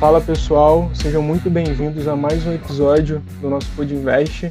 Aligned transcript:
Fala 0.00 0.18
pessoal, 0.18 0.90
sejam 0.94 1.22
muito 1.22 1.50
bem-vindos 1.50 2.08
a 2.08 2.16
mais 2.16 2.46
um 2.46 2.54
episódio 2.54 3.20
do 3.38 3.50
nosso 3.50 3.70
Podinvest. 3.76 4.50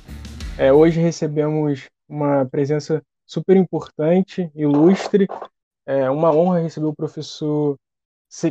É, 0.59 0.71
hoje 0.71 1.01
recebemos 1.01 1.89
uma 2.07 2.45
presença 2.45 3.01
super 3.25 3.57
importante, 3.57 4.51
ilustre. 4.53 5.27
É 5.87 6.07
uma 6.07 6.31
honra 6.31 6.59
receber 6.59 6.85
o 6.85 6.93
professor 6.93 7.75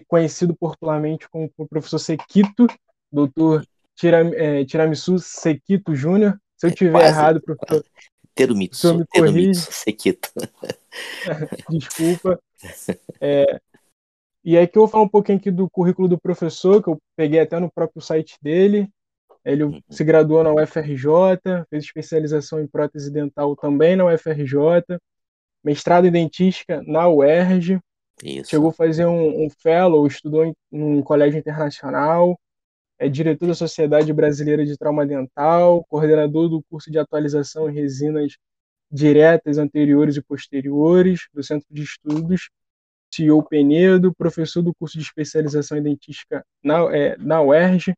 conhecido 0.08 0.56
popularmente 0.56 1.28
como 1.30 1.48
o 1.56 1.68
professor 1.68 2.00
Sequito, 2.00 2.66
doutor 3.12 3.64
Tiram, 3.94 4.32
é, 4.34 4.64
Tiramisu 4.64 5.20
Sequito 5.20 5.94
Júnior. 5.94 6.36
Se 6.56 6.66
eu 6.66 6.74
tiver 6.74 6.90
Quase, 6.90 7.06
errado, 7.06 7.40
professor, 7.40 7.84
Terumitsu, 8.34 8.98
me 8.98 9.06
Terumitsu. 9.06 9.68
Sekito. 9.70 10.30
desculpa. 11.70 12.40
É, 13.20 13.60
e 14.48 14.56
aí 14.56 14.66
que 14.66 14.78
eu 14.78 14.80
vou 14.80 14.88
falar 14.88 15.04
um 15.04 15.08
pouquinho 15.08 15.36
aqui 15.36 15.50
do 15.50 15.68
currículo 15.68 16.08
do 16.08 16.18
professor, 16.18 16.82
que 16.82 16.88
eu 16.88 16.98
peguei 17.14 17.38
até 17.38 17.60
no 17.60 17.70
próprio 17.70 18.00
site 18.00 18.38
dele. 18.40 18.88
Ele 19.44 19.64
Uhum. 19.64 19.82
se 19.90 20.02
graduou 20.02 20.42
na 20.42 20.50
UFRJ, 20.54 21.66
fez 21.68 21.84
especialização 21.84 22.58
em 22.58 22.66
prótese 22.66 23.12
dental 23.12 23.54
também 23.54 23.94
na 23.94 24.06
UFRJ, 24.06 24.98
mestrado 25.62 26.06
em 26.06 26.10
dentística 26.10 26.82
na 26.86 27.06
UERJ, 27.10 27.78
Isso. 28.24 28.48
chegou 28.48 28.70
a 28.70 28.72
fazer 28.72 29.04
um, 29.04 29.44
um 29.44 29.50
fellow, 29.50 30.06
estudou 30.06 30.46
em 30.46 30.54
um 30.72 31.02
colégio 31.02 31.38
internacional, 31.38 32.40
é 32.98 33.06
diretor 33.06 33.48
da 33.48 33.54
Sociedade 33.54 34.10
Brasileira 34.14 34.64
de 34.64 34.78
Trauma 34.78 35.04
Dental, 35.04 35.84
coordenador 35.90 36.48
do 36.48 36.62
curso 36.70 36.90
de 36.90 36.98
atualização 36.98 37.68
em 37.68 37.74
resinas 37.74 38.38
diretas 38.90 39.58
anteriores 39.58 40.16
e 40.16 40.22
posteriores 40.22 41.28
do 41.34 41.42
Centro 41.42 41.66
de 41.70 41.82
Estudos 41.82 42.48
CEO 43.12 43.42
Penedo, 43.42 44.14
professor 44.14 44.62
do 44.62 44.74
curso 44.74 44.98
de 44.98 45.04
especialização 45.04 45.78
em 45.78 45.82
dentística 45.82 46.44
na, 46.62 46.96
é, 46.96 47.16
na 47.18 47.42
UERJ, 47.42 47.94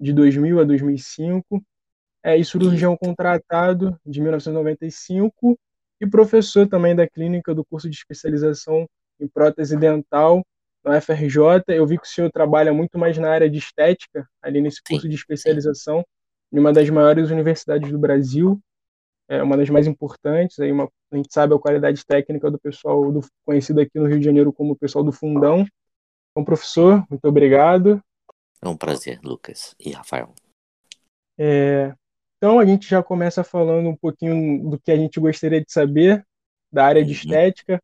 de 0.00 0.12
2000 0.12 0.60
a 0.60 0.64
2005, 0.64 1.62
é, 2.22 2.36
e 2.36 2.44
cirurgião 2.44 2.96
contratado 2.96 3.98
de 4.04 4.20
1995, 4.20 5.58
e 6.00 6.06
professor 6.06 6.66
também 6.68 6.94
da 6.94 7.08
clínica 7.08 7.54
do 7.54 7.64
curso 7.64 7.88
de 7.88 7.96
especialização 7.96 8.86
em 9.18 9.28
prótese 9.28 9.76
dental 9.76 10.44
na 10.84 10.98
UFRJ. 10.98 11.62
Eu 11.68 11.86
vi 11.86 11.98
que 11.98 12.06
o 12.06 12.10
senhor 12.10 12.30
trabalha 12.30 12.72
muito 12.72 12.98
mais 12.98 13.16
na 13.16 13.30
área 13.30 13.48
de 13.48 13.58
estética, 13.58 14.28
ali 14.42 14.60
nesse 14.60 14.82
curso 14.82 15.02
Sim, 15.02 15.08
de 15.08 15.14
especialização, 15.14 16.04
em 16.52 16.58
uma 16.58 16.72
das 16.72 16.88
maiores 16.90 17.30
universidades 17.30 17.90
do 17.90 17.98
Brasil, 17.98 18.60
é 19.28 19.42
uma 19.42 19.56
das 19.56 19.68
mais 19.70 19.86
importantes, 19.86 20.58
aí 20.60 20.70
uma, 20.70 20.88
a 21.10 21.16
gente 21.16 21.32
sabe 21.32 21.54
a 21.54 21.58
qualidade 21.58 22.04
técnica 22.04 22.50
do 22.50 22.58
pessoal 22.58 23.10
do, 23.10 23.20
conhecido 23.44 23.80
aqui 23.80 23.98
no 23.98 24.06
Rio 24.06 24.18
de 24.18 24.24
Janeiro 24.24 24.52
como 24.52 24.72
o 24.72 24.76
pessoal 24.76 25.04
do 25.04 25.12
Fundão. 25.12 25.66
Então, 26.30 26.44
professor, 26.44 27.04
muito 27.10 27.24
obrigado. 27.26 28.00
É 28.62 28.68
um 28.68 28.76
prazer, 28.76 29.20
Lucas 29.22 29.74
e 29.78 29.90
Rafael. 29.92 30.34
É, 31.38 31.94
então, 32.38 32.58
a 32.58 32.66
gente 32.66 32.88
já 32.88 33.02
começa 33.02 33.42
falando 33.42 33.88
um 33.88 33.96
pouquinho 33.96 34.68
do 34.70 34.78
que 34.78 34.90
a 34.90 34.96
gente 34.96 35.18
gostaria 35.20 35.60
de 35.64 35.70
saber 35.72 36.24
da 36.72 36.84
área 36.86 37.04
de 37.04 37.10
Uhum. 37.10 37.16
estética 37.16 37.82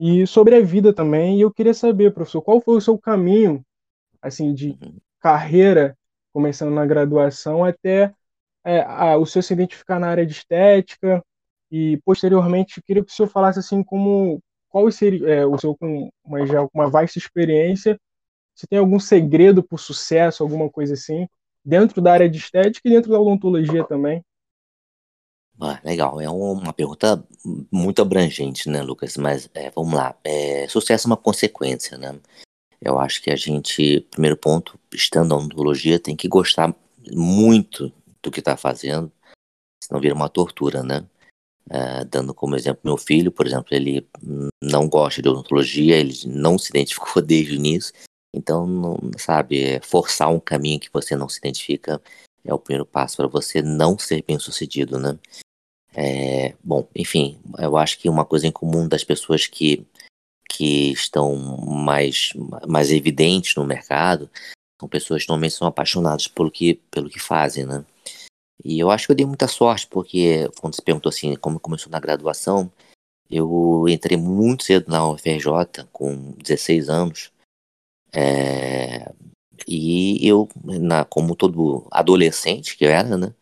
e 0.00 0.26
sobre 0.26 0.56
a 0.56 0.60
vida 0.60 0.92
também. 0.92 1.38
E 1.38 1.40
eu 1.40 1.52
queria 1.52 1.74
saber, 1.74 2.12
professor, 2.12 2.42
qual 2.42 2.60
foi 2.60 2.76
o 2.76 2.80
seu 2.80 2.98
caminho, 2.98 3.62
assim, 4.22 4.54
de 4.54 4.70
Uhum. 4.70 4.96
carreira, 5.20 5.96
começando 6.32 6.72
na 6.72 6.86
graduação, 6.86 7.64
até 7.64 8.12
é, 8.64 8.80
a, 8.82 9.16
o 9.16 9.26
senhor 9.26 9.42
se 9.42 9.52
identificar 9.52 9.98
na 9.98 10.08
área 10.08 10.26
de 10.26 10.32
estética 10.32 11.22
e 11.70 11.98
posteriormente 12.04 12.82
queria 12.82 13.04
que 13.04 13.12
o 13.12 13.14
senhor 13.14 13.28
falasse 13.28 13.58
assim 13.58 13.82
como 13.82 14.40
qual 14.68 14.90
seria 14.90 15.28
é, 15.28 15.46
o 15.46 15.58
senhor 15.58 15.76
com 15.76 16.10
uma, 16.24 16.46
já 16.46 16.66
uma 16.72 16.90
vasta 16.90 17.18
experiência 17.18 17.98
se 18.54 18.66
tem 18.66 18.78
algum 18.78 18.98
segredo 18.98 19.62
para 19.62 19.76
o 19.76 19.78
sucesso 19.78 20.42
alguma 20.42 20.68
coisa 20.68 20.94
assim 20.94 21.28
dentro 21.64 22.00
da 22.00 22.12
área 22.12 22.28
de 22.28 22.38
estética 22.38 22.88
e 22.88 22.92
dentro 22.92 23.10
da 23.10 23.20
odontologia 23.20 23.84
também 23.84 24.22
Ah, 25.60 25.80
legal, 25.84 26.20
é 26.20 26.30
um- 26.30 26.52
uma 26.52 26.72
pergunta 26.72 27.22
muito 27.70 28.00
abrangente, 28.00 28.68
né, 28.68 28.80
Lucas? 28.80 29.16
Mas 29.16 29.50
é, 29.54 29.70
vamos 29.70 29.92
lá. 29.92 30.14
É, 30.22 30.68
sucesso 30.68 31.08
é 31.08 31.10
uma 31.10 31.16
consequência, 31.16 31.98
né? 31.98 32.16
Eu 32.80 32.98
acho 32.98 33.20
que 33.20 33.30
a 33.30 33.36
gente, 33.36 34.00
primeiro 34.10 34.36
ponto, 34.36 34.78
estando 34.92 35.30
na 35.30 35.36
odontologia, 35.36 35.98
tem 35.98 36.14
que 36.14 36.28
gostar 36.28 36.72
muito 37.12 37.92
do 38.22 38.30
que 38.30 38.40
está 38.40 38.56
fazendo, 38.56 39.10
senão 39.82 40.00
vira 40.00 40.14
uma 40.14 40.28
tortura, 40.28 40.82
né? 40.82 41.06
É, 41.70 42.04
dando 42.04 42.32
como 42.32 42.56
exemplo 42.56 42.80
meu 42.82 42.96
filho, 42.96 43.30
por 43.30 43.46
exemplo, 43.46 43.68
ele 43.72 44.08
não 44.62 44.88
gosta 44.88 45.20
de 45.20 45.28
odontologia, 45.28 45.96
ele 45.96 46.14
não 46.26 46.58
se 46.58 46.70
identificou 46.70 47.20
desde 47.22 47.52
o 47.52 47.56
início, 47.56 47.92
então, 48.34 48.66
não, 48.66 48.98
sabe, 49.18 49.62
é, 49.62 49.80
forçar 49.80 50.30
um 50.30 50.40
caminho 50.40 50.80
que 50.80 50.90
você 50.92 51.16
não 51.16 51.28
se 51.28 51.38
identifica 51.38 52.00
é 52.44 52.54
o 52.54 52.58
primeiro 52.58 52.86
passo 52.86 53.16
para 53.16 53.26
você 53.26 53.60
não 53.60 53.98
ser 53.98 54.22
bem 54.22 54.38
sucedido, 54.38 54.98
né? 54.98 55.18
É, 55.94 56.54
bom, 56.62 56.88
enfim, 56.94 57.40
eu 57.58 57.76
acho 57.76 57.98
que 57.98 58.08
uma 58.08 58.24
coisa 58.24 58.46
em 58.46 58.52
comum 58.52 58.86
das 58.86 59.02
pessoas 59.02 59.46
que, 59.46 59.84
que 60.48 60.92
estão 60.92 61.36
mais, 61.36 62.32
mais 62.66 62.90
evidentes 62.92 63.54
no 63.56 63.64
mercado 63.64 64.30
são 64.80 64.88
pessoas 64.88 65.22
que 65.22 65.28
normalmente 65.28 65.54
são 65.54 65.66
apaixonadas 65.66 66.28
pelo 66.28 66.50
que, 66.50 66.74
pelo 66.90 67.10
que 67.10 67.18
fazem, 67.18 67.66
né? 67.66 67.84
E 68.64 68.78
eu 68.78 68.90
acho 68.90 69.06
que 69.06 69.12
eu 69.12 69.16
dei 69.16 69.26
muita 69.26 69.46
sorte, 69.46 69.86
porque 69.86 70.48
quando 70.60 70.74
você 70.74 70.82
perguntou 70.82 71.10
assim, 71.10 71.34
como 71.36 71.60
começou 71.60 71.90
na 71.90 72.00
graduação, 72.00 72.70
eu 73.30 73.86
entrei 73.88 74.16
muito 74.16 74.64
cedo 74.64 74.90
na 74.90 75.08
UFRJ, 75.08 75.84
com 75.92 76.32
16 76.32 76.88
anos, 76.88 77.30
é, 78.12 79.12
e 79.66 80.26
eu, 80.26 80.48
na, 80.64 81.04
como 81.04 81.36
todo 81.36 81.86
adolescente 81.90 82.76
que 82.76 82.84
eu 82.84 82.90
era, 82.90 83.16
né, 83.16 83.34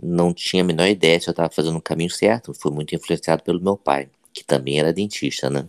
não 0.00 0.32
tinha 0.34 0.62
a 0.62 0.66
menor 0.66 0.88
ideia 0.88 1.20
se 1.20 1.28
eu 1.28 1.32
estava 1.32 1.50
fazendo 1.50 1.78
o 1.78 1.82
caminho 1.82 2.10
certo, 2.10 2.54
fui 2.54 2.72
muito 2.72 2.94
influenciado 2.94 3.42
pelo 3.42 3.60
meu 3.60 3.76
pai, 3.76 4.10
que 4.32 4.44
também 4.44 4.78
era 4.78 4.92
dentista, 4.92 5.50
né. 5.50 5.68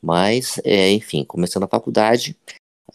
Mas, 0.00 0.60
é, 0.64 0.90
enfim, 0.90 1.24
começando 1.24 1.64
a 1.64 1.68
faculdade, 1.68 2.36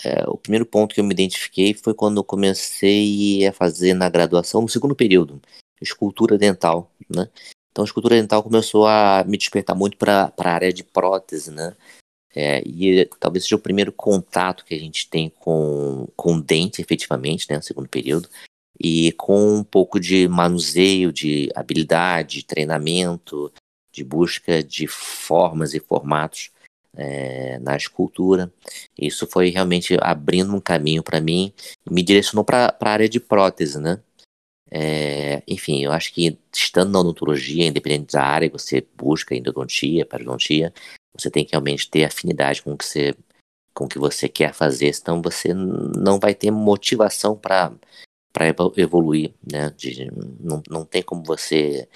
é, 0.03 0.23
o 0.27 0.37
primeiro 0.37 0.65
ponto 0.65 0.93
que 0.93 1.01
eu 1.01 1.05
me 1.05 1.13
identifiquei 1.13 1.73
foi 1.73 1.93
quando 1.93 2.17
eu 2.17 2.23
comecei 2.23 3.45
a 3.47 3.53
fazer 3.53 3.93
na 3.93 4.09
graduação, 4.09 4.61
no 4.61 4.69
segundo 4.69 4.95
período, 4.95 5.41
escultura 5.81 6.37
dental, 6.37 6.91
né? 7.09 7.29
Então, 7.71 7.83
a 7.83 7.85
escultura 7.85 8.15
dental 8.15 8.41
começou 8.41 8.87
a 8.87 9.23
me 9.27 9.37
despertar 9.37 9.75
muito 9.75 9.97
para 9.97 10.33
a 10.35 10.49
área 10.49 10.73
de 10.73 10.83
prótese, 10.83 11.51
né? 11.51 11.75
É, 12.35 12.61
e 12.65 13.05
talvez 13.19 13.43
seja 13.43 13.55
o 13.55 13.59
primeiro 13.59 13.91
contato 13.91 14.65
que 14.65 14.73
a 14.73 14.79
gente 14.79 15.09
tem 15.09 15.29
com, 15.39 16.07
com 16.15 16.39
dente, 16.39 16.81
efetivamente, 16.81 17.47
né? 17.49 17.57
No 17.57 17.63
segundo 17.63 17.87
período. 17.87 18.29
E 18.79 19.11
com 19.13 19.57
um 19.57 19.63
pouco 19.63 19.99
de 19.99 20.27
manuseio, 20.27 21.11
de 21.11 21.49
habilidade, 21.55 22.37
de 22.37 22.45
treinamento, 22.45 23.51
de 23.91 24.03
busca 24.03 24.63
de 24.63 24.85
formas 24.87 25.73
e 25.73 25.79
formatos 25.79 26.51
é, 26.97 27.59
na 27.59 27.77
escultura. 27.77 28.51
Isso 28.97 29.27
foi 29.27 29.49
realmente 29.49 29.95
abrindo 30.01 30.53
um 30.55 30.59
caminho 30.59 31.03
para 31.03 31.21
mim 31.21 31.53
me 31.89 32.01
direcionou 32.01 32.43
para 32.43 32.75
a 32.79 32.89
área 32.89 33.07
de 33.07 33.19
prótese, 33.19 33.79
né? 33.79 34.01
É, 34.69 35.41
enfim, 35.47 35.83
eu 35.83 35.91
acho 35.93 36.13
que 36.13 36.37
estando 36.53 36.91
na 36.91 36.99
odontologia, 36.99 37.65
independente 37.65 38.13
da 38.13 38.23
área 38.23 38.49
que 38.49 38.57
você 38.57 38.85
busca, 38.97 39.33
endodontia, 39.35 40.05
periodontia, 40.05 40.73
você 41.17 41.29
tem 41.31 41.45
que 41.45 41.51
realmente 41.51 41.89
ter 41.89 42.03
afinidade 42.03 42.61
com 42.61 42.73
o 42.73 42.77
que 42.77 42.85
você, 42.85 43.15
com 43.73 43.85
o 43.85 43.87
que 43.87 43.99
você 43.99 44.27
quer 44.27 44.53
fazer, 44.53 44.93
senão 44.93 45.21
você 45.21 45.53
não 45.53 46.19
vai 46.19 46.35
ter 46.35 46.51
motivação 46.51 47.37
para 47.37 47.71
evoluir, 48.75 49.33
né? 49.49 49.71
De, 49.77 50.11
não, 50.39 50.61
não 50.69 50.85
tem 50.85 51.01
como 51.01 51.23
você 51.23 51.87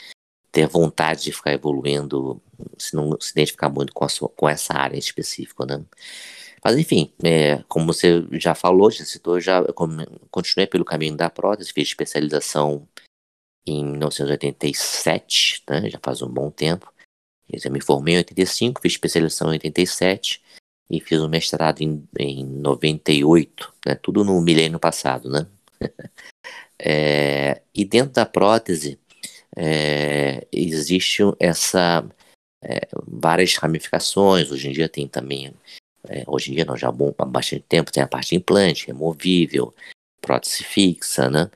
ter 0.51 0.68
vontade 0.68 1.24
de 1.24 1.31
ficar 1.31 1.53
evoluindo 1.53 2.42
se 2.78 2.96
não 2.96 3.19
se 3.19 3.31
identificar 3.31 3.69
muito 3.69 3.94
com, 3.94 4.06
a 4.06 4.10
sua, 4.10 4.30
com 4.30 4.48
essa 4.48 4.74
área 4.74 4.96
em 4.96 5.00
específico, 5.00 5.66
né? 5.66 5.84
Mas 6.63 6.78
enfim, 6.78 7.12
é, 7.24 7.63
como 7.68 7.88
você 7.88 8.24
já 8.34 8.54
falou, 8.54 8.92
já 8.92 9.04
citou, 9.04 9.40
já 9.40 9.63
continuei 10.30 10.68
pelo 10.68 10.86
caminho 10.86 11.18
da 11.18 11.30
prótese, 11.30 11.74
fiz 11.74 11.88
especialização 11.88 12.88
em 13.66 13.84
1987, 13.84 15.63
né, 15.69 15.90
já 15.90 16.00
faz 16.02 16.22
um 16.22 16.30
bom 16.30 16.52
tempo. 16.52 16.92
Eu 17.52 17.72
me 17.72 17.81
formei 17.81 18.16
em 18.16 18.18
85, 18.18 18.81
fiz 18.81 18.94
especialização 18.94 19.50
em 19.50 19.54
87 19.54 20.42
e 20.90 21.00
fiz 21.00 21.19
um 21.22 21.28
mestrado 21.28 21.81
em, 21.81 22.08
em 22.18 22.46
98, 22.46 23.74
né, 23.86 23.96
tudo 23.96 24.24
no 24.24 24.40
milênio 24.42 24.80
passado, 24.80 25.30
né? 25.30 25.48
é, 26.80 27.62
e 27.74 27.84
dentro 27.84 28.13
da 28.13 28.25
prótese 28.25 29.00
é, 29.56 30.48
existe 30.52 31.24
essa 31.40 32.08
é, 32.62 32.88
várias 33.08 33.56
ramificações. 33.56 34.52
Hoje 34.52 34.69
em 34.69 34.72
dia 34.72 34.90
tem 34.90 35.08
também 35.08 35.54
é, 36.08 36.24
hoje 36.28 36.52
em 36.52 36.56
dia 36.56 36.66
não, 36.66 36.75
já 36.75 36.90
há, 36.90 37.25
bastante 37.25 37.63
tempo 37.68 37.92
tem 37.92 38.02
a 38.02 38.08
parte 38.08 38.30
de 38.30 38.36
implante, 38.36 38.88
removível, 38.88 39.74
prótese 40.19 40.63
fixa, 40.63 41.30
né? 41.30 41.50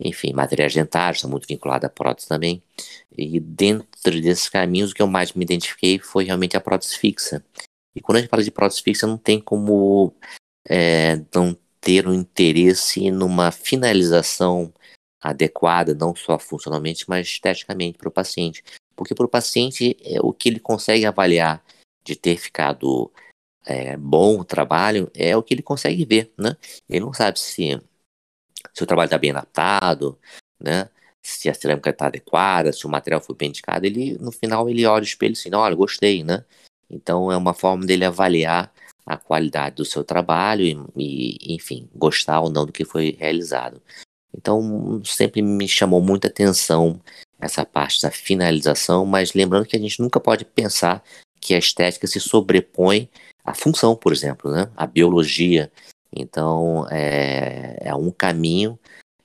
Enfim, 0.00 0.32
materiais 0.32 0.74
dentários 0.74 1.18
está 1.18 1.28
muito 1.28 1.46
vinculado 1.46 1.86
à 1.86 1.88
prótese 1.88 2.28
também. 2.28 2.62
E 3.16 3.38
dentro 3.38 4.20
desses 4.20 4.48
caminhos, 4.48 4.90
o 4.90 4.94
que 4.94 5.02
eu 5.02 5.06
mais 5.06 5.32
me 5.32 5.44
identifiquei 5.44 5.98
foi 5.98 6.24
realmente 6.24 6.56
a 6.56 6.60
prótese 6.60 6.98
fixa. 6.98 7.44
E 7.94 8.00
quando 8.00 8.18
a 8.18 8.20
gente 8.20 8.30
fala 8.30 8.42
de 8.42 8.50
prótese 8.50 8.82
fixa, 8.82 9.06
não 9.06 9.16
tem 9.16 9.40
como 9.40 10.12
é, 10.68 11.20
não 11.32 11.56
ter 11.80 12.08
um 12.08 12.14
interesse 12.14 13.10
numa 13.10 13.52
finalização 13.52 14.72
adequada, 15.20 15.94
não 15.94 16.16
só 16.16 16.38
funcionalmente, 16.38 17.04
mas 17.08 17.28
esteticamente 17.28 17.98
para 17.98 18.08
o 18.08 18.12
paciente. 18.12 18.64
Porque 18.96 19.14
para 19.14 19.26
o 19.26 19.28
paciente, 19.28 19.96
é, 20.04 20.20
o 20.20 20.32
que 20.32 20.48
ele 20.48 20.60
consegue 20.60 21.06
avaliar 21.06 21.62
de 22.04 22.16
ter 22.16 22.36
ficado 22.36 23.10
é, 23.64 23.96
bom 23.96 24.40
o 24.40 24.44
trabalho 24.44 25.10
é 25.14 25.36
o 25.36 25.42
que 25.42 25.54
ele 25.54 25.62
consegue 25.62 26.04
ver, 26.04 26.32
né? 26.38 26.56
Ele 26.88 27.00
não 27.00 27.12
sabe 27.12 27.38
se, 27.38 27.80
se 28.74 28.82
o 28.82 28.86
trabalho 28.86 29.06
está 29.06 29.18
bem 29.18 29.30
adaptado, 29.30 30.18
né? 30.60 30.88
Se 31.22 31.48
a 31.48 31.54
cerâmica 31.54 31.90
está 31.90 32.06
adequada, 32.06 32.72
se 32.72 32.86
o 32.86 32.90
material 32.90 33.20
foi 33.20 33.36
bem 33.36 33.48
indicado, 33.50 33.86
ele 33.86 34.18
no 34.18 34.32
final 34.32 34.68
ele 34.68 34.84
olha 34.86 35.02
o 35.02 35.06
espelho 35.06 35.32
assim, 35.32 35.54
olha, 35.54 35.74
gostei, 35.74 36.24
né? 36.24 36.44
Então 36.90 37.30
é 37.30 37.36
uma 37.36 37.54
forma 37.54 37.86
dele 37.86 38.04
avaliar 38.04 38.72
a 39.06 39.16
qualidade 39.16 39.76
do 39.76 39.84
seu 39.84 40.04
trabalho 40.04 40.64
e, 40.96 41.36
e, 41.40 41.54
enfim, 41.54 41.88
gostar 41.94 42.40
ou 42.40 42.50
não 42.50 42.66
do 42.66 42.72
que 42.72 42.84
foi 42.84 43.16
realizado. 43.18 43.80
Então 44.34 45.02
sempre 45.04 45.42
me 45.42 45.68
chamou 45.68 46.00
muita 46.00 46.28
atenção 46.28 47.00
essa 47.42 47.66
parte 47.66 48.00
da 48.00 48.10
finalização, 48.10 49.04
mas 49.04 49.34
lembrando 49.34 49.66
que 49.66 49.76
a 49.76 49.80
gente 49.80 50.00
nunca 50.00 50.20
pode 50.20 50.44
pensar 50.44 51.02
que 51.40 51.54
a 51.54 51.58
estética 51.58 52.06
se 52.06 52.20
sobrepõe 52.20 53.10
à 53.44 53.52
função, 53.52 53.96
por 53.96 54.12
exemplo, 54.12 54.50
né? 54.52 54.70
A 54.76 54.86
biologia. 54.86 55.70
Então 56.14 56.86
é, 56.88 57.78
é 57.80 57.94
um 57.94 58.12
caminho 58.12 58.78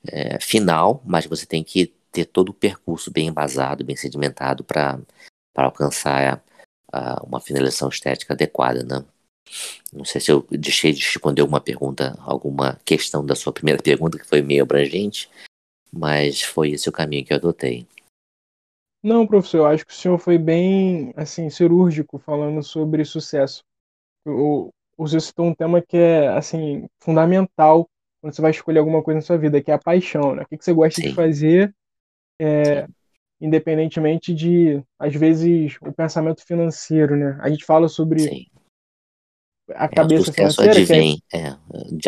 é, 0.07 0.39
final, 0.39 1.01
mas 1.05 1.27
você 1.27 1.45
tem 1.45 1.63
que 1.63 1.93
ter 2.11 2.25
todo 2.25 2.49
o 2.49 2.53
percurso 2.53 3.11
bem 3.11 3.27
embasado, 3.27 3.85
bem 3.85 3.95
sedimentado 3.95 4.63
para 4.63 4.99
alcançar 5.55 6.41
a, 6.91 7.17
a, 7.17 7.23
uma 7.23 7.39
finalização 7.39 7.89
estética 7.89 8.33
adequada, 8.33 8.83
né? 8.83 9.05
Não 9.93 10.03
sei 10.03 10.19
se 10.19 10.31
eu 10.31 10.45
deixei 10.49 10.91
de 10.91 11.03
responder 11.03 11.41
alguma 11.41 11.61
pergunta, 11.61 12.17
alguma 12.21 12.79
questão 12.83 13.23
da 13.23 13.35
sua 13.35 13.53
primeira 13.53 13.81
pergunta, 13.83 14.17
que 14.17 14.25
foi 14.25 14.41
meio 14.41 14.63
abrangente, 14.63 15.29
mas 15.93 16.41
foi 16.41 16.71
esse 16.71 16.89
o 16.89 16.91
caminho 16.91 17.23
que 17.23 17.31
eu 17.31 17.37
adotei. 17.37 17.87
Não, 19.03 19.27
professor, 19.27 19.57
eu 19.59 19.65
acho 19.67 19.85
que 19.85 19.93
o 19.93 19.95
senhor 19.95 20.17
foi 20.17 20.37
bem, 20.37 21.13
assim, 21.15 21.49
cirúrgico 21.49 22.17
falando 22.17 22.61
sobre 22.63 23.05
sucesso. 23.05 23.63
O, 24.25 24.71
o 24.97 25.07
senhor 25.07 25.21
citou 25.21 25.45
um 25.45 25.53
tema 25.53 25.81
que 25.81 25.97
é, 25.97 26.27
assim, 26.29 26.87
fundamental 26.99 27.89
quando 28.19 28.33
você 28.33 28.41
vai 28.41 28.51
escolher 28.51 28.79
alguma 28.79 29.03
coisa 29.03 29.19
na 29.19 29.21
sua 29.21 29.37
vida, 29.37 29.61
que 29.61 29.71
é 29.71 29.75
a 29.75 29.79
paixão, 29.79 30.35
né? 30.35 30.43
O 30.43 30.45
que, 30.47 30.57
você 30.61 30.73
gosta 30.73 30.99
Sim. 30.99 31.09
de 31.09 31.13
fazer, 31.13 31.73
é, 32.41 32.87
independentemente 33.39 34.33
de, 34.33 34.83
às 34.97 35.13
vezes, 35.13 35.77
o 35.81 35.93
pensamento 35.93 36.43
financeiro, 36.43 37.15
né? 37.15 37.37
A 37.41 37.49
gente 37.49 37.63
fala 37.63 37.87
sobre 37.87 38.19
Sim 38.19 38.45
a 39.75 39.85
é, 39.85 39.87
cabeça 39.87 40.21
é, 40.21 40.21
o 40.21 40.25
sucesso 40.25 40.61
advém, 40.61 41.21
é, 41.33 41.39
é, 41.39 41.55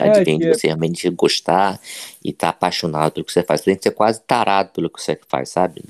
advém 0.02 0.36
é, 0.36 0.38
de 0.40 0.48
você 0.48 0.68
realmente 0.68 1.10
gostar 1.10 1.80
e 2.24 2.30
estar 2.30 2.48
tá 2.48 2.50
apaixonado 2.50 3.14
pelo 3.14 3.26
que 3.26 3.34
você 3.34 3.44
faz. 3.44 3.62
Você 3.62 3.66
tem 3.66 3.76
que 3.76 3.84
ser 3.84 3.92
quase 3.92 4.22
tarado 4.22 4.72
pelo 4.72 4.90
que 4.90 5.02
você 5.02 5.20
faz, 5.28 5.50
sabe? 5.50 5.84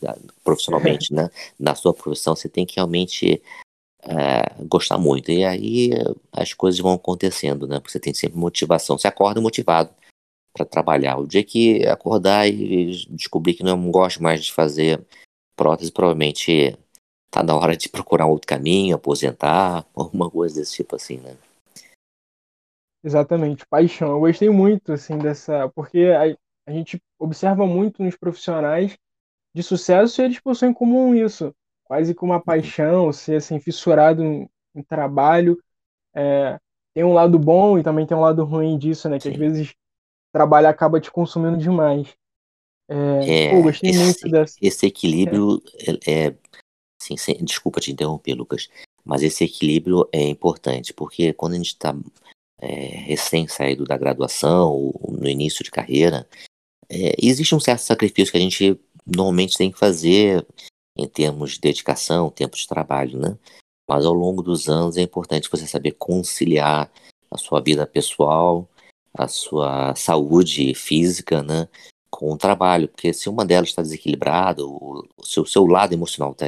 Profissionalmente, 0.44 1.12
né? 1.14 1.30
Na 1.60 1.76
sua 1.76 1.94
profissão, 1.94 2.36
você 2.36 2.50
tem 2.50 2.66
que 2.66 2.76
realmente 2.78 3.42
é, 4.04 4.52
gostar 4.66 4.98
muito. 4.98 5.32
E 5.32 5.44
aí 5.44 5.92
as 6.32 6.54
coisas 6.54 6.80
vão 6.80 6.94
acontecendo, 6.94 7.68
né? 7.68 7.80
Porque 7.80 7.92
você 7.92 8.00
tem 8.00 8.14
sempre 8.14 8.38
motivação. 8.38 8.98
Você 8.98 9.08
acorda 9.08 9.40
motivado 9.40 9.92
para 10.54 10.66
trabalhar. 10.66 11.18
O 11.18 11.28
dia 11.28 11.44
que 11.44 11.86
acordar 11.86 12.48
e 12.48 13.06
descobrir 13.10 13.54
que 13.54 13.64
não 13.64 13.92
gosto 13.92 14.24
mais 14.24 14.44
de 14.44 14.52
fazer 14.52 15.00
prótese, 15.56 15.92
provavelmente 15.92 16.76
tá 17.30 17.44
na 17.44 17.56
hora 17.56 17.78
de 17.78 17.88
procurar 17.90 18.26
um 18.26 18.32
outro 18.32 18.48
caminho, 18.48 18.96
aposentar, 18.96 19.86
alguma 19.94 20.30
coisa 20.32 20.60
desse 20.60 20.76
tipo 20.76 20.96
assim, 20.96 21.18
né? 21.18 21.36
Exatamente, 23.04 23.66
paixão. 23.68 24.10
Eu 24.12 24.20
gostei 24.20 24.50
muito 24.50 24.92
assim 24.92 25.18
dessa, 25.18 25.70
porque 25.70 26.06
a, 26.06 26.36
a 26.70 26.72
gente 26.72 27.02
observa 27.18 27.66
muito 27.66 28.04
nos 28.04 28.16
profissionais 28.18 28.98
de 29.54 29.64
sucesso 29.64 30.22
e 30.22 30.26
eles 30.26 30.40
possuem 30.40 30.72
em 30.72 30.74
comum 30.74 31.16
isso, 31.16 31.54
quase 31.84 32.14
como 32.14 32.34
uma 32.34 32.42
paixão, 32.42 33.12
ser 33.12 33.38
assim 33.38 33.60
fissurado 33.60 34.24
em, 34.24 34.50
em 34.76 34.84
trabalho. 34.84 35.58
É, 36.14 36.60
tem 36.94 37.04
um 37.04 37.14
lado 37.14 37.40
bom 37.40 37.80
e 37.80 37.84
também 37.84 38.06
tem 38.06 38.18
um 38.18 38.22
lado 38.22 38.44
ruim 38.44 38.78
disso, 38.78 39.08
né? 39.08 39.18
Que 39.18 39.24
Sim. 39.24 39.32
às 39.32 39.38
vezes 39.38 39.70
o 39.70 40.32
trabalho 40.34 40.68
acaba 40.68 41.00
te 41.00 41.10
consumindo 41.10 41.58
demais. 41.58 42.14
É, 42.90 43.48
é 43.48 43.50
pô, 43.52 43.62
gostei 43.64 43.92
esse, 43.92 44.04
muito 44.04 44.30
dessa. 44.30 44.56
Esse 44.62 44.86
equilíbrio 44.88 45.62
é, 46.06 46.28
é 46.28 46.36
assim, 47.02 47.16
sem, 47.16 47.38
desculpa 47.44 47.80
te 47.80 47.92
interromper, 47.92 48.34
Lucas, 48.34 48.70
mas 49.06 49.24
esse 49.24 49.44
equilíbrio 49.44 50.08
é 50.12 50.24
importante, 50.24 50.94
porque 50.94 51.32
quando 51.34 51.54
a 51.54 51.58
gente 51.58 51.68
está 51.68 51.96
é, 52.62 52.76
recém-saído 53.06 53.86
da 53.86 53.98
graduação, 53.98 54.72
ou 54.72 55.16
no 55.18 55.30
início 55.30 55.64
de 55.64 55.72
carreira, 55.72 56.28
é, 56.90 57.16
existe 57.22 57.56
um 57.56 57.60
certo 57.60 57.82
sacrifício 57.82 58.32
que 58.32 58.38
a 58.38 58.42
gente 58.42 58.80
normalmente 59.06 59.58
tem 59.58 59.72
que 59.72 59.80
fazer 59.80 60.46
em 60.98 61.08
termos 61.08 61.54
de 61.54 61.60
dedicação, 61.60 62.30
tempo 62.30 62.58
de 62.58 62.68
trabalho, 62.68 63.18
né? 63.18 63.38
Mas 63.88 64.06
ao 64.06 64.14
longo 64.14 64.42
dos 64.42 64.68
anos 64.68 64.98
é 64.98 65.02
importante 65.02 65.50
você 65.50 65.66
saber 65.66 65.94
conciliar 65.94 66.92
a 67.32 67.38
sua 67.38 67.62
vida 67.62 67.88
pessoal, 67.88 68.70
a 69.14 69.28
sua 69.28 69.96
saúde 69.96 70.74
física, 70.74 71.42
né? 71.42 71.68
Com 72.12 72.34
o 72.34 72.38
trabalho, 72.38 72.88
porque 72.88 73.14
se 73.14 73.30
uma 73.30 73.46
delas 73.46 73.70
está 73.70 73.82
desequilibrada, 73.82 74.66
o 74.66 75.08
seu, 75.24 75.66
lado 75.66 75.94
emocional 75.94 76.32
está 76.32 76.48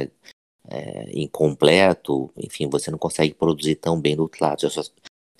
é, 0.68 1.10
incompleto, 1.14 2.30
enfim, 2.36 2.68
você 2.68 2.90
não 2.90 2.98
consegue 2.98 3.34
produzir 3.34 3.76
tão 3.76 4.00
bem 4.00 4.16
do 4.16 4.22
outro 4.22 4.44
lado. 4.44 4.68
Sua, 4.68 4.84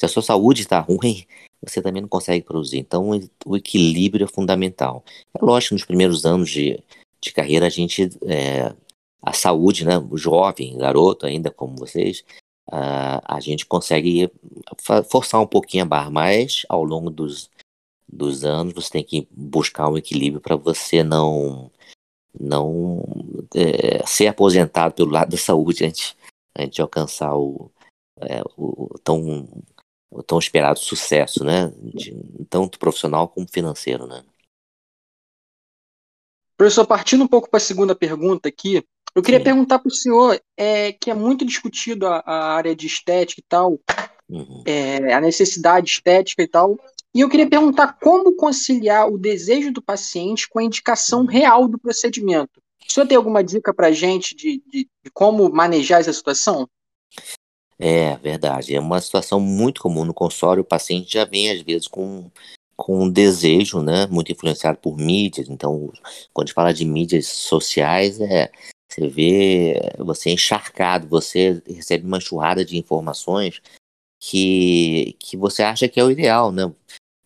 se 0.02 0.06
a 0.06 0.08
sua 0.08 0.22
saúde 0.22 0.62
está 0.62 0.80
ruim, 0.80 1.24
você 1.64 1.80
também 1.80 2.02
não 2.02 2.08
consegue 2.08 2.44
produzir. 2.44 2.78
Então, 2.78 3.10
o 3.46 3.56
equilíbrio 3.56 4.24
é 4.24 4.28
fundamental. 4.28 5.04
É 5.32 5.44
lógico 5.44 5.74
nos 5.74 5.84
primeiros 5.84 6.26
anos 6.26 6.50
de, 6.50 6.82
de 7.20 7.32
carreira, 7.32 7.66
a 7.66 7.70
gente, 7.70 8.10
é, 8.26 8.74
a 9.22 9.32
saúde, 9.32 9.84
né, 9.84 9.96
o 9.98 10.16
jovem, 10.16 10.76
garoto 10.76 11.24
ainda 11.24 11.52
como 11.52 11.76
vocês, 11.76 12.24
a, 12.68 13.36
a 13.36 13.38
gente 13.38 13.64
consegue 13.64 14.28
forçar 15.08 15.40
um 15.40 15.46
pouquinho 15.46 15.84
a 15.84 15.86
barra, 15.86 16.10
mas 16.10 16.66
ao 16.68 16.82
longo 16.82 17.08
dos, 17.08 17.48
dos 18.08 18.44
anos 18.44 18.74
você 18.74 18.90
tem 18.90 19.04
que 19.04 19.28
buscar 19.30 19.88
um 19.88 19.96
equilíbrio 19.96 20.40
para 20.40 20.56
você 20.56 21.04
não 21.04 21.70
não 22.40 23.04
é, 23.54 24.04
ser 24.06 24.26
aposentado 24.26 24.94
pelo 24.94 25.10
lado 25.10 25.30
da 25.30 25.36
saúde 25.36 25.84
antes, 25.84 26.16
antes 26.58 26.76
de 26.76 26.80
alcançar 26.80 27.36
o, 27.36 27.70
é, 28.20 28.42
o 28.56 28.98
tão 29.04 29.46
o 30.12 30.22
tão 30.22 30.38
esperado 30.38 30.78
sucesso, 30.78 31.44
né? 31.44 31.72
De, 31.76 32.14
tanto 32.48 32.78
profissional 32.78 33.28
como 33.28 33.48
financeiro, 33.50 34.06
né? 34.06 34.22
Professor, 36.56 36.86
partindo 36.86 37.24
um 37.24 37.28
pouco 37.28 37.50
para 37.50 37.56
a 37.56 37.60
segunda 37.60 37.94
pergunta 37.94 38.48
aqui, 38.48 38.84
eu 39.14 39.22
queria 39.22 39.40
Sim. 39.40 39.44
perguntar 39.44 39.78
para 39.78 39.88
o 39.88 39.94
senhor, 39.94 40.40
é, 40.56 40.92
que 40.92 41.10
é 41.10 41.14
muito 41.14 41.44
discutido 41.44 42.06
a, 42.06 42.22
a 42.24 42.54
área 42.54 42.76
de 42.76 42.86
estética 42.86 43.40
e 43.40 43.44
tal, 43.48 43.80
uhum. 44.28 44.62
é, 44.66 45.12
a 45.12 45.20
necessidade 45.20 45.90
estética 45.90 46.42
e 46.42 46.46
tal, 46.46 46.78
e 47.14 47.20
eu 47.20 47.28
queria 47.28 47.48
perguntar 47.48 47.98
como 48.00 48.36
conciliar 48.36 49.08
o 49.08 49.18
desejo 49.18 49.72
do 49.72 49.82
paciente 49.82 50.48
com 50.48 50.58
a 50.58 50.64
indicação 50.64 51.20
uhum. 51.20 51.26
real 51.26 51.68
do 51.68 51.78
procedimento. 51.78 52.62
O 52.88 52.92
senhor 52.92 53.06
tem 53.06 53.16
alguma 53.16 53.42
dica 53.42 53.72
para 53.72 53.88
a 53.88 53.92
gente 53.92 54.34
de, 54.34 54.62
de, 54.66 54.88
de 55.02 55.10
como 55.12 55.50
manejar 55.50 56.00
essa 56.00 56.12
situação? 56.12 56.68
É 57.78 58.16
verdade, 58.16 58.74
é 58.74 58.80
uma 58.80 59.00
situação 59.00 59.40
muito 59.40 59.80
comum 59.82 60.04
no 60.04 60.14
consultório, 60.14 60.62
o 60.62 60.64
paciente 60.64 61.12
já 61.12 61.24
vem 61.24 61.50
às 61.50 61.62
vezes 61.62 61.88
com, 61.88 62.30
com 62.76 63.04
um 63.04 63.10
desejo, 63.10 63.82
né, 63.82 64.06
muito 64.06 64.30
influenciado 64.30 64.78
por 64.78 64.96
mídias, 64.96 65.48
então 65.48 65.92
quando 66.32 66.46
a 66.46 66.48
gente 66.48 66.54
fala 66.54 66.72
de 66.72 66.84
mídias 66.84 67.26
sociais, 67.26 68.20
é, 68.20 68.52
você 68.88 69.08
vê, 69.08 69.80
você 69.98 70.30
é 70.30 70.32
encharcado, 70.34 71.08
você 71.08 71.62
recebe 71.66 72.06
uma 72.06 72.18
enxurrada 72.18 72.64
de 72.64 72.76
informações 72.78 73.60
que, 74.20 75.16
que 75.18 75.36
você 75.36 75.62
acha 75.62 75.88
que 75.88 75.98
é 75.98 76.04
o 76.04 76.10
ideal, 76.10 76.52
né, 76.52 76.72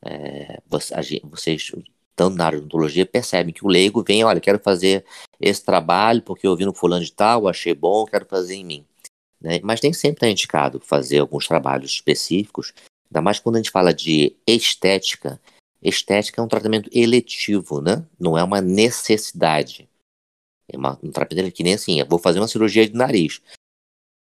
é, 0.04 0.60
você, 0.66 0.94
vocês 1.24 1.72
estando 2.10 2.36
na 2.36 2.46
área 2.46 2.58
de 2.58 2.64
odontologia 2.64 3.04
percebem 3.04 3.52
que 3.52 3.64
o 3.64 3.68
leigo 3.68 4.02
vem, 4.02 4.24
olha, 4.24 4.40
quero 4.40 4.58
fazer 4.58 5.04
esse 5.38 5.62
trabalho 5.62 6.22
porque 6.22 6.46
eu 6.46 6.56
vi 6.56 6.64
no 6.64 6.72
fulano 6.72 7.04
de 7.04 7.12
tal, 7.12 7.46
achei 7.46 7.74
bom, 7.74 8.06
quero 8.06 8.24
fazer 8.24 8.54
em 8.54 8.64
mim. 8.64 8.86
Né? 9.40 9.60
Mas 9.62 9.80
nem 9.80 9.92
sempre 9.92 10.26
é 10.26 10.30
indicado 10.30 10.80
fazer 10.80 11.18
alguns 11.18 11.46
trabalhos 11.46 11.92
específicos, 11.92 12.72
ainda 13.10 13.22
mais 13.22 13.38
quando 13.38 13.56
a 13.56 13.58
gente 13.58 13.70
fala 13.70 13.92
de 13.92 14.34
estética. 14.46 15.40
Estética 15.82 16.40
é 16.40 16.44
um 16.44 16.48
tratamento 16.48 16.90
eletivo, 16.92 17.80
né? 17.80 18.04
não 18.18 18.36
é 18.36 18.42
uma 18.42 18.60
necessidade. 18.60 19.88
É 20.68 20.76
uma, 20.76 20.98
um 21.02 21.10
tratamento 21.10 21.52
que 21.52 21.62
nem 21.62 21.74
assim, 21.74 22.00
eu 22.00 22.06
vou 22.06 22.18
fazer 22.18 22.40
uma 22.40 22.48
cirurgia 22.48 22.88
de 22.88 22.94
nariz. 22.94 23.40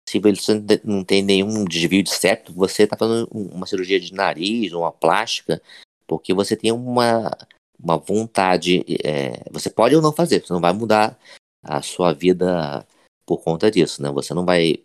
Se 0.09 0.19
você 0.19 0.62
não 0.85 1.04
tem 1.04 1.23
nenhum 1.23 1.64
desvio 1.64 2.02
de 2.02 2.11
septo, 2.11 2.52
você 2.52 2.83
está 2.83 2.97
fazendo 2.97 3.28
uma 3.31 3.66
cirurgia 3.66 4.00
de 4.00 4.12
nariz, 4.12 4.73
uma 4.73 4.92
plástica, 4.92 5.62
porque 6.07 6.35
você 6.35 6.57
tem 6.57 6.73
uma, 6.73 7.31
uma 7.78 7.97
vontade. 7.97 8.85
É, 9.04 9.45
você 9.50 9.71
pode 9.71 9.95
ou 9.95 10.02
não 10.02 10.12
fazer, 10.12 10.40
você 10.40 10.52
não 10.52 10.61
vai 10.61 10.73
mudar 10.73 11.19
a 11.62 11.81
sua 11.81 12.12
vida 12.12 12.85
por 13.26 13.42
conta 13.42 13.70
disso, 13.70 14.02
né? 14.02 14.10
Você 14.10 14.34
não 14.34 14.44
vai 14.44 14.82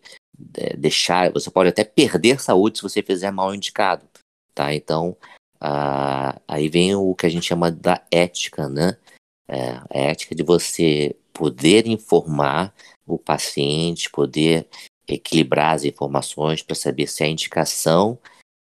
é, 0.56 0.76
deixar, 0.76 1.32
você 1.32 1.50
pode 1.50 1.68
até 1.68 1.84
perder 1.84 2.40
saúde 2.40 2.78
se 2.78 2.82
você 2.82 3.02
fizer 3.02 3.30
mal 3.30 3.54
indicado, 3.54 4.06
tá? 4.54 4.74
Então, 4.74 5.16
Aí 6.46 6.68
vem 6.68 6.94
o 6.94 7.14
que 7.14 7.26
a 7.26 7.28
gente 7.28 7.46
chama 7.46 7.70
da 7.70 8.04
ética, 8.10 8.68
né? 8.68 8.96
É, 9.48 9.70
a 9.70 9.86
ética 9.90 10.34
de 10.34 10.42
você 10.42 11.16
poder 11.32 11.86
informar 11.86 12.74
o 13.06 13.18
paciente, 13.18 14.10
poder 14.10 14.68
equilibrar 15.06 15.74
as 15.74 15.84
informações 15.84 16.62
para 16.62 16.74
saber 16.74 17.06
se 17.06 17.24
a 17.24 17.26
indicação 17.26 18.18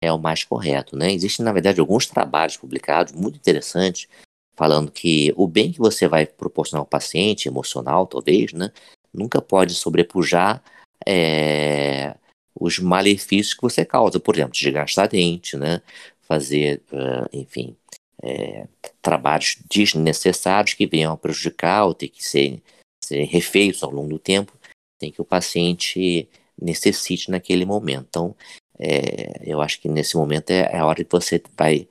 é 0.04 0.12
o 0.12 0.20
mais 0.20 0.44
correto, 0.44 0.98
né? 0.98 1.12
Existem, 1.14 1.46
na 1.46 1.54
verdade, 1.54 1.80
alguns 1.80 2.06
trabalhos 2.06 2.58
publicados 2.58 3.14
muito 3.14 3.38
interessantes 3.38 4.08
falando 4.56 4.92
que 4.92 5.34
o 5.36 5.48
bem 5.48 5.72
que 5.72 5.80
você 5.80 6.08
vai 6.08 6.28
proporcionar 6.28 6.82
ao 6.82 6.88
paciente, 6.88 7.48
emocional 7.48 8.06
talvez, 8.06 8.54
né, 8.54 8.72
nunca 9.14 9.42
pode 9.42 9.74
sobrepujar 9.76 10.64
é, 11.06 12.16
os 12.56 12.80
malefícios 12.80 13.54
que 13.54 13.62
você 13.62 13.86
causa, 13.86 14.20
por 14.20 14.36
exemplo, 14.36 14.54
desgastar 14.54 15.10
dente, 15.10 15.58
né, 15.58 15.82
fazer, 16.22 16.82
uh, 16.92 17.28
enfim, 17.32 17.76
é, 18.22 18.68
trabalhos 19.02 19.58
desnecessários 19.70 20.74
que 20.74 20.88
venham 20.88 21.14
a 21.14 21.18
prejudicar 21.18 21.86
ou 21.86 21.94
ter 21.94 22.08
que 22.08 22.26
ser, 22.26 22.62
ser 23.04 23.24
refeitos 23.26 23.84
ao 23.84 23.92
longo 23.92 24.10
do 24.10 24.20
tempo, 24.20 24.54
tem 24.98 25.12
que 25.12 25.22
o 25.22 25.26
paciente 25.26 26.28
necessite 26.60 27.30
naquele 27.30 27.66
momento. 27.66 28.06
Então, 28.08 28.36
é, 28.80 29.42
eu 29.44 29.62
acho 29.62 29.80
que 29.82 29.90
nesse 29.90 30.16
momento 30.16 30.52
é, 30.52 30.62
é 30.72 30.78
a 30.78 30.86
hora 30.86 31.04
que 31.04 31.12
você 31.12 31.42
vai 31.58 31.88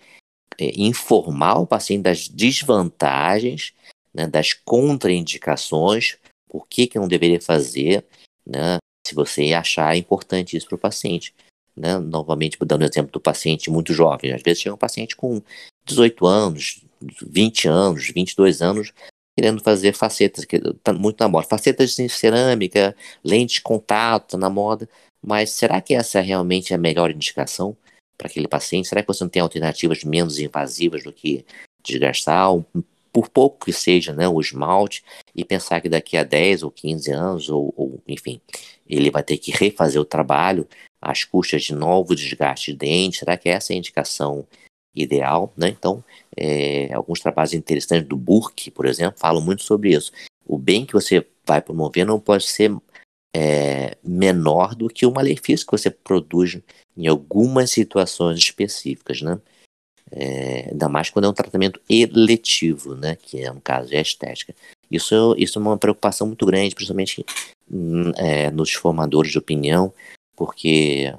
é, 0.59 0.73
informar 0.81 1.59
o 1.59 1.67
paciente 1.67 2.03
das 2.03 2.29
desvantagens, 2.29 3.75
né, 4.15 4.27
das 4.27 4.53
contraindicações, 4.53 6.17
por 6.53 6.69
que, 6.69 6.87
que 6.87 6.99
não 6.99 7.09
deveria 7.09 7.41
fazer, 7.41 8.05
né, 8.47 8.77
se 9.07 9.15
você 9.15 9.55
achar 9.55 9.97
importante 9.97 10.55
isso 10.55 10.67
para 10.67 10.77
o 10.77 10.79
paciente. 10.79 11.35
Né? 11.75 11.99
Novamente, 11.99 12.59
dando 12.61 12.83
o 12.83 12.85
exemplo 12.85 13.11
do 13.11 13.21
paciente 13.21 13.71
muito 13.71 13.95
jovem, 13.95 14.33
às 14.33 14.43
vezes 14.43 14.63
chega 14.63 14.75
um 14.75 14.79
paciente 14.79 15.17
com 15.17 15.41
18 15.87 16.27
anos, 16.27 16.85
20 17.01 17.69
anos, 17.69 18.11
22 18.11 18.61
anos, 18.61 18.93
querendo 19.35 19.63
fazer 19.63 19.95
facetas, 19.95 20.45
que 20.45 20.61
tá 20.83 20.93
muito 20.93 21.19
na 21.19 21.29
moda, 21.29 21.49
facetas 21.49 21.97
de 21.97 22.07
cerâmica, 22.11 22.95
lente 23.25 23.55
de 23.55 23.63
contato, 23.63 24.33
tá 24.33 24.37
na 24.37 24.51
moda, 24.51 24.87
mas 25.25 25.51
será 25.53 25.81
que 25.81 25.95
essa 25.95 26.19
é 26.19 26.23
realmente 26.23 26.75
a 26.75 26.79
melhor 26.79 27.11
indicação? 27.11 27.75
para 28.23 28.31
aquele 28.31 28.47
paciente? 28.47 28.89
Será 28.89 29.03
que 29.03 29.09
você 29.09 29.25
não 29.25 29.31
tem 29.31 29.43
alternativas 29.43 30.05
menos 30.05 30.39
invasivas 30.39 31.03
do 31.03 31.13
que 31.13 31.45
desgastar, 31.83 32.49
por 33.13 33.29
pouco 33.29 33.67
que 33.67 33.73
seja, 33.73 34.13
né, 34.13 34.27
o 34.27 34.41
esmalte, 34.41 35.05
e 35.35 35.45
pensar 35.45 35.81
que 35.81 35.89
daqui 35.89 36.17
a 36.17 36.25
10 36.25 36.63
ou 36.63 36.71
15 36.71 37.13
anos, 37.13 37.49
ou, 37.49 37.73
ou 37.77 38.03
enfim, 38.09 38.41
ele 38.89 39.11
vai 39.11 39.23
ter 39.23 39.37
que 39.39 39.51
refazer 39.51 40.01
o 40.01 40.05
trabalho 40.05 40.67
às 41.01 41.25
custas 41.25 41.65
de 41.65 41.75
novo 41.75 42.15
desgaste 42.15 42.73
de 42.73 42.79
dente? 42.79 43.19
Será 43.19 43.37
que 43.37 43.49
essa 43.49 43.73
é 43.73 43.75
a 43.75 43.79
indicação 43.79 44.47
ideal? 44.95 45.53
Né? 45.57 45.69
Então, 45.69 46.03
é, 46.37 46.93
alguns 46.95 47.21
trabalhos 47.21 47.53
interessantes 47.53 48.09
do 48.09 48.17
Burke, 48.17 48.71
por 48.71 48.87
exemplo, 48.87 49.21
falam 49.21 49.43
muito 49.43 49.63
sobre 49.63 49.95
isso. 49.95 50.13
O 50.47 50.57
bem 50.59 50.87
que 50.87 50.93
você 50.95 51.27
vai 51.47 51.61
promover 51.61 52.07
não 52.07 52.19
pode 52.19 52.47
ser 52.47 52.75
é, 53.35 53.97
menor 54.03 54.75
do 54.75 54.89
que 54.89 55.07
o 55.07 55.13
malefício 55.13 55.67
que 55.67 55.73
você 55.73 55.91
produz 55.91 56.61
em 56.97 57.07
algumas 57.07 57.71
situações 57.71 58.39
específicas, 58.39 59.23
né? 59.23 59.41
É, 60.15 60.69
ainda 60.71 60.89
mais 60.89 61.09
quando 61.09 61.25
é 61.25 61.29
um 61.29 61.33
tratamento 61.33 61.81
eletivo, 61.89 62.95
né? 62.95 63.17
Que 63.17 63.41
é, 63.41 63.51
no 63.51 63.61
caso, 63.61 63.95
é 63.95 63.99
a 63.99 64.03
estética. 64.03 64.55
Isso, 64.91 65.35
isso 65.39 65.59
é 65.59 65.63
uma 65.63 65.79
preocupação 65.79 66.27
muito 66.27 66.45
grande, 66.45 66.75
principalmente 66.75 67.25
hum, 67.71 68.13
é, 68.17 68.51
nos 68.51 68.73
formadores 68.73 69.33
de 69.33 69.39
opinião, 69.39 69.93
porque 70.37 71.15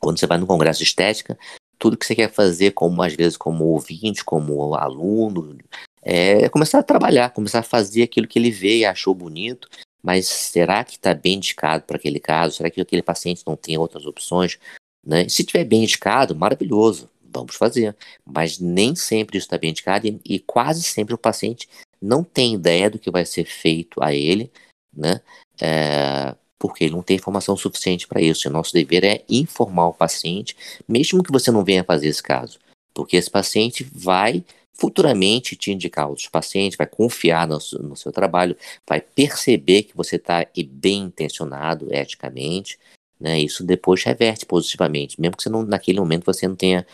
quando 0.00 0.18
você 0.18 0.26
vai 0.26 0.38
no 0.38 0.46
congresso 0.46 0.78
de 0.78 0.84
estética, 0.84 1.36
tudo 1.78 1.96
que 1.96 2.06
você 2.06 2.14
quer 2.14 2.30
fazer, 2.30 2.70
como 2.70 3.02
às 3.02 3.14
vezes 3.14 3.36
como 3.36 3.64
ouvinte, 3.64 4.24
como 4.24 4.74
aluno, 4.74 5.58
é 6.02 6.48
começar 6.50 6.78
a 6.78 6.82
trabalhar, 6.84 7.30
começar 7.30 7.60
a 7.60 7.64
fazer 7.64 8.04
aquilo 8.04 8.28
que 8.28 8.38
ele 8.38 8.50
vê 8.50 8.78
e 8.78 8.84
achou 8.84 9.14
bonito, 9.14 9.68
mas 10.02 10.28
será 10.28 10.84
que 10.84 10.92
está 10.92 11.14
bem 11.14 11.34
indicado 11.36 11.84
para 11.84 11.96
aquele 11.96 12.20
caso? 12.20 12.56
Será 12.56 12.70
que 12.70 12.80
aquele 12.80 13.02
paciente 13.02 13.42
não 13.46 13.56
tem 13.56 13.78
outras 13.78 14.04
opções? 14.04 14.58
Né? 15.04 15.28
Se 15.28 15.42
estiver 15.42 15.64
bem 15.64 15.82
indicado, 15.82 16.36
maravilhoso, 16.36 17.08
vamos 17.40 17.56
fazer. 17.56 17.96
Mas 18.24 18.58
nem 18.58 18.94
sempre 18.94 19.38
isso 19.38 19.46
está 19.46 19.58
bem 19.58 19.70
indicado 19.70 20.06
e, 20.06 20.20
e, 20.24 20.38
quase 20.38 20.82
sempre 20.82 21.14
o 21.14 21.18
paciente 21.18 21.68
não 22.00 22.22
tem 22.22 22.54
ideia 22.54 22.90
do 22.90 22.98
que 22.98 23.10
vai 23.10 23.24
ser 23.24 23.44
feito 23.44 24.02
a 24.02 24.12
ele, 24.12 24.50
né? 24.92 25.20
É, 25.60 26.34
porque 26.58 26.84
ele 26.84 26.94
não 26.94 27.02
tem 27.02 27.16
informação 27.16 27.56
suficiente 27.56 28.06
para 28.06 28.20
isso. 28.20 28.46
E 28.46 28.50
nosso 28.50 28.72
dever 28.72 29.04
é 29.04 29.24
informar 29.28 29.88
o 29.88 29.94
paciente, 29.94 30.56
mesmo 30.88 31.22
que 31.22 31.32
você 31.32 31.50
não 31.50 31.64
venha 31.64 31.84
fazer 31.84 32.08
esse 32.08 32.22
caso, 32.22 32.58
porque 32.94 33.16
esse 33.16 33.30
paciente 33.30 33.86
vai 33.92 34.44
futuramente 34.72 35.56
te 35.56 35.70
indicar 35.70 36.08
outros 36.08 36.28
pacientes, 36.28 36.76
vai 36.76 36.86
confiar 36.86 37.46
no, 37.46 37.58
no 37.80 37.96
seu 37.96 38.10
trabalho, 38.10 38.56
vai 38.86 39.00
perceber 39.00 39.84
que 39.84 39.96
você 39.96 40.16
está 40.16 40.46
bem 40.66 41.02
intencionado 41.02 41.94
eticamente, 41.94 42.78
né? 43.18 43.40
Isso 43.40 43.64
depois 43.64 44.02
reverte 44.02 44.44
positivamente, 44.44 45.20
mesmo 45.20 45.36
que 45.36 45.42
você 45.42 45.48
não, 45.48 45.62
naquele 45.62 46.00
momento 46.00 46.24
você 46.24 46.48
não 46.48 46.56
tenha 46.56 46.84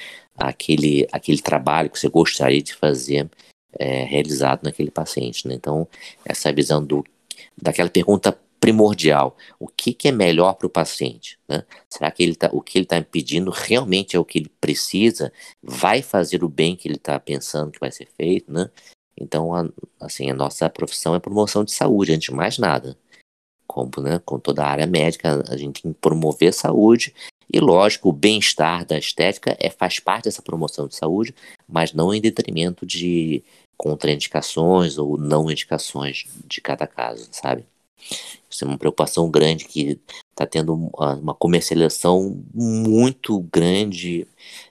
aquele, 0.40 1.06
aquele 1.12 1.40
trabalho 1.40 1.90
que 1.90 1.98
você 1.98 2.08
gostaria 2.08 2.62
de 2.62 2.74
fazer 2.74 3.28
é, 3.78 4.04
realizado 4.04 4.64
naquele 4.64 4.90
paciente, 4.90 5.46
né? 5.46 5.54
Então, 5.54 5.86
essa 6.24 6.52
visão 6.52 6.84
do, 6.84 7.04
daquela 7.60 7.90
pergunta 7.90 8.36
primordial. 8.60 9.36
O 9.58 9.66
que, 9.66 9.94
que 9.94 10.08
é 10.08 10.12
melhor 10.12 10.52
para 10.54 10.66
o 10.66 10.70
paciente? 10.70 11.38
Né? 11.48 11.64
Será 11.88 12.10
que 12.10 12.22
ele 12.22 12.34
tá, 12.34 12.50
o 12.52 12.60
que 12.60 12.76
ele 12.76 12.84
está 12.84 13.00
pedindo 13.00 13.50
realmente 13.50 14.14
é 14.14 14.18
o 14.18 14.24
que 14.24 14.38
ele 14.38 14.50
precisa? 14.60 15.32
Vai 15.62 16.02
fazer 16.02 16.44
o 16.44 16.48
bem 16.48 16.76
que 16.76 16.86
ele 16.86 16.96
está 16.96 17.18
pensando 17.18 17.72
que 17.72 17.80
vai 17.80 17.90
ser 17.90 18.06
feito? 18.18 18.52
Né? 18.52 18.70
Então, 19.18 19.54
a, 19.54 19.66
assim, 19.98 20.30
a 20.30 20.34
nossa 20.34 20.68
profissão 20.68 21.14
é 21.14 21.18
promoção 21.18 21.64
de 21.64 21.72
saúde, 21.72 22.12
antes 22.12 22.28
de 22.28 22.34
mais 22.34 22.58
nada. 22.58 22.98
Como, 23.66 23.90
né, 24.02 24.20
com 24.24 24.38
toda 24.38 24.62
a 24.62 24.68
área 24.68 24.86
médica, 24.86 25.42
a 25.48 25.56
gente 25.56 25.82
tem 25.82 25.92
que 25.92 25.98
promover 25.98 26.52
saúde 26.52 27.14
e, 27.52 27.58
lógico, 27.58 28.08
o 28.08 28.12
bem-estar 28.12 28.84
da 28.86 28.98
estética 28.98 29.56
é, 29.58 29.70
faz 29.70 29.98
parte 29.98 30.24
dessa 30.24 30.42
promoção 30.42 30.86
de 30.86 30.94
saúde, 30.94 31.34
mas 31.68 31.92
não 31.92 32.14
em 32.14 32.20
detrimento 32.20 32.86
de 32.86 33.42
contraindicações 33.76 34.98
ou 34.98 35.18
não 35.18 35.50
indicações 35.50 36.26
de 36.46 36.60
cada 36.60 36.86
caso, 36.86 37.28
sabe? 37.32 37.64
Isso 38.48 38.64
é 38.64 38.68
uma 38.68 38.78
preocupação 38.78 39.30
grande 39.30 39.64
que 39.64 39.98
está 40.30 40.46
tendo 40.46 40.74
uma 40.74 41.34
comercialização 41.34 42.42
muito 42.54 43.40
grande 43.52 44.26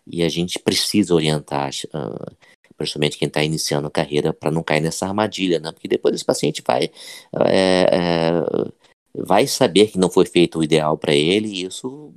e 0.05 0.23
a 0.23 0.29
gente 0.29 0.57
precisa 0.59 1.13
orientar, 1.13 1.71
uh, 1.93 2.35
principalmente 2.77 3.17
quem 3.17 3.27
está 3.27 3.43
iniciando 3.43 3.87
a 3.87 3.91
carreira, 3.91 4.33
para 4.33 4.51
não 4.51 4.63
cair 4.63 4.81
nessa 4.81 5.05
armadilha, 5.05 5.59
né? 5.59 5.71
Porque 5.71 5.87
depois 5.87 6.15
esse 6.15 6.25
paciente 6.25 6.63
vai, 6.65 6.89
é, 7.45 7.85
é, 7.91 8.71
vai 9.15 9.47
saber 9.47 9.87
que 9.87 9.97
não 9.97 10.09
foi 10.09 10.25
feito 10.25 10.59
o 10.59 10.63
ideal 10.63 10.97
para 10.97 11.13
ele 11.13 11.47
e 11.47 11.65
isso 11.65 12.13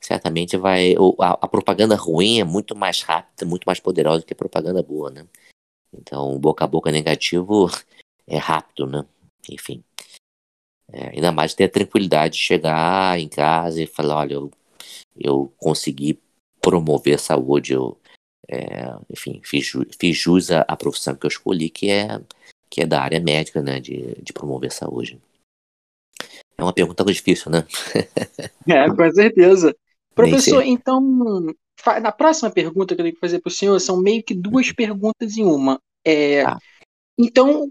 certamente 0.00 0.56
vai. 0.56 0.94
A, 1.20 1.30
a, 1.42 1.48
propaganda 1.48 1.94
ruim 1.94 2.40
é 2.40 2.44
muito 2.44 2.74
mais 2.74 3.02
rápida, 3.02 3.44
muito 3.46 3.64
mais 3.64 3.78
poderosa 3.78 4.24
que 4.24 4.32
a 4.32 4.36
propaganda 4.36 4.82
boa, 4.82 5.10
né? 5.10 5.26
Então, 5.92 6.38
boca 6.38 6.64
a 6.64 6.68
boca 6.68 6.90
negativo 6.90 7.68
é 8.26 8.38
rápido, 8.38 8.86
né? 8.86 9.04
Enfim. 9.50 9.82
É, 10.92 11.10
ainda 11.10 11.30
mais 11.30 11.54
ter 11.54 11.64
a 11.64 11.68
tranquilidade 11.68 12.34
de 12.34 12.40
chegar 12.40 13.18
em 13.18 13.28
casa 13.28 13.82
e 13.82 13.86
falar, 13.86 14.16
olha, 14.16 14.34
eu, 14.34 14.50
eu 15.16 15.52
consegui 15.56 16.18
promover 16.60 17.14
a 17.14 17.18
saúde, 17.18 17.72
eu, 17.72 17.96
é, 18.48 18.92
enfim, 19.08 19.40
fiz, 19.44 19.72
fiz 19.98 20.16
jus 20.16 20.50
à, 20.50 20.62
à, 20.62 20.76
profissão 20.76 21.14
que 21.14 21.26
eu 21.26 21.28
escolhi, 21.28 21.70
que 21.70 21.90
é, 21.90 22.20
que 22.68 22.82
é 22.82 22.86
da 22.86 23.00
área 23.00 23.20
médica, 23.20 23.62
né, 23.62 23.78
de, 23.78 24.16
de 24.20 24.32
promover 24.32 24.72
saúde. 24.72 25.20
É 26.58 26.62
uma 26.62 26.72
pergunta 26.72 27.04
difícil, 27.04 27.50
né? 27.50 27.66
é, 28.68 28.88
com 28.88 29.12
certeza. 29.12 29.74
Professor, 30.28 30.62
então, 30.62 31.00
na 32.02 32.12
próxima 32.12 32.50
pergunta 32.50 32.94
que 32.94 33.00
eu 33.00 33.04
tenho 33.04 33.14
que 33.14 33.20
fazer 33.20 33.40
para 33.40 33.48
o 33.48 33.52
senhor, 33.52 33.78
são 33.80 34.00
meio 34.00 34.22
que 34.22 34.34
duas 34.34 34.72
perguntas 34.72 35.36
em 35.36 35.44
uma. 35.44 35.80
É, 36.04 36.42
ah. 36.42 36.58
Então, 37.18 37.70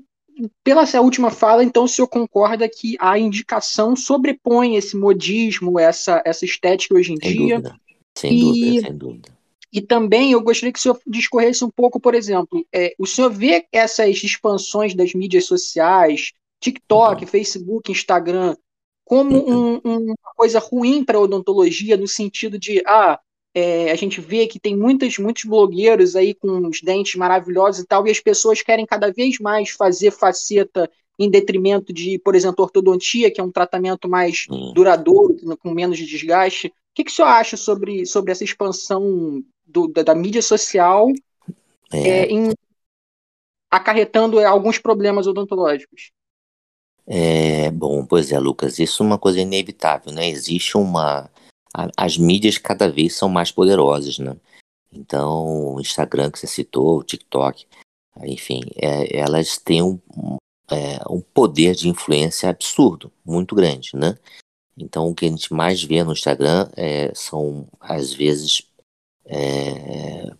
pela 0.64 0.84
essa 0.84 1.02
última 1.02 1.32
fala, 1.32 1.64
então 1.64 1.84
o 1.84 1.88
senhor 1.88 2.08
concorda 2.08 2.70
que 2.70 2.96
a 3.00 3.18
indicação 3.18 3.96
sobrepõe 3.96 4.76
esse 4.76 4.96
modismo, 4.96 5.80
essa, 5.80 6.22
essa 6.26 6.46
estética 6.46 6.96
hoje 6.96 7.14
em 7.14 7.18
sem 7.18 7.32
dia? 7.32 7.56
Dúvida. 7.60 7.80
Sem 8.18 8.34
e, 8.34 8.42
dúvida, 8.42 8.82
sem 8.82 8.98
dúvida. 8.98 9.40
E 9.72 9.82
também 9.82 10.32
eu 10.32 10.42
gostaria 10.42 10.74
que 10.74 10.80
o 10.80 10.82
senhor 10.82 11.00
discorresse 11.06 11.64
um 11.64 11.70
pouco, 11.70 12.00
por 12.00 12.16
exemplo, 12.16 12.66
é, 12.74 12.94
o 12.98 13.06
senhor 13.06 13.30
vê 13.30 13.66
essas 13.72 14.24
expansões 14.24 14.96
das 14.96 15.14
mídias 15.14 15.46
sociais, 15.46 16.32
TikTok, 16.60 17.24
uhum. 17.24 17.28
Facebook, 17.28 17.92
Instagram, 17.92 18.56
como 19.10 19.38
uhum. 19.40 19.82
um, 19.84 19.98
uma 20.04 20.34
coisa 20.36 20.60
ruim 20.60 21.04
para 21.04 21.18
a 21.18 21.22
odontologia, 21.22 21.98
no 21.98 22.08
sentido 22.08 22.60
de, 22.60 22.80
ah, 22.86 23.20
é, 23.56 23.90
a 23.90 23.96
gente 23.96 24.22
vê 24.22 24.46
que 24.46 24.60
tem 24.60 24.78
muitos, 24.78 25.18
muitos 25.18 25.46
blogueiros 25.46 26.16
aí 26.16 26.36
com 26.36 26.68
os 26.68 26.80
dentes 26.80 27.16
maravilhosos 27.16 27.82
e 27.82 27.88
tal, 27.88 28.06
e 28.06 28.12
as 28.12 28.20
pessoas 28.20 28.62
querem 28.62 28.86
cada 28.86 29.12
vez 29.12 29.40
mais 29.40 29.72
fazer 29.72 30.12
faceta 30.12 30.88
em 31.18 31.28
detrimento 31.28 31.92
de, 31.92 32.20
por 32.20 32.36
exemplo, 32.36 32.64
ortodontia, 32.64 33.32
que 33.32 33.42
é 33.42 33.44
um 33.44 33.52
tratamento 33.52 34.08
mais 34.08 34.46
hum. 34.48 34.74
duradouro, 34.76 35.36
com 35.58 35.72
menos 35.72 35.98
de 35.98 36.06
desgaste. 36.06 36.68
O 36.68 36.72
que, 36.94 37.04
que 37.04 37.12
o 37.12 37.14
senhor 37.14 37.30
acha 37.30 37.58
sobre, 37.58 38.06
sobre 38.06 38.32
essa 38.32 38.44
expansão 38.44 39.44
do, 39.66 39.88
da, 39.88 40.04
da, 40.04 40.14
mídia 40.14 40.44
social 40.44 41.08
é. 41.92 42.10
É, 42.10 42.26
em, 42.28 42.54
acarretando 43.72 44.40
alguns 44.40 44.78
problemas 44.78 45.26
odontológicos? 45.26 46.12
É, 47.12 47.72
bom, 47.72 48.06
pois 48.06 48.32
é, 48.32 48.38
Lucas, 48.38 48.78
isso 48.78 49.02
é 49.02 49.06
uma 49.06 49.18
coisa 49.18 49.40
inevitável, 49.40 50.14
né? 50.14 50.30
Existe 50.30 50.78
uma. 50.78 51.28
as 51.98 52.18
mídias 52.18 52.60
cada 52.60 52.88
vez 52.88 53.16
são 53.16 53.28
mais 53.28 53.52
poderosas, 53.52 54.20
né? 54.20 54.36
Então, 54.92 55.76
o 55.76 55.82
Instagram 55.82 56.30
que 56.30 56.38
você 56.38 56.46
citou, 56.46 57.00
o 57.00 57.04
TikTok, 57.04 57.66
enfim, 58.24 58.62
é, 58.76 59.18
elas 59.18 59.58
têm 59.58 59.82
um, 59.82 60.00
é, 60.70 61.00
um 61.10 61.20
poder 61.20 61.74
de 61.74 61.90
influência 61.90 62.50
absurdo, 62.50 63.12
muito 63.26 63.56
grande, 63.56 63.92
né? 63.96 64.16
Então, 64.78 65.10
o 65.10 65.16
que 65.16 65.26
a 65.26 65.30
gente 65.30 65.52
mais 65.52 65.84
vê 65.84 66.04
no 66.04 66.14
Instagram 66.14 66.70
é, 66.76 67.12
são, 67.16 67.68
às 67.80 68.14
vezes, 68.14 68.64
é, 69.26 70.32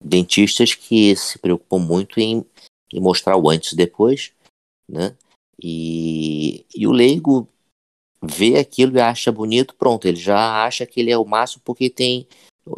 dentistas 0.00 0.74
que 0.74 1.14
se 1.16 1.38
preocupam 1.38 1.78
muito 1.78 2.18
em, 2.20 2.44
em, 2.92 3.00
mostrar 3.00 3.36
o 3.36 3.48
antes 3.48 3.72
e 3.72 3.76
depois, 3.76 4.32
né? 4.88 5.16
E, 5.62 6.66
e 6.74 6.86
o 6.86 6.92
leigo 6.92 7.48
vê 8.22 8.58
aquilo 8.58 8.96
e 8.96 9.00
acha 9.00 9.30
bonito, 9.32 9.74
pronto, 9.74 10.06
ele 10.06 10.16
já 10.16 10.64
acha 10.64 10.86
que 10.86 11.00
ele 11.00 11.10
é 11.10 11.18
o 11.18 11.24
máximo 11.24 11.62
porque 11.64 11.90
tem 11.90 12.26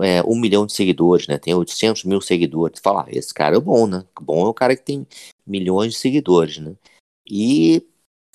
é, 0.00 0.22
um 0.22 0.38
milhão 0.38 0.66
de 0.66 0.72
seguidores, 0.72 1.26
né? 1.26 1.38
Tem 1.38 1.54
800 1.54 2.04
mil 2.04 2.20
seguidores. 2.20 2.80
Fala, 2.80 3.02
ah, 3.02 3.10
esse 3.10 3.32
cara 3.32 3.56
é 3.56 3.60
bom, 3.60 3.86
né? 3.86 4.04
Bom 4.20 4.46
é 4.46 4.48
o 4.48 4.54
cara 4.54 4.76
que 4.76 4.82
tem 4.82 5.06
milhões 5.46 5.92
de 5.92 5.98
seguidores, 5.98 6.58
né? 6.58 6.74
E 7.26 7.86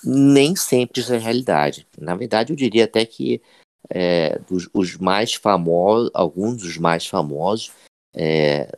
nem 0.04 0.56
sempre 0.56 1.00
isso 1.00 1.12
é 1.12 1.18
realidade. 1.18 1.86
Na 1.98 2.14
verdade, 2.14 2.52
eu 2.52 2.56
diria 2.56 2.84
até 2.84 3.04
que 3.04 3.42
é, 3.88 4.38
dos, 4.40 4.68
os 4.72 4.96
mais 4.96 5.34
famosos, 5.34 6.10
alguns 6.14 6.58
dos 6.58 6.76
mais 6.78 7.06
famosos, 7.06 7.72
é, 8.14 8.70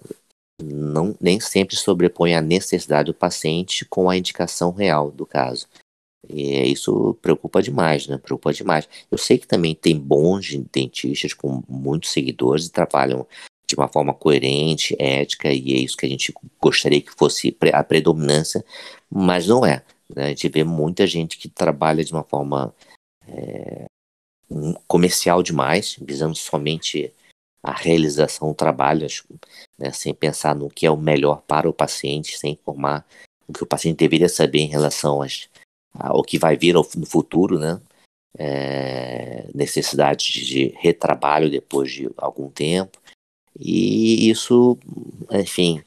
não, 0.61 1.17
nem 1.21 1.41
sempre 1.41 1.77
sobrepõem 1.77 2.35
a 2.35 2.41
necessidade 2.41 3.07
do 3.07 3.15
paciente 3.15 3.85
com 3.85 4.09
a 4.09 4.17
indicação 4.17 4.73
real 4.73 5.11
do 5.11 5.27
caso. 5.27 5.67
E 6.29 6.71
isso 6.71 7.15
preocupa 7.21 7.63
demais, 7.63 8.07
né? 8.07 8.17
Preocupa 8.17 8.53
demais. 8.53 8.89
Eu 9.11 9.19
sei 9.19 9.39
que 9.39 9.47
também 9.47 9.75
tem 9.75 9.99
bons 9.99 10.55
dentistas 10.73 11.35
com 11.35 11.63
muitos 11.69 12.11
seguidores 12.11 12.67
e 12.67 12.73
trabalham 12.73 13.27
de 13.67 13.75
uma 13.75 13.89
forma 13.89 14.13
coerente, 14.13 14.95
ética, 14.99 15.53
e 15.53 15.73
é 15.73 15.79
isso 15.79 15.97
que 15.97 16.07
a 16.07 16.09
gente 16.09 16.33
gostaria 16.61 17.01
que 17.01 17.11
fosse 17.11 17.57
a 17.73 17.83
predominância, 17.83 18.65
mas 19.11 19.47
não 19.47 19.65
é. 19.65 19.83
Né? 20.15 20.27
A 20.27 20.29
gente 20.29 20.49
vê 20.49 20.63
muita 20.63 21.07
gente 21.07 21.39
que 21.39 21.49
trabalha 21.49 22.05
de 22.05 22.13
uma 22.13 22.23
forma 22.23 22.75
é, 23.27 23.87
comercial 24.87 25.43
demais, 25.43 25.97
visando 26.01 26.37
somente 26.37 27.13
a 27.63 27.73
realização 27.73 28.49
do 28.49 28.55
trabalho, 28.55 29.07
né? 29.79 29.93
sem 29.93 30.13
pensar 30.13 30.55
no 30.55 30.69
que 30.69 30.85
é 30.85 30.91
o 30.91 30.97
melhor 30.97 31.43
para 31.43 31.69
o 31.69 31.73
paciente, 31.73 32.37
sem 32.37 32.53
informar 32.53 33.07
o 33.47 33.53
que 33.53 33.63
o 33.63 33.67
paciente 33.67 33.99
deveria 33.99 34.29
saber 34.29 34.61
em 34.61 34.69
relação 34.69 35.23
às 35.23 35.49
o 36.15 36.23
que 36.23 36.39
vai 36.39 36.57
vir 36.57 36.75
no 36.75 36.83
futuro, 36.83 37.59
né? 37.59 37.81
É, 38.39 39.47
necessidade 39.55 40.45
de 40.45 40.69
retrabalho 40.79 41.51
depois 41.51 41.93
de 41.93 42.09
algum 42.17 42.49
tempo. 42.49 42.99
E 43.59 44.31
isso, 44.31 44.79
enfim, 45.31 45.83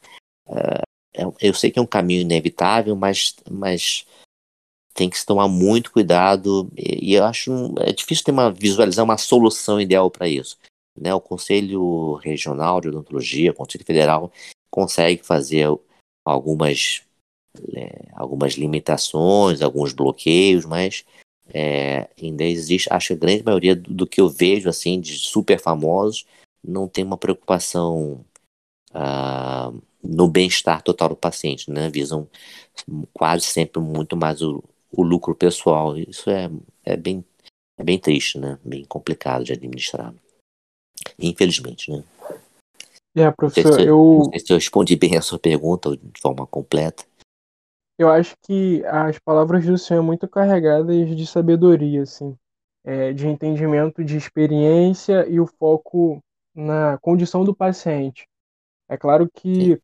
é, 0.48 1.24
é, 1.24 1.24
eu 1.42 1.54
sei 1.54 1.72
que 1.72 1.80
é 1.80 1.82
um 1.82 1.88
caminho 1.88 2.22
inevitável, 2.22 2.96
mas, 2.96 3.36
mas 3.50 4.06
tem 4.94 5.10
que 5.10 5.18
se 5.18 5.26
tomar 5.26 5.48
muito 5.48 5.92
cuidado. 5.92 6.70
E, 6.78 7.12
e 7.12 7.14
eu 7.16 7.24
acho 7.24 7.74
é 7.80 7.92
difícil 7.92 8.26
ter 8.26 8.32
uma, 8.32 8.52
visualizar 8.52 9.04
uma 9.04 9.18
solução 9.18 9.82
ideal 9.82 10.12
para 10.12 10.28
isso. 10.28 10.58
Né? 10.96 11.14
O 11.14 11.22
Conselho 11.22 12.14
Regional 12.16 12.82
de 12.82 12.90
Odontologia, 12.90 13.52
o 13.52 13.56
Conselho 13.56 13.86
Federal, 13.86 14.32
consegue 14.70 15.24
fazer 15.24 15.68
algumas 16.24 17.04
é, 17.74 18.10
algumas 18.14 18.54
limitações, 18.54 19.62
alguns 19.62 19.94
bloqueios, 19.94 20.66
mas 20.66 21.06
é, 21.48 22.10
ainda 22.22 22.44
existe, 22.44 22.92
acho 22.92 23.08
que 23.08 23.14
a 23.14 23.18
grande 23.18 23.44
maioria 23.44 23.76
do, 23.76 23.94
do, 23.94 24.08
que 24.08 24.20
eu 24.20 24.28
vejo 24.30 24.68
assim 24.68 25.00
de 25.00 25.18
super 25.18 25.60
famosos 25.60 26.26
não 26.64 26.88
tem 26.88 27.04
uma 27.04 27.18
preocupação 27.18 28.26
ah, 28.94 29.72
no 30.04 30.28
bem-estar 30.28 30.82
total 30.82 31.10
do 31.10 31.16
paciente, 31.16 31.70
né? 31.70 31.90
Visam 31.90 32.28
quase 33.14 33.46
sempre 33.46 33.82
muito 33.82 34.18
mais 34.18 34.42
o, 34.42 34.64
o 34.92 35.04
lucro 35.04 35.36
pessoal. 35.36 35.98
Isso 35.98 36.30
é, 36.30 36.50
é, 36.84 36.98
bem, 36.98 37.24
é 37.78 37.84
bem 37.84 38.00
triste, 38.00 38.40
né? 38.40 38.58
Bem 38.64 38.84
complicado 38.86 39.44
de 39.44 39.54
administrar. 39.54 40.14
Infelizmente, 41.20 41.92
né? 41.92 42.04
É, 43.16 43.32
professor, 43.32 43.74
se, 43.74 43.86
eu... 43.86 44.22
Não 44.24 44.30
sei 44.32 44.40
se 44.40 44.52
eu 44.52 44.58
respondi 44.58 44.96
bem 44.96 45.18
a 45.18 45.22
sua 45.22 45.40
pergunta 45.40 45.96
de 45.96 46.22
forma 46.22 46.46
completa. 46.46 47.06
Eu 47.98 48.10
acho 48.10 48.36
que 48.42 48.84
as 48.86 49.18
palavras 49.20 49.66
do 49.66 49.78
Senhor 49.78 50.00
são 50.00 50.04
muito 50.04 50.28
carregadas 50.28 51.16
de 51.16 51.26
sabedoria, 51.26 52.04
assim, 52.04 52.36
é, 52.84 53.14
de 53.14 53.26
entendimento 53.26 54.04
de 54.04 54.18
experiência 54.18 55.26
e 55.30 55.40
o 55.40 55.48
foco 55.48 56.22
na 56.54 56.98
condição 56.98 57.46
do 57.46 57.56
paciente. 57.56 58.28
É 58.90 58.98
claro 58.98 59.30
que 59.34 59.82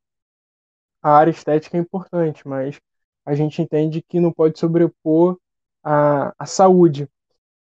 a 1.01 1.11
área 1.11 1.31
estética 1.31 1.77
é 1.77 1.79
importante, 1.79 2.45
mas 2.45 2.77
a 3.25 3.33
gente 3.33 3.61
entende 3.61 4.01
que 4.01 4.19
não 4.19 4.31
pode 4.31 4.59
sobrepor 4.59 5.37
a, 5.83 6.33
a 6.37 6.45
saúde. 6.45 7.07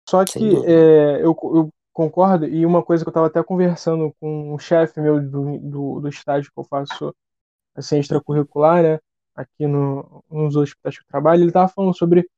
Só 0.08 0.24
que 0.24 0.56
é, 0.66 1.22
eu, 1.22 1.34
eu, 1.42 1.70
concordo, 1.94 2.44
e 2.44 2.66
uma 2.66 2.82
coisa 2.82 3.04
que 3.04 3.08
eu 3.08 3.12
estava 3.12 3.28
até 3.28 3.42
conversando 3.42 4.12
com 4.20 4.52
um 4.52 4.58
chefe 4.58 5.00
meu 5.00 5.20
do, 5.20 5.58
do, 5.58 6.00
do 6.00 6.08
estágio 6.08 6.50
que 6.52 6.58
eu 6.58 6.64
faço 6.64 7.14
assim, 7.74 8.00
extracurricular, 8.00 8.82
né? 8.82 8.98
aqui 9.34 9.66
no, 9.66 10.22
nos 10.30 10.56
hospitais 10.56 10.96
que 10.96 11.02
eu 11.02 11.08
trabalho, 11.08 11.42
ele 11.42 11.50
estava 11.50 11.68
falando 11.68 11.96
sobre 11.96 12.28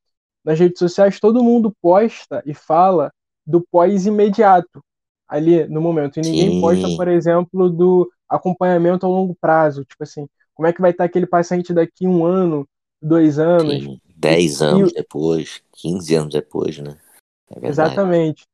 nas 0.45 0.59
redes 0.59 0.79
sociais 0.79 1.19
todo 1.19 1.43
mundo 1.43 1.75
posta 1.83 2.43
e 2.47 2.55
fala 2.55 3.13
do 3.47 3.61
pós 3.61 4.07
imediato 4.07 4.83
ali 5.29 5.67
no 5.67 5.81
momento 5.81 6.19
e 6.19 6.23
ninguém 6.23 6.51
Sim. 6.51 6.61
posta, 6.61 6.97
por 6.97 7.09
exemplo, 7.09 7.69
do 7.69 8.11
acompanhamento 8.29 9.05
a 9.05 9.09
longo 9.09 9.37
prazo, 9.41 9.85
tipo 9.85 10.03
assim, 10.03 10.27
como 10.55 10.69
é 10.69 10.73
que 10.73 10.81
vai 10.81 10.91
estar 10.91 11.05
aquele 11.05 11.27
paciente 11.27 11.73
daqui 11.73 12.07
um 12.07 12.25
ano, 12.25 12.67
dois 13.03 13.39
anos, 13.39 13.85
Sim. 13.85 14.01
dez 14.17 14.63
anos 14.63 14.93
e... 14.93 14.95
depois, 14.95 15.63
quinze 15.73 16.15
anos 16.15 16.33
depois, 16.33 16.79
né? 16.79 16.97
É 17.51 17.69
Exatamente. 17.69 18.45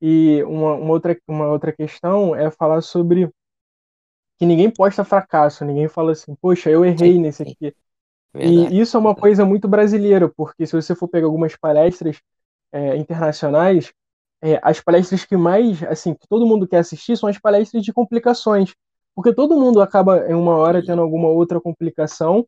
E 0.00 0.42
uma, 0.44 0.74
uma, 0.74 0.92
outra, 0.92 1.18
uma 1.26 1.46
outra 1.46 1.72
questão 1.72 2.34
é 2.34 2.50
falar 2.50 2.82
sobre 2.82 3.30
que 4.38 4.44
ninguém 4.44 4.70
posta 4.70 5.04
fracasso, 5.04 5.64
ninguém 5.64 5.88
fala 5.88 6.12
assim, 6.12 6.34
poxa, 6.34 6.68
eu 6.70 6.84
errei 6.84 7.14
sim, 7.14 7.20
nesse 7.20 7.42
aqui. 7.42 7.74
Verdade. 8.32 8.74
E 8.74 8.80
isso 8.80 8.96
é 8.96 9.00
uma 9.00 9.14
coisa 9.14 9.44
muito 9.44 9.66
brasileira, 9.66 10.28
porque 10.28 10.66
se 10.66 10.72
você 10.72 10.94
for 10.94 11.08
pegar 11.08 11.26
algumas 11.26 11.56
palestras 11.56 12.20
é, 12.70 12.96
internacionais, 12.96 13.92
é, 14.42 14.60
as 14.62 14.80
palestras 14.80 15.24
que 15.24 15.36
mais, 15.36 15.82
assim, 15.84 16.14
que 16.14 16.28
todo 16.28 16.46
mundo 16.46 16.68
quer 16.68 16.78
assistir 16.78 17.16
são 17.16 17.28
as 17.28 17.38
palestras 17.38 17.82
de 17.82 17.92
complicações, 17.92 18.74
porque 19.14 19.32
todo 19.32 19.58
mundo 19.58 19.80
acaba 19.80 20.28
em 20.30 20.34
uma 20.34 20.56
hora 20.56 20.84
tendo 20.84 21.00
alguma 21.00 21.28
outra 21.28 21.58
complicação, 21.58 22.46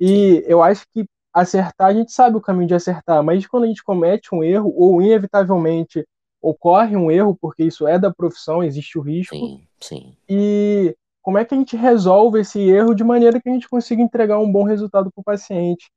e 0.00 0.42
eu 0.46 0.62
acho 0.62 0.84
que 0.92 1.06
acertar, 1.32 1.88
a 1.88 1.94
gente 1.94 2.10
sabe 2.12 2.36
o 2.36 2.40
caminho 2.40 2.66
de 2.66 2.74
acertar, 2.74 3.22
mas 3.22 3.46
quando 3.46 3.64
a 3.64 3.66
gente 3.68 3.82
comete 3.82 4.34
um 4.34 4.42
erro, 4.42 4.72
ou 4.76 5.00
inevitavelmente 5.00 6.04
ocorre 6.40 6.96
um 6.96 7.10
erro, 7.10 7.36
porque 7.40 7.64
isso 7.64 7.86
é 7.86 7.98
da 7.98 8.12
profissão, 8.12 8.62
existe 8.62 8.98
o 8.98 9.02
risco, 9.02 9.34
sim, 9.34 9.66
sim. 9.80 10.16
e 10.28 10.96
como 11.20 11.36
é 11.36 11.44
que 11.44 11.54
a 11.54 11.58
gente 11.58 11.76
resolve 11.76 12.40
esse 12.40 12.60
erro 12.60 12.94
de 12.94 13.04
maneira 13.04 13.40
que 13.40 13.48
a 13.48 13.52
gente 13.52 13.68
consiga 13.68 14.00
entregar 14.00 14.38
um 14.38 14.50
bom 14.50 14.64
resultado 14.64 15.10
para 15.12 15.20
o 15.20 15.24
paciente. 15.24 15.90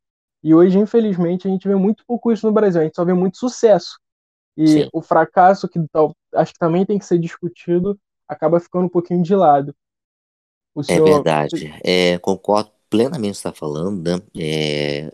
E 0.44 0.54
hoje, 0.54 0.78
infelizmente, 0.78 1.48
a 1.48 1.52
gente 1.52 1.68
vê 1.68 1.76
muito 1.76 2.04
pouco 2.06 2.32
isso 2.32 2.46
no 2.46 2.52
Brasil, 2.52 2.82
a 2.82 2.84
gente 2.84 2.96
só 2.96 3.06
vê 3.06 3.14
muito 3.14 3.38
sucesso. 3.38 4.00
E 4.58 4.68
Sim. 4.68 4.90
o 4.92 5.02
fracasso, 5.02 5.70
que 5.70 5.80
acho 6.36 6.54
que 6.54 6.60
também 6.60 6.86
tem 6.86 7.00
que 7.00 7.06
ser 7.06 7.18
discutido, 7.18 7.98
acaba 8.28 8.60
ficando 8.60 8.86
um 8.86 8.90
pouquinho 8.90 9.24
de 9.24 9.36
lado. 9.36 9.74
O 10.76 10.82
é 10.82 10.84
senhor... 10.84 11.08
É 11.08 11.14
verdade, 11.14 11.82
é, 11.84 12.18
concordo 12.18 12.72
plenamente 12.90 13.22
com 13.22 13.28
o 13.28 13.32
que 13.32 13.38
você 13.38 13.48
está 13.48 13.54
falando, 13.54 14.02
né? 14.04 14.22
É, 14.38 15.12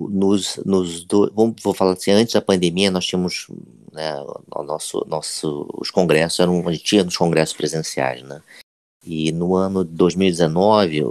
nos, 0.00 0.56
nos 0.64 1.04
do, 1.04 1.32
vamos, 1.34 1.62
vou 1.62 1.74
falar 1.74 1.92
assim, 1.92 2.10
antes 2.10 2.34
da 2.34 2.42
pandemia 2.42 2.90
nós 2.90 3.06
tínhamos 3.06 3.46
né, 3.92 4.14
o 4.54 4.62
nosso, 4.62 5.04
nosso, 5.08 5.68
os 5.78 5.90
congressos 5.90 6.40
eram, 6.40 6.66
a 6.68 6.72
gente 6.72 6.84
tinha 6.84 7.04
nos 7.04 7.16
congressos 7.16 7.56
presenciais, 7.56 8.22
né? 8.22 8.42
E 9.06 9.32
no 9.32 9.54
ano 9.54 9.84
de 9.84 9.92
2019, 9.92 11.04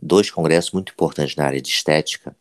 dois 0.00 0.30
congressos 0.30 0.70
muito 0.72 0.92
importantes 0.92 1.36
na 1.36 1.44
área 1.44 1.60
de 1.60 1.68
estética, 1.68 2.36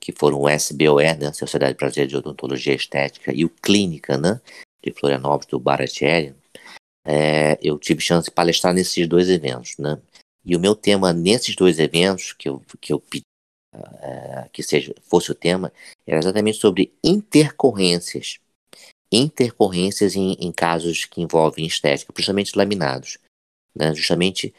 que 0.00 0.12
foram 0.12 0.40
o 0.40 0.48
SBOE, 0.48 1.14
né, 1.14 1.32
Sociedade 1.32 1.76
Brasileira 1.76 2.08
de 2.08 2.16
Odontologia 2.16 2.74
Estética, 2.74 3.32
e 3.32 3.44
o 3.44 3.50
Clínica, 3.50 4.16
né, 4.16 4.40
de 4.82 4.92
Florianópolis, 4.92 5.46
do 5.46 5.60
Baratieri, 5.60 6.34
é, 7.06 7.58
eu 7.62 7.78
tive 7.78 8.00
chance 8.00 8.28
de 8.28 8.34
palestrar 8.34 8.72
nesses 8.72 9.06
dois 9.06 9.28
eventos, 9.28 9.76
né? 9.78 10.00
E 10.44 10.56
o 10.56 10.60
meu 10.60 10.74
tema 10.74 11.12
nesses 11.12 11.54
dois 11.54 11.78
eventos, 11.78 12.32
que 12.32 12.48
eu, 12.48 12.62
que 12.80 12.92
eu 12.92 13.02
é, 13.74 14.48
que 14.52 14.62
seja, 14.62 14.94
fosse 15.02 15.30
o 15.30 15.34
tema, 15.34 15.72
era 16.06 16.18
exatamente 16.18 16.58
sobre 16.58 16.92
intercorrências. 17.02 18.38
Intercorrências 19.12 20.16
em, 20.16 20.32
em 20.40 20.50
casos 20.50 21.04
que 21.04 21.20
envolvem 21.20 21.66
estética, 21.66 22.12
principalmente 22.12 22.56
laminados 22.56 23.18
né? 23.74 23.94
justamente 23.94 24.54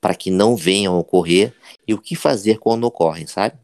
para 0.00 0.14
que 0.14 0.30
não 0.30 0.56
venham 0.56 0.94
a 0.94 0.98
ocorrer 0.98 1.54
e 1.86 1.94
o 1.94 2.00
que 2.00 2.16
fazer 2.16 2.58
quando 2.58 2.84
ocorrem, 2.84 3.26
sabe? 3.26 3.58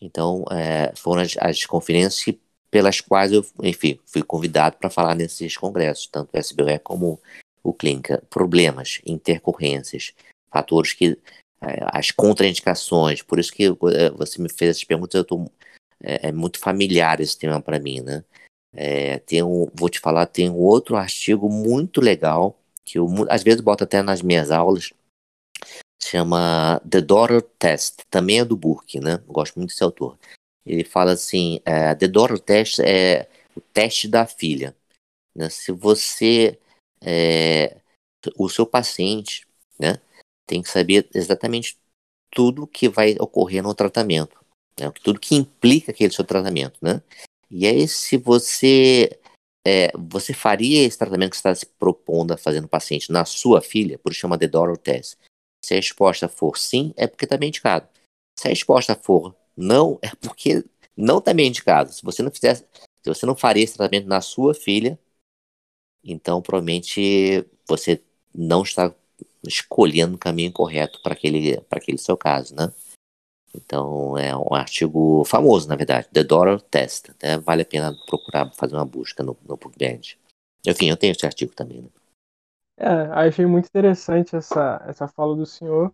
Então, 0.00 0.44
é, 0.50 0.92
foram 0.96 1.22
as, 1.22 1.36
as 1.38 1.64
conferências 1.64 2.36
pelas 2.70 3.00
quais 3.00 3.32
eu, 3.32 3.44
enfim, 3.62 3.98
fui 4.04 4.22
convidado 4.22 4.76
para 4.76 4.90
falar 4.90 5.14
nesses 5.14 5.56
congressos, 5.56 6.06
tanto 6.06 6.34
o 6.34 6.38
SBE 6.38 6.78
como 6.82 7.20
o 7.62 7.72
Clínica. 7.72 8.22
Problemas, 8.28 9.00
intercorrências, 9.06 10.12
fatores 10.50 10.92
que. 10.92 11.18
As 11.60 12.10
contraindicações, 12.10 13.22
por 13.22 13.38
isso 13.38 13.52
que 13.52 13.64
é, 13.64 14.10
você 14.10 14.40
me 14.40 14.48
fez 14.48 14.70
essas 14.70 14.84
perguntas, 14.84 15.14
eu 15.14 15.24
tô, 15.24 15.50
é, 16.02 16.28
é 16.28 16.32
muito 16.32 16.58
familiar 16.58 17.20
esse 17.20 17.36
tema 17.36 17.60
para 17.60 17.80
mim, 17.80 18.00
né? 18.00 18.24
É, 18.72 19.18
tem 19.20 19.42
um, 19.42 19.66
vou 19.74 19.88
te 19.88 19.98
falar, 19.98 20.26
tem 20.26 20.50
um 20.50 20.56
outro 20.56 20.96
artigo 20.96 21.50
muito 21.50 22.00
legal, 22.00 22.56
que 22.84 22.98
eu 22.98 23.08
às 23.28 23.42
vezes 23.42 23.60
boto 23.60 23.84
até 23.84 24.02
nas 24.02 24.22
minhas 24.22 24.50
aulas, 24.50 24.92
chama 26.00 26.80
The 26.88 27.00
Daughter 27.00 27.42
Test, 27.42 28.04
também 28.08 28.40
é 28.40 28.44
do 28.44 28.56
Burke, 28.56 29.00
né? 29.00 29.14
Eu 29.26 29.32
gosto 29.32 29.56
muito 29.56 29.70
desse 29.70 29.82
autor. 29.82 30.16
Ele 30.64 30.84
fala 30.84 31.12
assim, 31.12 31.60
é, 31.64 31.94
The 31.94 32.08
Daughter 32.08 32.38
Test 32.38 32.78
é 32.80 33.28
o 33.56 33.60
teste 33.60 34.06
da 34.06 34.26
filha. 34.26 34.76
Né? 35.34 35.48
Se 35.48 35.72
você, 35.72 36.58
é, 37.00 37.76
o 38.36 38.48
seu 38.48 38.66
paciente, 38.66 39.46
né, 39.78 40.00
tem 40.48 40.62
que 40.62 40.70
saber 40.70 41.08
exatamente 41.14 41.78
tudo 42.30 42.66
que 42.66 42.88
vai 42.88 43.14
ocorrer 43.20 43.62
no 43.62 43.74
tratamento, 43.74 44.36
né? 44.78 44.90
tudo 45.02 45.20
que 45.20 45.36
implica 45.36 45.92
aquele 45.92 46.12
seu 46.12 46.24
tratamento, 46.24 46.78
né? 46.82 47.02
E 47.50 47.66
aí, 47.66 47.86
se 47.88 48.16
você 48.16 49.18
é, 49.66 49.92
você 49.94 50.32
faria 50.32 50.84
esse 50.86 50.98
tratamento 50.98 51.30
que 51.30 51.36
você 51.36 51.40
está 51.48 51.54
se 51.54 51.66
propondo 51.66 52.32
a 52.32 52.38
fazer 52.38 52.60
no 52.60 52.68
paciente 52.68 53.12
na 53.12 53.24
sua 53.24 53.60
filha, 53.60 53.98
por 53.98 54.12
isso 54.12 54.20
chama 54.20 54.38
The 54.38 54.48
Daughter 54.48 54.76
Test. 54.78 55.18
Se 55.64 55.74
a 55.74 55.76
resposta 55.76 56.28
for 56.28 56.58
sim, 56.58 56.94
é 56.96 57.06
porque 57.06 57.24
está 57.24 57.36
bem 57.36 57.48
indicado. 57.48 57.88
Se 58.38 58.46
a 58.48 58.50
resposta 58.50 58.94
for 58.94 59.34
não, 59.56 59.98
é 60.02 60.10
porque 60.20 60.64
não 60.96 61.18
está 61.18 61.34
bem 61.34 61.48
indicado. 61.48 61.92
Se 61.92 62.02
você 62.02 62.22
não 62.22 62.30
fizesse, 62.30 62.64
se 63.02 63.08
você 63.08 63.26
não 63.26 63.36
faria 63.36 63.64
esse 63.64 63.76
tratamento 63.76 64.06
na 64.06 64.20
sua 64.20 64.54
filha, 64.54 64.98
então 66.02 66.40
provavelmente 66.40 67.46
você 67.66 68.02
não 68.34 68.62
está 68.62 68.94
escolhendo 69.46 70.16
o 70.16 70.18
caminho 70.18 70.52
correto 70.52 71.00
para 71.02 71.12
aquele, 71.12 71.62
aquele 71.70 71.98
seu 71.98 72.16
caso, 72.16 72.54
né? 72.54 72.72
Então 73.54 74.16
é 74.18 74.36
um 74.36 74.54
artigo 74.54 75.24
famoso, 75.24 75.68
na 75.68 75.76
verdade, 75.76 76.08
The 76.12 76.22
Daughter 76.22 76.60
Test. 76.60 77.10
Né? 77.22 77.38
Vale 77.38 77.62
a 77.62 77.66
pena 77.66 77.96
procurar 78.06 78.50
fazer 78.52 78.74
uma 78.74 78.84
busca 78.84 79.22
no, 79.22 79.36
no 79.46 79.56
PubMed. 79.56 80.18
Enfim, 80.66 80.90
eu 80.90 80.96
tenho 80.96 81.12
esse 81.12 81.24
artigo 81.24 81.54
também. 81.54 81.82
Né? 81.82 81.88
É, 82.76 82.88
achei 83.12 83.46
muito 83.46 83.66
interessante 83.66 84.36
essa, 84.36 84.84
essa 84.86 85.08
fala 85.08 85.34
do 85.34 85.46
senhor 85.46 85.92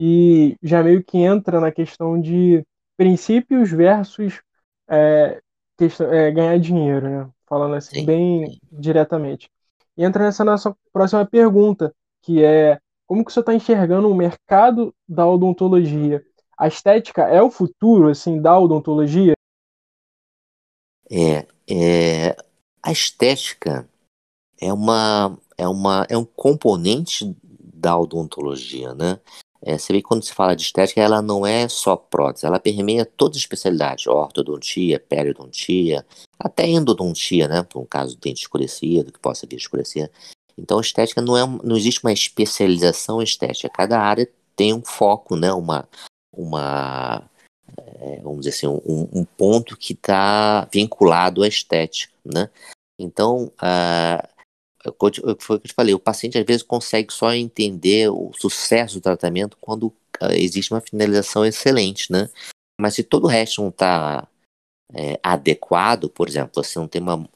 e 0.00 0.56
já 0.62 0.82
meio 0.82 1.02
que 1.04 1.18
entra 1.18 1.60
na 1.60 1.70
questão 1.70 2.20
de 2.20 2.64
princípios 2.96 3.70
versus 3.70 4.40
é, 4.88 5.40
questão, 5.76 6.12
é, 6.12 6.30
ganhar 6.30 6.58
dinheiro, 6.58 7.08
né? 7.08 7.30
Falando 7.46 7.76
assim, 7.76 8.00
sim, 8.00 8.04
bem 8.04 8.60
diretamente. 8.70 9.50
E 9.96 10.04
entra 10.04 10.24
nessa 10.24 10.44
nossa 10.44 10.76
próxima 10.92 11.24
pergunta, 11.24 11.94
que 12.28 12.44
é 12.44 12.78
como 13.06 13.24
que 13.24 13.32
você 13.32 13.40
está 13.40 13.54
enxergando 13.54 14.10
o 14.10 14.14
mercado 14.14 14.94
da 15.08 15.26
odontologia? 15.26 16.22
A 16.58 16.68
estética 16.68 17.22
é 17.22 17.40
o 17.40 17.50
futuro, 17.50 18.10
assim, 18.10 18.38
da 18.38 18.58
odontologia? 18.58 19.32
É, 21.10 21.46
é 21.66 22.36
a 22.82 22.92
estética 22.92 23.88
é 24.60 24.70
uma 24.70 25.38
é, 25.56 25.66
uma, 25.66 26.06
é 26.10 26.18
um 26.18 26.24
componente 26.24 27.34
da 27.42 27.98
odontologia, 27.98 28.94
né? 28.94 29.18
É, 29.62 29.78
você 29.78 29.92
vê 29.92 30.00
que 30.00 30.06
quando 30.06 30.22
se 30.22 30.34
fala 30.34 30.54
de 30.54 30.62
estética, 30.62 31.00
ela 31.00 31.22
não 31.22 31.46
é 31.46 31.66
só 31.66 31.96
prótese, 31.96 32.46
ela 32.46 32.60
permeia 32.60 33.06
todas 33.06 33.38
as 33.38 33.42
especialidades, 33.42 34.06
ortodontia, 34.06 35.00
periodontia, 35.00 36.06
até 36.38 36.66
endodontia, 36.66 37.48
né? 37.48 37.62
Por 37.62 37.80
um 37.80 37.86
caso 37.86 38.14
de 38.14 38.20
dente 38.20 38.42
escurecido, 38.42 39.10
que 39.10 39.18
possa 39.18 39.46
vir 39.46 39.56
escurecer. 39.56 40.10
Então, 40.58 40.80
estética 40.80 41.22
não, 41.22 41.36
é, 41.36 41.46
não 41.62 41.76
existe 41.76 42.02
uma 42.02 42.12
especialização 42.12 43.22
estética, 43.22 43.68
cada 43.68 44.00
área 44.00 44.28
tem 44.56 44.74
um 44.74 44.82
foco, 44.84 45.36
né? 45.36 45.52
Uma, 45.52 45.88
uma 46.36 47.22
é, 48.00 48.20
vamos 48.20 48.40
dizer 48.40 48.50
assim, 48.50 48.66
um, 48.66 49.08
um 49.12 49.24
ponto 49.24 49.76
que 49.76 49.92
está 49.92 50.64
vinculado 50.72 51.42
à 51.42 51.48
estética, 51.48 52.12
né? 52.24 52.50
Então, 52.98 53.52
foi 55.40 55.56
o 55.56 55.60
que 55.60 55.66
eu 55.66 55.70
te 55.70 55.74
falei, 55.74 55.94
o 55.94 56.00
paciente 56.00 56.38
às 56.38 56.44
vezes 56.44 56.62
consegue 56.62 57.12
só 57.12 57.32
entender 57.32 58.08
o 58.10 58.32
sucesso 58.34 58.94
do 58.94 59.02
tratamento 59.02 59.56
quando 59.60 59.84
uh, 60.22 60.32
existe 60.32 60.72
uma 60.72 60.80
finalização 60.80 61.44
excelente, 61.44 62.10
né? 62.10 62.28
Mas 62.80 62.94
se 62.94 63.02
todo 63.02 63.24
o 63.24 63.28
resto 63.28 63.60
não 63.60 63.68
está 63.68 64.26
é, 64.94 65.18
adequado, 65.22 66.08
por 66.08 66.28
exemplo, 66.28 66.62
você 66.62 66.78
não 66.78 66.88
tem 66.88 67.02
uma, 67.02 67.28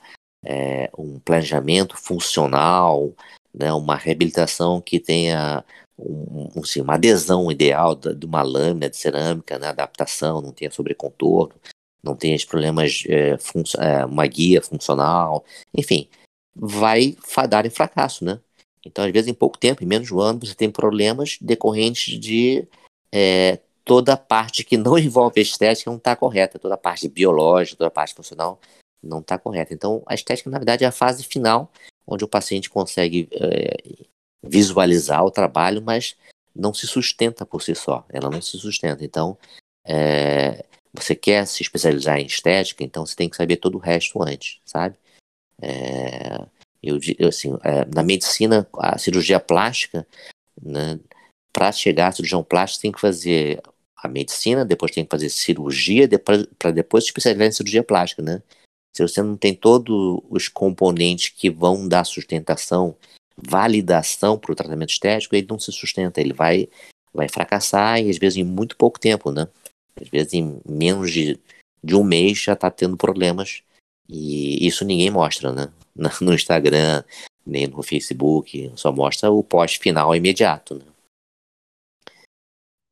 é, 0.44 0.90
um 0.98 1.18
planejamento 1.20 1.96
funcional, 1.96 3.12
né, 3.54 3.72
uma 3.72 3.96
reabilitação 3.96 4.80
que 4.80 4.98
tenha 4.98 5.64
um, 5.98 6.60
assim, 6.60 6.80
uma 6.80 6.94
adesão 6.94 7.50
ideal 7.50 7.94
de 7.94 8.26
uma 8.26 8.42
lâmina 8.42 8.88
de 8.88 8.96
cerâmica, 8.96 9.58
né, 9.58 9.68
adaptação, 9.68 10.40
não 10.40 10.52
tenha 10.52 10.70
sobrecontorno, 10.70 11.54
não 12.02 12.16
tenha 12.16 12.36
problemas, 12.46 13.04
é, 13.08 13.36
é, 13.78 14.04
uma 14.04 14.26
guia 14.26 14.60
funcional, 14.60 15.44
enfim, 15.76 16.08
vai 16.54 17.16
fadar 17.22 17.64
em 17.66 17.70
fracasso, 17.70 18.24
né? 18.24 18.40
Então, 18.84 19.04
às 19.04 19.12
vezes, 19.12 19.28
em 19.28 19.34
pouco 19.34 19.56
tempo, 19.56 19.84
em 19.84 19.86
menos 19.86 20.08
de 20.08 20.14
um 20.14 20.18
ano, 20.18 20.40
você 20.44 20.54
tem 20.54 20.68
problemas 20.68 21.38
decorrentes 21.40 22.18
de 22.18 22.66
é, 23.12 23.60
toda 23.84 24.14
a 24.14 24.16
parte 24.16 24.64
que 24.64 24.76
não 24.76 24.98
envolve 24.98 25.38
a 25.38 25.42
estética 25.42 25.90
não 25.90 25.98
está 25.98 26.16
correta, 26.16 26.58
toda 26.58 26.74
a 26.74 26.78
parte 26.78 27.08
biológica, 27.08 27.78
toda 27.78 27.88
a 27.88 27.92
parte 27.92 28.14
funcional 28.14 28.60
não 29.02 29.20
está 29.20 29.38
correta. 29.38 29.74
Então, 29.74 30.02
a 30.06 30.14
estética, 30.14 30.48
na 30.50 30.58
verdade, 30.58 30.84
é 30.84 30.86
a 30.86 30.92
fase 30.92 31.24
final, 31.24 31.70
onde 32.06 32.24
o 32.24 32.28
paciente 32.28 32.70
consegue 32.70 33.28
é, 33.32 34.06
visualizar 34.42 35.24
o 35.24 35.30
trabalho, 35.30 35.82
mas 35.82 36.16
não 36.54 36.72
se 36.72 36.86
sustenta 36.86 37.46
por 37.46 37.62
si 37.62 37.74
só, 37.74 38.04
ela 38.08 38.30
não 38.30 38.40
se 38.40 38.58
sustenta. 38.58 39.04
Então, 39.04 39.36
é, 39.84 40.64
você 40.92 41.14
quer 41.14 41.46
se 41.46 41.62
especializar 41.62 42.18
em 42.18 42.26
estética, 42.26 42.84
então 42.84 43.04
você 43.06 43.16
tem 43.16 43.28
que 43.28 43.36
saber 43.36 43.56
todo 43.56 43.76
o 43.76 43.80
resto 43.80 44.22
antes, 44.22 44.60
sabe? 44.64 44.96
É, 45.60 46.44
eu, 46.82 46.98
assim, 47.28 47.56
na 47.94 48.02
medicina, 48.02 48.68
a 48.76 48.98
cirurgia 48.98 49.38
plástica, 49.38 50.06
né, 50.60 50.98
para 51.52 51.70
chegar 51.70 52.08
à 52.08 52.12
cirurgião 52.12 52.42
plástico, 52.42 52.82
tem 52.82 52.92
que 52.92 53.00
fazer 53.00 53.62
a 53.96 54.08
medicina, 54.08 54.64
depois 54.64 54.90
tem 54.90 55.04
que 55.04 55.10
fazer 55.10 55.28
cirurgia, 55.30 56.08
para 56.58 56.70
depois 56.72 57.04
se 57.04 57.10
especializar 57.10 57.46
em 57.46 57.52
cirurgia 57.52 57.84
plástica, 57.84 58.20
né? 58.20 58.42
Se 58.94 59.02
você 59.02 59.22
não 59.22 59.36
tem 59.36 59.54
todos 59.54 60.20
os 60.28 60.48
componentes 60.48 61.30
que 61.30 61.48
vão 61.48 61.88
dar 61.88 62.04
sustentação, 62.04 62.96
validação 63.36 64.38
para 64.38 64.52
o 64.52 64.54
tratamento 64.54 64.90
estético, 64.90 65.34
ele 65.34 65.46
não 65.48 65.58
se 65.58 65.72
sustenta, 65.72 66.20
ele 66.20 66.32
vai, 66.32 66.68
vai 67.12 67.28
fracassar 67.28 68.00
e 68.00 68.10
às 68.10 68.18
vezes 68.18 68.38
em 68.38 68.44
muito 68.44 68.76
pouco 68.76 69.00
tempo, 69.00 69.30
né? 69.30 69.48
Às 70.00 70.08
vezes 70.08 70.34
em 70.34 70.60
menos 70.66 71.10
de, 71.10 71.40
de 71.82 71.96
um 71.96 72.04
mês 72.04 72.38
já 72.38 72.52
está 72.52 72.70
tendo 72.70 72.96
problemas 72.96 73.62
e 74.08 74.66
isso 74.66 74.84
ninguém 74.84 75.10
mostra, 75.10 75.52
né? 75.52 75.72
No 76.20 76.32
Instagram, 76.32 77.04
nem 77.44 77.66
no 77.66 77.82
Facebook, 77.82 78.72
só 78.76 78.90
mostra 78.92 79.30
o 79.30 79.42
post 79.42 79.78
final 79.78 80.14
imediato, 80.14 80.76
né? 80.76 80.84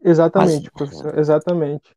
Exatamente, 0.03 0.63
Mas, 0.65 0.73
professor, 0.73 1.19
exatamente. 1.19 1.91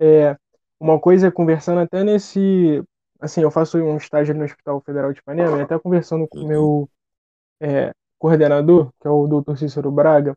É, 0.00 0.36
uma 0.78 1.00
coisa, 1.00 1.30
conversando 1.30 1.80
até 1.80 2.04
nesse. 2.04 2.82
Assim, 3.20 3.42
eu 3.42 3.50
faço 3.50 3.78
um 3.78 3.96
estágio 3.96 4.34
no 4.34 4.44
Hospital 4.44 4.80
Federal 4.80 5.12
de 5.12 5.20
Ipanema, 5.20 5.58
e 5.58 5.62
até 5.62 5.78
conversando 5.78 6.26
com 6.26 6.38
o 6.38 6.42
uhum. 6.42 6.48
meu 6.48 6.90
é, 7.60 7.92
coordenador, 8.18 8.90
que 9.00 9.06
é 9.06 9.10
o 9.10 9.26
Dr. 9.26 9.56
Cícero 9.56 9.90
Braga, 9.90 10.34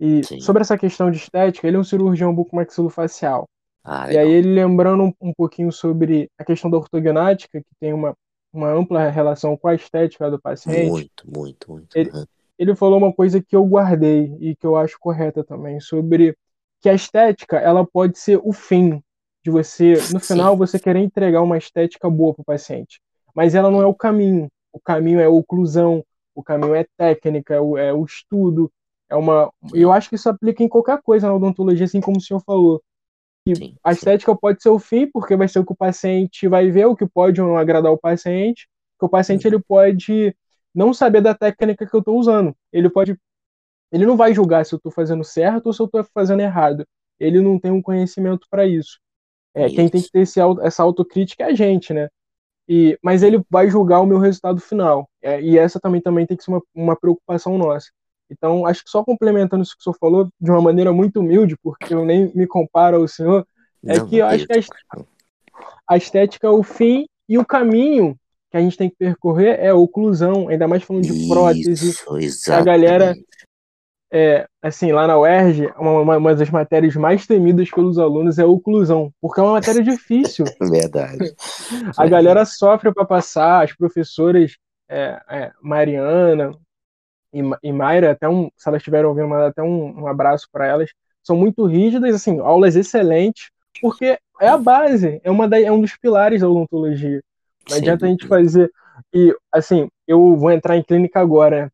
e 0.00 0.24
Sim. 0.24 0.40
sobre 0.40 0.62
essa 0.62 0.76
questão 0.76 1.10
de 1.10 1.18
estética, 1.18 1.66
ele 1.66 1.76
é 1.76 1.80
um 1.80 1.84
cirurgião 1.84 2.34
bucomaxilofacial. 2.34 3.48
Ah, 3.84 4.10
e 4.10 4.16
aí 4.16 4.30
ele 4.30 4.54
lembrando 4.54 5.04
um, 5.04 5.12
um, 5.20 5.32
pouquinho 5.34 5.70
sobre 5.70 6.30
a 6.38 6.44
questão 6.44 6.70
da 6.70 6.78
ortognática, 6.78 7.60
que 7.60 7.76
tem 7.78 7.92
uma, 7.92 8.16
uma 8.52 8.70
ampla 8.70 9.10
relação 9.10 9.56
com 9.56 9.68
a 9.68 9.74
estética 9.74 10.30
do 10.30 10.40
paciente. 10.40 10.88
Muito, 10.90 11.24
muito, 11.30 11.70
muito. 11.70 11.94
Ele, 11.94 12.10
uhum. 12.10 12.24
ele 12.58 12.74
falou 12.74 12.98
uma 12.98 13.12
coisa 13.12 13.42
que 13.42 13.54
eu 13.54 13.64
guardei 13.64 14.34
e 14.40 14.56
que 14.56 14.66
eu 14.66 14.76
acho 14.76 14.98
correta 14.98 15.44
também, 15.44 15.78
sobre 15.80 16.34
que 16.80 16.88
a 16.88 16.94
estética 16.94 17.58
ela 17.58 17.86
pode 17.86 18.18
ser 18.18 18.40
o 18.42 18.52
fim 18.52 19.02
de 19.44 19.50
você, 19.50 19.94
no 20.10 20.18
final, 20.18 20.52
Sim. 20.52 20.58
você 20.58 20.78
querer 20.78 21.00
entregar 21.00 21.42
uma 21.42 21.58
estética 21.58 22.08
boa 22.08 22.32
para 22.32 22.42
o 22.42 22.44
paciente. 22.44 23.00
Mas 23.34 23.54
ela 23.54 23.70
não 23.70 23.82
é 23.82 23.86
o 23.86 23.94
caminho. 23.94 24.48
O 24.72 24.80
caminho 24.80 25.20
é 25.20 25.26
a 25.26 25.30
oclusão, 25.30 26.02
o 26.34 26.42
caminho 26.42 26.74
é 26.74 26.86
técnica, 26.96 27.54
é 27.54 27.60
o, 27.60 27.76
é 27.76 27.92
o 27.92 28.04
estudo. 28.04 28.72
É 29.08 29.14
uma. 29.14 29.52
Eu 29.74 29.92
acho 29.92 30.08
que 30.08 30.14
isso 30.14 30.28
aplica 30.28 30.62
em 30.62 30.68
qualquer 30.68 31.00
coisa 31.02 31.26
na 31.26 31.34
odontologia, 31.34 31.84
assim 31.84 32.00
como 32.00 32.16
o 32.16 32.20
senhor 32.20 32.40
falou 32.40 32.82
que 33.46 33.54
sim, 33.54 33.76
a 33.84 33.92
estética 33.92 34.34
pode 34.34 34.62
ser 34.62 34.70
o 34.70 34.78
fim, 34.78 35.06
porque 35.06 35.36
vai 35.36 35.46
ser 35.46 35.58
o 35.58 35.66
que 35.66 35.72
o 35.72 35.76
paciente 35.76 36.48
vai 36.48 36.70
ver, 36.70 36.86
o 36.86 36.96
que 36.96 37.06
pode 37.06 37.42
ou 37.42 37.48
não 37.48 37.58
agradar 37.58 37.92
o 37.92 37.98
paciente, 37.98 38.66
que 38.98 39.04
o 39.04 39.08
paciente 39.08 39.46
ele 39.46 39.58
pode 39.60 40.34
não 40.74 40.94
saber 40.94 41.20
da 41.20 41.34
técnica 41.34 41.86
que 41.86 41.94
eu 41.94 42.00
estou 42.00 42.18
usando. 42.18 42.56
Ele 42.72 42.88
pode 42.88 43.18
ele 43.92 44.06
não 44.06 44.16
vai 44.16 44.32
julgar 44.34 44.64
se 44.64 44.74
eu 44.74 44.78
estou 44.78 44.90
fazendo 44.90 45.22
certo 45.22 45.66
ou 45.66 45.72
se 45.72 45.80
eu 45.80 45.86
estou 45.86 46.02
fazendo 46.14 46.40
errado. 46.40 46.86
Ele 47.20 47.40
não 47.40 47.60
tem 47.60 47.70
um 47.70 47.82
conhecimento 47.82 48.46
para 48.50 48.66
isso. 48.66 48.98
É, 49.54 49.68
quem 49.68 49.88
tem 49.88 50.02
que 50.02 50.10
ter 50.10 50.20
esse, 50.20 50.40
essa 50.62 50.82
autocrítica 50.82 51.44
é 51.44 51.46
a 51.46 51.54
gente, 51.54 51.92
né? 51.92 52.08
E, 52.68 52.98
mas 53.02 53.22
ele 53.22 53.42
vai 53.48 53.70
julgar 53.70 54.00
o 54.00 54.06
meu 54.06 54.18
resultado 54.18 54.60
final. 54.60 55.08
É, 55.22 55.40
e 55.40 55.58
essa 55.58 55.78
também, 55.78 56.00
também 56.00 56.26
tem 56.26 56.36
que 56.36 56.42
ser 56.42 56.50
uma, 56.50 56.62
uma 56.74 56.96
preocupação 56.96 57.56
nossa. 57.56 57.86
Então, 58.30 58.66
acho 58.66 58.82
que 58.82 58.90
só 58.90 59.04
complementando 59.04 59.62
isso 59.62 59.76
que 59.76 59.80
o 59.80 59.84
senhor 59.84 59.96
falou, 59.98 60.28
de 60.40 60.50
uma 60.50 60.60
maneira 60.60 60.92
muito 60.92 61.20
humilde, 61.20 61.56
porque 61.62 61.94
eu 61.94 62.04
nem 62.04 62.32
me 62.34 62.46
comparo 62.46 62.96
ao 62.96 63.08
senhor, 63.08 63.46
é 63.86 63.98
não, 63.98 64.08
que 64.08 64.16
eu 64.16 64.26
acho 64.26 64.46
que 64.46 64.52
a, 65.86 65.96
estética 65.96 66.46
é 66.46 66.50
o 66.50 66.62
fim 66.62 67.06
e 67.28 67.38
o 67.38 67.44
caminho 67.44 68.16
que 68.50 68.56
a 68.56 68.60
gente 68.60 68.76
tem 68.78 68.88
que 68.88 68.96
percorrer 68.96 69.58
é 69.60 69.68
a 69.68 69.74
oclusão, 69.74 70.48
ainda 70.48 70.66
mais 70.66 70.82
falando 70.82 71.02
de 71.02 71.28
prótese. 71.28 71.94
A 72.50 72.62
galera, 72.62 73.14
é, 74.16 74.46
assim, 74.62 74.92
lá 74.92 75.08
na 75.08 75.18
UERJ, 75.18 75.72
uma, 75.76 76.16
uma, 76.16 76.34
das 76.36 76.48
matérias 76.48 76.94
mais 76.94 77.26
temidas 77.26 77.68
pelos 77.68 77.98
alunos 77.98 78.38
é 78.38 78.42
a 78.42 78.46
oclusão, 78.46 79.12
porque 79.20 79.40
é 79.40 79.42
uma 79.42 79.54
matéria 79.54 79.82
difícil. 79.82 80.44
Verdade. 80.60 81.34
A 81.98 82.06
galera 82.06 82.44
sofre 82.44 82.94
para 82.94 83.04
passar, 83.04 83.64
as 83.64 83.72
professoras 83.72 84.56
é, 84.88 85.20
é, 85.28 85.52
Mariana 85.60 86.52
e, 87.32 87.40
e 87.60 87.72
Mayra, 87.72 88.12
até 88.12 88.28
um, 88.28 88.48
se 88.56 88.68
elas 88.68 88.78
estiverem 88.78 89.06
ouvindo, 89.06 89.26
mandar 89.26 89.48
até 89.48 89.62
um, 89.64 90.02
um 90.02 90.06
abraço 90.06 90.48
para 90.52 90.64
elas, 90.64 90.90
são 91.20 91.36
muito 91.36 91.66
rígidas, 91.66 92.14
assim, 92.14 92.38
aulas 92.38 92.76
excelentes, 92.76 93.50
porque 93.80 94.16
é 94.40 94.46
a 94.46 94.56
base, 94.56 95.20
é, 95.24 95.30
uma 95.30 95.48
da, 95.48 95.60
é 95.60 95.72
um 95.72 95.80
dos 95.80 95.96
pilares 95.96 96.40
da 96.40 96.48
odontologia. 96.48 97.20
Não 97.68 97.78
adianta 97.78 98.06
a 98.06 98.08
gente 98.08 98.28
fazer. 98.28 98.70
E, 99.12 99.34
assim, 99.50 99.88
eu 100.06 100.36
vou 100.36 100.52
entrar 100.52 100.76
em 100.76 100.84
clínica 100.84 101.18
agora. 101.18 101.72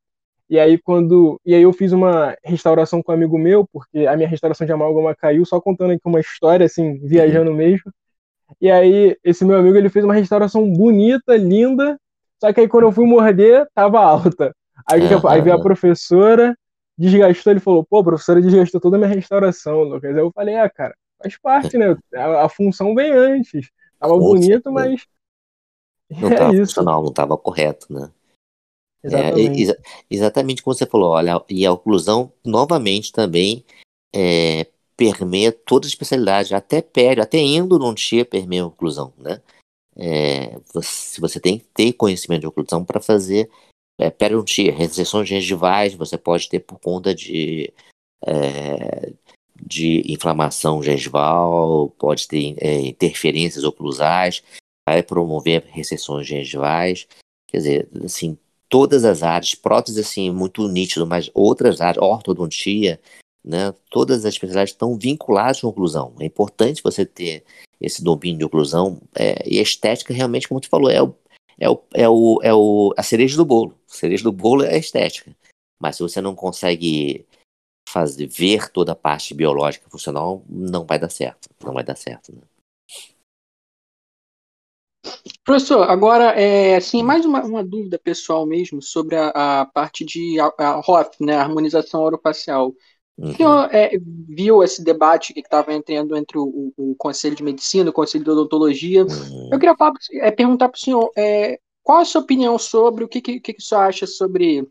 E 0.50 0.58
aí, 0.58 0.76
quando. 0.76 1.40
E 1.46 1.54
aí, 1.54 1.62
eu 1.62 1.72
fiz 1.72 1.92
uma 1.92 2.36
restauração 2.44 3.00
com 3.02 3.12
um 3.12 3.14
amigo 3.14 3.38
meu, 3.38 3.64
porque 3.72 4.06
a 4.06 4.16
minha 4.16 4.28
restauração 4.28 4.66
de 4.66 4.72
amálgama 4.72 5.14
caiu, 5.14 5.46
só 5.46 5.60
contando 5.60 5.92
aqui 5.92 6.02
uma 6.04 6.20
história, 6.20 6.66
assim, 6.66 6.98
viajando 6.98 7.54
mesmo. 7.54 7.90
E 8.60 8.68
aí, 8.68 9.16
esse 9.22 9.44
meu 9.44 9.56
amigo, 9.56 9.76
ele 9.76 9.88
fez 9.88 10.04
uma 10.04 10.12
restauração 10.12 10.68
bonita, 10.68 11.36
linda, 11.36 11.96
só 12.40 12.52
que 12.52 12.60
aí, 12.60 12.68
quando 12.68 12.84
eu 12.84 12.92
fui 12.92 13.06
morder, 13.06 13.66
tava 13.74 14.00
alta. 14.00 14.54
Aí, 14.90 15.02
uhum. 15.02 15.28
aí 15.28 15.42
veio 15.42 15.54
a 15.54 15.62
professora, 15.62 16.56
desgastou, 16.96 17.52
ele 17.52 17.60
falou, 17.60 17.84
pô, 17.84 17.98
a 17.98 18.04
professora 18.04 18.40
desgastou 18.40 18.80
toda 18.80 18.96
a 18.96 18.98
minha 18.98 19.14
restauração, 19.14 19.82
Lucas. 19.82 20.16
Aí 20.16 20.20
eu 20.20 20.32
falei, 20.34 20.56
ah, 20.56 20.68
cara, 20.68 20.94
faz 21.22 21.38
parte, 21.38 21.76
né? 21.76 21.96
A, 22.14 22.46
a 22.46 22.48
função 22.48 22.94
vem 22.94 23.12
antes. 23.12 23.70
Tava 23.98 24.16
bonito, 24.16 24.72
mas. 24.72 25.06
Não 26.10 26.28
é 26.32 26.56
funcional, 26.56 27.02
não 27.02 27.10
estava 27.10 27.36
correto, 27.36 27.92
né? 27.92 28.10
Exatamente. 29.02 29.58
É, 29.58 29.62
exa 29.62 29.78
exatamente 30.10 30.62
como 30.62 30.74
você 30.74 30.86
falou, 30.86 31.10
olha, 31.10 31.42
e 31.48 31.64
a 31.64 31.72
oclusão 31.72 32.32
novamente 32.44 33.12
também 33.12 33.64
é, 34.14 34.66
permeia 34.96 35.50
todas 35.52 35.88
as 35.88 35.92
especialidades, 35.92 36.52
até 36.52 36.82
pério, 36.82 37.22
até 37.22 37.38
endodontia 37.38 38.24
permeia 38.24 38.62
a 38.62 38.66
oclusão, 38.66 39.12
né? 39.18 39.40
É, 39.96 40.58
você, 40.72 41.20
você 41.20 41.40
tem 41.40 41.58
que 41.58 41.64
ter 41.74 41.92
conhecimento 41.94 42.42
de 42.42 42.46
oclusão 42.46 42.84
para 42.84 43.00
fazer 43.00 43.50
é, 43.98 44.10
periodontia, 44.10 44.72
recessões 44.72 45.28
gengivais, 45.28 45.94
você 45.94 46.16
pode 46.16 46.48
ter 46.48 46.60
por 46.60 46.78
conta 46.78 47.14
de 47.14 47.72
é, 48.26 49.12
de 49.62 50.02
inflamação 50.10 50.82
gengival, 50.82 51.90
pode 51.98 52.26
ter 52.26 52.54
é, 52.58 52.80
interferências 52.80 53.64
oclusais, 53.64 54.42
vai 54.88 55.02
promover 55.02 55.64
recessões 55.66 56.26
gengivais, 56.26 57.06
quer 57.46 57.58
dizer, 57.58 57.88
assim, 58.04 58.38
todas 58.70 59.04
as 59.04 59.22
áreas, 59.22 59.54
prótese 59.54 60.00
assim, 60.00 60.30
muito 60.30 60.66
nítido, 60.68 61.06
mas 61.06 61.28
outras 61.34 61.80
áreas, 61.80 62.02
ortodontia, 62.02 63.00
né, 63.44 63.74
todas 63.90 64.24
as 64.24 64.34
especialidades 64.34 64.72
estão 64.72 64.96
vinculadas 64.96 65.60
com 65.60 65.66
oclusão. 65.66 66.14
É 66.20 66.24
importante 66.24 66.82
você 66.82 67.04
ter 67.04 67.44
esse 67.80 68.02
domínio 68.02 68.38
de 68.38 68.44
oclusão, 68.44 69.02
é, 69.14 69.42
e 69.46 69.58
a 69.58 69.62
estética 69.62 70.14
realmente, 70.14 70.46
como 70.46 70.60
tu 70.60 70.68
falou, 70.68 70.88
é, 70.90 71.02
o, 71.02 71.14
é, 71.58 71.68
o, 71.68 71.82
é, 71.92 72.08
o, 72.08 72.40
é 72.42 72.54
o, 72.54 72.94
a 72.96 73.02
cereja 73.02 73.36
do 73.36 73.44
bolo. 73.44 73.74
A 73.90 73.94
cereja 73.94 74.22
do 74.22 74.32
bolo 74.32 74.62
é 74.62 74.74
a 74.74 74.78
estética. 74.78 75.34
Mas 75.80 75.96
se 75.96 76.02
você 76.02 76.20
não 76.20 76.34
consegue 76.34 77.26
fazer 77.88 78.26
ver 78.28 78.70
toda 78.70 78.92
a 78.92 78.96
parte 78.96 79.34
biológica 79.34 79.90
funcional, 79.90 80.44
não 80.48 80.84
vai 80.84 80.98
dar 80.98 81.10
certo. 81.10 81.48
Não 81.64 81.74
vai 81.74 81.82
dar 81.82 81.96
certo. 81.96 82.32
Né? 82.32 82.42
Professor, 85.44 85.88
agora, 85.90 86.32
é, 86.40 86.76
assim, 86.76 87.02
mais 87.02 87.24
uma, 87.24 87.42
uma 87.42 87.64
dúvida 87.64 87.98
pessoal 87.98 88.46
mesmo 88.46 88.82
sobre 88.82 89.16
a, 89.16 89.60
a 89.60 89.66
parte 89.66 90.04
de 90.04 90.38
a, 90.38 90.52
a 90.58 90.80
ROF, 90.80 91.10
né, 91.20 91.34
a 91.34 91.42
harmonização 91.42 92.02
orofacial. 92.02 92.74
Uhum. 93.16 93.30
O 93.30 93.36
senhor 93.36 93.68
é, 93.74 93.98
viu 94.28 94.62
esse 94.62 94.82
debate 94.82 95.34
que 95.34 95.40
estava 95.40 95.74
entrando 95.74 96.16
entre 96.16 96.38
o, 96.38 96.72
o, 96.76 96.94
Conselho 96.96 97.36
de 97.36 97.42
Medicina, 97.42 97.90
o 97.90 97.92
Conselho 97.92 98.24
de 98.24 98.30
Odontologia. 98.30 99.04
Uhum. 99.04 99.50
Eu 99.52 99.58
queria 99.58 99.76
falar, 99.76 99.92
é, 100.14 100.30
perguntar 100.30 100.68
para 100.68 100.78
o 100.78 100.80
senhor 100.80 101.10
é, 101.16 101.58
qual 101.82 101.98
a 101.98 102.04
sua 102.04 102.20
opinião 102.20 102.58
sobre 102.58 103.04
o 103.04 103.08
que, 103.08 103.20
que, 103.20 103.40
que 103.40 103.56
o 103.58 103.62
senhor 103.62 103.82
acha 103.82 104.06
sobre 104.06 104.66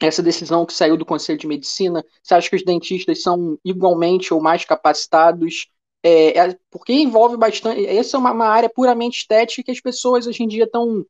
essa 0.00 0.22
decisão 0.22 0.66
que 0.66 0.72
saiu 0.72 0.96
do 0.96 1.06
Conselho 1.06 1.38
de 1.38 1.46
Medicina? 1.46 2.04
Você 2.22 2.34
acha 2.34 2.50
que 2.50 2.56
os 2.56 2.64
dentistas 2.64 3.22
são 3.22 3.58
igualmente 3.64 4.32
ou 4.32 4.40
mais 4.40 4.64
capacitados? 4.64 5.68
É, 6.08 6.38
é, 6.38 6.58
porque 6.70 6.92
envolve 6.92 7.36
bastante. 7.36 7.84
Essa 7.84 8.16
é 8.16 8.20
uma, 8.20 8.30
uma, 8.30 8.46
área 8.46 8.68
puramente 8.68 9.18
estética 9.18 9.64
que 9.64 9.72
as 9.72 9.80
pessoas 9.80 10.24
hoje 10.24 10.40
em 10.40 10.46
dia 10.46 10.62
estão 10.62 11.04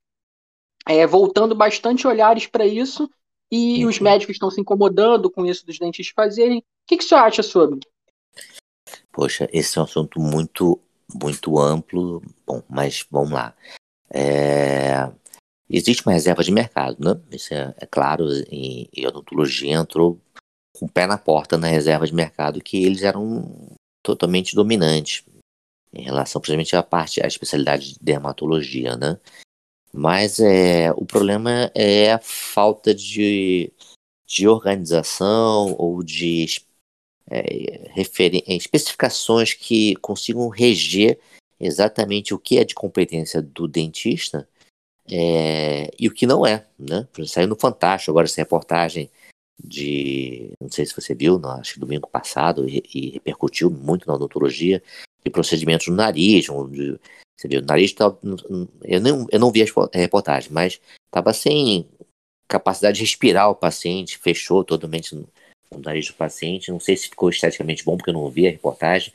é, 0.88 1.06
voltando 1.06 1.54
bastante 1.54 2.06
olhares 2.06 2.46
para 2.46 2.64
isso 2.64 3.06
e 3.52 3.84
os 3.84 4.00
médicos 4.00 4.36
estão 4.36 4.50
se 4.50 4.58
incomodando 4.58 5.30
com 5.30 5.44
isso 5.44 5.66
dos 5.66 5.78
dentistas 5.78 6.14
fazerem. 6.14 6.60
O 6.60 6.62
que, 6.86 6.96
que 6.96 7.04
você 7.04 7.14
acha 7.14 7.42
sobre? 7.42 7.80
Poxa, 9.12 9.46
esse 9.52 9.76
é 9.76 9.82
um 9.82 9.84
assunto 9.84 10.18
muito, 10.18 10.80
muito 11.14 11.58
amplo. 11.58 12.22
Bom, 12.46 12.62
mas 12.66 13.04
vamos 13.10 13.32
lá. 13.32 13.54
É... 14.10 15.12
Existe 15.68 16.06
uma 16.06 16.14
reserva 16.14 16.42
de 16.42 16.50
mercado, 16.50 16.96
né? 17.04 17.20
Isso 17.32 17.52
é, 17.52 17.74
é 17.76 17.84
claro, 17.84 18.28
e, 18.50 18.88
e 18.96 19.04
a 19.04 19.08
odontologia 19.08 19.74
entrou 19.74 20.18
com 20.74 20.86
o 20.86 20.90
pé 20.90 21.06
na 21.06 21.18
porta 21.18 21.58
na 21.58 21.66
reserva 21.66 22.06
de 22.06 22.14
mercado, 22.14 22.62
que 22.62 22.82
eles 22.82 23.02
eram 23.02 23.76
totalmente 24.06 24.54
dominantes 24.54 25.24
em 25.92 26.02
relação, 26.02 26.40
principalmente 26.40 26.76
à 26.76 26.82
parte, 26.82 27.20
à 27.22 27.26
especialidade 27.26 27.94
de 27.94 27.98
dermatologia, 28.00 28.96
né? 28.96 29.18
Mas 29.92 30.38
é, 30.38 30.92
o 30.92 31.04
problema 31.04 31.72
é 31.74 32.12
a 32.12 32.20
falta 32.20 32.94
de, 32.94 33.72
de 34.26 34.46
organização 34.46 35.74
ou 35.78 36.02
de 36.04 36.46
é, 37.28 37.90
especificações 38.46 39.54
que 39.54 39.96
consigam 39.96 40.48
reger 40.48 41.18
exatamente 41.58 42.32
o 42.34 42.38
que 42.38 42.58
é 42.58 42.64
de 42.64 42.74
competência 42.74 43.42
do 43.42 43.66
dentista 43.66 44.48
é, 45.10 45.90
e 45.98 46.06
o 46.06 46.12
que 46.12 46.26
não 46.26 46.46
é, 46.46 46.66
né? 46.78 47.08
Saiu 47.26 47.48
no 47.48 47.56
Fantástico 47.56 48.12
agora 48.12 48.26
essa 48.26 48.40
reportagem 48.40 49.10
de, 49.62 50.52
não 50.60 50.70
sei 50.70 50.84
se 50.86 50.94
você 50.94 51.14
viu, 51.14 51.38
no, 51.38 51.48
acho 51.48 51.74
que 51.74 51.80
domingo 51.80 52.08
passado, 52.08 52.68
e, 52.68 52.82
e, 52.94 53.10
repercutiu 53.10 53.70
muito 53.70 54.06
na 54.06 54.14
odontologia, 54.14 54.82
de 55.24 55.30
procedimentos 55.30 55.88
no 55.88 55.94
nariz, 55.94 56.48
onde, 56.48 56.98
você 57.36 57.48
viu, 57.48 57.60
o 57.60 57.64
nariz 57.64 57.92
tá, 57.92 58.14
eu, 58.84 59.00
não, 59.00 59.26
eu 59.30 59.40
não 59.40 59.50
vi 59.50 59.62
a 59.62 59.98
reportagem, 59.98 60.50
mas 60.52 60.80
estava 61.06 61.32
sem 61.32 61.88
capacidade 62.48 62.96
de 62.96 63.02
respirar 63.02 63.50
o 63.50 63.54
paciente, 63.54 64.18
fechou 64.18 64.62
totalmente 64.62 65.14
o 65.14 65.78
nariz 65.78 66.06
do 66.06 66.14
paciente, 66.14 66.70
não 66.70 66.78
sei 66.78 66.96
se 66.96 67.08
ficou 67.08 67.28
esteticamente 67.28 67.84
bom, 67.84 67.96
porque 67.96 68.10
eu 68.10 68.14
não 68.14 68.30
vi 68.30 68.46
a 68.46 68.50
reportagem, 68.50 69.12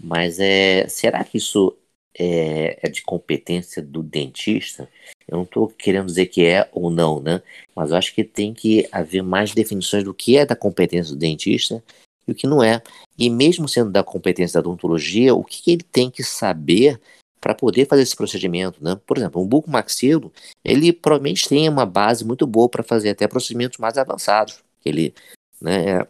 mas 0.00 0.40
é, 0.40 0.88
será 0.88 1.22
que 1.22 1.38
isso 1.38 1.76
é, 2.18 2.78
é 2.82 2.90
de 2.90 3.02
competência 3.02 3.82
do 3.82 4.02
dentista? 4.02 4.88
Eu 5.26 5.36
não 5.36 5.44
estou 5.44 5.68
querendo 5.68 6.06
dizer 6.06 6.26
que 6.26 6.44
é 6.44 6.68
ou 6.72 6.90
não, 6.90 7.20
né? 7.20 7.42
Mas 7.74 7.90
eu 7.90 7.96
acho 7.96 8.14
que 8.14 8.24
tem 8.24 8.52
que 8.52 8.88
haver 8.92 9.22
mais 9.22 9.52
definições 9.54 10.04
do 10.04 10.14
que 10.14 10.36
é 10.36 10.44
da 10.44 10.56
competência 10.56 11.14
do 11.14 11.18
dentista 11.18 11.82
e 12.26 12.32
o 12.32 12.34
que 12.34 12.46
não 12.46 12.62
é. 12.62 12.82
E 13.18 13.30
mesmo 13.30 13.68
sendo 13.68 13.90
da 13.90 14.02
competência 14.02 14.60
da 14.60 14.68
odontologia, 14.68 15.34
o 15.34 15.44
que 15.44 15.72
ele 15.72 15.82
tem 15.82 16.10
que 16.10 16.22
saber 16.22 17.00
para 17.40 17.54
poder 17.56 17.88
fazer 17.88 18.02
esse 18.02 18.14
procedimento, 18.14 18.82
né? 18.82 18.98
Por 19.04 19.18
exemplo, 19.18 19.42
um 19.42 19.46
bucomaxilo, 19.46 20.32
ele 20.64 20.92
provavelmente 20.92 21.48
tem 21.48 21.68
uma 21.68 21.84
base 21.84 22.24
muito 22.24 22.46
boa 22.46 22.68
para 22.68 22.84
fazer 22.84 23.10
até 23.10 23.26
procedimentos 23.26 23.78
mais 23.78 23.98
avançados. 23.98 24.62
Ele, 24.84 25.12
né, 25.60 26.06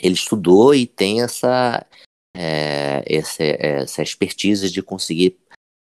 ele 0.00 0.14
estudou 0.14 0.72
e 0.72 0.86
tem 0.86 1.22
essa, 1.22 1.84
é, 2.34 3.02
essa, 3.06 3.42
essa 3.42 4.02
expertise 4.02 4.70
de 4.70 4.82
conseguir 4.82 5.38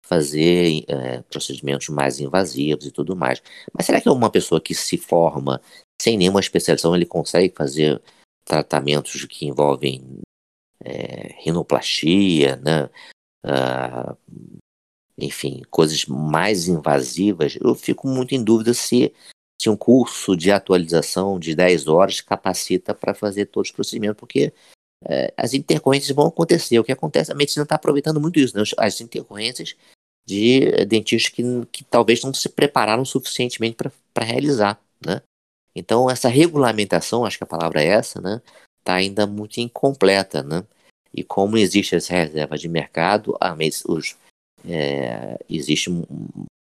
fazer 0.06 0.84
é, 0.88 1.21
procedimentos 1.23 1.89
mais 1.89 2.19
invasivos 2.19 2.86
e 2.86 2.91
tudo 2.91 3.15
mais. 3.15 3.41
Mas 3.73 3.86
será 3.86 4.01
que 4.01 4.10
uma 4.10 4.29
pessoa 4.29 4.62
que 4.62 4.75
se 4.75 4.97
forma 4.97 5.62
sem 6.01 6.17
nenhuma 6.17 6.39
especialização 6.39 6.95
ele 6.95 7.06
consegue 7.06 7.53
fazer 7.56 8.01
tratamentos 8.45 9.25
que 9.25 9.45
envolvem 9.45 10.19
é, 10.84 11.34
rinoplastia, 11.41 12.58
né? 12.58 12.89
Uh, 13.45 14.17
enfim, 15.17 15.62
coisas 15.69 16.06
mais 16.06 16.67
invasivas? 16.67 17.58
Eu 17.62 17.73
fico 17.73 18.08
muito 18.08 18.36
em 18.36 18.43
dúvida 18.43 18.73
se 18.73 19.13
se 19.62 19.69
um 19.69 19.77
curso 19.77 20.36
de 20.36 20.51
atualização 20.51 21.39
de 21.39 21.56
10 21.56 21.88
horas 21.88 22.19
capacita 22.19 22.93
para 22.93 23.13
fazer 23.13 23.45
todos 23.45 23.69
os 23.69 23.73
procedimentos, 23.73 24.19
porque 24.19 24.51
as 25.36 25.54
intercorrências 25.54 26.16
vão 26.16 26.28
acontecer. 26.28 26.80
O 26.80 26.84
que 26.84 26.92
acontece, 26.92 27.32
a 27.32 27.36
medicina 27.36 27.63
está 27.63 27.76
aproveitando 27.76 28.20
muito 28.20 28.39
isso, 28.39 28.58
né? 28.58 28.63
as 28.78 29.02
intercorrências 29.02 29.76
de 30.26 30.86
dentistas 30.86 31.34
que, 31.34 31.44
que 31.72 31.84
talvez 31.84 32.22
não 32.24 32.34
se 32.34 32.50
prepararam 32.50 33.04
suficientemente 33.04 33.78
para 34.13 34.26
realizar, 34.26 34.80
né? 35.06 35.22
Então, 35.76 36.10
essa 36.10 36.30
regulamentação, 36.30 37.26
acho 37.26 37.38
que 37.38 37.44
a 37.44 37.48
palavra 37.48 37.82
é 37.82 37.88
essa, 37.88 38.22
né? 38.22 38.42
Está 38.80 38.96
ainda 38.96 39.26
muito 39.26 39.58
incompleta, 39.60 40.44
né? 40.44 40.63
E 41.13 41.24
como 41.24 41.58
existe 41.58 41.96
essa 41.96 42.13
reserva 42.13 42.58
de 42.58 42.68
mercado, 42.70 43.36
a, 43.39 43.56
os, 43.88 44.16
é, 44.66 45.38
existe 45.50 45.89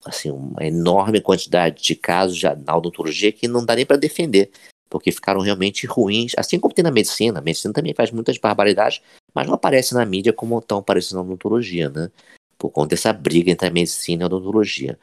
assim, 0.04 0.30
uma 0.30 0.64
enorme 0.64 1.20
quantidade 1.20 1.82
de 1.82 1.94
casos 1.94 2.40
na 2.64 2.76
odontologia 2.76 3.32
que 3.32 3.48
não 3.48 3.64
dá 3.64 3.74
nem 3.74 3.86
para 3.86 3.96
defender, 3.96 4.50
porque 4.88 5.12
ficaram 5.12 5.40
realmente 5.40 5.86
ruins, 5.86 6.32
assim 6.36 6.58
como 6.58 6.74
tem 6.74 6.82
na 6.82 6.90
medicina. 6.90 7.38
A 7.38 7.42
medicina 7.42 7.72
também 7.72 7.94
faz 7.94 8.10
muitas 8.10 8.38
barbaridades, 8.38 9.00
mas 9.34 9.46
não 9.46 9.54
aparece 9.54 9.94
na 9.94 10.04
mídia 10.04 10.32
como 10.32 10.58
estão 10.58 10.78
aparecendo 10.78 11.16
na 11.16 11.22
odontologia, 11.22 11.88
né? 11.88 12.10
Por 12.56 12.70
conta 12.70 12.90
dessa 12.90 13.12
briga 13.12 13.50
entre 13.50 13.68
a 13.68 13.70
medicina 13.70 14.22
e 14.22 14.24
a 14.24 14.26
odontologia. 14.26 14.98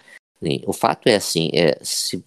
o 0.65 0.73
fato 0.73 1.07
é 1.07 1.15
assim, 1.15 1.49
é, 1.53 1.77
se, 1.81 2.23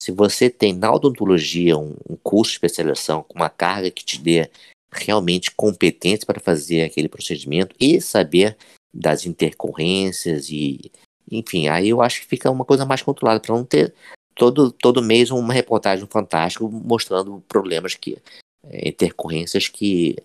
se 0.00 0.12
você 0.12 0.48
tem 0.48 0.72
na 0.72 0.92
odontologia 0.92 1.76
um, 1.76 1.94
um 2.08 2.16
curso 2.16 2.52
de 2.52 2.56
especialização 2.56 3.22
com 3.22 3.34
uma 3.34 3.50
carga 3.50 3.90
que 3.90 4.04
te 4.04 4.20
dê 4.20 4.50
realmente 4.92 5.50
competência 5.52 6.26
para 6.26 6.40
fazer 6.40 6.82
aquele 6.82 7.08
procedimento 7.08 7.74
e 7.78 8.00
saber 8.00 8.56
das 8.92 9.24
intercorrências 9.24 10.48
e 10.50 10.90
enfim, 11.30 11.68
aí 11.68 11.90
eu 11.90 12.02
acho 12.02 12.22
que 12.22 12.26
fica 12.26 12.50
uma 12.50 12.64
coisa 12.64 12.84
mais 12.84 13.02
controlada 13.02 13.38
para 13.38 13.54
não 13.54 13.64
ter 13.64 13.94
todo, 14.34 14.70
todo 14.70 15.02
mês 15.02 15.30
uma 15.30 15.52
reportagem 15.52 16.06
fantástica 16.06 16.64
mostrando 16.64 17.42
problemas 17.48 17.94
que 17.94 18.18
é, 18.64 18.88
intercorrências 18.88 19.68
que, 19.68 20.16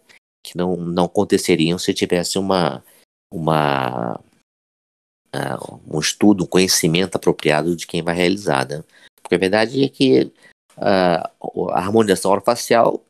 que 0.45 0.57
não, 0.57 0.75
não 0.75 1.05
aconteceriam 1.05 1.77
se 1.77 1.93
tivesse 1.93 2.37
uma 2.37 2.83
uma 3.33 4.19
uh, 5.35 5.81
um 5.87 5.99
estudo, 5.99 6.43
um 6.43 6.47
conhecimento 6.47 7.15
apropriado 7.15 7.75
de 7.75 7.85
quem 7.85 8.01
vai 8.01 8.15
realizar, 8.15 8.67
né? 8.67 8.83
Porque 9.21 9.35
a 9.35 9.39
verdade 9.39 9.83
é 9.83 9.89
que 9.89 10.31
uh, 10.77 11.69
a 11.71 11.79
harmonização 11.79 12.31
orofacial 12.31 13.03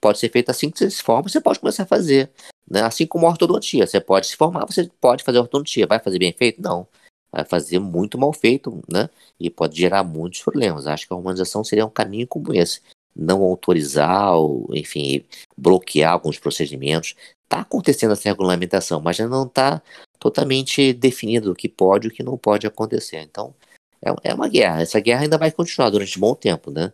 pode 0.00 0.18
ser 0.18 0.30
feita 0.30 0.50
assim 0.50 0.70
que 0.70 0.78
você 0.78 0.90
se 0.90 1.02
forma, 1.02 1.28
você 1.28 1.40
pode 1.40 1.60
começar 1.60 1.84
a 1.84 1.86
fazer. 1.86 2.30
Né? 2.68 2.82
Assim 2.82 3.06
como 3.06 3.26
a 3.26 3.30
ortodontia, 3.30 3.86
você 3.86 4.00
pode 4.00 4.26
se 4.26 4.36
formar, 4.36 4.66
você 4.66 4.90
pode 5.00 5.22
fazer 5.22 5.38
ortodontia. 5.38 5.86
Vai 5.86 6.00
fazer 6.00 6.18
bem 6.18 6.32
feito? 6.32 6.60
Não 6.60 6.86
vai 7.32 7.44
fazer 7.44 7.78
muito 7.78 8.18
mal 8.18 8.32
feito, 8.32 8.82
né? 8.90 9.08
E 9.38 9.48
pode 9.50 9.78
gerar 9.78 10.02
muitos 10.04 10.42
problemas. 10.42 10.86
Acho 10.86 11.06
que 11.06 11.12
a 11.12 11.16
humanização 11.16 11.62
seria 11.64 11.86
um 11.86 11.90
caminho 11.90 12.26
como 12.26 12.54
esse. 12.54 12.80
Não 13.14 13.42
autorizar, 13.42 14.34
ou, 14.34 14.68
enfim, 14.72 15.24
bloquear 15.56 16.12
alguns 16.12 16.38
procedimentos. 16.38 17.14
Está 17.44 17.60
acontecendo 17.62 18.12
essa 18.12 18.28
regulamentação, 18.28 19.00
mas 19.00 19.16
já 19.16 19.26
não 19.26 19.44
está 19.44 19.82
totalmente 20.18 20.92
definido 20.92 21.52
o 21.52 21.54
que 21.54 21.68
pode 21.68 22.06
e 22.06 22.10
o 22.10 22.12
que 22.12 22.22
não 22.22 22.36
pode 22.38 22.66
acontecer. 22.66 23.20
Então, 23.20 23.54
é, 24.02 24.30
é 24.30 24.34
uma 24.34 24.48
guerra. 24.48 24.82
Essa 24.82 25.00
guerra 25.00 25.22
ainda 25.22 25.38
vai 25.38 25.50
continuar 25.50 25.90
durante 25.90 26.16
um 26.18 26.20
bom 26.20 26.34
tempo, 26.34 26.70
né? 26.70 26.92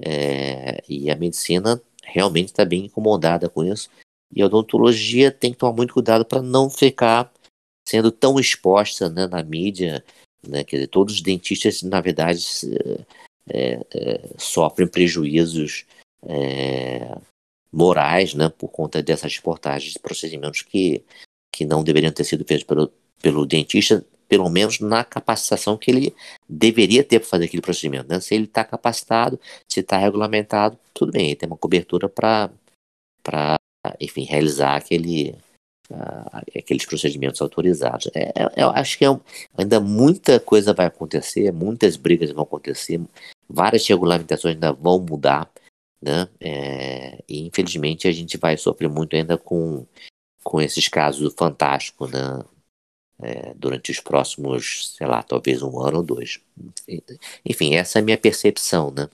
É, 0.00 0.82
e 0.88 1.10
a 1.10 1.16
medicina 1.16 1.80
realmente 2.04 2.48
está 2.48 2.64
bem 2.64 2.86
incomodada 2.86 3.48
com 3.48 3.64
isso. 3.64 3.90
E 4.34 4.42
a 4.42 4.46
odontologia 4.46 5.30
tem 5.30 5.52
que 5.52 5.58
tomar 5.58 5.72
muito 5.72 5.94
cuidado 5.94 6.24
para 6.24 6.42
não 6.42 6.68
ficar 6.68 7.32
sendo 7.86 8.10
tão 8.10 8.38
exposta 8.38 9.08
né, 9.08 9.26
na 9.26 9.42
mídia, 9.42 10.04
né, 10.46 10.64
quer 10.64 10.76
dizer, 10.76 10.88
todos 10.88 11.14
os 11.14 11.20
dentistas, 11.20 11.82
na 11.82 12.00
verdade, 12.00 12.44
é, 13.48 13.86
é, 13.94 14.28
sofrem 14.36 14.88
prejuízos 14.88 15.86
é, 16.24 17.16
morais 17.72 18.34
né, 18.34 18.48
por 18.48 18.68
conta 18.68 19.02
dessas 19.02 19.36
reportagens 19.36 19.92
de 19.92 19.98
procedimentos 19.98 20.62
que, 20.62 21.04
que 21.52 21.64
não 21.64 21.84
deveriam 21.84 22.12
ter 22.12 22.24
sido 22.24 22.44
feitos 22.44 22.66
pelo, 22.66 22.92
pelo 23.20 23.46
dentista, 23.46 24.04
pelo 24.28 24.48
menos 24.48 24.80
na 24.80 25.04
capacitação 25.04 25.76
que 25.76 25.90
ele 25.90 26.14
deveria 26.48 27.04
ter 27.04 27.20
para 27.20 27.28
fazer 27.28 27.44
aquele 27.44 27.62
procedimento. 27.62 28.08
Né? 28.08 28.20
Se 28.20 28.34
ele 28.34 28.44
está 28.44 28.64
capacitado, 28.64 29.38
se 29.68 29.80
está 29.80 29.96
regulamentado, 29.96 30.78
tudo 30.92 31.12
bem, 31.12 31.26
ele 31.26 31.36
tem 31.36 31.46
uma 31.46 31.56
cobertura 31.56 32.08
para, 32.08 32.50
enfim, 34.00 34.24
realizar 34.24 34.76
aquele, 34.76 35.36
uh, 35.90 36.58
aqueles 36.58 36.84
procedimentos 36.84 37.40
autorizados. 37.40 38.08
É, 38.14 38.32
é, 38.34 38.62
eu 38.62 38.70
acho 38.70 38.98
que 38.98 39.04
é, 39.04 39.08
ainda 39.56 39.80
muita 39.80 40.40
coisa 40.40 40.72
vai 40.72 40.86
acontecer, 40.86 41.52
muitas 41.52 41.96
brigas 41.96 42.30
vão 42.30 42.44
acontecer, 42.44 43.00
várias 43.48 43.86
regulamentações 43.86 44.54
ainda 44.54 44.72
vão 44.72 44.98
mudar, 44.98 45.50
né? 46.00 46.28
É, 46.40 47.22
e 47.28 47.46
infelizmente 47.46 48.08
a 48.08 48.12
gente 48.12 48.36
vai 48.36 48.56
sofrer 48.56 48.88
muito 48.88 49.16
ainda 49.16 49.38
com, 49.38 49.86
com 50.42 50.60
esses 50.60 50.88
casos 50.88 51.34
fantásticos, 51.36 52.10
né? 52.10 52.44
É, 53.18 53.54
durante 53.54 53.90
os 53.90 53.98
próximos, 53.98 54.94
sei 54.94 55.06
lá, 55.06 55.22
talvez 55.22 55.62
um 55.62 55.80
ano 55.80 55.98
ou 55.98 56.02
dois. 56.02 56.38
Enfim, 57.46 57.74
essa 57.74 57.98
é 57.98 58.02
a 58.02 58.04
minha 58.04 58.18
percepção, 58.18 58.90
né? 58.90 59.08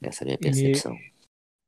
Essa 0.00 0.22
é 0.22 0.24
a 0.24 0.26
minha 0.26 0.38
percepção. 0.38 0.94
E, 0.94 1.12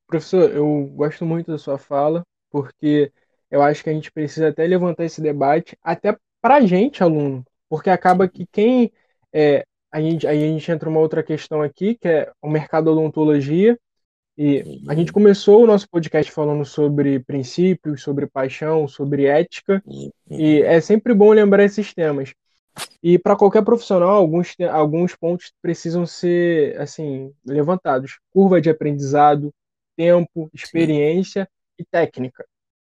professor, 0.07 0.49
eu 0.53 0.89
gosto 0.95 1.27
muito 1.27 1.51
da 1.51 1.59
sua 1.59 1.77
fala, 1.77 2.23
porque 2.53 3.13
eu 3.51 3.63
acho 3.63 3.83
que 3.83 3.91
a 3.91 3.93
gente 3.93 4.13
precisa 4.13 4.49
até 4.49 4.67
levantar 4.67 5.05
esse 5.05 5.21
debate, 5.21 5.77
até 5.83 6.17
para 6.41 6.57
a 6.57 6.61
gente, 6.61 7.03
aluno, 7.03 7.45
porque 7.69 7.91
acaba 7.91 8.29
que 8.29 8.47
quem. 8.47 8.93
É, 9.33 9.65
a 9.93 10.01
gente, 10.01 10.27
aí 10.27 10.43
a 10.45 10.47
gente 10.47 10.71
entra 10.71 10.89
uma 10.89 11.01
outra 11.01 11.23
questão 11.23 11.63
aqui, 11.63 11.97
que 11.97 12.07
é 12.09 12.33
o 12.41 12.49
mercado 12.49 12.85
da 12.85 12.93
odontologia. 12.93 13.79
E 14.39 14.81
a 14.89 14.95
gente 14.95 15.13
começou 15.13 15.63
o 15.63 15.67
nosso 15.67 15.89
podcast 15.91 16.31
falando 16.33 16.65
sobre 16.65 17.21
princípios, 17.21 18.03
sobre 18.03 18.27
paixão, 18.27 18.89
sobre 18.89 19.27
ética, 19.27 19.83
e 20.31 20.63
é 20.63 20.81
sempre 20.81 21.13
bom 21.13 21.31
lembrar 21.33 21.65
esses 21.65 21.93
temas. 21.93 22.33
E 23.03 23.19
para 23.19 23.37
qualquer 23.37 23.63
profissional, 23.63 24.11
alguns, 24.11 24.55
alguns 24.71 25.15
pontos 25.15 25.53
precisam 25.61 26.07
ser 26.07 26.81
assim 26.81 27.33
levantados: 27.45 28.19
curva 28.31 28.61
de 28.61 28.71
aprendizado, 28.71 29.53
tempo, 29.97 30.49
experiência 30.55 31.45
Sim. 31.45 31.49
e 31.81 31.85
técnica. 31.85 32.47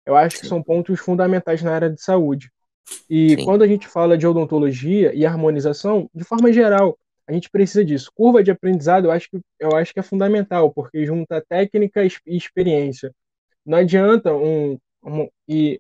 Eu 0.05 0.17
acho 0.17 0.37
Sim. 0.37 0.43
que 0.43 0.49
são 0.49 0.63
pontos 0.63 0.99
fundamentais 1.01 1.63
na 1.63 1.73
área 1.73 1.91
de 1.91 2.01
saúde. 2.03 2.51
E 3.09 3.31
Sim. 3.31 3.45
quando 3.45 3.63
a 3.63 3.67
gente 3.67 3.87
fala 3.87 4.17
de 4.19 4.27
odontologia 4.27 5.15
e 5.15 5.25
harmonização, 5.25 6.09
de 6.15 6.25
forma 6.25 6.53
geral, 6.53 6.99
a 7.27 7.33
gente 7.33 7.49
precisa 7.49 7.85
disso. 7.85 8.11
Curva 8.15 8.43
de 8.43 8.51
aprendizado, 8.51 9.07
eu 9.07 9.11
acho 9.11 9.31
que, 9.31 9.41
eu 9.59 9.77
acho 9.77 9.93
que 9.93 10.01
é 10.01 10.03
fundamental, 10.03 10.73
porque 10.73 11.07
junta 11.07 11.45
técnica 11.49 12.05
e 12.05 12.37
experiência. 12.37 13.15
Não 13.65 13.79
adianta 13.79 14.35
um, 14.35 14.79
um, 15.05 15.29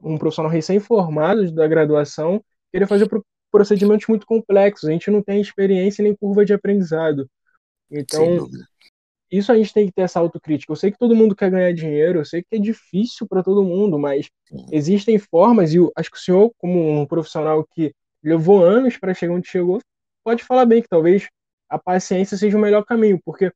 um 0.02 0.18
profissional 0.18 0.50
recém-formado 0.50 1.50
da 1.52 1.66
graduação 1.66 2.42
querer 2.72 2.86
fazer 2.86 3.08
procedimentos 3.50 4.06
muito 4.06 4.26
complexos. 4.26 4.88
A 4.88 4.92
gente 4.92 5.10
não 5.10 5.22
tem 5.22 5.40
experiência 5.40 6.02
nem 6.02 6.14
curva 6.14 6.44
de 6.44 6.52
aprendizado. 6.52 7.28
Então, 7.90 8.48
isso 9.30 9.52
a 9.52 9.56
gente 9.56 9.72
tem 9.72 9.86
que 9.86 9.92
ter 9.92 10.02
essa 10.02 10.18
autocrítica. 10.18 10.72
Eu 10.72 10.76
sei 10.76 10.90
que 10.90 10.98
todo 10.98 11.14
mundo 11.14 11.36
quer 11.36 11.50
ganhar 11.50 11.72
dinheiro, 11.72 12.18
eu 12.18 12.24
sei 12.24 12.42
que 12.42 12.56
é 12.56 12.58
difícil 12.58 13.26
para 13.28 13.42
todo 13.42 13.62
mundo, 13.62 13.98
mas 13.98 14.28
existem 14.72 15.18
formas, 15.18 15.72
e 15.72 15.76
eu 15.76 15.92
acho 15.96 16.10
que 16.10 16.16
o 16.16 16.20
senhor, 16.20 16.52
como 16.58 17.00
um 17.00 17.06
profissional 17.06 17.64
que 17.72 17.94
levou 18.22 18.64
anos 18.64 18.96
para 18.96 19.14
chegar 19.14 19.34
onde 19.34 19.48
chegou, 19.48 19.80
pode 20.24 20.42
falar 20.42 20.66
bem 20.66 20.82
que 20.82 20.88
talvez 20.88 21.28
a 21.68 21.78
paciência 21.78 22.36
seja 22.36 22.58
o 22.58 22.60
melhor 22.60 22.84
caminho, 22.84 23.20
porque 23.24 23.52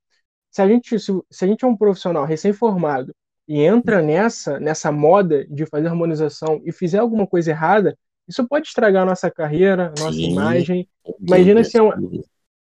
se 0.51 0.63
a 0.63 0.69
gente, 0.69 0.99
se, 1.01 1.13
se 1.31 1.45
a 1.45 1.49
gente 1.49 1.65
é 1.65 1.69
um 1.69 1.77
profissional 1.77 2.25
recém-formado 2.25 3.13
e 3.47 3.61
entra 3.61 4.01
nessa, 4.01 4.61
nessa 4.61 4.93
moda 4.93 5.45
de 5.47 5.67
fazer 5.67 5.89
harmonização 5.89 6.63
e 6.65 6.71
fizer 6.71 6.99
alguma 6.99 7.27
coisa 7.27 7.51
errada, 7.51 7.99
isso 8.27 8.47
pode 8.47 8.69
estragar 8.69 9.03
a 9.03 9.07
nossa 9.07 9.31
carreira, 9.31 9.89
a 9.89 10.01
nossa 10.01 10.17
Sim, 10.17 10.31
imagem. 10.31 10.89
Imagina 11.21 11.63
se 11.65 11.77
é 11.77 11.83
uma... 11.83 12.01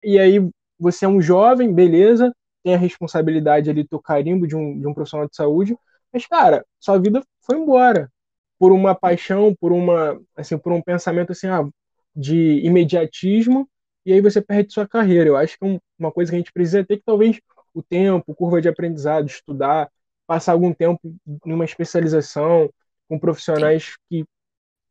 E 0.03 0.17
aí 0.17 0.49
você 0.79 1.05
é 1.05 1.07
um 1.07 1.21
jovem, 1.21 1.71
beleza, 1.71 2.33
tem 2.63 2.75
a 2.75 2.77
responsabilidade 2.77 3.69
ali 3.69 3.83
do 3.83 4.01
carimbo 4.01 4.47
de 4.47 4.55
um, 4.55 4.79
de 4.79 4.87
um 4.87 4.93
profissional 4.93 5.27
de 5.27 5.35
saúde, 5.35 5.77
mas, 6.13 6.25
cara, 6.27 6.65
sua 6.79 6.99
vida 6.99 7.23
foi 7.41 7.57
embora 7.57 8.11
por 8.59 8.71
uma 8.71 8.93
paixão, 8.93 9.55
por 9.59 9.71
uma, 9.71 10.21
assim, 10.35 10.57
por 10.57 10.71
um 10.73 10.81
pensamento 10.81 11.31
assim, 11.31 11.47
ah, 11.47 11.67
de 12.15 12.59
imediatismo, 12.65 13.67
e 14.05 14.13
aí 14.13 14.21
você 14.21 14.41
perde 14.41 14.73
sua 14.73 14.87
carreira. 14.87 15.29
Eu 15.29 15.37
acho 15.37 15.57
que 15.57 15.65
é 15.65 15.79
uma 15.97 16.11
coisa 16.11 16.31
que 16.31 16.35
a 16.35 16.39
gente 16.39 16.51
precisa 16.53 16.85
ter 16.85 16.97
que 16.97 17.03
talvez 17.05 17.39
o 17.73 17.81
tempo, 17.81 18.35
curva 18.35 18.61
de 18.61 18.67
aprendizado, 18.69 19.25
estudar, 19.27 19.89
passar 20.27 20.51
algum 20.53 20.73
tempo 20.73 20.99
numa 21.45 21.65
especialização 21.65 22.69
com 23.07 23.19
profissionais 23.19 23.95
que 24.09 24.25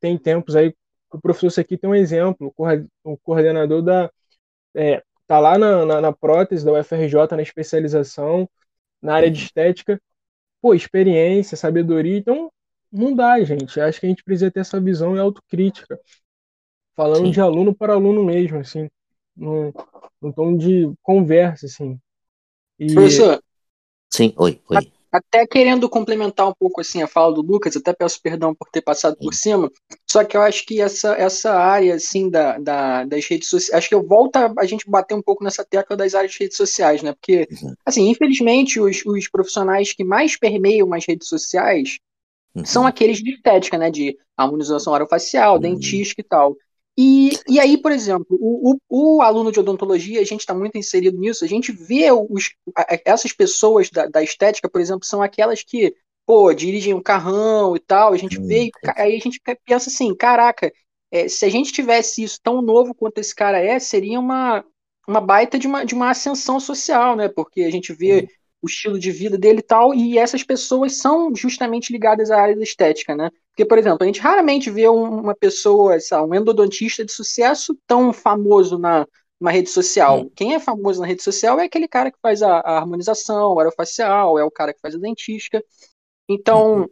têm 0.01 0.18
tempos 0.18 0.57
aí. 0.57 0.75
O 1.12 1.21
professor 1.21 1.61
aqui 1.61 1.77
tem 1.77 1.91
um 1.91 1.95
exemplo, 1.95 2.53
o 3.05 3.18
coordenador 3.18 3.83
da 3.83 4.11
é, 4.75 5.03
tá 5.31 5.39
lá 5.39 5.57
na, 5.57 5.87
na, 5.87 6.01
na, 6.01 6.12
prótese 6.12 6.64
da 6.64 6.72
UFRJ, 6.72 7.37
na 7.37 7.43
especialização, 7.43 8.51
na 9.01 9.14
área 9.14 9.31
de 9.31 9.45
estética. 9.45 10.03
Pô, 10.61 10.74
experiência, 10.74 11.57
sabedoria. 11.57 12.16
Então, 12.16 12.51
não 12.91 13.14
dá, 13.14 13.41
gente. 13.45 13.81
Acho 13.81 14.01
que 14.01 14.07
a 14.07 14.09
gente 14.09 14.24
precisa 14.24 14.51
ter 14.51 14.59
essa 14.59 14.81
visão 14.81 15.14
e 15.14 15.20
autocrítica. 15.20 16.01
Falando 16.97 17.26
Sim. 17.26 17.31
de 17.31 17.41
aluno 17.41 17.72
para 17.72 17.93
aluno 17.93 18.24
mesmo, 18.24 18.59
assim. 18.59 18.89
Num, 19.37 19.72
num 20.20 20.33
tom 20.33 20.57
de 20.57 20.93
conversa, 21.01 21.66
assim. 21.66 21.97
E... 22.76 22.93
Professor. 22.93 23.41
Sim, 24.12 24.35
oi, 24.37 24.61
oi. 24.68 24.93
Até 25.12 25.44
querendo 25.44 25.88
complementar 25.88 26.48
um 26.48 26.54
pouco 26.54 26.80
assim 26.80 27.02
a 27.02 27.06
fala 27.06 27.34
do 27.34 27.42
Lucas, 27.42 27.76
até 27.76 27.92
peço 27.92 28.20
perdão 28.22 28.54
por 28.54 28.68
ter 28.70 28.80
passado 28.80 29.16
por 29.16 29.34
cima, 29.34 29.70
só 30.08 30.22
que 30.22 30.36
eu 30.36 30.42
acho 30.42 30.64
que 30.64 30.80
essa, 30.80 31.14
essa 31.14 31.52
área 31.52 31.94
assim 31.94 32.30
da, 32.30 32.58
da, 32.58 33.04
das 33.04 33.26
redes 33.26 33.48
sociais, 33.48 33.76
acho 33.76 33.88
que 33.88 33.94
eu 33.94 34.06
volto 34.06 34.36
a, 34.36 34.52
a 34.58 34.66
gente 34.66 34.88
bater 34.88 35.14
um 35.14 35.22
pouco 35.22 35.42
nessa 35.42 35.64
tecla 35.64 35.96
das 35.96 36.14
áreas 36.14 36.32
de 36.32 36.38
redes 36.38 36.56
sociais, 36.56 37.02
né? 37.02 37.12
Porque, 37.12 37.48
uhum. 37.62 37.74
assim, 37.84 38.08
infelizmente, 38.08 38.78
os, 38.78 39.04
os 39.04 39.28
profissionais 39.28 39.92
que 39.92 40.04
mais 40.04 40.38
permeiam 40.38 40.92
as 40.94 41.04
redes 41.04 41.28
sociais 41.28 41.98
uhum. 42.54 42.64
são 42.64 42.86
aqueles 42.86 43.18
de 43.18 43.32
estética, 43.32 43.76
né? 43.76 43.90
De 43.90 44.16
harmonização 44.36 44.92
orofacial, 44.92 45.54
uhum. 45.54 45.61
dentística 45.61 46.20
e 46.20 46.24
tal. 46.24 46.56
E, 46.99 47.30
e 47.49 47.59
aí, 47.59 47.78
por 47.78 47.93
exemplo, 47.93 48.26
o, 48.30 48.76
o, 48.88 49.18
o 49.18 49.22
aluno 49.22 49.51
de 49.51 49.61
odontologia, 49.61 50.20
a 50.20 50.24
gente 50.24 50.41
está 50.41 50.55
muito 50.55 50.76
inserido 50.76 51.18
nisso, 51.18 51.45
a 51.45 51.49
gente 51.49 51.72
vê 51.72 52.11
os, 52.12 52.51
essas 53.05 53.32
pessoas 53.32 53.88
da, 53.91 54.07
da, 54.07 54.22
estética, 54.22 54.68
por 54.68 54.80
exemplo, 54.80 55.05
são 55.05 55.22
aquelas 55.22 55.62
que, 55.62 55.95
pô, 56.26 56.53
dirigem 56.53 56.93
um 56.93 57.03
carrão 57.03 57.74
e 57.74 57.80
tal, 57.80 58.12
a 58.12 58.16
gente 58.16 58.38
vê, 58.38 58.70
aí 58.97 59.16
a 59.16 59.20
gente 59.20 59.41
pensa 59.64 59.88
assim, 59.88 60.14
caraca, 60.14 60.70
é, 61.11 61.28
se 61.28 61.45
a 61.45 61.49
gente 61.49 61.72
tivesse 61.72 62.22
isso 62.22 62.38
tão 62.43 62.61
novo 62.61 62.95
quanto 62.95 63.18
esse 63.18 63.34
cara 63.34 63.59
é, 63.59 63.78
seria 63.78 64.20
uma, 64.20 64.64
uma 65.07 65.20
baita 65.20 65.59
de 65.59 65.66
uma, 65.66 65.84
de 65.84 65.95
uma 65.95 66.11
ascensão 66.11 66.61
social, 66.61 67.16
né? 67.16 67.28
Porque 67.28 67.62
a 67.62 67.70
gente 67.70 67.93
vê 67.93 68.28
o 68.62 68.66
estilo 68.66 68.98
de 68.98 69.11
vida 69.11 69.38
dele 69.38 69.61
e 69.61 69.62
tal, 69.62 69.94
e 69.94 70.18
essas 70.18 70.42
pessoas 70.42 70.96
são 70.96 71.34
justamente 71.34 71.92
ligadas 71.92 72.30
à 72.30 72.40
área 72.40 72.56
da 72.56 72.62
estética, 72.62 73.14
né? 73.14 73.30
Porque, 73.50 73.64
por 73.64 73.78
exemplo, 73.78 73.98
a 74.02 74.06
gente 74.06 74.20
raramente 74.20 74.70
vê 74.70 74.86
uma 74.88 75.34
pessoa, 75.34 75.96
um 76.28 76.34
endodontista 76.34 77.04
de 77.04 77.12
sucesso 77.12 77.76
tão 77.86 78.12
famoso 78.12 78.78
na 78.78 79.06
uma 79.40 79.50
rede 79.50 79.70
social. 79.70 80.20
Hum. 80.20 80.30
Quem 80.36 80.54
é 80.54 80.61
famoso 80.61 81.00
na 81.00 81.06
rede 81.06 81.22
social 81.22 81.58
é 81.58 81.64
aquele 81.64 81.88
cara 81.88 82.11
que 82.11 82.18
faz 82.20 82.42
a, 82.42 82.58
a 82.58 82.76
harmonização, 82.76 83.58
a 83.58 83.62
aerofacial, 83.62 84.38
é 84.38 84.44
o 84.44 84.50
cara 84.50 84.74
que 84.74 84.80
faz 84.80 84.94
a 84.94 84.98
dentística. 84.98 85.64
Então, 86.28 86.80
uhum. 86.80 86.88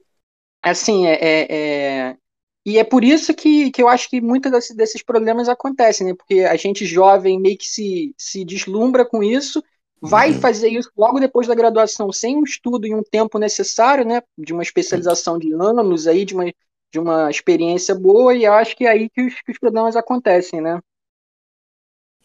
assim, 0.62 1.06
é, 1.06 1.18
é, 1.20 1.46
é, 1.50 2.16
E 2.64 2.78
é 2.78 2.84
por 2.84 3.04
isso 3.04 3.34
que, 3.34 3.70
que 3.70 3.82
eu 3.82 3.88
acho 3.88 4.08
que 4.08 4.20
muitos 4.20 4.50
desses, 4.50 4.74
desses 4.74 5.02
problemas 5.02 5.48
acontecem, 5.48 6.06
né? 6.06 6.14
Porque 6.14 6.40
a 6.40 6.56
gente 6.56 6.86
jovem 6.86 7.38
meio 7.38 7.58
que 7.58 7.66
se, 7.66 8.14
se 8.16 8.44
deslumbra 8.46 9.04
com 9.04 9.22
isso 9.22 9.62
vai 10.00 10.32
uhum. 10.32 10.40
fazer 10.40 10.68
isso 10.68 10.90
logo 10.96 11.18
depois 11.18 11.46
da 11.46 11.54
graduação, 11.54 12.12
sem 12.12 12.36
um 12.36 12.44
estudo 12.44 12.86
e 12.86 12.94
um 12.94 13.02
tempo 13.02 13.38
necessário, 13.38 14.04
né, 14.04 14.22
de 14.36 14.52
uma 14.52 14.62
especialização 14.62 15.38
de 15.38 15.52
anos 15.52 16.06
aí, 16.06 16.24
de 16.24 16.34
uma, 16.34 16.44
de 16.92 16.98
uma 16.98 17.30
experiência 17.30 17.94
boa, 17.94 18.34
e 18.34 18.46
acho 18.46 18.76
que 18.76 18.84
é 18.84 18.90
aí 18.90 19.10
que 19.10 19.22
os, 19.22 19.34
que 19.40 19.52
os 19.52 19.58
problemas 19.58 19.96
acontecem, 19.96 20.60
né. 20.60 20.80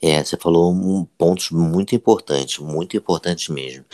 É, 0.01 0.21
você 0.21 0.36
falou 0.36 0.74
um 0.74 1.05
pontos 1.17 1.49
muito 1.49 1.95
importantes, 1.95 2.59
muito 2.59 2.97
importantes 2.97 3.47
mesmo. 3.47 3.86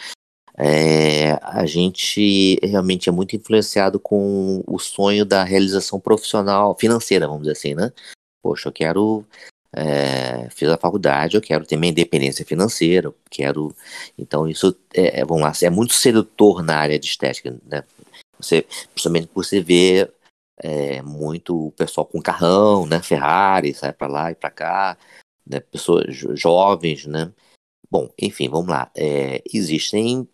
É, 0.57 1.33
a 1.41 1.65
gente 1.65 2.59
realmente 2.63 3.07
é 3.07 3.11
muito 3.11 3.35
influenciado 3.35 3.99
com 3.99 4.61
o 4.67 4.79
sonho 4.79 5.23
da 5.23 5.43
realização 5.43 5.99
profissional, 5.99 6.75
financeira, 6.77 7.27
vamos 7.27 7.43
dizer 7.43 7.53
assim, 7.53 7.75
né? 7.75 7.93
Poxa, 8.41 8.67
eu 8.67 8.73
quero 8.73 9.23
é, 9.75 10.49
fiz 10.49 10.67
a 10.69 10.77
faculdade, 10.77 11.35
eu 11.35 11.41
quero 11.41 11.65
ter 11.65 11.77
minha 11.77 11.91
independência 11.91 12.45
financeira, 12.45 13.13
quero. 13.29 13.75
Então, 14.17 14.47
isso 14.47 14.75
é, 14.93 15.21
é, 15.21 15.25
vamos 15.25 15.43
lá, 15.43 15.51
é 15.61 15.69
muito 15.69 15.93
sedutor 15.93 16.63
na 16.63 16.77
área 16.77 16.99
de 16.99 17.07
estética, 17.07 17.55
né? 17.65 17.83
Você, 18.39 18.65
principalmente 18.93 19.29
você 19.33 19.61
vê 19.61 20.09
é, 20.57 21.01
muito 21.01 21.67
o 21.67 21.71
pessoal 21.71 22.05
com 22.05 22.21
carrão, 22.21 22.85
né? 22.85 23.01
Ferrari, 23.01 23.73
sai 23.73 23.93
para 23.93 24.07
lá 24.07 24.31
e 24.31 24.35
para 24.35 24.49
cá, 24.49 24.97
né? 25.45 25.59
Pessoas 25.59 26.15
jovens, 26.35 27.05
né? 27.05 27.31
Bom, 27.91 28.09
enfim, 28.19 28.49
vamos 28.49 28.69
lá. 28.69 28.91
É, 28.95 29.41
existem 29.53 30.27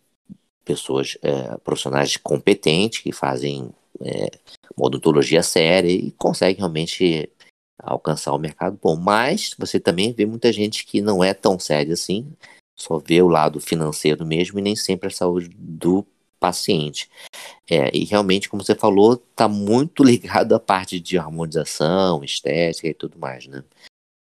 pessoas 0.63 1.17
é, 1.21 1.57
profissionais 1.57 2.17
competentes 2.17 2.99
que 3.01 3.11
fazem 3.11 3.69
é, 4.01 4.29
odontologia 4.75 5.43
séria 5.43 5.89
e 5.91 6.11
conseguem 6.11 6.57
realmente 6.57 7.29
alcançar 7.77 8.33
o 8.33 8.39
mercado 8.39 8.79
bom. 8.81 8.95
Mas 8.95 9.55
você 9.57 9.79
também 9.79 10.13
vê 10.13 10.25
muita 10.25 10.51
gente 10.51 10.85
que 10.85 11.01
não 11.01 11.23
é 11.23 11.33
tão 11.33 11.59
séria 11.59 11.93
assim, 11.93 12.31
só 12.75 12.99
vê 12.99 13.21
o 13.21 13.27
lado 13.27 13.59
financeiro 13.59 14.25
mesmo 14.25 14.59
e 14.59 14.61
nem 14.61 14.75
sempre 14.75 15.07
a 15.07 15.11
saúde 15.11 15.49
do 15.57 16.05
paciente. 16.39 17.09
É, 17.69 17.89
e 17.95 18.03
realmente, 18.03 18.49
como 18.49 18.63
você 18.63 18.75
falou, 18.75 19.13
está 19.13 19.47
muito 19.47 20.03
ligado 20.05 20.53
à 20.53 20.59
parte 20.59 20.99
de 20.99 21.17
harmonização, 21.17 22.23
estética 22.23 22.87
e 22.87 22.93
tudo 22.93 23.17
mais, 23.17 23.47
né? 23.47 23.63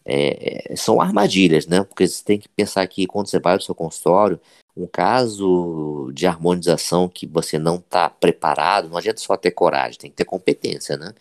É, 0.06 0.72
é, 0.72 0.76
são 0.78 1.02
armadilhas, 1.02 1.68
né? 1.68 1.84
Porque 1.84 2.08
você 2.08 2.24
tem 2.24 2.40
que 2.40 2.48
pensar 2.48 2.88
que 2.88 3.06
quando 3.06 3.28
você 3.28 3.40
vai 3.40 3.54
ao 3.54 3.62
seu 3.62 3.76
consultório, 3.76 4.40
um 4.76 4.88
caso 4.88 6.12
de 6.14 6.26
harmonização 6.26 7.10
que 7.10 7.28
você 7.28 7.60
não 7.60 7.76
está 7.76 8.10
preparado, 8.10 8.88
não 8.88 8.98
adianta 8.98 9.20
só 9.20 9.36
ter 9.36 9.52
coragem, 9.52 10.00
tem 10.00 10.10
que 10.10 10.16
ter 10.16 10.26
competência, 10.26 10.96
né? 10.96 11.14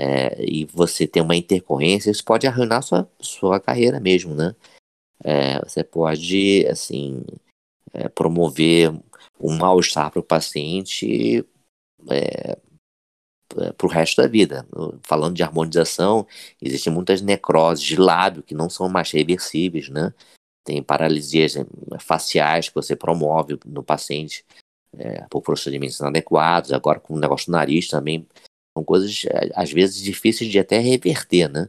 É, 0.00 0.42
e 0.42 0.64
você 0.64 1.06
tem 1.06 1.22
uma 1.22 1.36
intercorrência, 1.36 2.10
isso 2.10 2.24
pode 2.24 2.46
arruinar 2.46 2.82
sua, 2.82 3.06
sua 3.20 3.60
carreira 3.60 4.00
mesmo, 4.00 4.34
né? 4.34 4.56
É, 5.22 5.58
você 5.58 5.84
pode, 5.84 6.66
assim, 6.66 7.22
é, 7.92 8.08
promover 8.08 8.90
um 9.38 9.58
mal-estar 9.58 10.10
para 10.10 10.20
o 10.20 10.24
paciente 10.24 11.44
é, 12.10 12.56
é, 13.58 13.72
para 13.72 13.86
o 13.86 13.90
resto 13.90 14.22
da 14.22 14.26
vida. 14.26 14.66
Falando 15.02 15.36
de 15.36 15.42
harmonização, 15.42 16.26
existem 16.62 16.90
muitas 16.90 17.20
necroses 17.20 17.84
de 17.84 17.96
lábio 17.96 18.42
que 18.42 18.54
não 18.54 18.70
são 18.70 18.88
mais 18.88 19.10
reversíveis, 19.10 19.90
né? 19.90 20.14
Tem 20.64 20.82
paralisias 20.82 21.56
é, 21.56 21.66
faciais 21.98 22.70
que 22.70 22.74
você 22.74 22.96
promove 22.96 23.58
no 23.66 23.82
paciente 23.82 24.46
é, 24.96 25.26
por 25.28 25.42
procedimentos 25.42 26.00
inadequados. 26.00 26.72
Agora, 26.72 26.98
com 26.98 27.12
o 27.12 27.18
negócio 27.18 27.48
do 27.48 27.52
nariz 27.52 27.86
também 27.86 28.26
são 28.80 28.84
coisas, 28.84 29.24
é, 29.26 29.50
às 29.54 29.70
vezes, 29.70 30.00
difíceis 30.00 30.50
de 30.50 30.58
até 30.58 30.78
reverter, 30.78 31.48
né? 31.48 31.68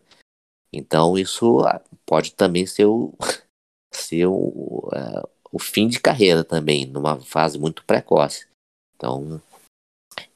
Então, 0.74 1.18
isso 1.18 1.59
ah, 1.59 1.82
pode 2.05 2.34
também 2.34 2.66
ser 2.66 2.86
o, 2.86 3.14
ser 3.91 4.26
o, 4.28 4.89
uh, 4.93 5.30
o 5.51 5.59
fim 5.59 5.88
de 5.88 5.99
carreira 5.99 6.43
também, 6.43 6.86
numa 6.86 7.20
fase 7.20 7.59
muito 7.59 7.84
precoce. 7.84 8.47
Então, 8.95 9.41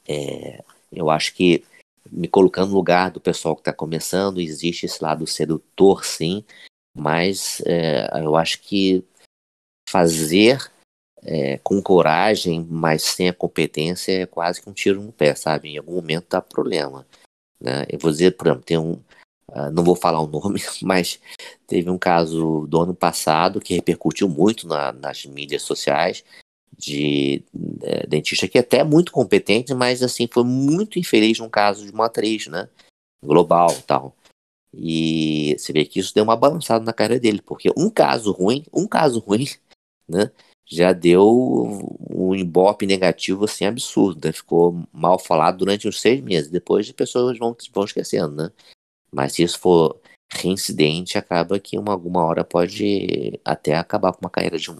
é, 0.07 0.63
eu 0.91 1.09
acho 1.09 1.33
que, 1.33 1.63
me 2.11 2.27
colocando 2.27 2.69
no 2.69 2.75
lugar 2.75 3.11
do 3.11 3.21
pessoal 3.21 3.55
que 3.55 3.61
está 3.61 3.73
começando, 3.73 4.41
existe 4.41 4.85
esse 4.85 5.01
lado 5.01 5.25
sedutor, 5.25 6.03
sim, 6.03 6.43
mas 6.95 7.61
é, 7.65 8.09
eu 8.21 8.35
acho 8.35 8.61
que 8.61 9.03
fazer 9.89 10.71
é, 11.25 11.57
com 11.63 11.81
coragem, 11.81 12.65
mas 12.69 13.01
sem 13.01 13.27
a 13.27 13.33
competência, 13.33 14.11
é 14.11 14.25
quase 14.25 14.61
que 14.61 14.69
um 14.69 14.73
tiro 14.73 15.01
no 15.01 15.11
pé, 15.11 15.33
sabe? 15.35 15.69
Em 15.69 15.77
algum 15.77 15.95
momento 15.95 16.27
dá 16.29 16.41
problema. 16.41 17.05
Né? 17.59 17.85
Eu 17.89 17.99
vou 17.99 18.11
dizer, 18.11 18.37
por 18.37 18.47
exemplo, 18.47 18.63
tem 18.63 18.77
um. 18.77 18.93
Uh, 19.49 19.71
não 19.71 19.83
vou 19.83 19.95
falar 19.95 20.19
o 20.21 20.27
nome, 20.27 20.61
mas 20.81 21.19
teve 21.67 21.89
um 21.89 21.97
caso 21.97 22.65
do 22.67 22.81
ano 22.81 22.95
passado 22.95 23.59
que 23.59 23.75
repercutiu 23.75 24.27
muito 24.27 24.67
na, 24.67 24.91
nas 24.91 25.25
mídias 25.25 25.61
sociais 25.61 26.23
de 26.77 27.43
é, 27.81 28.05
dentista 28.05 28.47
que 28.47 28.57
é 28.57 28.61
até 28.61 28.83
muito 28.83 29.11
competente, 29.11 29.73
mas 29.73 30.03
assim 30.03 30.27
foi 30.31 30.43
muito 30.43 30.99
infeliz 30.99 31.39
num 31.39 31.49
caso 31.49 31.85
de 31.85 31.91
uma 31.91 32.07
atriz, 32.07 32.47
né? 32.47 32.69
Global, 33.23 33.69
tal. 33.87 34.15
E 34.73 35.55
você 35.57 35.71
vê 35.71 35.85
que 35.85 35.99
isso 35.99 36.13
deu 36.13 36.23
uma 36.23 36.35
balançada 36.35 36.83
na 36.83 36.93
carreira 36.93 37.19
dele, 37.19 37.41
porque 37.41 37.71
um 37.77 37.89
caso 37.89 38.31
ruim, 38.31 38.65
um 38.73 38.85
caso 38.87 39.19
ruim, 39.19 39.47
né? 40.07 40.31
Já 40.65 40.91
deu 40.93 41.29
um 42.09 42.33
ibope 42.33 42.87
negativo 42.87 43.45
assim 43.45 43.65
absurdo, 43.65 44.25
né? 44.25 44.31
ficou 44.31 44.83
mal 44.91 45.19
falado 45.19 45.59
durante 45.59 45.87
uns 45.87 46.01
seis 46.01 46.21
meses. 46.21 46.49
Depois 46.49 46.87
as 46.87 46.91
pessoas 46.91 47.37
vão, 47.37 47.55
vão 47.71 47.85
esquecendo, 47.85 48.35
né? 48.35 48.51
Mas 49.11 49.33
se 49.33 49.43
isso 49.43 49.59
for 49.59 50.01
reincidente, 50.31 51.17
acaba 51.17 51.59
que 51.59 51.77
uma, 51.77 51.93
alguma 51.93 52.23
hora 52.23 52.43
pode 52.43 53.39
até 53.45 53.75
acabar 53.75 54.11
com 54.11 54.21
uma 54.21 54.29
carreira 54.29 54.57
de 54.57 54.71
um, 54.71 54.79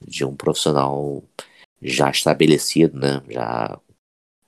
de 0.00 0.24
um 0.24 0.34
profissional 0.34 1.22
já 1.82 2.10
estabelecido, 2.10 2.98
né? 2.98 3.22
Já 3.28 3.78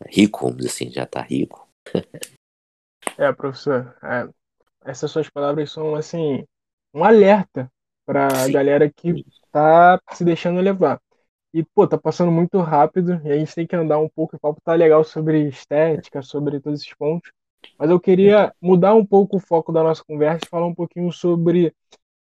rico, 0.09 0.41
vamos 0.41 0.57
dizer 0.57 0.71
assim, 0.71 0.91
já 0.91 1.07
tá 1.07 1.21
rico. 1.21 1.69
é, 3.19 3.33
professor, 3.33 3.95
é, 4.03 4.29
essas 4.85 5.11
suas 5.11 5.29
palavras 5.29 5.71
são 5.71 5.95
assim 5.95 6.45
um 6.95 7.05
alerta 7.05 7.71
para 8.05 8.27
a 8.27 8.49
galera 8.49 8.91
que 8.91 9.25
tá 9.53 10.01
se 10.13 10.25
deixando 10.25 10.61
levar. 10.61 11.01
E, 11.55 11.63
pô, 11.63 11.87
tá 11.87 11.99
passando 11.99 12.33
muito 12.33 12.59
rápido 12.61 13.21
e 13.25 13.31
a 13.33 13.39
gente 13.39 13.55
tem 13.55 13.67
que 13.67 13.77
andar 13.77 13.99
um 13.99 14.09
pouco. 14.09 14.37
O 14.37 14.41
papo 14.41 14.61
tá 14.65 14.75
legal 14.75 15.05
sobre 15.05 15.49
estética, 15.49 16.23
sobre 16.23 16.61
todos 16.61 16.81
esses 16.81 16.95
pontos. 16.95 17.31
Mas 17.79 17.91
eu 17.91 18.01
queria 18.01 18.55
mudar 18.61 18.95
um 18.95 19.05
pouco 19.05 19.37
o 19.37 19.41
foco 19.41 19.73
da 19.73 19.83
nossa 19.83 20.03
conversa 20.05 20.45
e 20.47 20.49
falar 20.49 20.67
um 20.67 20.75
pouquinho 20.75 21.13
sobre 21.13 21.75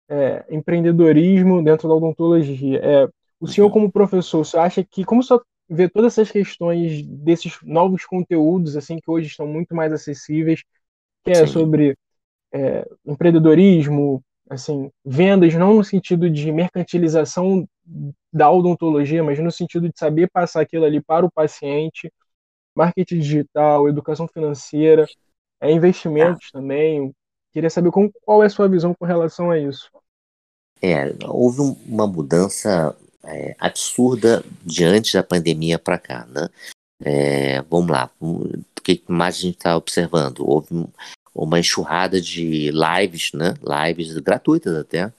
é, 0.08 0.44
empreendedorismo 0.50 1.62
dentro 1.62 1.88
da 1.88 1.94
odontologia. 1.94 2.80
É, 2.82 3.08
o 3.40 3.46
senhor, 3.46 3.70
como 3.70 3.90
professor, 3.90 4.44
você 4.44 4.58
acha 4.58 4.84
que, 4.84 5.04
como 5.04 5.22
você 5.22 5.38
vê 5.68 5.88
todas 5.88 6.14
essas 6.14 6.30
questões 6.30 7.02
desses 7.06 7.58
novos 7.62 8.04
conteúdos, 8.04 8.76
assim, 8.76 8.96
que 8.96 9.10
hoje 9.10 9.26
estão 9.28 9.46
muito 9.46 9.74
mais 9.74 9.92
acessíveis, 9.92 10.62
que 11.24 11.30
é 11.30 11.46
Sim. 11.46 11.52
sobre 11.52 11.96
é, 12.52 12.86
empreendedorismo, 13.06 14.22
assim, 14.48 14.90
vendas 15.04 15.54
não 15.54 15.74
no 15.74 15.84
sentido 15.84 16.28
de 16.30 16.50
mercantilização 16.50 17.68
da 18.32 18.50
odontologia, 18.50 19.22
mas 19.22 19.38
no 19.38 19.50
sentido 19.50 19.88
de 19.88 19.98
saber 19.98 20.30
passar 20.30 20.60
aquilo 20.60 20.84
ali 20.84 21.00
para 21.00 21.24
o 21.24 21.30
paciente, 21.30 22.12
marketing 22.74 23.20
digital, 23.20 23.88
educação 23.88 24.28
financeira, 24.28 25.06
é, 25.60 25.70
investimentos 25.72 26.50
também. 26.50 27.12
Queria 27.52 27.70
saber 27.70 27.90
como, 27.90 28.12
qual 28.22 28.42
é 28.42 28.46
a 28.46 28.50
sua 28.50 28.68
visão 28.68 28.94
com 28.94 29.04
relação 29.04 29.50
a 29.50 29.58
isso. 29.58 29.90
É, 30.80 31.12
houve 31.26 31.60
uma 31.86 32.06
mudança 32.06 32.96
é, 33.24 33.56
absurda 33.58 34.44
diante 34.62 35.14
da 35.14 35.22
pandemia 35.22 35.78
para 35.78 35.98
cá, 35.98 36.26
né? 36.26 36.48
É, 37.00 37.62
vamos 37.62 37.90
lá, 37.90 38.10
o 38.20 38.48
que 38.82 39.02
mais 39.08 39.36
a 39.36 39.40
gente 39.40 39.56
está 39.56 39.76
observando? 39.76 40.40
Houve 40.40 40.86
uma 41.34 41.58
enxurrada 41.58 42.20
de 42.20 42.70
lives, 42.70 43.32
né? 43.32 43.54
Lives 43.62 44.16
gratuitas 44.18 44.74
até, 44.74 45.12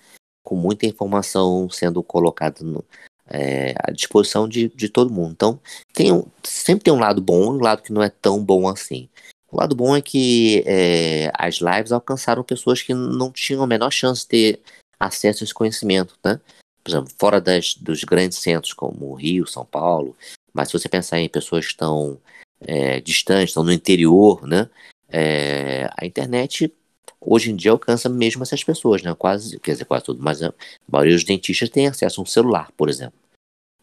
com 0.44 0.56
muita 0.56 0.86
informação 0.86 1.70
sendo 1.70 2.02
colocada 2.04 2.64
no, 2.64 2.84
é, 3.30 3.74
à 3.78 3.92
disposição 3.92 4.48
de, 4.48 4.70
de 4.70 4.90
todo 4.90 5.14
mundo. 5.14 5.32
Então, 5.32 5.60
tem 5.94 6.12
um, 6.12 6.26
sempre 6.44 6.86
tem 6.86 6.94
um 6.94 7.00
lado 7.00 7.22
bom 7.22 7.54
e 7.54 7.58
um 7.58 7.62
lado 7.62 7.84
que 7.84 7.94
não 7.94 8.02
é 8.02 8.10
tão 8.10 8.44
bom 8.44 8.68
assim. 8.68 9.08
O 9.52 9.58
lado 9.58 9.76
bom 9.76 9.96
é 9.96 10.02
que 10.02 10.64
é, 10.66 11.32
as 11.34 11.56
lives 11.56 11.92
alcançaram 11.92 12.44
pessoas 12.44 12.82
que 12.82 12.94
não 12.94 13.32
tinham 13.32 13.64
a 13.64 13.68
menor 13.68 13.92
chance 13.92 14.22
de 14.22 14.28
ter 14.28 14.62
acesso 15.00 15.44
a 15.44 15.46
esse 15.46 15.54
conhecimento, 15.54 16.16
né? 16.24 16.40
Por 16.84 16.92
exemplo, 16.92 17.14
fora 17.20 17.42
das, 17.42 17.76
dos 17.76 18.04
grandes 18.04 18.40
centros 18.40 18.74
como 18.74 19.14
Rio, 19.14 19.48
São 19.48 19.66
Paulo, 19.66 20.16
mas 20.54 20.68
se 20.68 20.74
você 20.74 20.90
pensar 20.90 21.20
em 21.20 21.30
pessoas 21.30 21.66
que 21.66 21.72
estão 21.72 22.20
é, 22.62 23.00
distantes, 23.00 23.50
estão 23.50 23.64
no 23.64 23.72
interior, 23.72 24.46
né? 24.48 24.70
É, 25.12 25.90
a 25.98 26.06
internet 26.06 26.74
hoje 27.20 27.52
em 27.52 27.56
dia 27.56 27.72
alcança 27.72 28.08
mesmo 28.08 28.44
essas 28.44 28.64
pessoas, 28.64 29.02
né? 29.02 29.14
Quase, 29.16 29.60
quer 29.60 29.74
dizer, 29.74 29.86
quase 29.86 30.06
tudo, 30.06 30.24
mas 30.24 30.42
a 30.42 30.54
maioria 30.88 31.16
dos 31.16 31.24
dentistas 31.24 31.70
tem 31.70 31.88
acesso 31.88 32.22
a 32.22 32.24
um 32.24 32.26
celular, 32.26 32.72
por 32.78 32.90
exemplo. 32.90 33.18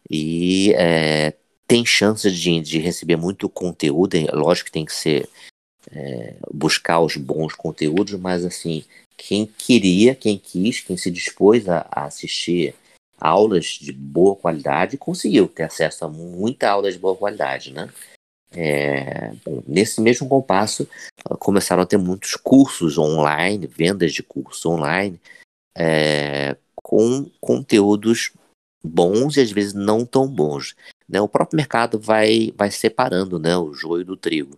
E 0.09 0.73
é, 0.73 1.33
tem 1.67 1.85
chance 1.85 2.31
de, 2.31 2.59
de 2.61 2.79
receber 2.79 3.17
muito 3.17 3.49
conteúdo, 3.49 4.17
lógico 4.33 4.67
que 4.67 4.71
tem 4.71 4.85
que 4.85 4.93
ser 4.93 5.29
é, 5.91 6.35
buscar 6.51 6.99
os 7.01 7.17
bons 7.17 7.53
conteúdos, 7.53 8.13
mas 8.13 8.45
assim, 8.45 8.83
quem 9.17 9.45
queria, 9.45 10.15
quem 10.15 10.37
quis, 10.37 10.79
quem 10.79 10.95
se 10.95 11.11
dispôs 11.11 11.67
a, 11.67 11.85
a 11.91 12.05
assistir 12.05 12.73
aulas 13.19 13.65
de 13.81 13.91
boa 13.91 14.35
qualidade, 14.35 14.97
conseguiu 14.97 15.47
ter 15.47 15.63
acesso 15.63 16.05
a 16.05 16.09
muita 16.09 16.69
aula 16.69 16.91
de 16.91 16.99
boa 16.99 17.15
qualidade, 17.15 17.73
né? 17.73 17.89
É, 18.51 19.33
bom, 19.45 19.61
nesse 19.67 20.01
mesmo 20.01 20.27
compasso, 20.27 20.87
começaram 21.39 21.83
a 21.83 21.85
ter 21.85 21.97
muitos 21.97 22.35
cursos 22.35 22.97
online, 22.97 23.67
vendas 23.67 24.13
de 24.13 24.23
cursos 24.23 24.65
online, 24.65 25.19
é, 25.77 26.55
com 26.75 27.29
conteúdos 27.41 28.31
bons 28.83 29.37
e 29.37 29.41
às 29.41 29.51
vezes 29.51 29.73
não 29.73 30.05
tão 30.05 30.27
bons. 30.27 30.75
Né? 31.07 31.19
O 31.21 31.27
próprio 31.27 31.57
mercado 31.57 31.99
vai, 31.99 32.53
vai 32.57 32.71
separando 32.71 33.39
né, 33.39 33.57
o 33.57 33.73
joio 33.73 34.05
do 34.05 34.17
trigo. 34.17 34.57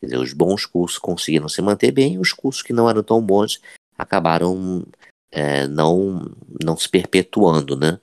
Quer 0.00 0.06
dizer, 0.06 0.18
os 0.18 0.32
bons 0.32 0.64
cursos 0.64 0.98
conseguiram 0.98 1.48
se 1.48 1.60
manter 1.60 1.90
bem, 1.90 2.18
os 2.18 2.32
cursos 2.32 2.62
que 2.62 2.72
não 2.72 2.88
eram 2.88 3.02
tão 3.02 3.20
bons 3.20 3.60
acabaram 3.96 4.84
é, 5.30 5.66
não, 5.66 6.30
não 6.62 6.76
se 6.76 6.88
perpetuando. 6.88 7.76
Né? 7.76 7.98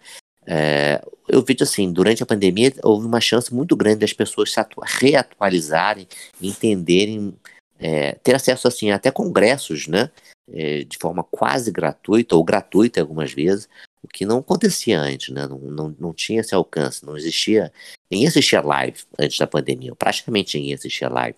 É, 0.46 1.04
eu 1.28 1.42
vejo 1.44 1.64
assim, 1.64 1.92
durante 1.92 2.22
a 2.22 2.26
pandemia 2.26 2.74
houve 2.84 3.06
uma 3.06 3.20
chance 3.20 3.54
muito 3.54 3.76
grande 3.76 4.00
das 4.00 4.14
pessoas 4.14 4.52
se 4.52 4.60
reatualizarem, 5.00 6.08
entenderem, 6.42 7.36
é, 7.80 8.14
ter 8.14 8.36
acesso 8.36 8.68
assim 8.68 8.92
até 8.92 9.12
congressos, 9.12 9.88
né, 9.88 10.12
é, 10.52 10.84
de 10.84 10.98
forma 10.98 11.24
quase 11.24 11.72
gratuita 11.72 12.36
ou 12.36 12.44
gratuita 12.44 13.02
algumas 13.02 13.34
vezes, 13.34 13.68
o 14.04 14.08
que 14.08 14.26
não 14.26 14.40
acontecia 14.40 15.00
antes, 15.00 15.34
né, 15.34 15.48
não, 15.48 15.58
não, 15.58 15.96
não 16.00 16.14
tinha 16.14 16.42
esse 16.42 16.54
alcance, 16.54 17.06
não 17.06 17.18
existia, 17.18 17.74
ninguém 18.10 18.28
assistia 18.28 18.62
live 18.62 19.00
antes 19.20 19.38
da 19.38 19.48
pandemia, 19.48 19.96
praticamente 19.96 20.58
ninguém 20.58 20.76
assistia 20.76 21.10
live. 21.10 21.38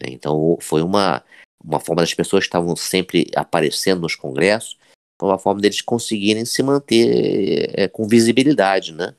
Né, 0.00 0.10
então 0.10 0.56
foi 0.60 0.82
uma, 0.82 1.24
uma 1.62 1.80
forma 1.80 2.02
das 2.02 2.14
pessoas 2.14 2.44
que 2.44 2.48
estavam 2.48 2.76
sempre 2.76 3.28
aparecendo 3.34 4.02
nos 4.02 4.14
congressos 4.14 4.78
uma 5.26 5.38
forma 5.38 5.60
deles 5.60 5.80
conseguirem 5.80 6.44
se 6.44 6.62
manter 6.62 7.70
é, 7.74 7.88
com 7.88 8.06
visibilidade, 8.06 8.92
né? 8.92 9.14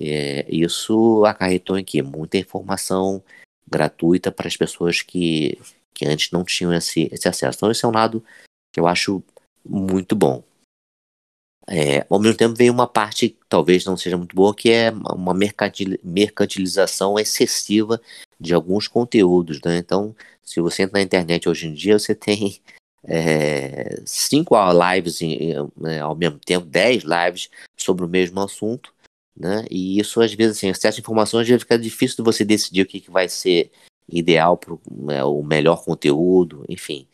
É, 0.00 0.44
isso 0.48 1.24
acarretou 1.24 1.78
em 1.78 1.84
que 1.84 2.02
muita 2.02 2.36
informação 2.36 3.22
gratuita 3.68 4.30
para 4.30 4.48
as 4.48 4.56
pessoas 4.56 5.00
que, 5.02 5.58
que 5.94 6.06
antes 6.06 6.30
não 6.30 6.44
tinham 6.44 6.72
esse, 6.72 7.08
esse 7.12 7.28
acesso. 7.28 7.56
Então 7.56 7.70
esse 7.70 7.84
é 7.84 7.88
um 7.88 7.92
lado 7.92 8.22
que 8.72 8.80
eu 8.80 8.86
acho 8.86 9.22
muito 9.64 10.14
bom. 10.14 10.42
É, 11.68 12.06
ao 12.08 12.20
mesmo 12.20 12.36
tempo 12.36 12.54
veio 12.54 12.72
uma 12.72 12.86
parte 12.86 13.30
que 13.30 13.38
talvez 13.48 13.84
não 13.84 13.96
seja 13.96 14.16
muito 14.16 14.36
boa, 14.36 14.54
que 14.54 14.70
é 14.70 14.90
uma 14.90 15.34
mercantilização 15.34 17.18
excessiva 17.18 18.00
de 18.38 18.54
alguns 18.54 18.86
conteúdos, 18.86 19.60
né? 19.62 19.78
Então, 19.78 20.14
se 20.44 20.60
você 20.60 20.84
entra 20.84 20.98
na 20.98 21.04
internet 21.04 21.48
hoje 21.48 21.66
em 21.66 21.74
dia, 21.74 21.98
você 21.98 22.14
tem 22.14 22.60
é, 23.06 24.02
cinco 24.04 24.54
lives 24.72 25.22
em, 25.22 25.54
né, 25.76 26.00
ao 26.00 26.14
mesmo 26.16 26.38
tempo, 26.38 26.66
dez 26.66 27.04
lives 27.04 27.48
sobre 27.76 28.04
o 28.04 28.08
mesmo 28.08 28.40
assunto, 28.40 28.92
né? 29.36 29.64
E 29.70 29.98
isso 29.98 30.20
às 30.20 30.32
vezes, 30.34 30.56
assim, 30.56 30.70
acesso 30.70 31.00
informações 31.00 31.46
já 31.46 31.58
fica 31.58 31.78
difícil 31.78 32.16
de 32.16 32.22
você 32.22 32.44
decidir 32.44 32.82
o 32.82 32.86
que, 32.86 33.00
que 33.00 33.10
vai 33.10 33.28
ser 33.28 33.70
ideal 34.08 34.56
para 34.56 34.76
né, 34.90 35.22
o 35.24 35.42
melhor 35.42 35.84
conteúdo, 35.84 36.64
enfim. 36.68 37.06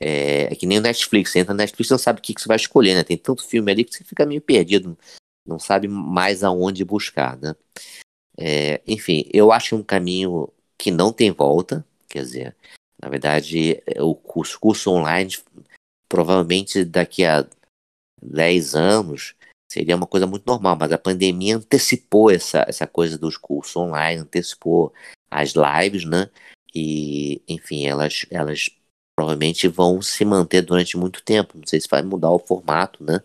É, 0.00 0.52
é, 0.52 0.56
que 0.56 0.66
nem 0.66 0.78
o 0.78 0.82
Netflix, 0.82 1.30
você 1.30 1.38
entra 1.38 1.54
na 1.54 1.62
Netflix 1.62 1.90
não 1.90 1.98
sabe 1.98 2.18
o 2.18 2.22
que, 2.22 2.34
que 2.34 2.40
você 2.40 2.48
vai 2.48 2.56
escolher, 2.56 2.94
né? 2.94 3.04
Tem 3.04 3.16
tanto 3.16 3.46
filme 3.46 3.70
ali 3.70 3.84
que 3.84 3.94
você 3.94 4.04
fica 4.04 4.26
meio 4.26 4.40
perdido, 4.40 4.98
não 5.46 5.58
sabe 5.58 5.88
mais 5.88 6.42
aonde 6.44 6.84
buscar, 6.84 7.36
né? 7.38 7.54
É, 8.38 8.82
enfim, 8.86 9.24
eu 9.32 9.52
acho 9.52 9.76
um 9.76 9.82
caminho 9.82 10.48
que 10.78 10.90
não 10.90 11.12
tem 11.12 11.30
volta, 11.30 11.86
quer 12.08 12.20
dizer, 12.20 12.56
na 13.02 13.08
verdade, 13.08 13.82
o 13.98 14.14
curso, 14.14 14.90
online, 14.90 15.30
provavelmente 16.08 16.84
daqui 16.84 17.24
a 17.24 17.46
10 18.22 18.74
anos, 18.74 19.34
seria 19.70 19.96
uma 19.96 20.06
coisa 20.06 20.26
muito 20.26 20.46
normal, 20.46 20.76
mas 20.78 20.92
a 20.92 20.98
pandemia 20.98 21.56
antecipou 21.56 22.30
essa, 22.30 22.64
essa 22.66 22.86
coisa 22.86 23.18
dos 23.18 23.36
cursos 23.36 23.76
online, 23.76 24.22
antecipou 24.22 24.92
as 25.30 25.52
lives, 25.52 26.04
né? 26.04 26.30
E, 26.74 27.42
enfim, 27.48 27.86
elas, 27.86 28.26
elas 28.30 28.70
provavelmente 29.16 29.66
vão 29.68 30.00
se 30.02 30.24
manter 30.24 30.62
durante 30.62 30.96
muito 30.96 31.22
tempo. 31.22 31.56
Não 31.56 31.66
sei 31.66 31.80
se 31.80 31.88
vai 31.88 32.02
mudar 32.02 32.30
o 32.30 32.38
formato, 32.38 33.02
né? 33.02 33.20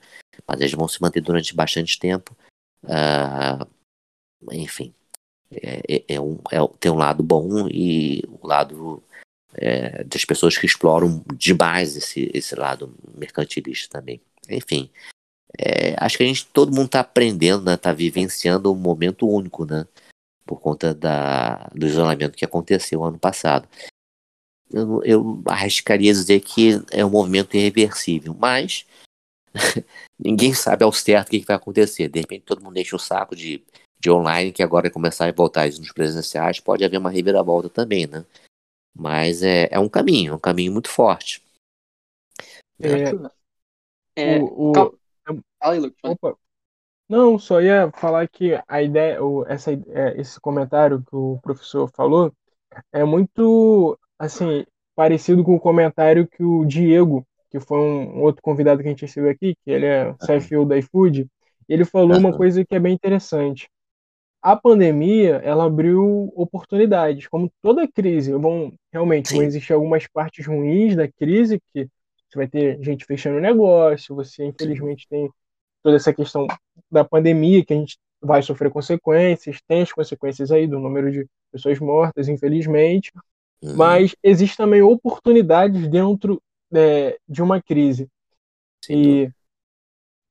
Mas 0.48 0.60
elas 0.62 0.74
vão 0.74 0.88
se 0.88 1.02
manter 1.02 1.22
durante 1.22 1.56
bastante 1.56 2.00
tempo. 2.00 2.36
Uh, 2.84 3.68
enfim, 4.52 4.94
é, 5.52 5.82
é, 5.88 6.16
é 6.16 6.22
um, 6.22 6.40
é, 6.52 6.58
tem 6.80 6.92
um 6.92 6.98
lado 6.98 7.22
bom 7.22 7.68
e 7.70 8.24
o 8.42 8.48
lado 8.48 9.04
é, 9.54 10.04
das 10.04 10.26
pessoas 10.26 10.58
que 10.58 10.66
exploram 10.66 11.24
demais 11.36 11.96
esse, 11.96 12.30
esse 12.34 12.56
lado 12.56 12.94
mercantilista 13.16 14.00
também. 14.00 14.22
Enfim, 14.50 14.90
é, 15.58 15.96
acho 15.98 16.18
que 16.18 16.24
a 16.24 16.28
gente, 16.28 16.46
todo 16.48 16.74
mundo 16.74 16.86
está 16.86 17.02
aprendendo, 17.02 17.64
né, 17.64 17.78
tá 17.78 17.92
vivenciando 17.94 18.72
um 18.72 18.76
momento 18.76 19.28
único, 19.28 19.66
né, 19.66 19.86
por 20.46 20.60
conta 20.60 20.94
da, 20.94 21.70
do 21.76 21.86
isolamento 21.86 22.38
que 22.38 22.46
aconteceu 22.46 23.04
ano 23.04 23.20
passado. 23.20 23.68
Eu, 24.72 25.04
eu 25.04 25.44
arriscaria 25.48 26.14
dizer 26.14 26.40
que 26.40 26.82
é 26.92 27.06
um 27.06 27.10
movimento 27.10 27.56
irreversível, 27.58 28.34
mas 28.34 28.86
ninguém 30.18 30.54
sabe 30.54 30.84
ao 30.84 30.94
certo 30.94 31.28
o 31.28 31.32
que, 31.32 31.40
que, 31.42 31.46
vai 31.46 31.58
acontecer. 31.58 32.08
De 32.08 32.20
repente 32.20 32.46
todo 32.46 32.64
mundo 32.64 32.76
deixa 32.76 32.96
o 32.96 33.00
saco 33.00 33.36
de, 33.36 33.62
de 34.00 34.10
online, 34.10 34.54
que 34.54 34.64
agora 34.64 34.90
começar 34.90 35.28
a 35.28 35.32
voltar 35.34 35.68
nos 35.68 35.92
presenciais, 35.92 36.62
pode 36.62 36.86
haver 36.86 36.98
uma 36.98 37.12
reviravolta 37.12 37.70
também, 37.70 38.08
né? 38.08 38.26
Mas 38.94 39.42
é, 39.42 39.68
é 39.72 39.80
um 39.80 39.90
caminho, 39.90 40.36
um 40.36 40.40
caminho 40.40 40.72
muito 40.72 40.90
forte. 40.90 41.42
É, 44.16 44.36
é, 44.36 44.40
o, 44.40 44.72
o, 44.72 44.98
opa, 46.04 46.36
não, 47.08 47.38
só 47.38 47.62
ia 47.62 47.92
falar 47.92 48.28
que 48.28 48.58
a 48.68 48.82
ideia, 48.82 49.24
o, 49.24 49.46
essa, 49.46 49.72
é, 49.74 50.20
esse 50.20 50.40
comentário 50.40 51.04
que 51.04 51.16
o 51.16 51.40
professor 51.42 51.90
falou 51.94 52.34
é 52.92 53.04
muito 53.04 54.00
assim 54.18 54.66
parecido 54.96 55.44
com 55.44 55.56
o 55.56 55.60
comentário 55.60 56.28
que 56.28 56.44
o 56.44 56.66
Diego, 56.66 57.26
que 57.50 57.60
foi 57.60 57.78
um 57.78 58.22
outro 58.22 58.42
convidado 58.42 58.82
que 58.82 58.88
a 58.88 58.92
gente 58.92 59.02
recebeu 59.02 59.30
aqui, 59.30 59.56
que 59.64 59.72
ele 59.72 59.86
é 59.86 60.14
CFO 60.14 60.66
da 60.66 60.78
iFood, 60.78 61.28
ele 61.68 61.86
falou 61.86 62.18
uma 62.18 62.36
coisa 62.36 62.64
que 62.64 62.76
é 62.76 62.80
bem 62.80 62.94
interessante 62.94 63.70
a 64.42 64.56
pandemia 64.56 65.36
ela 65.44 65.66
abriu 65.66 66.32
oportunidades, 66.36 67.28
como 67.28 67.52
toda 67.62 67.88
crise. 67.88 68.34
Vão 68.34 68.74
realmente 68.92 69.30
Sim. 69.30 69.36
vão 69.36 69.44
existir 69.46 69.74
algumas 69.74 70.08
partes 70.08 70.46
ruins 70.46 70.96
da 70.96 71.08
crise 71.08 71.62
que 71.74 71.88
você 72.30 72.38
vai 72.38 72.48
ter 72.48 72.82
gente 72.82 73.06
fechando 73.06 73.38
o 73.38 73.42
negócio, 73.42 74.16
você 74.16 74.46
infelizmente 74.46 75.06
tem 75.10 75.30
toda 75.84 75.98
essa 75.98 76.14
questão 76.14 76.48
da 76.90 77.04
pandemia 77.04 77.64
que 77.66 77.74
a 77.74 77.76
gente 77.76 77.98
vai 78.22 78.42
sofrer 78.42 78.72
consequências, 78.72 79.60
tem 79.68 79.82
as 79.82 79.92
consequências 79.92 80.52
aí 80.52 80.66
do 80.66 80.80
número 80.80 81.12
de 81.12 81.28
pessoas 81.52 81.80
mortas, 81.80 82.30
infelizmente, 82.30 83.12
uhum. 83.62 83.76
mas 83.76 84.16
existe 84.24 84.56
também 84.56 84.82
oportunidades 84.82 85.88
dentro 85.90 86.42
é, 86.74 87.18
de 87.28 87.42
uma 87.42 87.62
crise. 87.62 88.08
Sim, 88.86 88.94
e 88.94 89.32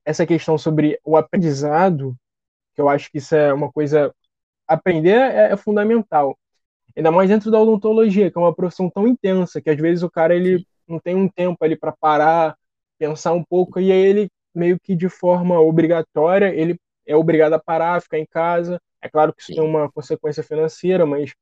essa 0.04 0.24
questão 0.24 0.56
sobre 0.56 0.98
o 1.04 1.16
aprendizado, 1.16 2.16
que 2.80 2.82
eu 2.82 2.88
acho 2.88 3.10
que 3.10 3.18
isso 3.18 3.34
é 3.34 3.52
uma 3.52 3.70
coisa. 3.70 4.14
Aprender 4.66 5.16
é, 5.16 5.52
é 5.52 5.56
fundamental. 5.56 6.38
Ainda 6.96 7.10
mais 7.12 7.28
dentro 7.28 7.50
da 7.50 7.60
odontologia, 7.60 8.30
que 8.30 8.38
é 8.38 8.40
uma 8.40 8.54
profissão 8.54 8.90
tão 8.90 9.06
intensa, 9.06 9.60
que 9.60 9.70
às 9.70 9.76
vezes 9.78 10.02
o 10.02 10.10
cara 10.10 10.34
ele 10.34 10.66
não 10.88 10.98
tem 10.98 11.14
um 11.14 11.28
tempo 11.28 11.64
ali 11.64 11.76
para 11.76 11.92
parar, 11.92 12.56
pensar 12.98 13.32
um 13.32 13.44
pouco, 13.44 13.80
e 13.80 13.92
aí 13.92 13.98
ele 13.98 14.30
meio 14.54 14.78
que 14.80 14.96
de 14.96 15.08
forma 15.08 15.60
obrigatória, 15.60 16.54
ele 16.54 16.78
é 17.06 17.16
obrigado 17.16 17.54
a 17.54 17.58
parar, 17.58 18.02
ficar 18.02 18.18
em 18.18 18.26
casa. 18.26 18.80
É 19.02 19.08
claro 19.08 19.32
que 19.34 19.42
isso 19.42 19.52
tem 19.54 19.62
uma 19.62 19.90
consequência 19.90 20.42
financeira, 20.42 21.06
mas 21.06 21.32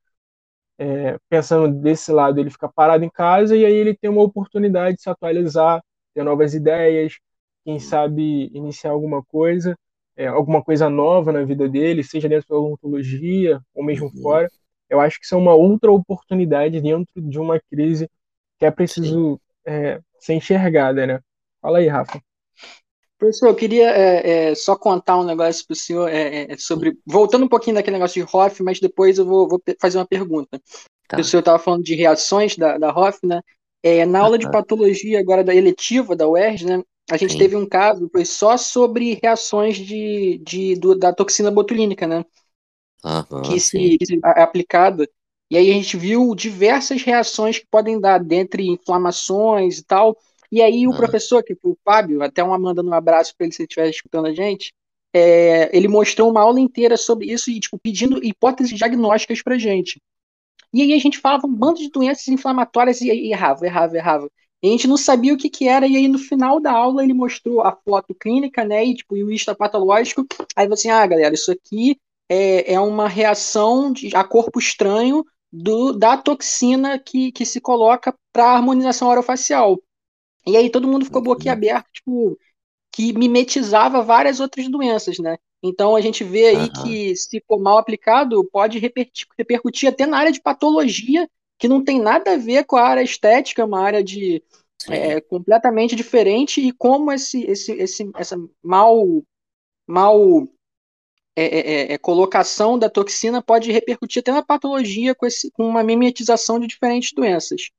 é, 0.79 1.19
pensando 1.29 1.75
desse 1.81 2.13
lado, 2.13 2.41
ele 2.41 2.51
fica 2.51 2.69
parado 2.69 3.05
em 3.05 3.11
casa 3.11 3.57
e 3.57 3.65
aí 3.65 3.75
ele 3.75 3.95
tem 3.97 4.11
uma 4.11 4.23
oportunidade 4.23 4.97
de 4.97 5.03
se 5.03 5.11
atualizar, 5.11 5.83
ter 6.15 6.23
novas 6.25 6.55
ideias, 6.55 7.19
quem 7.65 7.79
sabe 7.79 8.51
iniciar 8.55 8.91
alguma 8.93 9.23
coisa, 9.25 9.77
é, 10.19 10.27
alguma 10.27 10.61
coisa 10.63 10.91
nova 10.91 11.31
na 11.31 11.45
vida 11.45 11.69
dele, 11.69 12.03
seja 12.03 12.29
dentro 12.29 12.49
da 12.49 12.57
odontologia 12.57 13.61
ou 13.73 13.85
mesmo 13.85 14.07
uhum. 14.07 14.21
fora. 14.21 14.51
Eu 14.91 15.01
acho 15.01 15.19
que 15.21 15.25
isso 15.25 15.37
é 15.37 15.39
uma 15.39 15.55
outra 15.55 15.93
oportunidade 15.93 16.81
dentro 16.81 17.23
de 17.23 17.39
uma 17.39 17.61
crise 17.71 18.11
que 18.59 18.67
é 18.67 18.71
preciso 18.71 19.41
é, 19.65 20.01
ser 20.19 20.35
enxergada, 20.35 21.07
né? 21.07 21.21
Fala 21.63 21.79
aí, 21.79 21.87
Rafa. 21.87 22.21
Professor, 23.17 23.49
eu 23.49 23.55
queria 23.55 23.91
é, 23.91 24.51
é, 24.51 24.55
só 24.57 24.77
contar 24.77 25.19
um 25.19 25.25
negócio 25.25 25.65
para 25.65 25.75
o 25.75 25.77
senhor 25.77 26.09
é, 26.09 26.53
é, 26.53 26.57
sobre. 26.57 26.99
Voltando 27.07 27.45
um 27.45 27.49
pouquinho 27.49 27.77
daquele 27.77 27.97
negócio 27.97 28.25
de 28.25 28.37
Hoff, 28.37 28.61
mas 28.63 28.81
depois 28.81 29.19
eu 29.19 29.25
vou, 29.25 29.49
vou 29.49 29.63
fazer 29.81 29.99
uma 29.99 30.07
pergunta. 30.07 30.61
Tá. 31.07 31.19
O 31.19 31.25
senhor 31.25 31.41
estava 31.41 31.59
falando 31.61 31.85
de 31.85 31.95
reações 31.95 32.57
da, 32.57 32.77
da 32.77 32.91
Hoff, 32.91 33.21
né? 33.25 33.41
É, 33.85 34.05
na 34.05 34.21
aula 34.21 34.37
de 34.37 34.51
patologia 34.51 35.21
agora 35.21 35.45
da 35.45 35.55
eletiva 35.55 36.17
da 36.17 36.29
UERJ, 36.29 36.67
né? 36.67 36.83
A 37.11 37.17
gente 37.17 37.33
Sim. 37.33 37.39
teve 37.39 37.57
um 37.57 37.67
caso, 37.67 38.09
foi 38.11 38.25
só 38.25 38.57
sobre 38.57 39.19
reações 39.23 39.77
de, 39.77 40.41
de, 40.45 40.75
do, 40.77 40.95
da 40.95 41.13
toxina 41.13 41.51
botulínica, 41.51 42.07
né? 42.07 42.25
Uhum, 43.05 43.43
que, 43.43 43.61
se, 43.61 43.97
que 43.99 44.07
se 44.07 44.21
é 44.23 44.43
aplicada. 44.43 45.09
E 45.51 45.57
aí 45.57 45.71
a 45.71 45.75
gente 45.75 45.97
viu 45.97 46.35
diversas 46.35 47.03
reações 47.03 47.59
que 47.59 47.67
podem 47.71 47.99
dar, 47.99 48.23
dentre 48.23 48.69
inflamações 48.69 49.79
e 49.79 49.85
tal. 49.85 50.17
E 50.53 50.63
aí 50.63 50.87
o 50.87 50.95
professor, 50.95 51.43
que 51.43 51.55
foi 51.55 51.73
o 51.73 51.79
Fábio, 51.85 52.23
até 52.23 52.43
uma 52.43 52.59
mandando 52.59 52.91
um 52.91 52.95
abraço 52.95 53.35
para 53.37 53.47
ele 53.47 53.55
se 53.55 53.63
ele 53.63 53.67
estiver 53.67 53.89
escutando 53.89 54.27
a 54.27 54.35
gente, 54.35 54.73
é, 55.13 55.75
ele 55.77 55.89
mostrou 55.89 56.31
uma 56.31 56.43
aula 56.43 56.61
inteira 56.61 56.97
sobre 56.97 57.33
isso 57.33 57.51
e 57.51 57.61
tipo, 57.61 57.79
pedindo 57.79 58.23
hipóteses 58.23 58.77
diagnósticas 58.77 59.43
para 59.43 59.59
gente. 59.59 60.01
E 60.73 60.83
aí 60.83 60.93
a 60.93 60.99
gente 60.99 61.19
falava 61.19 61.47
um 61.47 61.55
bando 61.55 61.79
de 61.79 61.91
doenças 61.91 62.29
inflamatórias 62.29 63.01
e, 63.01 63.09
e 63.09 63.33
errava, 63.33 63.65
errava, 63.65 63.97
errava. 63.97 64.31
E 64.63 64.69
a 64.69 64.71
gente 64.71 64.89
não 64.89 64.97
sabia 64.97 65.33
o 65.33 65.37
que, 65.37 65.49
que 65.49 65.69
era, 65.69 65.87
e 65.87 65.97
aí 65.97 66.09
no 66.09 66.19
final 66.19 66.59
da 66.59 66.73
aula 66.73 67.03
ele 67.05 67.15
mostrou 67.15 67.61
a 67.61 67.73
foto 67.73 68.15
clínica, 68.15 68.65
né, 68.65 68.85
e 68.85 68.95
tipo, 68.95 69.17
e 69.17 69.23
o 69.23 69.31
histopatológico, 69.31 70.27
aí 70.57 70.67
você 70.67 70.89
assim, 70.89 70.99
ah, 70.99 71.07
galera, 71.07 71.35
isso 71.35 71.53
aqui 71.53 71.97
é, 72.29 72.75
é 72.75 72.81
uma 72.81 73.09
reação 73.09 73.93
de, 73.93 74.15
a 74.15 74.25
corpo 74.25 74.59
estranho 74.59 75.25
do, 75.51 75.93
da 75.93 76.17
toxina 76.17 76.99
que, 76.99 77.33
que 77.33 77.45
se 77.47 77.61
coloca 77.61 78.15
para 78.33 78.53
harmonização 78.53 79.09
orofacial. 79.09 79.81
E 80.47 80.57
aí 80.57 80.71
todo 80.71 80.89
mundo 80.89 81.05
ficou 81.05 81.23
boquiaberto, 81.23 81.89
tipo, 81.93 82.39
que 82.93 83.13
mimetizava 83.13 84.03
várias 84.03 84.41
outras 84.41 84.69
doenças, 84.69 85.19
né? 85.19 85.37
Então 85.63 85.97
a 85.97 86.01
gente 86.01 86.23
vê 86.23 86.49
aí 86.49 86.57
uhum. 86.57 86.73
que, 86.83 87.17
se 87.17 87.43
for 87.47 87.59
mal 87.59 87.79
aplicado, 87.79 88.45
pode 88.51 88.79
repercutir, 88.79 89.27
repercutir 89.37 89.89
até 89.89 90.07
na 90.07 90.19
área 90.19 90.33
de 90.33 90.41
patologia, 90.41 91.29
que 91.59 91.69
não 91.69 91.83
tem 91.83 92.01
nada 92.01 92.33
a 92.33 92.37
ver 92.37 92.65
com 92.65 92.77
a 92.77 92.83
área 92.83 93.03
estética, 93.03 93.63
é 93.63 93.65
uma 93.65 93.81
área 93.81 94.03
de 94.03 94.43
é, 94.89 95.21
completamente 95.21 95.97
diferente, 95.97 96.61
e 96.61 96.73
como 96.73 97.11
esse, 97.11 97.43
esse, 97.45 97.73
esse, 97.73 98.11
essa 98.17 98.37
mal, 98.63 99.23
mal 99.87 100.47
é, 101.37 101.45
é, 101.45 101.59
é, 101.59 101.93
é, 101.93 101.99
colocação 101.99 102.79
da 102.79 102.89
toxina 102.89 103.43
pode 103.43 103.71
repercutir 103.71 104.21
até 104.21 104.33
na 104.33 104.43
patologia 104.43 105.15
com, 105.15 105.25
esse, 105.27 105.51
com 105.53 105.69
uma 105.69 105.83
mimetização 105.83 106.59
de 106.59 106.67
diferentes 106.67 107.13
doenças. 107.13 107.71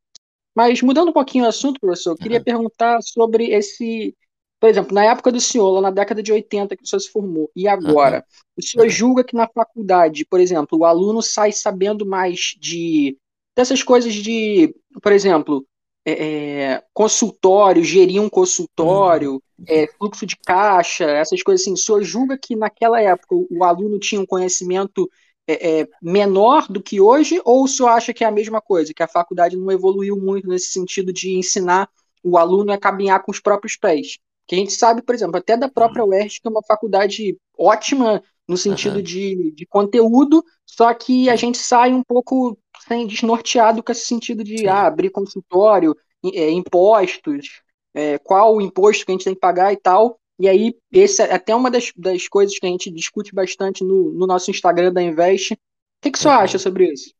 Mas 0.56 0.82
mudando 0.82 1.10
um 1.10 1.14
pouquinho 1.14 1.46
o 1.46 1.48
assunto, 1.48 1.80
professor, 1.80 2.12
eu 2.12 2.18
queria 2.18 2.38
uhum. 2.38 2.44
perguntar 2.44 3.02
sobre 3.02 3.52
esse. 3.52 4.16
Por 4.60 4.70
exemplo, 4.70 4.94
na 4.94 5.06
época 5.06 5.32
do 5.32 5.40
senhor, 5.40 5.70
lá 5.72 5.82
na 5.82 5.92
década 5.92 6.22
de 6.22 6.34
80 6.34 6.76
que 6.76 6.84
o 6.84 6.86
senhor 6.86 7.00
se 7.00 7.10
formou, 7.10 7.50
e 7.56 7.66
agora? 7.66 8.18
Uhum. 8.18 8.46
O 8.58 8.62
senhor 8.62 8.90
julga 8.90 9.24
que 9.24 9.36
na 9.36 9.48
faculdade, 9.48 10.26
por 10.26 10.40
exemplo, 10.40 10.80
o 10.80 10.86
aluno 10.86 11.22
sai 11.22 11.54
sabendo 11.54 12.06
mais 12.06 12.56
de 12.60 13.18
dessas 13.60 13.84
coisas 13.84 14.14
de, 14.14 14.74
por 15.02 15.12
exemplo, 15.12 15.66
é, 16.06 16.14
é 16.14 16.84
consultório, 16.94 17.84
gerir 17.84 18.22
um 18.22 18.30
consultório, 18.30 19.34
uhum. 19.34 19.66
é, 19.68 19.86
fluxo 19.98 20.26
de 20.26 20.38
caixa, 20.38 21.04
essas 21.04 21.44
coisas 21.44 21.62
assim. 21.62 21.74
O 21.74 21.78
senhor 21.78 22.02
julga 22.02 22.38
que 22.38 22.56
naquela 22.56 23.02
época 23.02 23.36
o 23.36 23.66
aluno 23.66 24.00
tinha 24.00 24.22
um 24.22 24.26
conhecimento 24.26 25.10
é, 25.46 25.82
é, 25.82 25.88
menor 26.02 26.68
do 26.70 26.82
que 26.82 27.02
hoje, 27.02 27.42
ou 27.44 27.66
o 27.66 27.68
senhor 27.68 27.90
acha 27.90 28.14
que 28.14 28.24
é 28.24 28.28
a 28.28 28.32
mesma 28.32 28.62
coisa, 28.62 28.94
que 28.94 29.04
a 29.04 29.10
faculdade 29.10 29.58
não 29.58 29.70
evoluiu 29.70 30.16
muito 30.16 30.48
nesse 30.48 30.72
sentido 30.72 31.12
de 31.12 31.36
ensinar 31.36 31.90
o 32.24 32.38
aluno 32.38 32.72
a 32.72 32.78
caminhar 32.78 33.22
com 33.24 33.32
os 33.32 33.42
próprios 33.42 33.76
pés? 33.76 34.20
Que 34.48 34.56
a 34.56 34.58
gente 34.58 34.72
sabe, 34.72 35.02
por 35.02 35.14
exemplo, 35.14 35.36
até 35.36 35.58
da 35.58 35.68
própria 35.68 36.06
uhum. 36.06 36.12
UERJ, 36.12 36.40
que 36.40 36.48
é 36.48 36.50
uma 36.50 36.64
faculdade 36.64 37.38
ótima 37.58 38.24
no 38.48 38.56
sentido 38.56 38.96
uhum. 38.96 39.04
de, 39.04 39.52
de 39.52 39.66
conteúdo, 39.66 40.44
só 40.66 40.94
que 40.94 41.30
a 41.30 41.36
gente 41.36 41.58
sai 41.58 41.94
um 41.94 42.02
pouco 42.02 42.58
sem 42.88 43.06
desnorteado 43.06 43.84
com 43.84 43.92
esse 43.92 44.06
sentido 44.06 44.44
de 44.44 44.68
ah, 44.68 44.88
abrir 44.88 45.10
consultório, 45.10 45.96
é, 46.34 46.50
impostos, 46.50 47.62
é, 47.94 48.18
qual 48.20 48.56
o 48.56 48.62
imposto 48.62 49.06
que 49.06 49.12
a 49.12 49.14
gente 49.14 49.26
tem 49.26 49.34
que 49.34 49.40
pagar 49.40 49.74
e 49.74 49.78
tal. 49.78 50.20
E 50.40 50.48
aí, 50.48 50.78
esse 50.92 51.22
é 51.22 51.34
até 51.34 51.54
uma 51.54 51.70
das, 51.70 51.92
das 51.96 52.28
coisas 52.28 52.58
que 52.58 52.66
a 52.66 52.70
gente 52.70 52.90
discute 52.90 53.34
bastante 53.34 53.84
no, 53.84 54.12
no 54.12 54.26
nosso 54.26 54.50
Instagram 54.50 54.94
da 54.94 55.02
Invest. 55.02 55.54
O 55.54 55.58
que, 56.02 56.12
que 56.12 56.20
você 56.20 56.30
uhum. 56.30 56.34
acha 56.34 56.58
sobre 56.58 56.92
isso? 56.92 57.14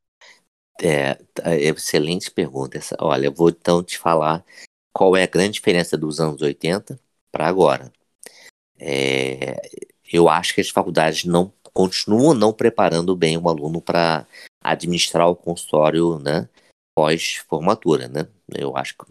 É, 0.82 1.16
tá, 1.34 1.54
é, 1.54 1.64
excelente 1.66 2.32
pergunta. 2.32 2.78
Essa. 2.78 2.96
Olha, 3.00 3.26
eu 3.26 3.34
vou 3.34 3.50
então 3.50 3.84
te 3.84 3.98
falar 3.98 4.46
qual 4.94 5.18
é 5.18 5.24
a 5.24 5.28
grande 5.28 5.54
diferença 5.54 5.98
dos 5.98 6.20
anos 6.20 6.42
80 6.42 7.00
para 7.32 7.48
agora. 7.48 7.92
É, 8.80 9.58
eu 10.12 10.30
acho 10.30 10.56
que 10.56 10.62
as 10.62 10.70
faculdades 10.70 11.26
não 11.26 11.52
continuam 11.74 12.34
não 12.34 12.54
preparando 12.54 13.16
bem 13.16 13.38
o 13.38 13.50
aluno 13.50 13.82
para 13.82 14.26
administrar 14.62 15.28
o 15.30 15.36
consultório 15.36 16.20
né, 16.20 16.48
pós-formatura. 16.96 18.08
Né? 18.08 18.28
Eu 18.54 18.76
acho 18.76 18.98
que 18.98 19.06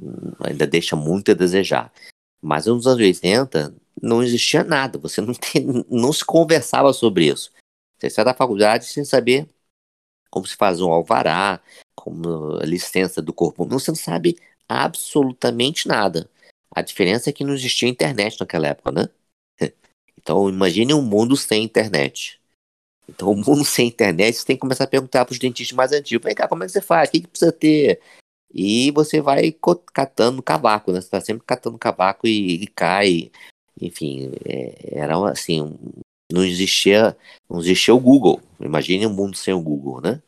ainda 0.45 0.67
deixa 0.67 0.95
muito 0.95 1.31
a 1.31 1.35
desejar. 1.35 1.93
Mas 2.41 2.67
nos 2.67 2.87
anos 2.87 3.01
80, 3.01 3.75
não 4.01 4.23
existia 4.23 4.63
nada, 4.63 4.99
você 4.99 5.21
não, 5.21 5.35
tem, 5.35 5.85
não 5.91 6.13
se 6.13 6.25
conversava 6.25 6.93
sobre 6.93 7.27
isso. 7.27 7.51
Você 7.99 8.11
sai 8.11 8.25
da 8.25 8.35
faculdade 8.35 8.85
sem 8.85 9.05
saber 9.05 9.49
como 10.31 10.47
se 10.47 10.57
faz 10.57 10.81
um 10.81 10.93
alvará, 10.93 11.61
como 11.97 12.59
licença 12.63 13.21
do 13.21 13.33
corpo. 13.33 13.67
Você 13.67 13.91
não 13.91 13.97
sabe 13.97 14.39
absolutamente 14.69 15.89
nada. 15.89 16.31
A 16.75 16.83
diferença 16.83 17.31
é 17.31 17.33
que 17.33 17.45
não 17.45 17.55
existia 17.55 17.89
internet 17.89 18.39
naquela 18.39 18.69
época, 18.69 18.93
né? 18.93 19.09
Então 20.21 20.49
imagine 20.49 20.93
um 20.93 21.01
mundo 21.01 21.37
sem 21.37 21.65
internet. 21.65 22.38
Então, 23.09 23.31
o 23.31 23.37
mundo 23.37 23.65
sem 23.65 23.89
internet, 23.89 24.37
você 24.37 24.45
tem 24.45 24.57
que 24.57 24.61
começar 24.61 24.85
a 24.85 24.89
perguntar 24.89 25.25
para 25.25 25.33
os 25.33 25.39
dentistas 25.39 25.77
mais 25.77 25.93
antigos: 25.93 26.25
vem 26.25 26.35
cá, 26.35 26.47
como 26.47 26.63
é 26.63 26.67
que 26.67 26.73
você 26.73 26.81
faz? 26.81 27.09
O 27.09 27.13
que, 27.13 27.21
que 27.21 27.29
precisa 27.29 27.53
ter? 27.53 28.01
E 28.53 28.91
você 28.93 29.21
vai 29.21 29.55
catando 29.93 30.43
cavaco, 30.43 30.93
né? 30.93 31.01
Você 31.01 31.07
está 31.07 31.21
sempre 31.21 31.45
catando 31.47 31.79
cavaco 31.79 32.27
e, 32.27 32.63
e 32.63 32.67
cai 32.67 33.31
enfim, 33.81 34.33
é, 34.45 34.99
era 34.99 35.17
assim, 35.31 35.77
não 36.31 36.45
existia, 36.45 37.17
não 37.49 37.61
existia 37.61 37.95
o 37.95 38.01
Google. 38.01 38.41
Imagine 38.61 39.07
um 39.07 39.13
mundo 39.13 39.37
sem 39.37 39.55
o 39.55 39.61
Google, 39.61 40.01
né? 40.01 40.21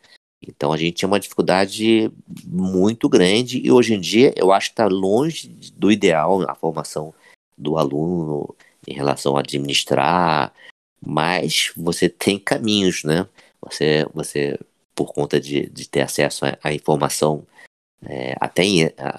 Então 0.42 0.72
a 0.72 0.76
gente 0.76 0.94
tinha 0.94 1.08
uma 1.08 1.20
dificuldade 1.20 2.10
muito 2.46 3.08
grande 3.08 3.60
e 3.62 3.70
hoje 3.70 3.94
em 3.94 4.00
dia 4.00 4.32
eu 4.36 4.52
acho 4.52 4.68
que 4.68 4.72
está 4.72 4.86
longe 4.86 5.48
do 5.76 5.92
ideal 5.92 6.42
a 6.48 6.54
formação 6.54 7.12
do 7.58 7.76
aluno 7.76 8.54
em 8.88 8.94
relação 8.94 9.36
a 9.36 9.40
administrar, 9.40 10.52
mas 11.00 11.72
você 11.76 12.08
tem 12.08 12.38
caminhos, 12.38 13.04
né? 13.04 13.26
Você, 13.62 14.06
você 14.14 14.58
por 14.94 15.12
conta 15.14 15.40
de, 15.40 15.68
de 15.70 15.88
ter 15.88 16.02
acesso 16.02 16.44
à 16.62 16.72
informação 16.74 17.46
é, 18.02 18.34
até 18.40 18.62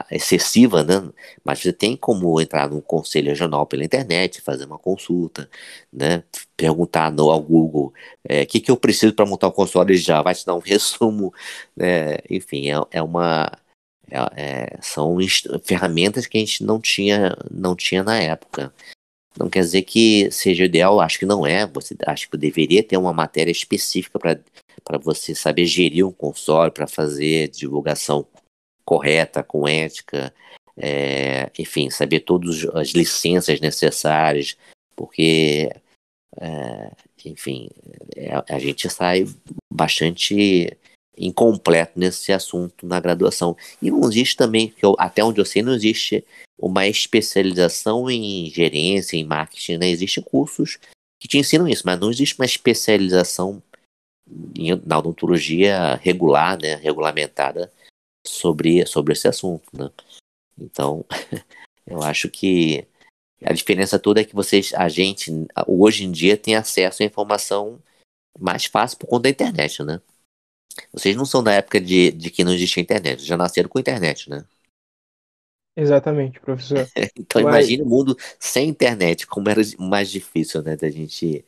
excessiva, 0.09 0.83
né? 0.83 1.11
Mas 1.43 1.59
você 1.59 1.71
tem 1.73 1.95
como 1.95 2.39
entrar 2.41 2.69
no 2.69 2.81
conselho 2.81 3.29
regional 3.29 3.65
pela 3.67 3.83
internet, 3.83 4.41
fazer 4.41 4.65
uma 4.65 4.77
consulta, 4.79 5.49
né? 5.91 6.23
Perguntar 6.57 7.11
no, 7.11 7.29
ao 7.31 7.41
Google 7.41 7.87
o 7.87 7.93
é, 8.23 8.45
que, 8.45 8.59
que 8.59 8.71
eu 8.71 8.77
preciso 8.77 9.13
para 9.13 9.25
montar 9.25 9.47
o 9.47 9.51
consultório, 9.51 9.93
ele 9.93 9.99
já 9.99 10.21
vai 10.21 10.33
te 10.35 10.45
dar 10.45 10.55
um 10.55 10.59
resumo, 10.65 11.33
né? 11.75 12.17
Enfim, 12.29 12.71
é, 12.71 12.75
é 12.91 13.01
uma 13.03 13.51
é, 14.09 14.17
é 14.75 14.77
são 14.81 15.17
ferramentas 15.63 16.25
que 16.27 16.37
a 16.37 16.41
gente 16.41 16.63
não 16.63 16.79
tinha 16.81 17.35
não 17.51 17.75
tinha 17.75 18.03
na 18.03 18.19
época. 18.21 18.73
Não 19.37 19.49
quer 19.49 19.61
dizer 19.61 19.83
que 19.83 20.29
seja 20.31 20.65
ideal, 20.65 20.99
acho 20.99 21.19
que 21.19 21.25
não 21.25 21.45
é. 21.45 21.65
Você 21.67 21.95
acho 22.05 22.29
que 22.29 22.37
deveria 22.37 22.83
ter 22.83 22.97
uma 22.97 23.13
matéria 23.13 23.51
específica 23.51 24.19
para 24.19 24.97
você 24.97 25.33
saber 25.33 25.65
gerir 25.65 26.05
um 26.05 26.11
console, 26.11 26.71
para 26.71 26.87
fazer 26.87 27.49
divulgação 27.49 28.25
correta, 28.83 29.41
com 29.41 29.67
ética, 29.67 30.33
é, 30.77 31.49
enfim, 31.57 31.89
saber 31.89 32.21
todas 32.21 32.65
as 32.75 32.89
licenças 32.89 33.59
necessárias 33.59 34.57
porque, 35.01 35.71
é, 36.39 36.91
enfim, 37.25 37.69
é, 38.15 38.35
a 38.47 38.59
gente 38.59 38.87
sai 38.87 39.25
bastante 39.73 40.77
incompleto 41.17 41.99
nesse 41.99 42.31
assunto 42.31 42.85
na 42.85 42.99
graduação. 42.99 43.55
E 43.81 43.91
não 43.91 44.07
existe 44.09 44.35
também, 44.35 44.69
que 44.69 44.85
eu, 44.85 44.95
até 44.97 45.23
onde 45.23 45.39
eu 45.39 45.45
sei, 45.45 45.61
não 45.61 45.73
existe 45.73 46.25
uma 46.57 46.87
especialização 46.87 48.09
em 48.09 48.49
gerência, 48.49 49.17
em 49.17 49.23
marketing, 49.23 49.77
né? 49.77 49.89
Existem 49.89 50.23
cursos 50.23 50.77
que 51.19 51.27
te 51.27 51.37
ensinam 51.37 51.67
isso, 51.67 51.83
mas 51.85 51.99
não 51.99 52.09
existe 52.09 52.35
uma 52.39 52.45
especialização 52.45 53.61
em, 54.55 54.75
na 54.85 54.99
odontologia 54.99 55.95
regular, 55.95 56.59
né, 56.59 56.75
regulamentada 56.75 57.71
sobre, 58.25 58.85
sobre 58.85 59.13
esse 59.13 59.27
assunto, 59.27 59.67
né? 59.73 59.89
Então, 60.57 61.05
eu 61.85 62.01
acho 62.03 62.29
que 62.29 62.85
a 63.43 63.53
diferença 63.53 63.97
toda 63.97 64.21
é 64.21 64.23
que 64.23 64.35
vocês, 64.35 64.73
a 64.73 64.87
gente, 64.87 65.31
hoje 65.67 66.05
em 66.05 66.11
dia 66.11 66.37
tem 66.37 66.55
acesso 66.55 67.01
à 67.01 67.05
informação 67.05 67.81
mais 68.39 68.65
fácil 68.65 68.97
por 68.99 69.07
conta 69.07 69.23
da 69.23 69.29
internet, 69.29 69.83
né? 69.83 69.99
Vocês 70.91 71.15
não 71.15 71.25
são 71.25 71.43
da 71.43 71.53
época 71.53 71.79
de, 71.79 72.11
de 72.11 72.29
que 72.29 72.43
não 72.43 72.53
existia 72.53 72.81
internet, 72.81 73.23
já 73.23 73.37
nasceram 73.37 73.69
com 73.69 73.79
internet, 73.79 74.29
né? 74.29 74.45
Exatamente, 75.75 76.39
professor. 76.39 76.87
então 77.17 77.41
Mas... 77.43 77.53
imagine 77.55 77.83
o 77.83 77.89
mundo 77.89 78.17
sem 78.39 78.69
internet, 78.69 79.25
como 79.25 79.49
era 79.49 79.61
mais 79.79 80.09
difícil, 80.09 80.61
né, 80.61 80.75
da 80.75 80.89
gente 80.89 81.45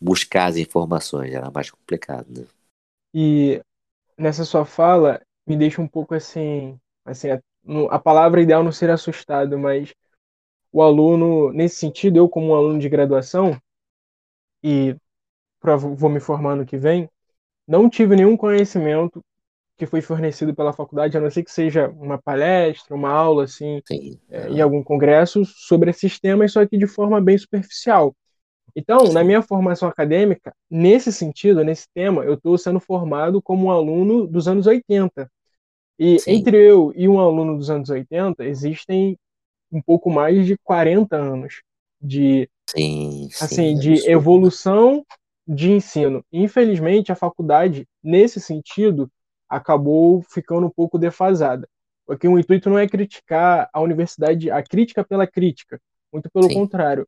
buscar 0.00 0.46
as 0.46 0.56
informações, 0.56 1.32
era 1.32 1.50
mais 1.50 1.70
complicado, 1.70 2.26
né? 2.30 2.46
E 3.14 3.60
nessa 4.16 4.44
sua 4.44 4.64
fala 4.64 5.20
me 5.46 5.56
deixa 5.56 5.80
um 5.80 5.88
pouco 5.88 6.14
assim, 6.14 6.78
assim, 7.04 7.30
a, 7.30 7.40
a 7.90 7.98
palavra 7.98 8.42
ideal 8.42 8.62
não 8.62 8.72
ser 8.72 8.90
assustado, 8.90 9.58
mas 9.58 9.94
o 10.72 10.82
aluno, 10.82 11.52
nesse 11.52 11.76
sentido, 11.76 12.18
eu 12.18 12.28
como 12.28 12.48
um 12.48 12.54
aluno 12.54 12.78
de 12.78 12.88
graduação 12.88 13.58
e 14.62 14.96
vou 15.96 16.10
me 16.10 16.20
formar 16.20 16.56
no 16.56 16.66
que 16.66 16.76
vem, 16.76 17.08
não 17.66 17.88
tive 17.88 18.16
nenhum 18.16 18.36
conhecimento 18.36 19.22
que 19.76 19.86
foi 19.86 20.00
fornecido 20.00 20.54
pela 20.54 20.72
faculdade, 20.72 21.16
a 21.16 21.20
não 21.20 21.30
ser 21.30 21.42
que 21.42 21.50
seja 21.50 21.88
uma 21.88 22.16
palestra, 22.16 22.94
uma 22.94 23.10
aula, 23.10 23.44
assim, 23.44 23.82
é, 24.30 24.48
em 24.48 24.60
algum 24.60 24.82
congresso, 24.82 25.44
sobre 25.44 25.90
esses 25.90 26.18
temas, 26.18 26.52
só 26.52 26.64
que 26.64 26.78
de 26.78 26.86
forma 26.86 27.20
bem 27.20 27.36
superficial. 27.36 28.16
Então, 28.74 29.06
Sim. 29.06 29.12
na 29.12 29.22
minha 29.22 29.42
formação 29.42 29.88
acadêmica, 29.88 30.54
nesse 30.70 31.12
sentido, 31.12 31.62
nesse 31.62 31.86
tema, 31.94 32.24
eu 32.24 32.34
estou 32.34 32.56
sendo 32.56 32.80
formado 32.80 33.40
como 33.42 33.66
um 33.66 33.70
aluno 33.70 34.26
dos 34.26 34.48
anos 34.48 34.66
80. 34.66 35.30
E 35.98 36.18
Sim. 36.18 36.30
entre 36.30 36.56
eu 36.56 36.92
e 36.94 37.08
um 37.08 37.18
aluno 37.18 37.56
dos 37.56 37.70
anos 37.70 37.88
80, 37.88 38.44
existem 38.44 39.18
um 39.72 39.80
pouco 39.80 40.10
mais 40.10 40.46
de 40.46 40.56
40 40.58 41.16
anos 41.16 41.62
de, 42.00 42.48
sim, 42.68 43.28
assim, 43.40 43.76
sim, 43.76 43.78
de 43.78 44.10
evolução 44.10 45.04
de 45.46 45.72
ensino. 45.72 46.24
Infelizmente, 46.32 47.12
a 47.12 47.16
faculdade, 47.16 47.86
nesse 48.02 48.40
sentido, 48.40 49.10
acabou 49.48 50.22
ficando 50.22 50.66
um 50.66 50.70
pouco 50.70 50.98
defasada. 50.98 51.68
Porque 52.06 52.26
o 52.26 52.38
intuito 52.38 52.70
não 52.70 52.78
é 52.78 52.88
criticar 52.88 53.68
a 53.72 53.80
universidade, 53.80 54.50
a 54.50 54.62
crítica 54.62 55.04
pela 55.04 55.26
crítica. 55.26 55.80
Muito 56.12 56.30
pelo 56.30 56.48
Sim. 56.48 56.54
contrário. 56.54 57.06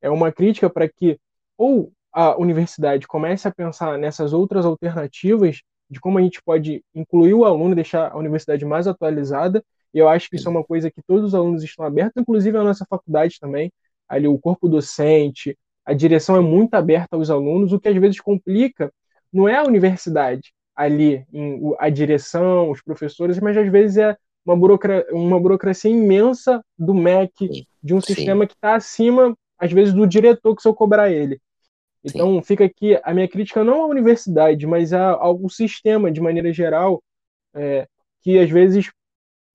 É 0.00 0.10
uma 0.10 0.32
crítica 0.32 0.70
para 0.70 0.88
que 0.88 1.18
ou 1.56 1.92
a 2.12 2.36
universidade 2.38 3.06
comece 3.06 3.46
a 3.46 3.52
pensar 3.52 3.98
nessas 3.98 4.32
outras 4.32 4.64
alternativas 4.64 5.62
de 5.90 6.00
como 6.00 6.18
a 6.18 6.22
gente 6.22 6.42
pode 6.42 6.82
incluir 6.94 7.34
o 7.34 7.44
aluno 7.44 7.74
deixar 7.74 8.12
a 8.12 8.16
universidade 8.16 8.64
mais 8.64 8.86
atualizada. 8.86 9.64
E 9.92 9.98
eu 9.98 10.08
acho 10.08 10.28
que 10.28 10.36
isso 10.36 10.48
é 10.48 10.50
uma 10.50 10.64
coisa 10.64 10.90
que 10.90 11.02
todos 11.02 11.24
os 11.26 11.34
alunos 11.34 11.62
estão 11.62 11.84
abertos, 11.84 12.20
inclusive 12.20 12.56
a 12.56 12.64
nossa 12.64 12.84
faculdade 12.88 13.38
também. 13.40 13.72
Ali 14.08 14.26
o 14.26 14.38
corpo 14.38 14.68
docente, 14.68 15.56
a 15.88 15.94
direção 15.94 16.36
é 16.36 16.40
muito 16.40 16.74
aberta 16.74 17.16
aos 17.16 17.30
alunos, 17.30 17.72
o 17.72 17.80
que 17.80 17.88
às 17.88 17.96
vezes 17.96 18.20
complica 18.20 18.92
não 19.32 19.48
é 19.48 19.56
a 19.56 19.64
universidade 19.64 20.52
ali, 20.76 21.24
em, 21.32 21.74
a 21.78 21.88
direção, 21.88 22.70
os 22.70 22.82
professores, 22.82 23.40
mas 23.40 23.56
às 23.56 23.66
vezes 23.70 23.96
é 23.96 24.14
uma, 24.44 24.54
burocra 24.54 25.06
uma 25.10 25.40
burocracia 25.40 25.90
imensa 25.90 26.62
do 26.78 26.92
MEC, 26.92 27.66
de 27.82 27.94
um 27.94 28.02
Sim. 28.02 28.14
sistema 28.14 28.46
que 28.46 28.52
está 28.52 28.74
acima, 28.74 29.34
às 29.58 29.72
vezes, 29.72 29.94
do 29.94 30.06
diretor 30.06 30.54
que 30.54 30.60
se 30.60 30.68
eu 30.68 30.74
cobrar 30.74 31.10
ele. 31.10 31.40
Então, 32.04 32.34
Sim. 32.34 32.42
fica 32.42 32.66
aqui 32.66 33.00
a 33.02 33.14
minha 33.14 33.26
crítica 33.26 33.64
não 33.64 33.84
à 33.84 33.86
universidade, 33.86 34.66
mas 34.66 34.92
ao 34.92 35.48
sistema, 35.48 36.12
de 36.12 36.20
maneira 36.20 36.52
geral, 36.52 37.02
é, 37.54 37.88
que 38.20 38.38
às 38.38 38.50
vezes 38.50 38.92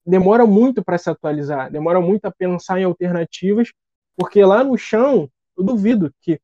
demora 0.04 0.44
muito 0.44 0.82
para 0.84 0.98
se 0.98 1.08
atualizar, 1.08 1.70
demora 1.70 2.00
muito 2.00 2.24
a 2.24 2.32
pensar 2.32 2.80
em 2.80 2.84
alternativas, 2.84 3.70
porque 4.16 4.44
lá 4.44 4.64
no 4.64 4.76
chão 4.76 5.30
eu 5.56 5.64
duvido 5.64 6.12
que, 6.20 6.40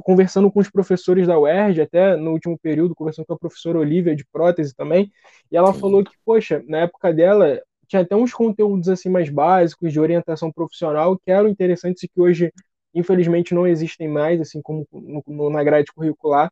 conversando 0.00 0.50
com 0.50 0.60
os 0.60 0.70
professores 0.70 1.26
da 1.26 1.38
UERJ, 1.38 1.82
até 1.82 2.16
no 2.16 2.32
último 2.32 2.58
período, 2.58 2.94
conversando 2.94 3.26
com 3.26 3.34
a 3.34 3.38
professora 3.38 3.78
Olivia 3.78 4.14
de 4.14 4.24
prótese 4.26 4.74
também, 4.74 5.10
e 5.50 5.56
ela 5.56 5.72
Sim. 5.72 5.80
falou 5.80 6.04
que, 6.04 6.12
poxa, 6.24 6.62
na 6.66 6.78
época 6.78 7.12
dela, 7.12 7.60
tinha 7.86 8.02
até 8.02 8.14
uns 8.16 8.32
conteúdos 8.32 8.88
assim 8.88 9.08
mais 9.08 9.28
básicos 9.30 9.92
de 9.92 10.00
orientação 10.00 10.52
profissional 10.52 11.18
que 11.18 11.30
eram 11.30 11.48
interessantes 11.48 12.02
e 12.02 12.08
que 12.08 12.20
hoje, 12.20 12.52
infelizmente, 12.94 13.54
não 13.54 13.66
existem 13.66 14.08
mais, 14.08 14.40
assim 14.40 14.60
como 14.60 14.86
no, 14.92 15.22
no, 15.26 15.50
na 15.50 15.62
grade 15.62 15.92
curricular. 15.94 16.50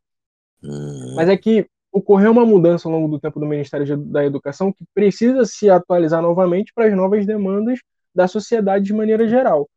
Uhum. 0.63 1.15
Mas 1.15 1.29
é 1.29 1.37
que 1.37 1.67
ocorreu 1.91 2.31
uma 2.31 2.45
mudança 2.45 2.87
ao 2.87 2.93
longo 2.93 3.07
do 3.07 3.19
tempo 3.19 3.39
do 3.39 3.45
Ministério 3.45 3.97
da 3.97 4.25
Educação 4.25 4.71
que 4.71 4.83
precisa 4.93 5.45
se 5.45 5.69
atualizar 5.69 6.21
novamente 6.21 6.73
para 6.73 6.87
as 6.87 6.93
novas 6.93 7.25
demandas 7.25 7.79
da 8.13 8.27
sociedade 8.27 8.83
de 8.83 8.93
maneira 8.93 9.27
geral. 9.27 9.69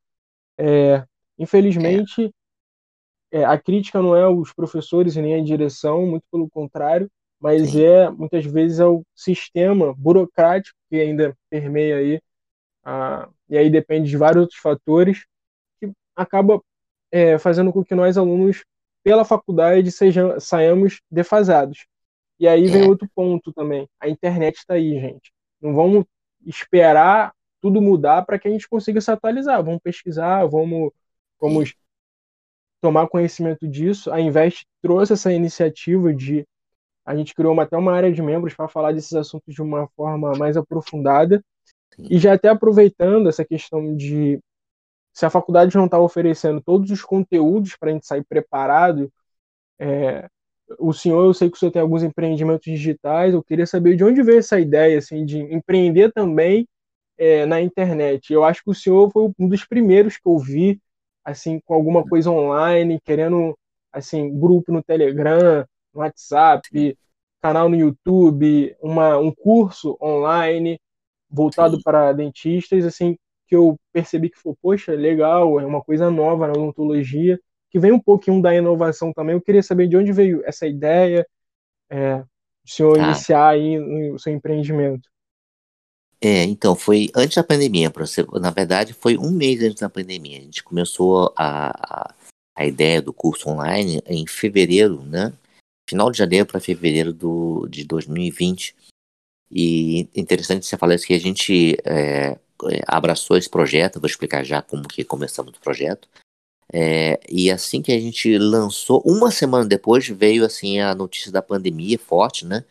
É, 0.59 1.05
Infelizmente, 1.39 2.27
é. 2.27 3.41
É, 3.41 3.45
a 3.45 3.59
crítica 3.59 4.01
não 4.01 4.17
é 4.17 4.23
aos 4.23 4.53
professores 4.53 5.17
e 5.17 5.23
nem 5.23 5.35
à 5.35 5.45
direção, 5.45 6.07
muito 6.07 6.25
pelo 6.31 6.49
contrário, 6.49 7.11
mas 7.39 7.71
Sim. 7.71 7.85
é 7.85 8.11
muitas 8.11 8.45
vezes 8.45 8.81
ao 8.81 9.03
sistema 9.15 9.95
burocrático 9.95 10.77
que 10.89 10.97
ainda 10.97 11.37
permeia 11.51 11.97
aí, 11.97 12.21
a, 12.85 13.29
e 13.49 13.57
aí 13.57 13.71
depende 13.71 14.09
de 14.09 14.17
vários 14.17 14.43
outros 14.43 14.59
fatores, 14.59 15.27
que 15.79 15.93
acaba 16.17 16.61
é, 17.13 17.39
fazendo 17.39 17.73
com 17.73 17.85
que 17.85 17.95
nós 17.95 18.17
alunos, 18.17 18.65
pela 19.05 19.25
faculdade, 19.25 19.93
sejam, 19.93 20.41
saiamos 20.41 21.01
defasados. 21.11 21.87
E 22.41 22.49
aí 22.49 22.67
vem 22.67 22.85
é. 22.85 22.89
outro 22.89 23.09
ponto 23.15 23.53
também, 23.53 23.89
a 24.01 24.09
internet 24.09 24.57
está 24.57 24.75
aí, 24.75 24.99
gente. 24.99 25.33
Não 25.61 25.75
vamos 25.75 26.05
esperar 26.47 27.33
tudo 27.61 27.83
mudar 27.83 28.25
para 28.25 28.39
que 28.39 28.49
a 28.49 28.51
gente 28.51 28.69
consiga 28.69 29.01
se 29.01 29.11
atualizar. 29.11 29.63
Vamos 29.63 29.81
pesquisar, 29.83 30.47
vamos 30.47 30.93
Vamos 31.41 31.75
tomar 32.81 33.09
conhecimento 33.09 33.67
disso. 33.67 34.11
A 34.11 34.21
Invest 34.21 34.67
trouxe 34.83 35.13
essa 35.13 35.33
iniciativa 35.33 36.15
de 36.15 36.47
a 37.05 37.17
gente 37.17 37.35
criou 37.35 37.55
uma, 37.55 37.63
até 37.63 37.77
uma 37.77 37.95
área 37.95 38.13
de 38.13 38.21
membros 38.21 38.55
para 38.55 38.69
falar 38.69 38.93
desses 38.93 39.15
assuntos 39.15 39.55
de 39.55 39.63
uma 39.63 39.89
forma 39.97 40.33
mais 40.33 40.57
aprofundada. 40.59 41.43
E 41.99 42.19
já 42.19 42.35
até 42.35 42.49
aproveitando 42.49 43.29
essa 43.29 43.45
questão 43.45 43.97
de 43.97 44.39
se 45.13 45.27
a 45.27 45.31
faculdade 45.31 45.75
não 45.75 45.87
está 45.87 45.99
oferecendo 45.99 46.61
todos 46.61 46.91
os 46.91 47.03
conteúdos 47.03 47.75
para 47.77 47.91
a 47.91 47.93
gente 47.93 48.07
sair 48.07 48.23
preparado, 48.25 49.11
é, 49.79 50.29
o 50.79 50.93
senhor, 50.93 51.25
eu 51.25 51.35
sei 51.35 51.51
que 51.51 51.57
o 51.57 51.59
senhor 51.59 51.73
tem 51.73 51.83
alguns 51.83 52.03
empreendimentos 52.03 52.65
digitais, 52.65 53.33
eu 53.33 53.43
queria 53.43 53.67
saber 53.67 53.97
de 53.97 54.05
onde 54.05 54.23
veio 54.23 54.39
essa 54.39 54.61
ideia 54.61 54.99
assim, 54.99 55.25
de 55.25 55.39
empreender 55.39 56.13
também 56.13 56.69
é, 57.17 57.47
na 57.47 57.61
internet. 57.61 58.33
Eu 58.33 58.45
acho 58.45 58.63
que 58.63 58.71
o 58.71 58.75
senhor 58.75 59.11
foi 59.11 59.33
um 59.39 59.49
dos 59.49 59.65
primeiros 59.65 60.17
que 60.19 60.29
eu 60.29 60.39
vi 60.39 60.81
assim, 61.29 61.61
com 61.61 61.75
alguma 61.75 62.03
coisa 62.05 62.31
online, 62.31 62.99
querendo, 63.05 63.57
assim, 63.93 64.31
grupo 64.39 64.73
no 64.73 64.83
Telegram, 64.83 65.65
no 65.93 66.01
WhatsApp, 66.01 66.97
canal 67.43 67.69
no 67.69 67.77
YouTube, 67.77 68.75
uma, 68.81 69.19
um 69.19 69.31
curso 69.31 69.99
online 70.01 70.81
voltado 71.31 71.83
para 71.83 72.13
dentistas, 72.15 72.85
assim, 72.87 73.17
que 73.47 73.55
eu 73.55 73.77
percebi 73.93 74.31
que 74.31 74.39
foi, 74.39 74.55
poxa, 74.63 74.93
legal, 74.93 75.61
é 75.61 75.67
uma 75.67 75.83
coisa 75.83 76.11
nova 76.11 76.47
na 76.47 76.55
odontologia, 76.55 77.39
que 77.71 77.79
vem 77.79 77.93
um 77.93 78.01
pouquinho 78.01 78.41
da 78.41 78.55
inovação 78.55 79.13
também. 79.13 79.35
Eu 79.35 79.43
queria 79.43 79.63
saber 79.63 79.87
de 79.87 79.99
onde 79.99 80.13
veio 80.13 80.43
essa 80.47 80.67
ideia, 80.67 81.27
é, 81.91 82.25
de 82.65 82.73
senhor 82.73 82.99
ah. 82.99 83.03
iniciar 83.03 83.49
aí 83.49 83.79
o 84.13 84.19
seu 84.19 84.33
empreendimento. 84.33 85.07
É, 86.21 86.43
então, 86.45 86.75
foi 86.75 87.11
antes 87.15 87.37
da 87.37 87.45
pandemia, 87.45 87.93
na 88.41 88.51
verdade, 88.51 88.93
foi 88.93 89.17
um 89.17 89.31
mês 89.31 89.63
antes 89.63 89.81
da 89.81 89.89
pandemia. 89.89 90.39
A 90.39 90.43
gente 90.43 90.65
começou 90.65 91.33
a, 91.37 92.09
a, 92.09 92.15
a 92.57 92.67
ideia 92.67 93.01
do 93.01 93.13
curso 93.13 93.49
online 93.49 94.03
em 94.05 94.27
fevereiro, 94.27 95.03
né? 95.05 95.33
Final 95.89 96.11
de 96.11 96.19
janeiro 96.19 96.45
para 96.45 96.59
fevereiro 96.59 97.13
do, 97.13 97.69
de 97.69 97.85
2020. 97.85 98.75
E 99.51 100.09
interessante 100.15 100.67
você 100.67 100.77
falar 100.77 100.97
isso 100.97 101.07
que 101.07 101.15
a 101.15 101.21
gente 101.21 101.77
é, 101.85 102.37
é, 102.71 102.83
abraçou 102.87 103.37
esse 103.37 103.49
projeto, 103.49 104.01
vou 104.01 104.09
explicar 104.09 104.45
já 104.45 104.61
como 104.61 104.89
que 104.89 105.05
começamos 105.05 105.57
o 105.57 105.61
projeto. 105.61 106.09
É, 106.71 107.19
e 107.29 107.51
assim 107.51 107.81
que 107.81 107.93
a 107.93 107.99
gente 107.99 108.37
lançou, 108.37 109.03
uma 109.07 109.31
semana 109.31 109.65
depois 109.65 110.07
veio 110.07 110.45
assim 110.45 110.81
a 110.81 110.95
notícia 110.95 111.33
da 111.33 111.41
pandemia 111.41 111.99
forte, 111.99 112.45
né? 112.45 112.65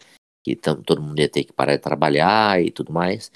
Que 0.55 0.83
todo 0.83 1.01
mundo 1.01 1.19
ia 1.19 1.29
ter 1.29 1.43
que 1.43 1.53
parar 1.53 1.75
de 1.75 1.81
trabalhar 1.81 2.61
e 2.61 2.71
tudo 2.71 2.91
mais. 2.93 3.31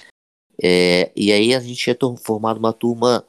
É, 0.62 1.10
e 1.16 1.32
aí 1.32 1.54
a 1.54 1.60
gente 1.60 1.76
tinha 1.76 1.96
formado 2.16 2.58
uma 2.58 2.72
turma 2.72 3.24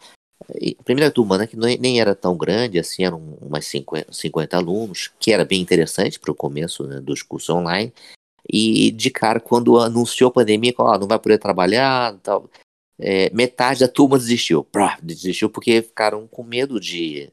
a 0.80 0.84
primeira 0.84 1.12
turma, 1.12 1.38
né, 1.38 1.48
que 1.48 1.56
nem 1.56 2.00
era 2.00 2.14
tão 2.14 2.36
grande, 2.36 2.78
assim, 2.78 3.06
eram 3.06 3.38
umas 3.42 3.66
50, 3.66 4.12
50 4.12 4.58
alunos, 4.58 5.12
que 5.20 5.32
era 5.32 5.46
bem 5.46 5.62
interessante 5.62 6.20
para 6.20 6.32
o 6.32 6.36
começo 6.36 6.86
né, 6.86 7.00
dos 7.00 7.22
cursos 7.22 7.50
online. 7.50 7.94
E 8.52 8.92
de 8.92 9.10
cara, 9.10 9.40
quando 9.40 9.80
anunciou 9.80 10.30
a 10.30 10.34
pandemia, 10.34 10.74
ó, 10.78 10.98
não 11.00 11.08
vai 11.08 11.18
poder 11.18 11.38
trabalhar, 11.38 12.18
tal, 12.22 12.50
é, 13.00 13.30
metade 13.32 13.80
da 13.82 13.88
turma 13.88 14.18
desistiu. 14.18 14.64
Prá, 14.64 14.98
desistiu 15.02 15.50
porque 15.50 15.82
ficaram 15.82 16.28
com 16.28 16.44
medo 16.44 16.80
de, 16.80 17.32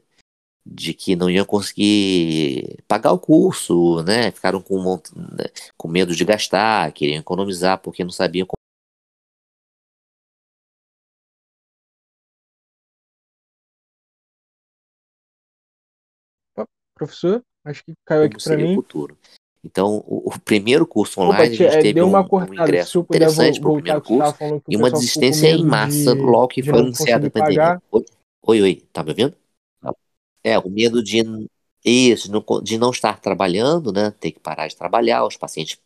de 0.65 0.93
que 0.93 1.15
não 1.15 1.29
iam 1.29 1.45
conseguir 1.45 2.83
pagar 2.87 3.11
o 3.11 3.19
curso, 3.19 4.03
né? 4.03 4.31
Ficaram 4.31 4.61
com, 4.61 4.95
né, 5.15 5.45
com 5.77 5.87
medo 5.87 6.15
de 6.15 6.23
gastar, 6.23 6.91
queriam 6.91 7.19
economizar 7.19 7.79
porque 7.79 8.03
não 8.03 8.11
sabiam 8.11 8.45
como 8.45 8.61
Professor, 16.95 17.41
acho 17.65 17.83
que 17.83 17.93
caiu 18.05 18.25
aqui 18.25 18.43
para 18.43 18.55
mim. 18.55 18.75
futuro. 18.75 19.17
Então, 19.63 20.03
o, 20.07 20.29
o, 20.29 20.39
primeiro 20.39 20.85
curso 20.85 21.19
online 21.19 21.35
Opa, 21.35 21.43
a 21.43 21.49
gente 21.49 21.77
é, 21.77 21.81
teve 21.81 22.01
um, 22.01 22.15
um, 22.15 22.53
ingresso 22.53 22.99
interessante 22.99 23.59
para 23.59 23.69
o 23.69 23.73
primeiro 23.75 24.01
curso 24.01 24.35
e 24.69 24.75
uma 24.75 24.91
desistência 24.91 25.47
em 25.47 25.65
massa 25.65 26.15
de, 26.15 26.21
logo 26.21 26.47
que 26.49 26.61
foi 26.61 26.79
anunciada 26.79 27.25
a 27.27 27.31
pandemia. 27.31 27.81
Oi, 27.91 28.05
oi, 28.43 28.61
oi, 28.61 28.83
tá 28.93 29.03
me 29.03 29.09
ouvindo? 29.09 29.35
É, 30.43 30.57
o 30.57 30.69
medo 30.69 31.03
de 31.03 31.21
isso, 31.83 32.29
de 32.63 32.77
não 32.77 32.91
estar 32.91 33.19
trabalhando, 33.19 33.91
né? 33.91 34.11
Ter 34.19 34.31
que 34.31 34.39
parar 34.39 34.67
de 34.67 34.75
trabalhar, 34.75 35.25
os 35.25 35.37
pacientes 35.37 35.79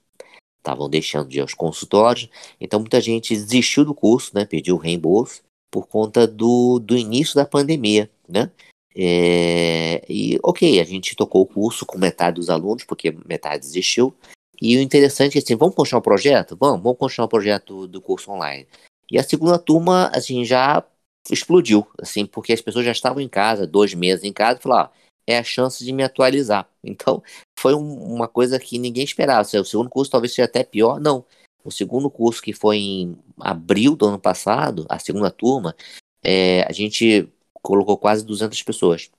estavam 0.58 0.90
deixando 0.90 1.30
de 1.30 1.38
ir 1.38 1.42
aos 1.42 1.54
consultórios, 1.54 2.28
então 2.60 2.80
muita 2.80 3.00
gente 3.00 3.36
desistiu 3.36 3.86
do 3.86 3.94
curso, 3.94 4.32
né? 4.34 4.46
Pediu 4.46 4.78
reembolso 4.78 5.44
por 5.72 5.88
conta 5.88 6.26
do, 6.26 6.80
do 6.80 6.98
início 6.98 7.36
da 7.36 7.46
pandemia, 7.46 8.10
né? 8.28 8.52
É, 8.98 10.02
e 10.10 10.40
ok, 10.42 10.80
a 10.80 10.84
gente 10.86 11.16
tocou 11.16 11.42
o 11.42 11.46
curso 11.46 11.86
com 11.86 11.98
metade 11.98 12.36
dos 12.36 12.50
alunos, 12.50 12.86
porque 12.86 13.16
metade 13.26 13.60
desistiu. 13.60 14.16
E 14.62 14.78
o 14.78 14.82
interessante 14.82 15.38
é 15.38 15.42
assim, 15.42 15.56
vamos 15.56 15.76
continuar 15.76 16.00
o 16.00 16.04
projeto? 16.04 16.58
Vamos, 16.58 16.82
vamos 16.82 16.98
continuar 16.98 17.26
o 17.26 17.30
projeto 17.30 17.88
do 17.88 18.02
curso 18.02 18.32
online. 18.32 18.66
E 19.12 19.20
a 19.20 19.24
segunda 19.24 19.60
turma, 19.60 20.10
assim, 20.14 20.46
já 20.46 20.82
explodiu, 21.30 21.88
assim, 22.02 22.26
porque 22.26 22.54
as 22.54 22.62
pessoas 22.62 22.86
já 22.86 22.92
estavam 22.92 23.22
em 23.22 23.30
casa, 23.30 23.66
dois 23.66 23.94
meses 23.94 24.24
em 24.24 24.34
casa, 24.34 24.60
e 24.60 24.64
falaram, 24.64 24.90
ah, 24.90 24.92
é 25.28 25.38
a 25.38 25.44
chance 25.44 25.84
de 25.84 25.92
me 25.92 26.04
atualizar. 26.04 26.70
Então, 26.88 27.24
foi 27.58 27.74
um, 27.74 28.14
uma 28.14 28.28
coisa 28.28 28.60
que 28.60 28.78
ninguém 28.78 29.04
esperava. 29.04 29.42
O 29.42 29.66
segundo 29.66 29.90
curso 29.90 30.12
talvez 30.12 30.34
seja 30.34 30.46
até 30.46 30.64
pior, 30.64 31.00
não. 31.00 31.26
O 31.64 31.72
segundo 31.72 32.12
curso, 32.12 32.44
que 32.44 32.54
foi 32.54 32.78
em 32.78 33.18
abril 33.40 33.96
do 33.96 34.06
ano 34.06 34.20
passado, 34.20 34.86
a 34.88 35.00
segunda 35.00 35.32
turma, 35.32 35.76
é, 36.24 36.62
a 36.64 36.72
gente 36.72 37.28
colocou 37.62 37.98
quase 37.98 38.24
200 38.24 38.62
pessoas, 38.62 39.10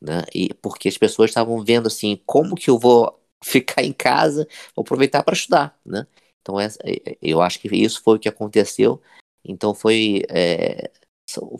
né? 0.00 0.24
E 0.34 0.52
porque 0.54 0.88
as 0.88 0.98
pessoas 0.98 1.30
estavam 1.30 1.64
vendo 1.64 1.86
assim, 1.86 2.20
como 2.26 2.56
que 2.56 2.68
eu 2.68 2.78
vou 2.80 3.16
ficar 3.44 3.84
em 3.84 3.92
casa, 3.92 4.48
vou 4.74 4.82
aproveitar 4.82 5.22
para 5.22 5.34
estudar, 5.34 5.78
né? 5.86 6.04
Então 6.42 6.58
é, 6.58 6.68
eu 7.22 7.40
acho 7.40 7.60
que 7.60 7.68
isso 7.76 8.02
foi 8.02 8.16
o 8.16 8.18
que 8.18 8.28
aconteceu. 8.28 9.00
Então 9.44 9.72
foi 9.72 10.22
é, 10.28 10.90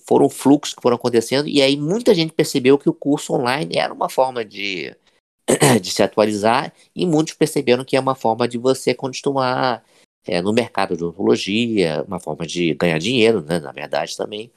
foram 0.07 0.29
fluxos 0.29 0.75
que 0.75 0.83
foram 0.83 0.97
acontecendo 0.97 1.49
e 1.49 1.63
aí 1.63 1.77
muita 1.77 2.15
gente 2.15 2.33
percebeu 2.33 2.79
que 2.79 2.89
o 2.89 2.95
curso 2.95 3.35
online 3.35 3.77
era 3.77 3.93
uma 3.93 4.09
forma 4.09 4.45
de 4.45 4.95
de 5.81 5.91
se 5.91 6.03
atualizar 6.03 6.73
e 6.95 7.07
muitos 7.07 7.35
perceberam 7.35 7.85
que 7.85 7.97
é 7.97 8.01
uma 8.01 8.15
forma 8.15 8.49
de 8.49 8.59
você 8.59 8.95
continuar 8.95 9.85
é, 10.27 10.41
no 10.41 10.53
mercado 10.53 10.97
de 10.97 11.05
odontologia, 11.05 12.05
uma 12.07 12.19
forma 12.19 12.47
de 12.47 12.75
ganhar 12.75 12.99
dinheiro, 12.99 13.43
né, 13.43 13.59
na 13.59 13.73
verdade 13.73 14.17
também. 14.17 14.51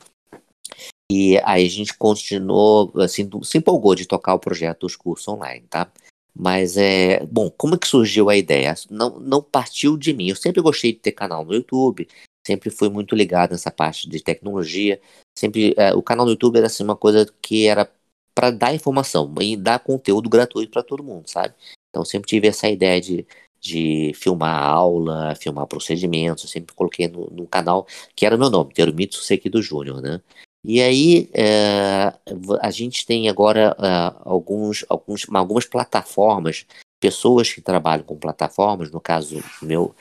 E 1.12 1.38
aí 1.44 1.66
a 1.66 1.70
gente 1.70 1.98
continuou, 1.98 2.92
assim, 2.98 3.30
se 3.44 3.58
empolgou 3.58 3.96
de 3.96 4.06
tocar 4.06 4.34
o 4.34 4.40
projeto 4.40 4.82
dos 4.82 4.96
cursos 4.96 5.28
online, 5.28 5.66
tá? 5.70 5.90
Mas 6.36 6.78
é. 6.78 7.26
Bom, 7.26 7.50
como 7.50 7.76
é 7.76 7.78
que 7.78 7.88
surgiu 7.88 8.30
a 8.30 8.36
ideia? 8.36 8.76
Não, 8.90 9.20
não 9.20 9.42
partiu 9.42 9.98
de 9.98 10.14
mim. 10.14 10.30
Eu 10.30 10.36
sempre 10.36 10.62
gostei 10.62 10.94
de 10.94 11.00
ter 11.00 11.14
canal 11.14 11.44
no 11.44 11.54
YouTube, 11.54 12.08
sempre 12.48 12.70
fui 12.70 12.90
muito 12.90 13.14
ligado 13.16 13.52
nessa 13.52 13.70
parte 13.70 14.10
de 14.10 14.24
tecnologia. 14.24 15.00
Sempre. 15.38 15.74
É, 15.78 15.94
o 15.94 16.02
canal 16.02 16.26
no 16.26 16.32
YouTube 16.32 16.58
era 16.58 16.68
assim, 16.68 16.84
uma 16.84 16.96
coisa 16.96 17.28
que 17.42 17.68
era 17.68 17.90
para 18.34 18.52
dar 18.52 18.74
informação 18.74 19.34
e 19.42 19.58
dar 19.58 19.80
conteúdo 19.80 20.30
gratuito 20.30 20.72
para 20.72 20.84
todo 20.84 21.04
mundo, 21.04 21.28
sabe? 21.28 21.54
Então 21.90 22.06
sempre 22.06 22.30
tive 22.30 22.48
essa 22.48 22.70
ideia 22.70 23.02
de, 23.02 23.26
de 23.60 24.14
filmar 24.16 24.64
aula, 24.64 25.36
filmar 25.36 25.66
procedimentos, 25.68 26.50
sempre 26.50 26.76
coloquei 26.76 27.08
no, 27.08 27.28
no 27.32 27.48
canal 27.48 27.88
que 28.16 28.26
era 28.26 28.38
meu 28.38 28.50
nome, 28.50 28.74
Terumito 28.74 29.16
Sequido 29.18 29.62
Júnior, 29.62 30.02
né? 30.02 30.22
E 30.64 30.82
aí 30.82 31.30
é, 31.34 32.14
a 32.62 32.72
gente 32.72 33.06
tem 33.06 33.30
agora 33.30 33.76
é, 33.80 34.14
alguns, 34.24 34.86
alguns, 34.88 35.26
algumas 35.34 35.66
plataformas, 35.66 36.66
pessoas 37.00 37.52
que 37.52 37.62
trabalham 37.62 38.06
com 38.06 38.18
plataformas, 38.18 38.92
no 38.92 39.02
caso 39.02 39.44
meu, 39.62 39.96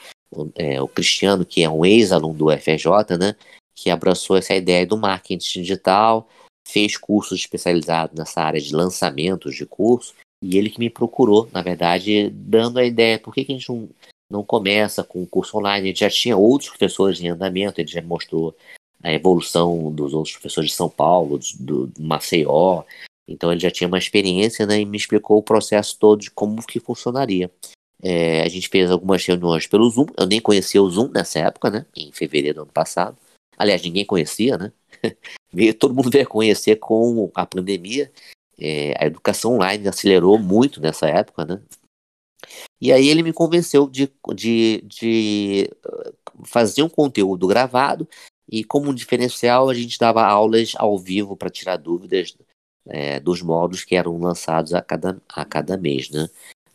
é, 0.55 0.81
o 0.81 0.89
Cristiano, 0.89 1.45
que 1.45 1.63
é 1.63 1.71
um 1.71 1.85
ex-aluno 1.85 2.35
do 2.35 2.51
FRJ, 2.51 3.17
né, 3.19 3.35
que 3.75 3.91
abraçou 3.91 4.37
essa 4.37 4.55
ideia 4.55 4.87
do 4.87 4.97
marketing 4.97 5.61
digital, 5.61 6.29
fez 6.67 6.97
cursos 6.97 7.39
especializados 7.39 8.17
nessa 8.19 8.41
área 8.43 8.61
de 8.61 8.75
lançamentos 8.75 9.55
de 9.55 9.65
curso, 9.65 10.15
e 10.43 10.59
ele 10.59 10.71
que 10.71 10.81
me 10.81 10.91
procurou, 10.91 11.49
na 11.53 11.63
verdade, 11.63 12.31
dando 12.31 12.79
a 12.79 12.85
ideia, 12.85 13.19
por 13.19 13.33
que, 13.33 13.45
que 13.45 13.53
a 13.53 13.55
gente 13.55 13.69
não, 13.69 13.89
não 14.31 14.45
começa 14.45 15.03
com 15.03 15.23
o 15.23 15.27
curso 15.27 15.57
online? 15.59 15.89
Ele 15.89 15.97
já 15.97 16.11
tinha 16.11 16.37
outros 16.37 16.71
professores 16.71 17.21
em 17.21 17.29
andamento, 17.29 17.81
ele 17.81 17.89
já 17.89 18.03
mostrou 18.03 18.55
a 19.03 19.13
evolução 19.13 19.91
dos 19.93 20.13
outros 20.13 20.35
professores 20.35 20.71
de 20.71 20.77
São 20.77 20.89
Paulo, 20.89 21.39
do, 21.61 21.87
do 21.87 22.03
Maceió. 22.03 22.83
Então 23.29 23.51
ele 23.51 23.61
já 23.61 23.71
tinha 23.71 23.89
uma 23.89 23.99
experiência 23.99 24.67
né, 24.67 24.81
e 24.81 24.85
me 24.85 24.97
explicou 24.97 25.39
o 25.39 25.43
processo 25.43 25.99
todo 25.99 26.21
de 26.21 26.31
como 26.31 26.65
que 26.65 26.81
funcionaria. 26.81 27.51
É, 28.03 28.43
a 28.43 28.49
gente 28.49 28.69
fez 28.69 28.91
algumas 28.91 29.25
reuniões 29.25 29.67
pelo 29.67 29.89
Zoom. 29.89 30.07
Eu 30.17 30.27
nem 30.27 30.41
conhecia 30.41 30.83
o 30.83 30.91
Zoom 30.91 31.09
nessa 31.09 31.39
época, 31.41 31.71
né? 31.71 31.87
Em 31.97 32.13
fevereiro 32.13 32.57
do 32.57 32.63
ano 32.63 32.73
passado. 32.73 33.17
Aliás, 33.57 33.83
ninguém 33.83 34.05
conhecia, 34.05 34.59
né? 34.59 34.73
Todo 35.79 35.95
mundo 35.95 36.11
veio 36.11 36.29
conhecer 36.29 36.77
com 36.77 37.31
a 37.35 37.47
pandemia. 37.47 38.13
É, 38.59 38.95
a 39.03 39.07
educação 39.07 39.55
online 39.55 39.89
acelerou 39.89 40.39
muito 40.39 40.81
nessa 40.81 41.09
época, 41.09 41.45
né? 41.45 41.63
E 42.81 42.93
aí 42.93 43.09
ele 43.09 43.23
me 43.23 43.33
convenceu 43.33 43.89
de, 43.89 44.13
de, 44.35 44.83
de 44.85 45.71
fazer 46.45 46.83
um 46.83 46.89
conteúdo 46.89 47.47
gravado 47.47 48.07
e 48.51 48.63
como 48.63 48.95
diferencial, 48.95 49.69
a 49.69 49.75
gente 49.75 49.99
dava 49.99 50.25
aulas 50.25 50.73
ao 50.77 50.99
vivo 50.99 51.37
para 51.37 51.51
tirar 51.51 51.77
dúvidas 51.77 52.37
é, 52.87 53.19
dos 53.19 53.43
módulos 53.43 53.85
que 53.85 53.97
eram 53.97 54.19
lançados 54.19 54.73
a 54.73 54.81
cada, 54.81 55.21
a 55.29 55.45
cada 55.45 55.77
mês, 55.77 56.11
né? 56.11 56.29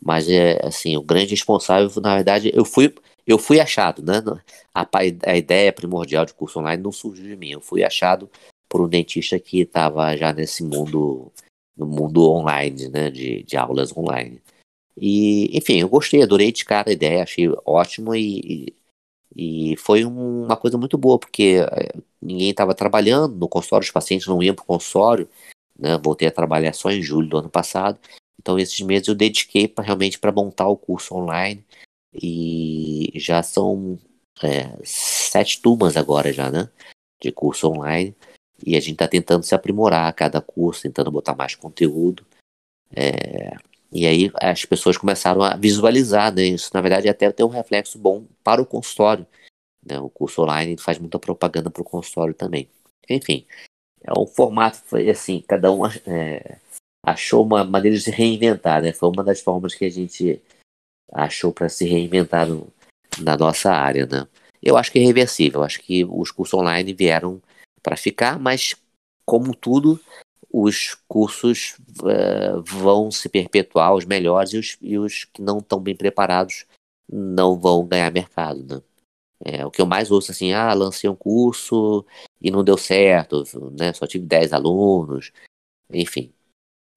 Mas 0.04 0.28
é 0.28 0.58
assim, 0.66 0.96
o 0.96 1.02
grande 1.02 1.30
responsável, 1.30 1.90
na 2.02 2.16
verdade, 2.16 2.50
eu 2.54 2.64
fui 2.64 2.92
eu 3.24 3.38
fui 3.38 3.60
achado, 3.60 4.02
né? 4.02 4.20
A, 4.74 4.86
a 5.26 5.36
ideia 5.36 5.72
primordial 5.72 6.26
de 6.26 6.34
curso 6.34 6.58
online 6.58 6.82
não 6.82 6.90
surgiu 6.90 7.24
de 7.24 7.36
mim, 7.36 7.50
eu 7.52 7.60
fui 7.60 7.84
achado 7.84 8.28
por 8.68 8.80
um 8.80 8.88
dentista 8.88 9.38
que 9.38 9.60
estava 9.60 10.16
já 10.16 10.32
nesse 10.32 10.64
mundo, 10.64 11.30
no 11.76 11.86
mundo 11.86 12.28
online, 12.28 12.88
né? 12.88 13.10
De, 13.10 13.44
de 13.44 13.56
aulas 13.56 13.96
online. 13.96 14.42
E, 14.96 15.56
enfim, 15.56 15.80
eu 15.80 15.88
gostei, 15.88 16.22
adorei 16.22 16.52
de 16.52 16.64
cara 16.64 16.90
a 16.90 16.92
ideia, 16.92 17.22
achei 17.22 17.48
ótimo 17.64 18.14
e, 18.14 18.74
e 19.34 19.76
foi 19.78 20.04
um, 20.04 20.44
uma 20.44 20.56
coisa 20.56 20.76
muito 20.76 20.98
boa, 20.98 21.18
porque 21.18 21.58
eh, 21.60 21.94
ninguém 22.20 22.50
estava 22.50 22.74
trabalhando 22.74 23.34
no 23.36 23.48
consultório, 23.48 23.84
os 23.84 23.90
pacientes 23.90 24.26
não 24.26 24.42
iam 24.42 24.54
para 24.54 24.62
o 24.64 24.66
consultório. 24.66 25.28
Né? 25.78 25.98
Voltei 25.98 26.28
a 26.28 26.32
trabalhar 26.32 26.72
só 26.74 26.90
em 26.90 27.02
julho 27.02 27.28
do 27.28 27.38
ano 27.38 27.48
passado. 27.48 27.98
Então, 28.42 28.58
esses 28.58 28.80
meses 28.80 29.06
eu 29.06 29.14
dediquei 29.14 29.68
pra, 29.68 29.84
realmente 29.84 30.18
para 30.18 30.32
montar 30.32 30.66
o 30.66 30.76
curso 30.76 31.14
online. 31.14 31.64
E 32.12 33.12
já 33.14 33.42
são 33.42 33.98
é, 34.42 34.76
sete 34.84 35.62
turmas 35.62 35.96
agora 35.96 36.32
já, 36.32 36.50
né? 36.50 36.68
De 37.22 37.30
curso 37.30 37.68
online. 37.68 38.14
E 38.66 38.76
a 38.76 38.80
gente 38.80 38.94
está 38.94 39.08
tentando 39.08 39.44
se 39.44 39.54
aprimorar 39.54 40.08
a 40.08 40.12
cada 40.12 40.40
curso, 40.40 40.82
tentando 40.82 41.10
botar 41.10 41.36
mais 41.36 41.54
conteúdo. 41.54 42.26
É, 42.94 43.56
e 43.92 44.06
aí 44.06 44.30
as 44.34 44.64
pessoas 44.64 44.96
começaram 44.96 45.42
a 45.42 45.56
visualizar, 45.56 46.34
né? 46.34 46.42
Isso, 46.42 46.70
na 46.74 46.80
verdade, 46.80 47.08
até 47.08 47.30
tem 47.30 47.46
um 47.46 47.48
reflexo 47.48 47.96
bom 47.96 48.26
para 48.42 48.60
o 48.60 48.66
consultório. 48.66 49.26
Né? 49.84 49.98
O 50.00 50.10
curso 50.10 50.42
online 50.42 50.76
faz 50.76 50.98
muita 50.98 51.18
propaganda 51.18 51.70
para 51.70 51.82
o 51.82 51.84
consultório 51.84 52.34
também. 52.34 52.68
Enfim, 53.08 53.46
é 54.02 54.18
um 54.18 54.26
formato, 54.26 54.96
assim, 55.10 55.42
cada 55.46 55.70
um 55.70 55.86
é, 55.86 56.58
achou 57.04 57.44
uma 57.44 57.64
maneira 57.64 57.96
de 57.96 58.02
se 58.02 58.10
reinventar, 58.10 58.82
né? 58.82 58.92
Foi 58.92 59.08
uma 59.08 59.24
das 59.24 59.40
formas 59.40 59.74
que 59.74 59.84
a 59.84 59.90
gente 59.90 60.40
achou 61.12 61.52
para 61.52 61.68
se 61.68 61.84
reinventar 61.84 62.48
no, 62.48 62.72
na 63.18 63.36
nossa 63.36 63.72
área, 63.72 64.06
né? 64.06 64.26
Eu 64.62 64.76
acho 64.76 64.92
que 64.92 64.98
é 64.98 65.02
reversível, 65.02 65.62
acho 65.62 65.80
que 65.80 66.04
os 66.04 66.30
cursos 66.30 66.54
online 66.54 66.92
vieram 66.94 67.42
para 67.82 67.96
ficar, 67.96 68.38
mas 68.38 68.76
como 69.26 69.54
tudo, 69.56 70.00
os 70.52 70.94
cursos 71.08 71.76
uh, 72.00 72.62
vão 72.62 73.10
se 73.10 73.28
perpetuar, 73.28 73.94
os 73.94 74.04
melhores, 74.04 74.52
e 74.52 74.58
os, 74.58 74.78
e 74.80 74.98
os 74.98 75.24
que 75.24 75.42
não 75.42 75.58
estão 75.58 75.80
bem 75.80 75.96
preparados 75.96 76.66
não 77.10 77.58
vão 77.58 77.84
ganhar 77.84 78.12
mercado. 78.12 78.62
Né? 78.64 78.82
É, 79.44 79.66
o 79.66 79.70
que 79.70 79.80
eu 79.80 79.86
mais 79.86 80.10
ouço 80.10 80.30
assim, 80.30 80.52
ah, 80.52 80.72
lancei 80.72 81.10
um 81.10 81.16
curso 81.16 82.06
e 82.40 82.50
não 82.50 82.62
deu 82.62 82.76
certo, 82.76 83.42
né? 83.76 83.92
Só 83.92 84.06
tive 84.06 84.24
10 84.24 84.52
alunos, 84.52 85.32
enfim. 85.92 86.32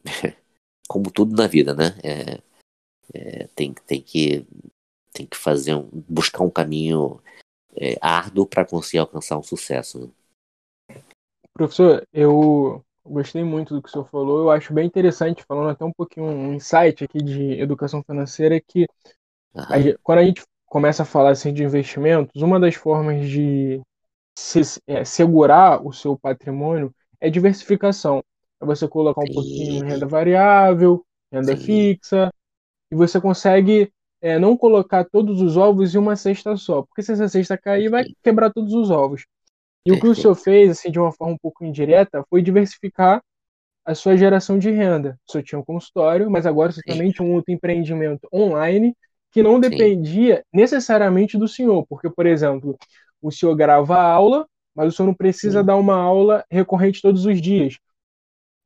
Como 0.87 1.11
tudo 1.11 1.35
na 1.35 1.47
vida, 1.47 1.73
né? 1.73 1.97
É, 2.03 2.41
é, 3.13 3.47
tem, 3.55 3.73
tem, 3.73 4.01
que, 4.01 4.45
tem 5.11 5.25
que 5.25 5.37
fazer 5.37 5.73
um, 5.73 5.89
buscar 6.07 6.43
um 6.43 6.49
caminho 6.49 7.19
é, 7.75 7.97
árduo 8.01 8.45
para 8.45 8.65
conseguir 8.65 8.99
alcançar 8.99 9.37
um 9.37 9.43
sucesso. 9.43 9.99
Né? 9.99 11.01
Professor, 11.53 12.05
eu 12.13 12.83
gostei 13.03 13.43
muito 13.43 13.73
do 13.73 13.81
que 13.81 13.89
o 13.89 13.91
senhor 13.91 14.07
falou. 14.09 14.39
Eu 14.39 14.51
acho 14.51 14.73
bem 14.73 14.85
interessante, 14.85 15.43
falando 15.43 15.69
até 15.69 15.85
um 15.85 15.91
pouquinho 15.91 16.25
um 16.25 16.53
insight 16.53 17.03
aqui 17.03 17.19
de 17.19 17.59
educação 17.59 18.03
financeira, 18.03 18.59
que 18.59 18.87
a 19.53 19.79
gente, 19.79 19.97
quando 20.03 20.19
a 20.19 20.25
gente 20.25 20.43
começa 20.65 21.03
a 21.03 21.05
falar 21.05 21.31
assim, 21.31 21.53
de 21.53 21.63
investimentos, 21.63 22.41
uma 22.41 22.59
das 22.59 22.75
formas 22.75 23.29
de 23.29 23.81
se, 24.37 24.61
é, 24.87 25.05
segurar 25.05 25.85
o 25.85 25.93
seu 25.93 26.17
patrimônio 26.17 26.93
é 27.21 27.29
diversificação. 27.29 28.23
É 28.61 28.65
você 28.65 28.87
colocar 28.87 29.21
um 29.21 29.27
Sim. 29.27 29.33
pouquinho 29.33 29.83
em 29.85 29.89
renda 29.89 30.05
variável, 30.07 31.05
renda 31.31 31.55
Sim. 31.55 31.65
fixa, 31.65 32.31
e 32.91 32.95
você 32.95 33.19
consegue 33.21 33.91
é, 34.21 34.39
não 34.39 34.57
colocar 34.57 35.05
todos 35.05 35.41
os 35.41 35.57
ovos 35.57 35.93
em 35.93 35.97
uma 35.97 36.15
cesta 36.15 36.55
só, 36.57 36.81
porque 36.83 37.03
se 37.03 37.11
essa 37.13 37.27
cesta 37.27 37.57
cair, 37.57 37.89
vai 37.89 38.05
quebrar 38.23 38.51
todos 38.51 38.73
os 38.73 38.89
ovos. 38.89 39.25
E 39.85 39.91
o 39.91 39.99
que 39.99 40.07
o 40.07 40.15
senhor 40.15 40.35
fez, 40.35 40.71
assim, 40.71 40.91
de 40.91 40.99
uma 40.99 41.11
forma 41.11 41.33
um 41.35 41.37
pouco 41.37 41.63
indireta, 41.63 42.23
foi 42.29 42.41
diversificar 42.41 43.21
a 43.85 43.93
sua 43.93 44.17
geração 44.17 44.57
de 44.57 44.71
renda. 44.71 45.17
O 45.27 45.31
senhor 45.31 45.43
tinha 45.43 45.59
um 45.59 45.63
consultório, 45.63 46.29
mas 46.29 46.45
agora 46.45 46.71
você 46.71 46.81
também 46.83 47.11
tinha 47.11 47.27
um 47.27 47.33
outro 47.33 47.53
empreendimento 47.53 48.27
online 48.33 48.95
que 49.31 49.43
não 49.43 49.59
dependia 49.59 50.37
Sim. 50.37 50.43
necessariamente 50.53 51.37
do 51.37 51.47
senhor, 51.47 51.85
porque, 51.87 52.09
por 52.09 52.25
exemplo, 52.25 52.75
o 53.21 53.31
senhor 53.31 53.55
grava 53.55 54.01
aula, 54.01 54.47
mas 54.73 54.87
o 54.87 54.95
senhor 54.95 55.07
não 55.07 55.13
precisa 55.13 55.59
Sim. 55.59 55.65
dar 55.65 55.75
uma 55.75 55.95
aula 55.95 56.43
recorrente 56.49 57.01
todos 57.01 57.25
os 57.25 57.39
dias. 57.41 57.77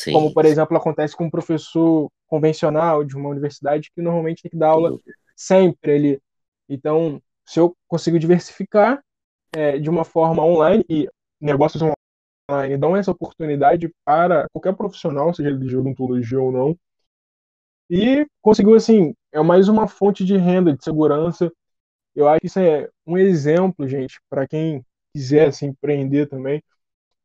Sim. 0.02 0.14
Como, 0.14 0.34
por 0.34 0.46
exemplo, 0.46 0.78
acontece 0.78 1.16
com 1.16 1.26
um 1.26 1.30
professor 1.30 2.10
convencional 2.28 3.04
de 3.04 3.16
uma 3.16 3.30
universidade 3.30 3.92
que 3.94 4.02
normalmente 4.02 4.42
tem 4.42 4.52
que 4.52 4.58
dar 4.58 4.70
aula 4.70 4.98
sempre 5.36 5.92
ali. 5.92 6.22
Então, 6.68 7.22
se 7.46 7.60
eu 7.60 7.76
consigo 7.88 8.20
diversificar 8.20 9.02
é, 9.54 9.78
de 9.78 9.90
uma 9.90 10.06
forma 10.06 10.44
online, 10.46 10.86
e 10.90 11.10
negócios 11.42 11.82
online 11.82 12.78
dão 12.78 12.96
essa 12.96 13.12
oportunidade 13.12 13.90
para 14.06 14.48
qualquer 14.52 14.76
profissional, 14.76 15.34
seja 15.34 15.50
ele 15.50 15.66
de 15.68 15.78
odontologia 15.78 16.40
ou 16.40 16.52
não, 16.52 16.78
e 17.90 18.28
conseguiu, 18.42 18.76
assim, 18.76 19.16
é 19.32 19.42
mais 19.42 19.68
uma 19.68 19.88
fonte 19.88 20.24
de 20.24 20.38
renda, 20.38 20.76
de 20.76 20.84
segurança. 20.84 21.52
Eu 22.16 22.28
acho 22.28 22.42
que 22.42 22.48
isso 22.48 22.60
é 22.60 22.90
um 23.06 23.18
exemplo, 23.18 23.88
gente, 23.88 24.20
para 24.30 24.48
quem 24.48 24.86
quiser 25.14 25.50
assim, 25.50 25.68
empreender 25.68 26.28
também. 26.28 26.62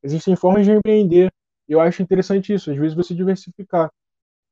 Existem 0.03 0.37
formas 0.37 0.67
de 0.67 0.73
empreender. 0.73 1.33
Eu 1.69 1.81
acho 1.81 2.03
interessante 2.03 2.53
isso, 2.53 2.71
às 2.71 2.77
vezes 2.77 2.95
você 2.95 3.15
diversificar. 3.15 3.91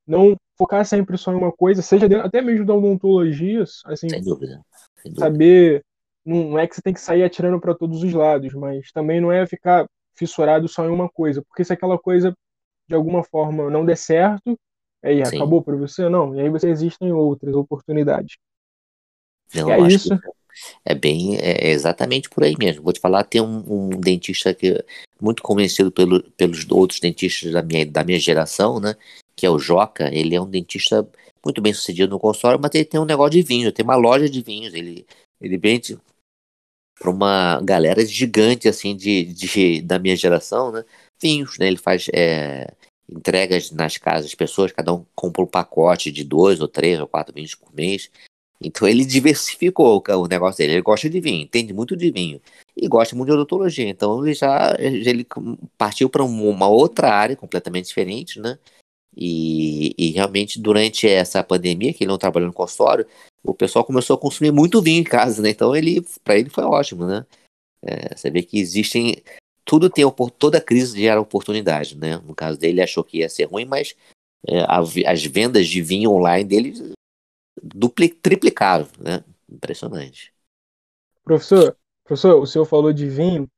Não 0.07 0.37
focar 0.59 0.85
sempre 0.85 1.17
só 1.17 1.33
em 1.33 1.37
uma 1.37 1.53
coisa, 1.53 1.81
seja 1.83 2.09
dentro, 2.09 2.27
até 2.27 2.41
mesmo 2.43 2.67
da 2.67 2.75
odontologia, 2.75 3.63
assim, 3.85 4.09
Sem 4.09 4.23
dúvida. 4.23 4.61
Sem 5.03 5.13
dúvida. 5.13 5.21
saber. 5.21 5.85
Não 6.25 6.59
é 6.59 6.67
que 6.67 6.75
você 6.75 6.83
tem 6.83 6.95
que 6.95 7.01
sair 7.01 7.25
atirando 7.25 7.61
para 7.61 7.75
todos 7.75 8.03
os 8.03 8.13
lados, 8.13 8.55
mas 8.55 8.93
também 8.93 9.21
não 9.21 9.33
é 9.33 9.47
ficar 9.47 9.87
fissurado 10.15 10.69
só 10.69 10.85
em 10.85 10.91
uma 10.91 11.09
coisa, 11.09 11.43
porque 11.43 11.65
se 11.65 11.73
aquela 11.73 11.99
coisa 11.99 12.33
de 12.89 12.95
alguma 12.95 13.25
forma 13.25 13.71
não 13.71 13.85
der 13.85 13.97
certo, 13.97 14.57
Aí 15.03 15.25
Sim. 15.27 15.37
acabou 15.37 15.63
para 15.63 15.77
você? 15.77 16.09
Não. 16.09 16.35
E 16.37 16.41
aí 16.41 16.49
você 16.49 16.71
existem 16.71 17.13
outras 17.13 17.55
oportunidades. 17.55 18.37
Não, 19.55 19.71
é 19.71 19.81
isso. 19.89 20.09
É 20.85 20.95
bem, 20.95 21.37
é 21.37 21.71
exatamente 21.71 22.29
por 22.29 22.45
aí 22.45 22.55
mesmo. 22.59 22.83
Vou 22.83 22.93
te 22.93 23.01
falar, 23.01 23.25
tem 23.25 23.41
um, 23.41 23.65
um 23.67 23.89
dentista 23.91 24.55
que 24.55 24.69
é 24.69 24.85
muito 25.21 25.43
conhecido 25.43 25.91
pelo, 25.91 26.23
pelos 26.33 26.67
outros 26.71 27.01
dentistas 27.01 27.53
da 27.53 27.63
minha, 27.63 27.87
da 27.87 28.05
minha 28.05 28.19
geração, 28.19 28.81
né? 28.81 28.95
Que 29.37 29.47
é 29.47 29.51
o 29.51 29.59
Joca. 29.59 30.13
Ele 30.13 30.35
é 30.35 30.41
um 30.41 30.49
dentista 30.49 31.09
muito 31.45 31.61
bem 31.61 31.73
sucedido 31.73 32.11
no 32.11 32.21
consultório, 32.21 32.61
mas 32.61 32.75
ele 32.75 32.85
tem 32.85 33.01
um 33.01 33.05
negócio 33.05 33.33
de 33.33 33.43
vinho, 33.43 33.73
tem 33.73 33.85
uma 33.85 33.97
loja 33.97 34.29
de 34.29 34.43
vinhos. 34.43 34.75
Ele, 34.75 35.07
ele 35.41 35.59
vende 35.59 35.99
para 36.99 37.11
uma 37.11 37.61
galera 37.63 38.05
gigante, 38.07 38.69
assim, 38.69 38.97
de, 38.97 39.25
de, 39.25 39.83
da 39.83 39.99
minha 39.99 40.17
geração, 40.17 40.71
né? 40.71 40.85
Vinhos, 41.21 41.59
né? 41.59 41.67
Ele 41.67 41.79
faz 41.79 42.09
é, 42.13 42.73
entregas 43.09 43.71
nas 43.71 43.97
casas 43.97 44.27
das 44.27 44.35
pessoas, 44.35 44.73
cada 44.73 44.93
um 44.93 45.05
compra 45.15 45.43
um 45.43 45.47
pacote 45.47 46.11
de 46.11 46.25
dois 46.25 46.61
ou 46.61 46.69
três 46.69 47.01
ou 47.01 47.09
quatro 47.09 47.35
vinhos 47.35 47.55
por 47.55 47.75
mês. 47.75 48.11
Então 48.63 48.87
ele 48.87 49.05
diversificou 49.05 50.03
o 50.09 50.27
negócio 50.27 50.59
dele. 50.59 50.75
Ele 50.75 50.83
gosta 50.83 51.09
de 51.09 51.21
vinho, 51.21 51.43
entende 51.43 51.73
muito 51.73 51.97
de 51.97 52.11
vinho 52.11 52.41
e 52.77 52.89
gosta 52.89 53.17
muito 53.17 53.29
de 53.29 53.35
odontologia. 53.35 53.89
Então 53.89 54.25
ele 54.25 54.35
já 54.35 54.75
ele 54.79 55.27
partiu 55.77 56.09
para 56.09 56.23
uma 56.23 56.69
outra 56.69 57.13
área 57.13 57.37
completamente 57.37 57.87
diferente, 57.89 58.41
né? 58.41 58.59
E, 59.15 59.95
e, 59.99 60.11
realmente 60.13 60.59
durante 60.59 61.07
essa 61.07 61.45
pandemia 61.45 61.93
que 61.93 62.05
ele 62.05 62.11
não 62.11 62.17
trabalhou 62.17 62.47
no 62.47 62.55
consultório, 62.55 63.07
o 63.45 63.53
pessoal 63.53 63.85
começou 63.85 64.15
a 64.17 64.19
consumir 64.19 64.53
muito 64.53 64.81
vinho 64.81 65.01
em 65.01 65.05
casa, 65.05 65.43
né? 65.43 65.51
Então 65.51 65.77
ele 65.77 66.03
para 66.25 66.39
ele 66.39 66.49
foi 66.49 66.65
ótimo, 66.65 67.07
né? 67.07 67.27
É, 67.85 68.17
você 68.17 68.31
vê 68.31 68.43
que 68.43 68.59
existem 68.59 69.23
tudo 69.65 69.91
tem 69.91 70.05
toda 70.39 70.61
crise 70.61 70.99
gera 71.01 71.21
oportunidade, 71.21 71.97
né? 71.97 72.19
No 72.27 72.35
caso 72.35 72.59
dele, 72.59 72.75
ele 72.75 72.83
achou 72.83 73.05
que 73.05 73.19
ia 73.19 73.29
ser 73.29 73.45
ruim, 73.45 73.65
mas 73.65 73.95
é, 74.47 74.65
as 75.07 75.25
vendas 75.25 75.69
de 75.69 75.81
vinho 75.83 76.11
online 76.11 76.45
dele 76.45 76.95
dupli, 77.61 78.09
triplicaram, 78.09 78.87
né? 78.99 79.25
Impressionante. 79.51 80.33
Professor, 81.25 81.77
professor, 82.05 82.41
o 82.41 82.47
senhor 82.47 82.65
falou 82.65 82.93
de 82.93 83.09
vinho, 83.09 83.49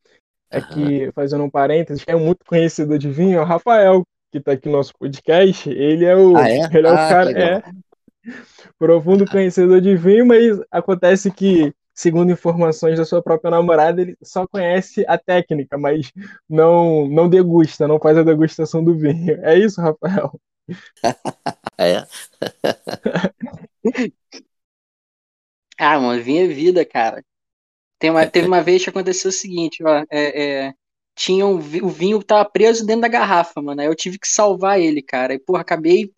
é 0.51 0.59
uhum. 0.59 0.69
que, 0.69 1.13
fazendo 1.13 1.45
um 1.45 1.51
parênteses, 1.51 2.05
é 2.07 2.15
muito 2.15 2.45
conhecido 2.45 2.99
de 2.99 3.11
vinho, 3.11 3.39
é 3.39 3.41
o 3.41 3.45
Rafael, 3.45 4.05
que 4.31 4.39
está 4.39 4.53
aqui 4.53 4.69
no 4.69 4.77
nosso 4.77 4.93
podcast, 4.99 5.69
ele 5.71 6.05
é 6.05 6.17
o, 6.17 6.37
ah, 6.37 6.49
é? 6.49 6.59
Ele 6.73 6.87
é 6.87 6.91
o 6.91 6.95
ah, 6.95 7.09
cara, 7.09 7.31
é 7.31 7.63
profundo 8.79 9.31
conhecedor 9.31 9.81
de 9.81 9.97
vinho, 9.97 10.27
mas 10.27 10.61
acontece 10.71 11.31
que 11.31 11.73
segundo 11.95 12.33
informações 12.33 12.99
da 12.99 13.05
sua 13.05 13.23
própria 13.23 13.51
namorada, 13.51 14.03
ele 14.03 14.17
só 14.23 14.47
conhece 14.47 15.05
a 15.07 15.17
técnica, 15.17 15.79
mas 15.79 16.13
não 16.49 17.09
não 17.09 17.29
degusta, 17.29 17.87
não 17.87 18.01
faz 18.01 18.19
a 18.19 18.23
degustação 18.23 18.85
do 18.85 18.97
vinho. 18.99 19.39
É 19.45 19.57
isso, 19.57 19.81
Rafael? 19.81 20.39
é. 21.79 22.05
ah, 25.79 26.01
mano, 26.01 26.23
vinho 26.23 26.45
é 26.45 26.49
vida, 26.49 26.85
cara. 26.85 27.25
Tem 27.99 28.11
uma, 28.11 28.27
teve 28.27 28.47
uma 28.47 28.63
vez 28.63 28.83
que 28.83 28.91
aconteceu 28.91 29.31
o 29.31 29.33
seguinte, 29.33 29.83
ó, 29.85 30.05
é, 30.11 30.67
é, 30.67 30.75
tinha 31.15 31.47
um, 31.47 31.57
o 31.57 31.89
vinho 31.89 32.23
tava 32.23 32.49
preso 32.49 32.85
dentro 32.85 33.03
da 33.03 33.09
garrafa, 33.09 33.63
mano. 33.63 33.81
Aí 33.81 33.87
eu 33.87 33.95
tive 33.95 34.19
que 34.19 34.29
salvar 34.29 34.81
ele, 34.81 35.01
cara. 35.01 35.35
E, 35.35 35.39
porra, 35.39 35.61
acabei 35.61 36.13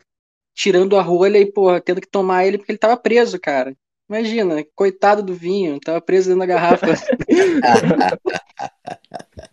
tirando 0.55 0.97
a 0.97 1.03
rolha 1.03 1.39
e, 1.39 1.47
porra, 1.47 1.81
tendo 1.81 2.01
que 2.01 2.09
tomar 2.09 2.47
ele 2.47 2.59
porque 2.59 2.73
ele 2.73 2.79
tava 2.79 2.97
preso, 2.97 3.39
cara. 3.39 3.77
Imagina, 4.09 4.64
coitado 4.75 5.23
do 5.23 5.35
vinho, 5.35 5.79
tava 5.81 6.01
preso 6.01 6.29
dentro 6.29 6.41
da 6.41 6.47
garrafa. 6.47 6.87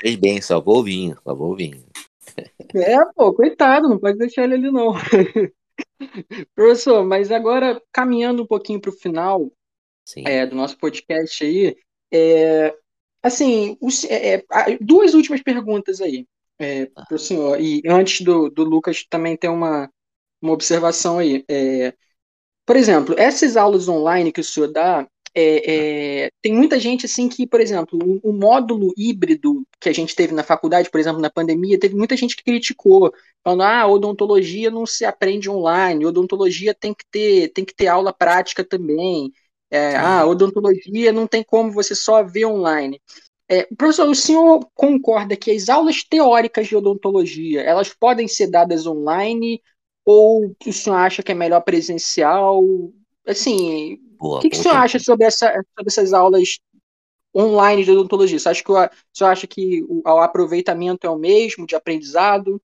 Fez 0.00 0.16
bem, 0.16 0.40
salvou 0.40 0.80
o 0.80 0.82
vinho, 0.82 1.16
salvou 1.22 1.52
o 1.52 1.56
vinho. 1.56 1.84
É, 2.74 2.96
pô, 3.14 3.32
coitado, 3.32 3.88
não 3.88 3.98
pode 3.98 4.18
deixar 4.18 4.44
ele 4.44 4.54
ali 4.54 4.70
não. 4.70 4.94
Professor, 6.54 7.04
mas 7.04 7.30
agora 7.30 7.80
caminhando 7.92 8.42
um 8.42 8.46
pouquinho 8.46 8.80
para 8.80 8.90
o 8.90 8.96
final 8.96 9.50
é, 10.18 10.46
do 10.46 10.54
nosso 10.54 10.76
podcast 10.78 11.44
aí, 11.44 11.76
é, 12.12 12.74
assim, 13.22 13.76
os, 13.80 14.04
é, 14.04 14.34
é 14.34 14.44
duas 14.80 15.14
últimas 15.14 15.42
perguntas 15.42 16.00
aí 16.00 16.26
é, 16.58 16.86
para 16.86 17.14
o 17.14 17.18
senhor. 17.18 17.60
E 17.60 17.82
antes 17.86 18.20
do, 18.20 18.50
do 18.50 18.64
Lucas 18.64 19.04
também 19.08 19.36
ter 19.36 19.48
uma, 19.48 19.90
uma 20.40 20.52
observação 20.52 21.18
aí. 21.18 21.44
É, 21.48 21.94
por 22.66 22.76
exemplo, 22.76 23.14
essas 23.18 23.56
aulas 23.56 23.88
online 23.88 24.32
que 24.32 24.40
o 24.40 24.44
senhor 24.44 24.72
dá, 24.72 25.06
é, 25.34 26.26
é, 26.26 26.30
tem 26.40 26.54
muita 26.54 26.78
gente 26.78 27.06
assim 27.06 27.28
que, 27.28 27.46
por 27.46 27.60
exemplo, 27.60 27.98
o, 28.02 28.30
o, 28.30 28.32
módulo 28.32 28.94
híbrido 28.96 29.66
que 29.80 29.88
a 29.88 29.92
gente 29.92 30.14
teve 30.14 30.32
na 30.32 30.44
faculdade, 30.44 30.88
por 30.88 31.00
exemplo, 31.00 31.20
na 31.20 31.28
pandemia, 31.28 31.78
teve 31.78 31.96
muita 31.96 32.16
gente 32.16 32.36
que 32.36 32.44
criticou, 32.44 33.12
falando, 33.42 33.62
ah, 33.62 33.86
odontologia 33.86 34.70
não 34.70 34.86
se 34.86 35.04
aprende 35.04 35.50
online, 35.50 36.06
odontologia 36.06 36.72
tem 36.72 36.94
que 36.94 37.04
ter, 37.10 37.48
tem 37.48 37.64
que 37.64 37.74
ter 37.74 37.88
aula 37.88 38.12
prática 38.12 38.64
também. 38.64 39.32
É, 39.70 39.96
ah, 39.96 40.24
odontologia 40.24 41.12
não 41.12 41.26
tem 41.26 41.42
como 41.42 41.72
você 41.72 41.96
só 41.96 42.22
ver 42.22 42.44
online. 42.46 43.00
É, 43.48 43.64
professor, 43.76 44.08
o 44.08 44.14
senhor 44.14 44.66
concorda 44.74 45.36
que 45.36 45.50
as 45.50 45.68
aulas 45.68 46.04
teóricas 46.04 46.68
de 46.68 46.76
odontologia 46.76 47.60
elas 47.60 47.92
podem 47.92 48.28
ser 48.28 48.46
dadas 48.46 48.86
online 48.86 49.60
ou 50.04 50.54
o 50.66 50.72
senhor 50.72 50.96
acha 50.96 51.22
que 51.22 51.32
é 51.32 51.34
melhor 51.34 51.60
presencial? 51.62 52.62
Assim, 53.26 53.98
boa, 54.24 54.38
o 54.38 54.40
que, 54.40 54.48
que 54.48 54.56
o 54.56 54.62
senhor 54.62 54.76
acha 54.76 54.98
sobre, 54.98 55.26
essa, 55.26 55.52
sobre 55.52 55.88
essas 55.88 56.14
aulas 56.14 56.58
online 57.36 57.84
de 57.84 57.90
odontologia? 57.90 58.38
Você 58.38 58.48
acha 58.48 58.64
que 58.64 58.72
o, 58.72 58.90
senhor 59.12 59.30
acha 59.30 59.46
que 59.46 59.82
o, 59.82 60.02
o 60.02 60.18
aproveitamento 60.20 61.06
é 61.06 61.10
o 61.10 61.18
mesmo 61.18 61.66
de 61.66 61.74
aprendizado? 61.74 62.60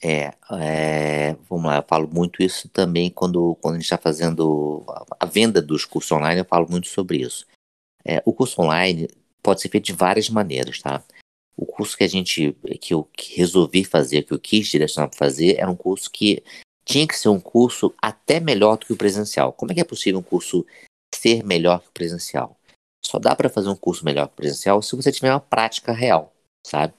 É, 0.00 0.32
é, 0.52 1.36
vamos 1.48 1.66
lá, 1.66 1.76
eu 1.76 1.82
falo 1.82 2.08
muito 2.08 2.42
isso 2.42 2.68
também 2.68 3.10
quando, 3.10 3.56
quando 3.60 3.74
a 3.74 3.78
gente 3.78 3.84
está 3.84 3.98
fazendo 3.98 4.84
a, 4.88 5.04
a, 5.20 5.26
venda 5.26 5.62
dos 5.62 5.84
cursos 5.84 6.10
online, 6.10 6.40
eu 6.40 6.44
falo 6.44 6.68
muito 6.68 6.88
sobre 6.88 7.18
isso. 7.18 7.46
É, 8.04 8.22
o 8.24 8.32
curso 8.32 8.60
online 8.62 9.08
pode 9.42 9.60
ser 9.60 9.68
feito 9.68 9.86
de 9.86 9.92
várias 9.92 10.28
maneiras, 10.28 10.80
tá? 10.80 11.04
o 11.56 11.66
curso 11.66 11.96
que 11.96 12.04
a 12.04 12.08
gente, 12.08 12.56
que 12.80 12.94
eu 12.94 13.08
resolvi 13.36 13.84
fazer, 13.84 14.22
que 14.22 14.32
eu 14.32 14.38
quis 14.38 14.66
direcionar 14.66 15.08
para 15.08 15.18
fazer, 15.18 15.56
era 15.58 15.70
um 15.70 15.76
curso 15.76 16.10
que 16.10 16.42
tinha 16.84 17.06
que 17.06 17.16
ser 17.16 17.28
um 17.28 17.40
curso 17.40 17.94
até 18.00 18.40
melhor 18.40 18.76
do 18.76 18.86
que 18.86 18.92
o 18.92 18.96
presencial. 18.96 19.52
Como 19.52 19.72
é 19.72 19.74
que 19.74 19.80
é 19.80 19.84
possível 19.84 20.20
um 20.20 20.22
curso 20.22 20.66
ser 21.14 21.44
melhor 21.44 21.80
que 21.80 21.88
o 21.88 21.92
presencial? 21.92 22.58
Só 23.04 23.18
dá 23.18 23.34
para 23.34 23.48
fazer 23.48 23.68
um 23.68 23.76
curso 23.76 24.04
melhor 24.04 24.28
que 24.28 24.34
o 24.34 24.36
presencial 24.36 24.82
se 24.82 24.94
você 24.96 25.10
tiver 25.12 25.30
uma 25.32 25.40
prática 25.40 25.92
real, 25.92 26.32
sabe? 26.66 26.94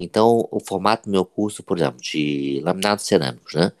Então, 0.00 0.48
o 0.50 0.60
formato 0.60 1.04
do 1.04 1.10
meu 1.10 1.24
curso, 1.24 1.62
por 1.62 1.76
exemplo, 1.76 2.00
de 2.00 2.60
laminados 2.62 3.04
cerâmicos, 3.04 3.54
né? 3.54 3.72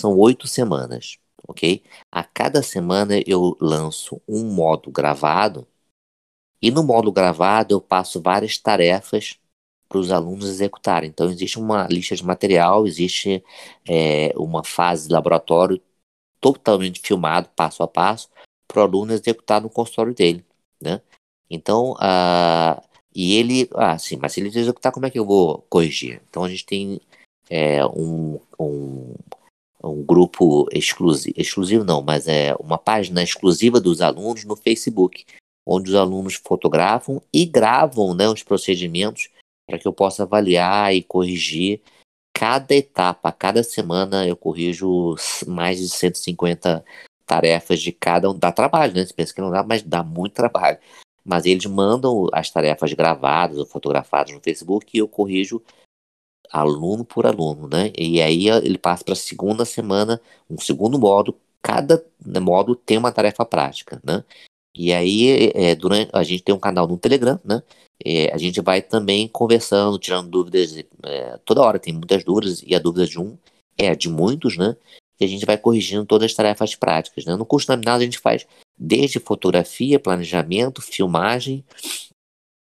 São 0.00 0.16
oito 0.18 0.46
semanas, 0.46 1.18
ok? 1.46 1.82
A 2.10 2.22
cada 2.22 2.62
semana 2.62 3.14
eu 3.26 3.56
lanço 3.60 4.20
um 4.28 4.44
módulo 4.44 4.92
gravado 4.92 5.66
e 6.62 6.70
no 6.70 6.82
módulo 6.82 7.12
gravado 7.12 7.74
eu 7.74 7.80
passo 7.80 8.20
várias 8.22 8.56
tarefas 8.56 9.38
para 9.94 10.00
os 10.00 10.10
alunos 10.10 10.48
executarem. 10.48 11.08
Então, 11.08 11.30
existe 11.30 11.56
uma 11.56 11.86
lista 11.86 12.16
de 12.16 12.24
material, 12.24 12.84
existe 12.84 13.44
é, 13.88 14.32
uma 14.36 14.64
fase 14.64 15.06
de 15.06 15.14
laboratório 15.14 15.80
totalmente 16.40 17.00
filmado, 17.00 17.48
passo 17.54 17.84
a 17.84 17.86
passo, 17.86 18.28
para 18.66 18.80
o 18.80 18.82
aluno 18.82 19.12
executar 19.12 19.60
no 19.60 19.70
consultório 19.70 20.12
dele, 20.12 20.44
né? 20.82 21.00
Então, 21.48 21.92
uh, 21.92 22.82
e 23.14 23.36
ele, 23.36 23.70
ah, 23.74 23.96
sim, 23.96 24.16
mas 24.20 24.32
se 24.32 24.40
ele 24.40 24.48
executar, 24.48 24.90
como 24.90 25.06
é 25.06 25.10
que 25.10 25.18
eu 25.18 25.24
vou 25.24 25.64
corrigir? 25.68 26.20
Então, 26.28 26.42
a 26.42 26.48
gente 26.48 26.66
tem 26.66 27.00
é, 27.48 27.86
um, 27.86 28.40
um, 28.58 29.14
um 29.84 30.02
grupo 30.02 30.66
exclusivo, 30.72 31.36
exclusivo 31.38 31.84
não, 31.84 32.02
mas 32.02 32.26
é 32.26 32.52
uma 32.58 32.78
página 32.78 33.22
exclusiva 33.22 33.80
dos 33.80 34.00
alunos 34.00 34.44
no 34.44 34.56
Facebook, 34.56 35.24
onde 35.64 35.90
os 35.90 35.94
alunos 35.94 36.34
fotografam 36.34 37.22
e 37.32 37.46
gravam 37.46 38.12
né, 38.12 38.28
os 38.28 38.42
procedimentos 38.42 39.28
para 39.66 39.78
que 39.78 39.86
eu 39.86 39.92
possa 39.92 40.24
avaliar 40.24 40.94
e 40.94 41.02
corrigir 41.02 41.80
cada 42.34 42.74
etapa, 42.74 43.30
cada 43.32 43.62
semana 43.62 44.26
eu 44.26 44.36
corrijo 44.36 45.14
mais 45.46 45.78
de 45.78 45.88
150 45.88 46.84
tarefas 47.24 47.80
de 47.80 47.92
cada 47.92 48.28
um. 48.30 48.38
Dá 48.38 48.50
trabalho, 48.50 48.92
né? 48.92 49.06
Você 49.06 49.14
pensa 49.14 49.32
que 49.32 49.40
não 49.40 49.50
dá, 49.50 49.62
mas 49.62 49.82
dá 49.82 50.02
muito 50.02 50.34
trabalho. 50.34 50.78
Mas 51.24 51.46
eles 51.46 51.64
mandam 51.66 52.26
as 52.32 52.50
tarefas 52.50 52.92
gravadas 52.92 53.56
ou 53.56 53.64
fotografadas 53.64 54.34
no 54.34 54.40
Facebook 54.40 54.88
e 54.92 54.98
eu 54.98 55.08
corrijo 55.08 55.62
aluno 56.50 57.04
por 57.04 57.26
aluno, 57.26 57.68
né? 57.68 57.92
E 57.96 58.20
aí 58.20 58.48
ele 58.48 58.78
passa 58.78 59.04
para 59.04 59.14
a 59.14 59.16
segunda 59.16 59.64
semana, 59.64 60.20
um 60.50 60.58
segundo 60.58 60.98
módulo. 60.98 61.40
Cada 61.62 62.04
módulo 62.42 62.76
tem 62.76 62.98
uma 62.98 63.12
tarefa 63.12 63.44
prática, 63.46 64.00
né? 64.04 64.24
E 64.74 64.92
aí, 64.92 65.52
é, 65.54 65.74
durante, 65.74 66.10
a 66.12 66.22
gente 66.24 66.42
tem 66.42 66.54
um 66.54 66.58
canal 66.58 66.86
no 66.86 66.98
Telegram, 66.98 67.40
né? 67.44 67.62
É, 68.04 68.32
a 68.32 68.38
gente 68.38 68.60
vai 68.60 68.82
também 68.82 69.28
conversando, 69.28 69.98
tirando 69.98 70.28
dúvidas. 70.28 70.76
É, 71.04 71.38
toda 71.44 71.62
hora 71.62 71.78
tem 71.78 71.92
muitas 71.92 72.24
dúvidas, 72.24 72.62
e 72.66 72.74
a 72.74 72.78
dúvida 72.78 73.06
de 73.06 73.18
um 73.18 73.36
é 73.76 73.94
de 73.94 74.08
muitos, 74.08 74.56
né? 74.56 74.76
E 75.20 75.24
a 75.24 75.28
gente 75.28 75.46
vai 75.46 75.56
corrigindo 75.56 76.04
todas 76.04 76.30
as 76.30 76.34
tarefas 76.34 76.74
práticas. 76.74 77.24
Né? 77.24 77.36
No 77.36 77.46
curso 77.46 77.70
nominal, 77.70 77.96
a 77.96 78.00
gente 78.00 78.18
faz 78.18 78.46
desde 78.76 79.20
fotografia, 79.20 80.00
planejamento, 80.00 80.82
filmagem, 80.82 81.64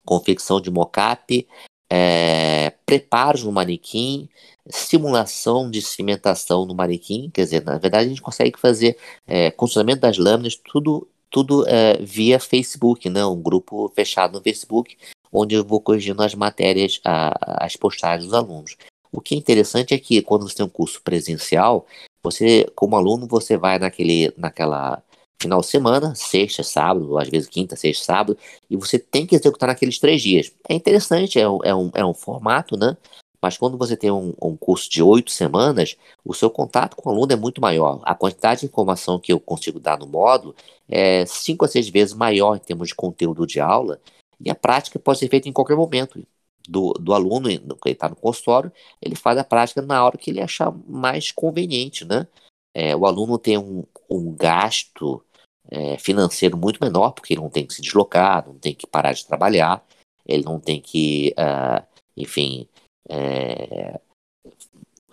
confecção 0.04 0.60
de 0.60 0.70
mocap, 0.70 1.46
é, 1.88 2.70
preparos 2.84 3.44
no 3.44 3.52
manequim, 3.52 4.28
simulação 4.68 5.70
de 5.70 5.80
cimentação 5.80 6.66
no 6.66 6.74
manequim. 6.74 7.30
Quer 7.32 7.44
dizer, 7.44 7.64
na 7.64 7.78
verdade, 7.78 8.06
a 8.06 8.08
gente 8.08 8.22
consegue 8.22 8.58
fazer 8.58 8.96
é, 9.26 9.52
das 9.96 10.18
lâminas, 10.18 10.56
tudo 10.56 11.06
tudo 11.30 11.64
é, 11.68 11.96
via 11.98 12.40
Facebook, 12.40 13.08
né? 13.08 13.24
um 13.24 13.40
grupo 13.40 13.88
fechado 13.94 14.32
no 14.32 14.42
Facebook, 14.42 14.98
onde 15.32 15.54
eu 15.54 15.64
vou 15.64 15.80
corrigindo 15.80 16.22
as 16.22 16.34
matérias, 16.34 17.00
a, 17.04 17.64
as 17.64 17.76
postagens 17.76 18.24
dos 18.24 18.34
alunos. 18.34 18.76
O 19.12 19.20
que 19.20 19.34
é 19.34 19.38
interessante 19.38 19.94
é 19.94 19.98
que 19.98 20.22
quando 20.22 20.48
você 20.48 20.56
tem 20.56 20.66
um 20.66 20.68
curso 20.68 21.02
presencial, 21.02 21.86
você, 22.22 22.70
como 22.74 22.96
aluno, 22.96 23.26
você 23.26 23.56
vai 23.56 23.78
naquele, 23.78 24.32
naquela 24.36 25.02
final 25.40 25.60
de 25.60 25.66
semana, 25.66 26.14
sexta, 26.14 26.62
sábado, 26.62 27.18
às 27.18 27.28
vezes 27.28 27.48
quinta, 27.48 27.74
sexta, 27.74 28.04
sábado, 28.04 28.38
e 28.68 28.76
você 28.76 28.98
tem 28.98 29.26
que 29.26 29.34
executar 29.34 29.68
naqueles 29.68 29.98
três 29.98 30.22
dias. 30.22 30.52
É 30.68 30.74
interessante, 30.74 31.40
é 31.40 31.48
um, 31.48 31.58
é 31.64 31.74
um, 31.74 31.90
é 31.94 32.04
um 32.04 32.14
formato, 32.14 32.76
né? 32.76 32.96
Mas 33.42 33.56
quando 33.56 33.78
você 33.78 33.96
tem 33.96 34.10
um, 34.10 34.34
um 34.42 34.54
curso 34.54 34.90
de 34.90 35.02
oito 35.02 35.30
semanas, 35.30 35.96
o 36.22 36.34
seu 36.34 36.50
contato 36.50 36.94
com 36.94 37.08
o 37.08 37.12
aluno 37.12 37.32
é 37.32 37.36
muito 37.36 37.58
maior. 37.58 38.00
A 38.02 38.14
quantidade 38.14 38.60
de 38.60 38.66
informação 38.66 39.18
que 39.18 39.32
eu 39.32 39.40
consigo 39.40 39.80
dar 39.80 39.98
no 39.98 40.06
módulo 40.06 40.54
é 40.86 41.24
cinco 41.24 41.64
a 41.64 41.68
seis 41.68 41.88
vezes 41.88 42.12
maior 42.12 42.56
em 42.56 42.60
termos 42.60 42.88
de 42.88 42.94
conteúdo 42.94 43.46
de 43.46 43.58
aula, 43.58 43.98
e 44.40 44.50
a 44.50 44.54
prática 44.54 44.98
pode 44.98 45.18
ser 45.18 45.28
feita 45.28 45.48
em 45.48 45.52
qualquer 45.52 45.76
momento 45.76 46.24
do, 46.68 46.92
do 46.94 47.12
aluno, 47.12 47.50
ele 47.50 47.62
está 47.86 48.08
no 48.08 48.16
consultório, 48.16 48.72
ele 49.00 49.14
faz 49.14 49.38
a 49.38 49.44
prática 49.44 49.82
na 49.82 50.04
hora 50.04 50.16
que 50.16 50.30
ele 50.30 50.40
achar 50.40 50.72
mais 50.86 51.30
conveniente, 51.30 52.04
né? 52.04 52.26
É, 52.74 52.94
o 52.94 53.04
aluno 53.06 53.38
tem 53.38 53.58
um, 53.58 53.84
um 54.08 54.34
gasto 54.34 55.22
é, 55.70 55.98
financeiro 55.98 56.56
muito 56.56 56.78
menor, 56.82 57.12
porque 57.12 57.34
ele 57.34 57.40
não 57.40 57.50
tem 57.50 57.66
que 57.66 57.74
se 57.74 57.82
deslocar, 57.82 58.46
não 58.46 58.58
tem 58.58 58.74
que 58.74 58.86
parar 58.86 59.12
de 59.12 59.26
trabalhar, 59.26 59.84
ele 60.24 60.44
não 60.44 60.60
tem 60.60 60.80
que, 60.80 61.34
uh, 61.38 61.84
enfim, 62.16 62.68
é, 63.08 64.00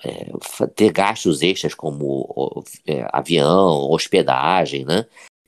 é, 0.04 0.68
ter 0.76 0.92
gastos 0.92 1.42
extras 1.42 1.74
como 1.74 2.64
é, 2.86 3.08
avião, 3.12 3.90
hospedagem, 3.90 4.86
né? 4.86 5.08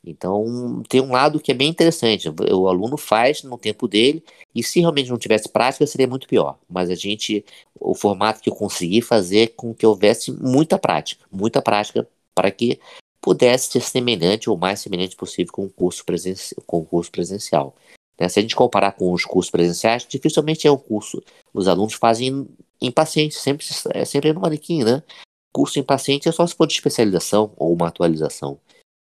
Então 0.10 0.82
tem 0.90 1.02
um 1.02 1.12
lado 1.12 1.40
que 1.40 1.52
é 1.52 1.56
bem 1.56 1.70
interessante. 1.70 2.30
O 2.30 2.68
aluno 2.68 2.98
faz 2.98 3.44
no 3.44 3.58
tempo 3.58 3.88
dele 3.88 4.24
e 4.54 4.64
se 4.64 4.80
realmente 4.80 5.10
não 5.10 5.18
tivesse 5.18 5.50
prática 5.50 5.86
seria 5.86 6.08
muito 6.08 6.28
pior. 6.28 6.58
Mas 6.70 6.90
a 6.90 6.96
gente, 6.96 7.46
o 7.80 7.94
formato 7.94 8.42
que 8.42 8.50
eu 8.50 8.56
consegui 8.56 9.02
fazer 9.02 9.54
com 9.56 9.74
que 9.74 9.86
houvesse 9.86 10.32
muita 10.32 10.78
prática, 10.78 11.26
muita 11.32 11.62
prática 11.62 12.08
para 12.34 12.52
que 12.52 12.80
pudesse 13.22 13.72
ser 13.72 13.82
semelhante 13.82 14.50
ou 14.50 14.58
mais 14.58 14.80
semelhante 14.80 15.16
possível 15.16 15.54
com 15.54 15.66
o 15.66 15.70
curso, 15.70 16.06
presen 16.06 16.36
com 16.66 16.80
o 16.80 16.86
curso 16.86 17.12
presencial. 17.12 17.76
Né? 18.20 18.28
Se 18.28 18.40
a 18.40 18.42
gente 18.42 18.56
comparar 18.56 18.94
com 18.94 19.12
os 19.12 19.26
cursos 19.26 19.52
presenciais, 19.52 20.06
dificilmente 20.08 20.68
é 20.68 20.72
um 20.72 20.78
curso. 20.78 21.24
Os 21.54 21.68
alunos 21.68 21.94
fazem 21.94 22.48
em 22.82 22.92
paciente, 22.92 23.36
sempre, 23.36 23.66
é 23.94 24.06
sempre 24.06 24.34
no 24.34 24.42
manequim, 24.42 24.84
né? 24.84 25.04
Curso 25.52 25.80
em 25.80 25.84
paciente 25.84 26.30
é 26.30 26.32
só 26.32 26.46
se 26.46 26.56
for 26.56 26.68
de 26.68 26.74
especialização 26.74 27.52
ou 27.58 27.74
uma 27.74 27.88
atualização. 27.88 28.60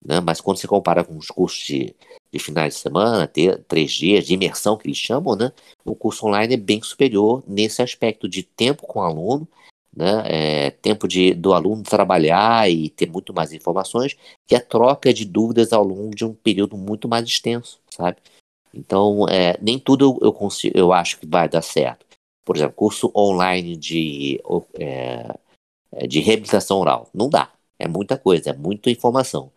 Né? 0.03 0.19
Mas 0.19 0.41
quando 0.41 0.57
você 0.57 0.67
compara 0.67 1.03
com 1.03 1.17
os 1.17 1.27
cursos 1.27 1.63
de, 1.63 1.95
de 2.31 2.39
finais 2.39 2.75
de 2.75 2.79
semana, 2.79 3.27
ter 3.27 3.63
três 3.63 3.91
dias 3.91 4.25
de 4.25 4.33
imersão 4.33 4.77
que 4.77 4.87
eles 4.87 4.97
chamam, 4.97 5.35
né? 5.35 5.51
O 5.85 5.95
curso 5.95 6.25
online 6.25 6.55
é 6.55 6.57
bem 6.57 6.81
superior 6.81 7.43
nesse 7.47 7.81
aspecto 7.81 8.27
de 8.27 8.43
tempo 8.43 8.87
com 8.87 8.99
o 8.99 9.03
aluno, 9.03 9.47
né? 9.95 10.23
É, 10.25 10.71
tempo 10.71 11.07
de, 11.07 11.33
do 11.33 11.53
aluno 11.53 11.83
trabalhar 11.83 12.69
e 12.69 12.89
ter 12.89 13.09
muito 13.09 13.33
mais 13.33 13.53
informações, 13.53 14.15
e 14.49 14.55
a 14.55 14.61
troca 14.61 15.13
de 15.13 15.25
dúvidas 15.25 15.71
ao 15.71 15.83
longo 15.83 16.15
de 16.15 16.25
um 16.25 16.33
período 16.33 16.77
muito 16.77 17.07
mais 17.07 17.27
extenso, 17.27 17.79
sabe? 17.89 18.17
Então, 18.73 19.27
é, 19.29 19.57
nem 19.61 19.77
tudo 19.77 20.17
eu, 20.21 20.31
consigo, 20.33 20.77
eu 20.77 20.93
acho 20.93 21.19
que 21.19 21.25
vai 21.27 21.47
dar 21.49 21.61
certo. 21.61 22.05
Por 22.45 22.55
exemplo, 22.55 22.73
curso 22.75 23.11
online 23.15 23.75
de, 23.77 24.41
é, 24.79 25.35
é, 25.91 26.07
de 26.07 26.19
reabilitação 26.21 26.79
oral. 26.79 27.09
Não 27.13 27.29
dá. 27.29 27.51
É 27.77 27.87
muita 27.87 28.17
coisa, 28.17 28.51
é 28.51 28.53
muita 28.53 28.89
informação. 28.89 29.51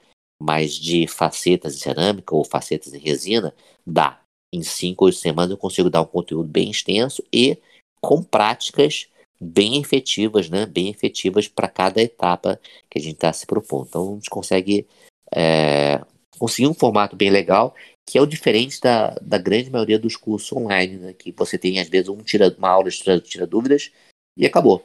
Mas 0.44 0.74
de 0.74 1.06
facetas 1.06 1.74
em 1.74 1.78
cerâmica 1.78 2.34
ou 2.34 2.44
facetas 2.44 2.92
em 2.92 2.98
resina, 2.98 3.54
dá. 3.86 4.20
Em 4.52 4.62
cinco 4.62 5.06
ou 5.06 5.12
semanas 5.12 5.52
eu 5.52 5.56
consigo 5.56 5.88
dar 5.88 6.02
um 6.02 6.06
conteúdo 6.06 6.48
bem 6.48 6.70
extenso 6.70 7.24
e 7.32 7.58
com 8.00 8.22
práticas 8.22 9.08
bem 9.40 9.80
efetivas, 9.80 10.50
né? 10.50 10.66
Bem 10.66 10.90
efetivas 10.90 11.48
para 11.48 11.66
cada 11.66 12.02
etapa 12.02 12.60
que 12.90 12.98
a 12.98 13.02
gente 13.02 13.14
está 13.14 13.32
se 13.32 13.46
propondo. 13.46 13.86
Então 13.88 14.10
a 14.12 14.14
gente 14.16 14.30
consegue 14.30 14.86
é, 15.34 16.00
conseguir 16.38 16.68
um 16.68 16.74
formato 16.74 17.16
bem 17.16 17.30
legal 17.30 17.74
que 18.06 18.18
é 18.18 18.20
o 18.20 18.26
diferente 18.26 18.80
da, 18.80 19.14
da 19.22 19.38
grande 19.38 19.70
maioria 19.70 19.98
dos 19.98 20.16
cursos 20.16 20.52
online, 20.52 20.96
né? 20.98 21.12
que 21.14 21.32
você 21.32 21.56
tem 21.56 21.80
às 21.80 21.88
vezes 21.88 22.08
um 22.08 22.18
tira, 22.18 22.54
uma 22.58 22.68
aula 22.68 22.90
tira, 22.90 23.18
tira 23.18 23.46
dúvidas 23.46 23.90
e 24.36 24.44
acabou. 24.44 24.84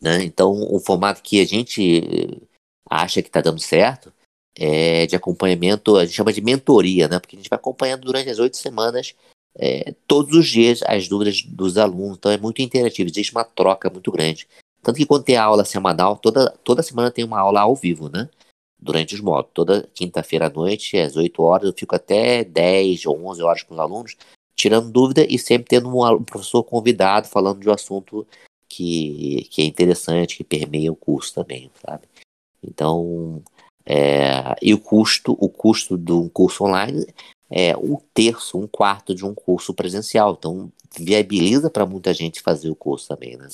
Né? 0.00 0.22
Então, 0.24 0.52
o 0.52 0.80
formato 0.80 1.22
que 1.22 1.40
a 1.40 1.44
gente 1.44 2.40
acha 2.88 3.22
que 3.22 3.28
está 3.28 3.40
dando 3.40 3.60
certo 3.60 4.12
é 4.56 5.06
de 5.06 5.16
acompanhamento, 5.16 5.96
a 5.96 6.04
gente 6.04 6.14
chama 6.14 6.32
de 6.32 6.40
mentoria, 6.40 7.08
né? 7.08 7.18
porque 7.18 7.36
a 7.36 7.38
gente 7.38 7.50
vai 7.50 7.58
acompanhando 7.58 8.02
durante 8.02 8.30
as 8.30 8.38
oito 8.38 8.56
semanas 8.56 9.14
é, 9.56 9.94
todos 10.06 10.36
os 10.36 10.46
dias 10.46 10.80
as 10.82 11.08
dúvidas 11.08 11.42
dos 11.42 11.78
alunos, 11.78 12.16
então 12.18 12.30
é 12.30 12.38
muito 12.38 12.62
interativo, 12.62 13.08
existe 13.08 13.32
uma 13.32 13.44
troca 13.44 13.90
muito 13.90 14.10
grande. 14.10 14.46
Tanto 14.82 14.96
que 14.96 15.06
quando 15.06 15.24
tem 15.24 15.36
a 15.36 15.44
aula 15.44 15.64
semanal, 15.64 16.16
toda, 16.16 16.50
toda 16.62 16.82
semana 16.82 17.10
tem 17.10 17.24
uma 17.24 17.40
aula 17.40 17.60
ao 17.60 17.74
vivo, 17.74 18.08
né? 18.08 18.28
durante 18.84 19.14
os 19.14 19.20
módulos. 19.20 19.50
Toda 19.54 19.88
quinta-feira 19.94 20.46
à 20.46 20.50
noite, 20.50 20.98
às 20.98 21.16
8 21.16 21.42
horas, 21.42 21.66
eu 21.66 21.74
fico 21.76 21.96
até 21.96 22.44
10 22.44 23.06
ou 23.06 23.26
11 23.26 23.42
horas 23.42 23.62
com 23.62 23.74
os 23.74 23.80
alunos, 23.80 24.16
tirando 24.54 24.90
dúvida 24.90 25.26
e 25.28 25.38
sempre 25.38 25.68
tendo 25.68 25.88
um, 25.88 26.22
professor 26.22 26.62
convidado 26.62 27.26
falando 27.26 27.60
de 27.60 27.68
um 27.68 27.72
assunto 27.72 28.26
que, 28.68 29.48
que 29.50 29.62
é 29.62 29.64
interessante, 29.64 30.36
que 30.36 30.44
permeia 30.44 30.92
o 30.92 30.96
curso 30.96 31.34
também, 31.34 31.70
sabe? 31.84 32.04
Então, 32.62 33.42
é, 33.86 34.54
e 34.62 34.72
o 34.72 34.78
custo, 34.78 35.36
o 35.38 35.48
custo 35.48 35.98
de 35.98 36.12
um 36.12 36.28
curso 36.28 36.64
online 36.64 37.06
é 37.50 37.76
um 37.76 37.98
terço, 38.12 38.58
um 38.58 38.66
quarto 38.66 39.14
de 39.14 39.24
um 39.24 39.34
curso 39.34 39.74
presencial. 39.74 40.34
Então, 40.38 40.72
viabiliza 40.98 41.70
para 41.70 41.86
muita 41.86 42.14
gente 42.14 42.40
fazer 42.40 42.70
o 42.70 42.76
curso 42.76 43.08
também, 43.08 43.36
né? 43.36 43.48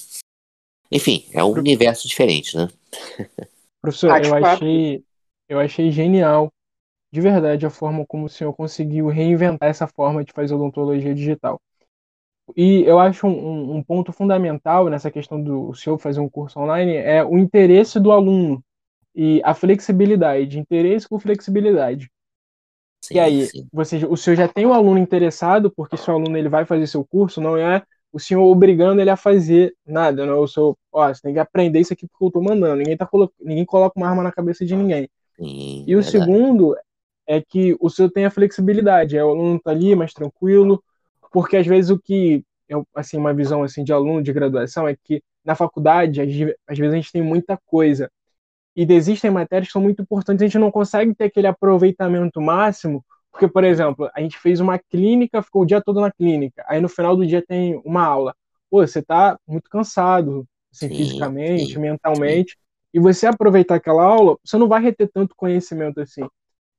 Enfim, 0.90 1.26
é 1.32 1.42
um 1.42 1.52
universo 1.52 2.06
diferente, 2.06 2.56
né? 2.56 2.68
Professor, 3.80 4.24
eu 4.24 4.34
achei, 4.34 5.04
eu 5.48 5.58
achei 5.58 5.90
genial, 5.90 6.48
de 7.12 7.20
verdade, 7.20 7.66
a 7.66 7.70
forma 7.70 8.04
como 8.06 8.26
o 8.26 8.28
senhor 8.28 8.52
conseguiu 8.52 9.08
reinventar 9.08 9.68
essa 9.68 9.86
forma 9.86 10.24
de 10.24 10.32
fazer 10.32 10.54
odontologia 10.54 11.14
digital. 11.14 11.60
E 12.56 12.82
eu 12.82 12.98
acho 12.98 13.26
um, 13.26 13.76
um 13.76 13.82
ponto 13.82 14.12
fundamental 14.12 14.88
nessa 14.88 15.10
questão 15.10 15.40
do 15.42 15.72
senhor 15.74 15.98
fazer 15.98 16.20
um 16.20 16.28
curso 16.28 16.58
online 16.58 16.96
é 16.96 17.24
o 17.24 17.38
interesse 17.38 18.00
do 18.00 18.10
aluno 18.10 18.62
e 19.14 19.40
a 19.44 19.54
flexibilidade, 19.54 20.58
interesse 20.58 21.08
com 21.08 21.18
flexibilidade. 21.18 22.10
Sim, 23.02 23.14
e 23.14 23.18
aí, 23.18 23.46
sim. 23.46 23.68
Você, 23.72 24.04
o 24.06 24.16
senhor 24.16 24.36
já 24.36 24.48
tem 24.48 24.66
o 24.66 24.70
um 24.70 24.74
aluno 24.74 24.98
interessado, 24.98 25.70
porque 25.70 25.96
seu 25.96 26.14
aluno 26.14 26.36
ele 26.36 26.48
vai 26.48 26.64
fazer 26.64 26.86
seu 26.86 27.04
curso, 27.04 27.40
não 27.40 27.56
é 27.56 27.82
o 28.12 28.18
senhor 28.18 28.44
obrigando 28.44 29.00
ele 29.00 29.10
a 29.10 29.16
fazer 29.16 29.74
nada, 29.86 30.26
não 30.26 30.34
é 30.34 30.36
o 30.36 30.46
senhor, 30.46 30.76
ó, 30.92 31.08
você 31.08 31.22
tem 31.22 31.32
que 31.32 31.38
aprender 31.38 31.80
isso 31.80 31.92
aqui 31.92 32.06
porque 32.06 32.24
eu 32.24 32.30
tô 32.30 32.40
mandando, 32.40 32.76
ninguém, 32.76 32.96
tá 32.96 33.06
colo... 33.06 33.32
ninguém 33.40 33.64
coloca 33.64 33.98
uma 33.98 34.08
arma 34.08 34.22
na 34.22 34.32
cabeça 34.32 34.64
de 34.64 34.74
ninguém. 34.74 35.08
Sim, 35.36 35.84
e 35.86 35.96
o 35.96 36.02
segundo 36.02 36.76
é 37.26 37.40
que 37.40 37.76
o 37.80 37.88
senhor 37.88 38.10
tem 38.10 38.24
a 38.24 38.30
flexibilidade, 38.30 39.16
é 39.16 39.24
o 39.24 39.30
aluno 39.30 39.60
tá 39.60 39.70
ali 39.70 39.94
mais 39.94 40.12
tranquilo, 40.12 40.82
porque 41.32 41.56
às 41.56 41.66
vezes 41.66 41.90
o 41.90 41.98
que 41.98 42.44
eu, 42.68 42.84
assim 42.94 43.16
uma 43.16 43.32
visão 43.32 43.62
assim 43.62 43.84
de 43.84 43.92
aluno 43.92 44.22
de 44.22 44.32
graduação 44.32 44.88
é 44.88 44.96
que 44.96 45.22
na 45.44 45.54
faculdade 45.54 46.20
às 46.20 46.78
vezes 46.78 46.92
a 46.92 46.96
gente 46.96 47.12
tem 47.12 47.22
muita 47.22 47.58
coisa 47.66 48.10
e 48.82 48.92
existem 48.92 49.30
matérias 49.30 49.68
que 49.68 49.72
são 49.72 49.82
muito 49.82 50.02
importantes 50.02 50.42
a 50.42 50.46
gente 50.46 50.58
não 50.58 50.70
consegue 50.70 51.14
ter 51.14 51.24
aquele 51.24 51.46
aproveitamento 51.46 52.40
máximo 52.40 53.04
porque 53.30 53.48
por 53.48 53.64
exemplo 53.64 54.10
a 54.14 54.20
gente 54.20 54.38
fez 54.38 54.60
uma 54.60 54.78
clínica 54.78 55.42
ficou 55.42 55.62
o 55.62 55.66
dia 55.66 55.80
todo 55.80 56.00
na 56.00 56.10
clínica 56.10 56.64
aí 56.68 56.80
no 56.80 56.88
final 56.88 57.16
do 57.16 57.26
dia 57.26 57.44
tem 57.46 57.80
uma 57.84 58.04
aula 58.04 58.34
pô 58.70 58.86
você 58.86 59.02
tá 59.02 59.38
muito 59.46 59.68
cansado 59.68 60.46
assim, 60.72 60.88
sim, 60.88 60.96
fisicamente 60.96 61.74
sim, 61.74 61.78
mentalmente 61.78 62.52
sim. 62.52 62.58
e 62.94 63.00
você 63.00 63.26
aproveitar 63.26 63.76
aquela 63.76 64.02
aula 64.02 64.36
você 64.44 64.56
não 64.56 64.68
vai 64.68 64.80
reter 64.80 65.10
tanto 65.12 65.34
conhecimento 65.36 66.00
assim 66.00 66.26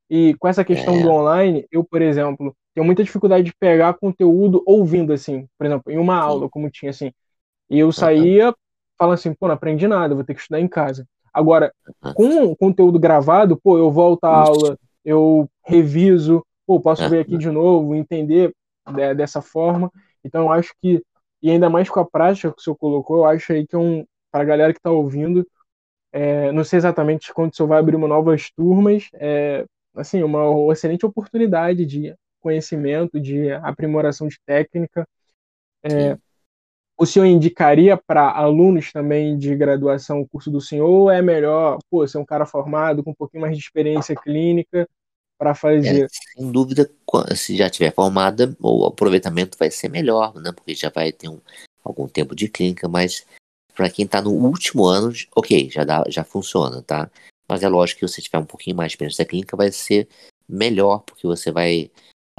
e 0.09 0.35
com 0.39 0.47
essa 0.47 0.63
questão 0.63 0.95
é. 0.95 1.01
do 1.01 1.09
online 1.09 1.65
eu 1.71 1.83
por 1.83 2.01
exemplo 2.01 2.55
tenho 2.73 2.85
muita 2.85 3.03
dificuldade 3.03 3.45
de 3.45 3.53
pegar 3.59 3.93
conteúdo 3.95 4.63
ouvindo, 4.65 5.11
assim, 5.13 5.47
por 5.57 5.65
exemplo, 5.65 5.91
em 5.91 5.97
uma 5.97 6.15
aula, 6.15 6.49
como 6.49 6.69
tinha, 6.69 6.89
assim. 6.89 7.11
E 7.69 7.79
eu 7.79 7.91
saía 7.91 8.53
falando 8.97 9.15
assim, 9.15 9.33
pô, 9.33 9.47
não 9.47 9.55
aprendi 9.55 9.87
nada, 9.87 10.15
vou 10.15 10.23
ter 10.23 10.33
que 10.33 10.41
estudar 10.41 10.59
em 10.59 10.67
casa. 10.67 11.07
Agora, 11.33 11.73
com 12.15 12.55
conteúdo 12.55 12.99
gravado, 12.99 13.57
pô, 13.57 13.77
eu 13.77 13.89
volto 13.91 14.25
à 14.25 14.35
aula, 14.35 14.77
eu 15.03 15.49
reviso, 15.63 16.45
pô, 16.65 16.79
posso 16.79 17.07
ver 17.09 17.21
aqui 17.21 17.37
de 17.37 17.49
novo, 17.49 17.95
entender 17.95 18.53
né, 18.89 19.13
dessa 19.13 19.41
forma. 19.41 19.91
Então, 20.23 20.43
eu 20.43 20.51
acho 20.51 20.73
que, 20.81 21.03
e 21.41 21.49
ainda 21.49 21.69
mais 21.69 21.89
com 21.89 21.99
a 21.99 22.05
prática 22.05 22.51
que 22.51 22.59
o 22.59 22.61
senhor 22.61 22.75
colocou, 22.75 23.17
eu 23.17 23.25
acho 23.25 23.53
aí 23.53 23.65
que 23.65 23.75
é 23.75 23.79
um, 23.79 24.05
para 24.31 24.41
a 24.41 24.45
galera 24.45 24.73
que 24.73 24.79
está 24.79 24.91
ouvindo, 24.91 25.47
é, 26.11 26.51
não 26.51 26.63
sei 26.63 26.77
exatamente 26.77 27.33
quando 27.33 27.53
o 27.53 27.55
senhor 27.55 27.69
vai 27.69 27.79
abrir 27.79 27.95
uma 27.95 28.07
novas 28.07 28.51
turmas, 28.51 29.07
é, 29.13 29.65
assim, 29.95 30.21
uma 30.23 30.71
excelente 30.71 31.05
oportunidade 31.05 31.85
de 31.85 32.13
conhecimento, 32.41 33.19
de 33.19 33.51
aprimoração 33.51 34.27
de 34.27 34.37
técnica. 34.45 35.07
É, 35.83 36.17
o 37.01 37.05
senhor 37.07 37.25
indicaria 37.25 37.97
para 37.97 38.29
alunos 38.29 38.91
também 38.91 39.35
de 39.35 39.55
graduação 39.55 40.21
o 40.21 40.27
curso 40.27 40.51
do 40.51 40.61
senhor 40.61 40.87
ou 40.87 41.09
é 41.09 41.19
melhor 41.19 41.79
pô, 41.89 42.07
ser 42.07 42.19
um 42.19 42.25
cara 42.25 42.45
formado 42.45 43.03
com 43.03 43.09
um 43.09 43.15
pouquinho 43.15 43.41
mais 43.41 43.57
de 43.57 43.63
experiência 43.63 44.15
clínica 44.15 44.87
para 45.35 45.55
fazer? 45.55 46.05
É, 46.05 46.07
sem 46.09 46.51
dúvida, 46.51 46.87
se 47.35 47.57
já 47.57 47.71
tiver 47.71 47.91
formada, 47.91 48.55
o 48.61 48.85
aproveitamento 48.85 49.57
vai 49.57 49.71
ser 49.71 49.89
melhor, 49.89 50.35
né? 50.35 50.51
porque 50.51 50.75
já 50.75 50.91
vai 50.91 51.11
ter 51.11 51.27
um, 51.27 51.39
algum 51.83 52.07
tempo 52.07 52.35
de 52.35 52.47
clínica, 52.47 52.87
mas 52.87 53.25
para 53.73 53.89
quem 53.89 54.05
está 54.05 54.21
no 54.21 54.29
último 54.29 54.85
ano, 54.85 55.11
ok, 55.35 55.71
já, 55.71 55.83
dá, 55.83 56.03
já 56.07 56.23
funciona, 56.23 56.83
tá? 56.83 57.09
Mas 57.47 57.63
é 57.63 57.67
lógico 57.67 58.01
que 58.01 58.07
se 58.07 58.21
tiver 58.21 58.37
um 58.37 58.45
pouquinho 58.45 58.75
mais 58.75 58.91
de 58.91 58.93
experiência 58.93 59.25
clínica, 59.25 59.57
vai 59.57 59.71
ser 59.71 60.07
melhor, 60.47 60.99
porque 60.99 61.25
você 61.25 61.49
vai 61.51 61.89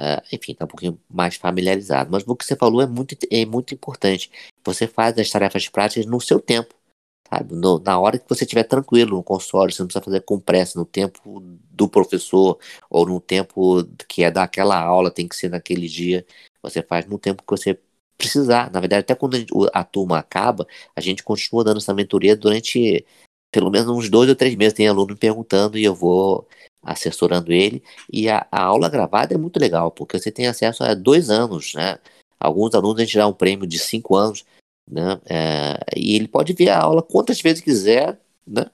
Uh, 0.01 0.21
enfim, 0.31 0.53
tá 0.55 0.65
um 0.65 0.67
pouquinho 0.67 0.99
mais 1.09 1.35
familiarizado. 1.35 2.11
Mas 2.11 2.23
o 2.27 2.35
que 2.35 2.45
você 2.45 2.55
falou 2.55 2.81
é 2.81 2.87
muito, 2.87 3.15
é 3.31 3.45
muito 3.45 3.73
importante. 3.73 4.31
Você 4.65 4.87
faz 4.87 5.17
as 5.17 5.29
tarefas 5.29 5.69
práticas 5.69 6.05
no 6.05 6.19
seu 6.19 6.39
tempo, 6.39 6.73
sabe? 7.29 7.55
No, 7.55 7.79
na 7.79 7.99
hora 7.99 8.17
que 8.17 8.27
você 8.27 8.43
estiver 8.43 8.63
tranquilo 8.63 9.17
no 9.17 9.23
console, 9.23 9.71
você 9.71 9.81
não 9.81 9.87
precisa 9.87 10.03
fazer 10.03 10.21
com 10.21 10.39
pressa 10.39 10.79
no 10.79 10.85
tempo 10.85 11.21
do 11.71 11.87
professor 11.87 12.59
ou 12.89 13.05
no 13.05 13.19
tempo 13.19 13.83
que 14.07 14.23
é 14.23 14.31
daquela 14.31 14.79
aula, 14.79 15.11
tem 15.11 15.27
que 15.27 15.35
ser 15.35 15.49
naquele 15.49 15.87
dia. 15.87 16.25
Você 16.61 16.81
faz 16.81 17.05
no 17.05 17.19
tempo 17.19 17.43
que 17.43 17.51
você 17.51 17.79
precisar. 18.17 18.71
Na 18.71 18.79
verdade, 18.79 19.01
até 19.01 19.15
quando 19.15 19.37
a 19.73 19.83
turma 19.83 20.17
acaba, 20.19 20.67
a 20.95 21.01
gente 21.01 21.23
continua 21.23 21.63
dando 21.63 21.77
essa 21.77 21.93
mentoria 21.93 22.35
durante 22.35 23.05
pelo 23.51 23.69
menos 23.69 23.87
uns 23.89 24.09
dois 24.09 24.29
ou 24.29 24.35
três 24.35 24.55
meses. 24.55 24.73
Tem 24.73 24.87
aluno 24.87 25.13
me 25.13 25.19
perguntando 25.19 25.77
e 25.77 25.83
eu 25.83 25.93
vou 25.93 26.47
assessorando 26.83 27.51
ele. 27.51 27.81
E 28.11 28.29
a, 28.29 28.45
a, 28.51 28.63
aula 28.63 28.89
gravada 28.89 29.33
é 29.33 29.37
muito 29.37 29.59
legal, 29.59 29.91
porque 29.91 30.19
você 30.19 30.31
tem 30.31 30.47
acesso 30.47 30.83
a 30.83 30.93
dois 30.93 31.29
anos, 31.29 31.73
né? 31.73 31.97
Alguns 32.39 32.75
alunos 32.75 32.99
a 33.01 33.05
gente 33.05 33.17
dá 33.17 33.27
um 33.27 33.33
prêmio 33.33 33.65
de 33.65 33.79
cinco 33.79 34.15
anos, 34.15 34.45
né? 34.89 35.19
É, 35.25 35.79
e 35.95 36.15
ele 36.15 36.27
pode 36.27 36.53
ver 36.53 36.69
a 36.69 36.81
aula 36.81 37.01
quantas 37.01 37.41
vezes 37.41 37.63
quiser, 37.63 38.19
né? 38.45 38.65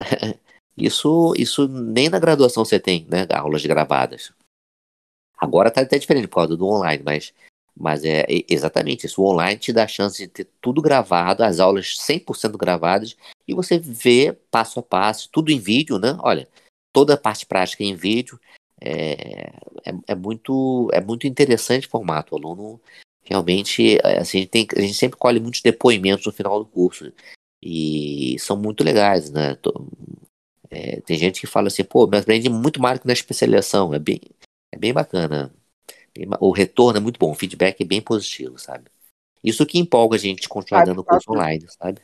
isso, 0.76 1.34
isso 1.36 1.68
nem 1.68 2.08
na 2.08 2.18
graduação 2.18 2.64
você 2.64 2.80
tem, 2.80 3.06
né? 3.08 3.26
Aulas 3.30 3.64
gravadas. 3.66 4.32
Agora 5.38 5.70
tá 5.70 5.82
até 5.82 5.98
diferente 5.98 6.26
por 6.26 6.36
causa 6.36 6.56
do 6.56 6.66
online, 6.66 7.02
mas, 7.04 7.32
mas 7.76 8.04
é 8.04 8.26
exatamente 8.48 9.06
isso. 9.06 9.22
O 9.22 9.30
online 9.30 9.58
te 9.58 9.72
dá 9.72 9.84
a 9.84 9.88
chance 9.88 10.18
de 10.18 10.26
ter 10.26 10.48
tudo 10.60 10.82
gravado, 10.82 11.44
as 11.44 11.60
aulas 11.60 11.96
100% 11.96 12.56
gravadas, 12.56 13.16
e 13.46 13.54
você 13.54 13.78
vê 13.78 14.36
passo 14.50 14.80
a 14.80 14.82
passo, 14.82 15.28
tudo 15.30 15.52
em 15.52 15.60
vídeo, 15.60 15.98
né? 15.98 16.16
Olha, 16.20 16.48
toda 16.92 17.14
a 17.14 17.18
parte 17.18 17.46
prática 17.46 17.84
em 17.84 17.94
vídeo. 17.94 18.38
É, 18.80 19.50
é, 19.84 19.92
é, 20.08 20.14
muito, 20.14 20.88
é 20.92 21.00
muito 21.00 21.26
interessante 21.26 21.86
o 21.86 21.90
formato. 21.90 22.34
O 22.34 22.38
aluno 22.38 22.80
realmente, 23.24 23.98
é, 23.98 24.18
assim, 24.18 24.38
a, 24.38 24.40
gente 24.40 24.50
tem, 24.50 24.66
a 24.76 24.80
gente 24.80 24.94
sempre 24.94 25.18
colhe 25.18 25.40
muitos 25.40 25.60
depoimentos 25.60 26.24
no 26.26 26.32
final 26.32 26.58
do 26.58 26.66
curso 26.66 27.12
e 27.62 28.36
são 28.38 28.56
muito 28.56 28.84
legais, 28.84 29.30
né? 29.30 29.56
É, 30.70 31.00
tem 31.00 31.16
gente 31.18 31.40
que 31.40 31.46
fala 31.46 31.68
assim, 31.68 31.84
pô, 31.84 32.06
me 32.06 32.18
aprendi 32.18 32.48
muito 32.48 32.80
mais 32.80 33.00
que 33.00 33.06
na 33.06 33.12
especialização. 33.12 33.92
É 33.92 33.98
bem, 33.98 34.20
é 34.72 34.78
bem 34.78 34.92
bacana. 34.92 35.52
O 36.40 36.50
retorno 36.50 36.98
é 36.98 37.00
muito 37.00 37.18
bom, 37.18 37.30
o 37.30 37.34
feedback 37.34 37.80
é 37.80 37.84
bem 37.84 38.00
positivo, 38.00 38.58
sabe? 38.58 38.90
Isso 39.42 39.64
que 39.64 39.78
empolga 39.78 40.16
a 40.16 40.18
gente 40.18 40.48
continuar 40.48 40.84
dando 40.84 41.04
curso 41.04 41.30
online, 41.30 41.64
sabe? 41.68 42.00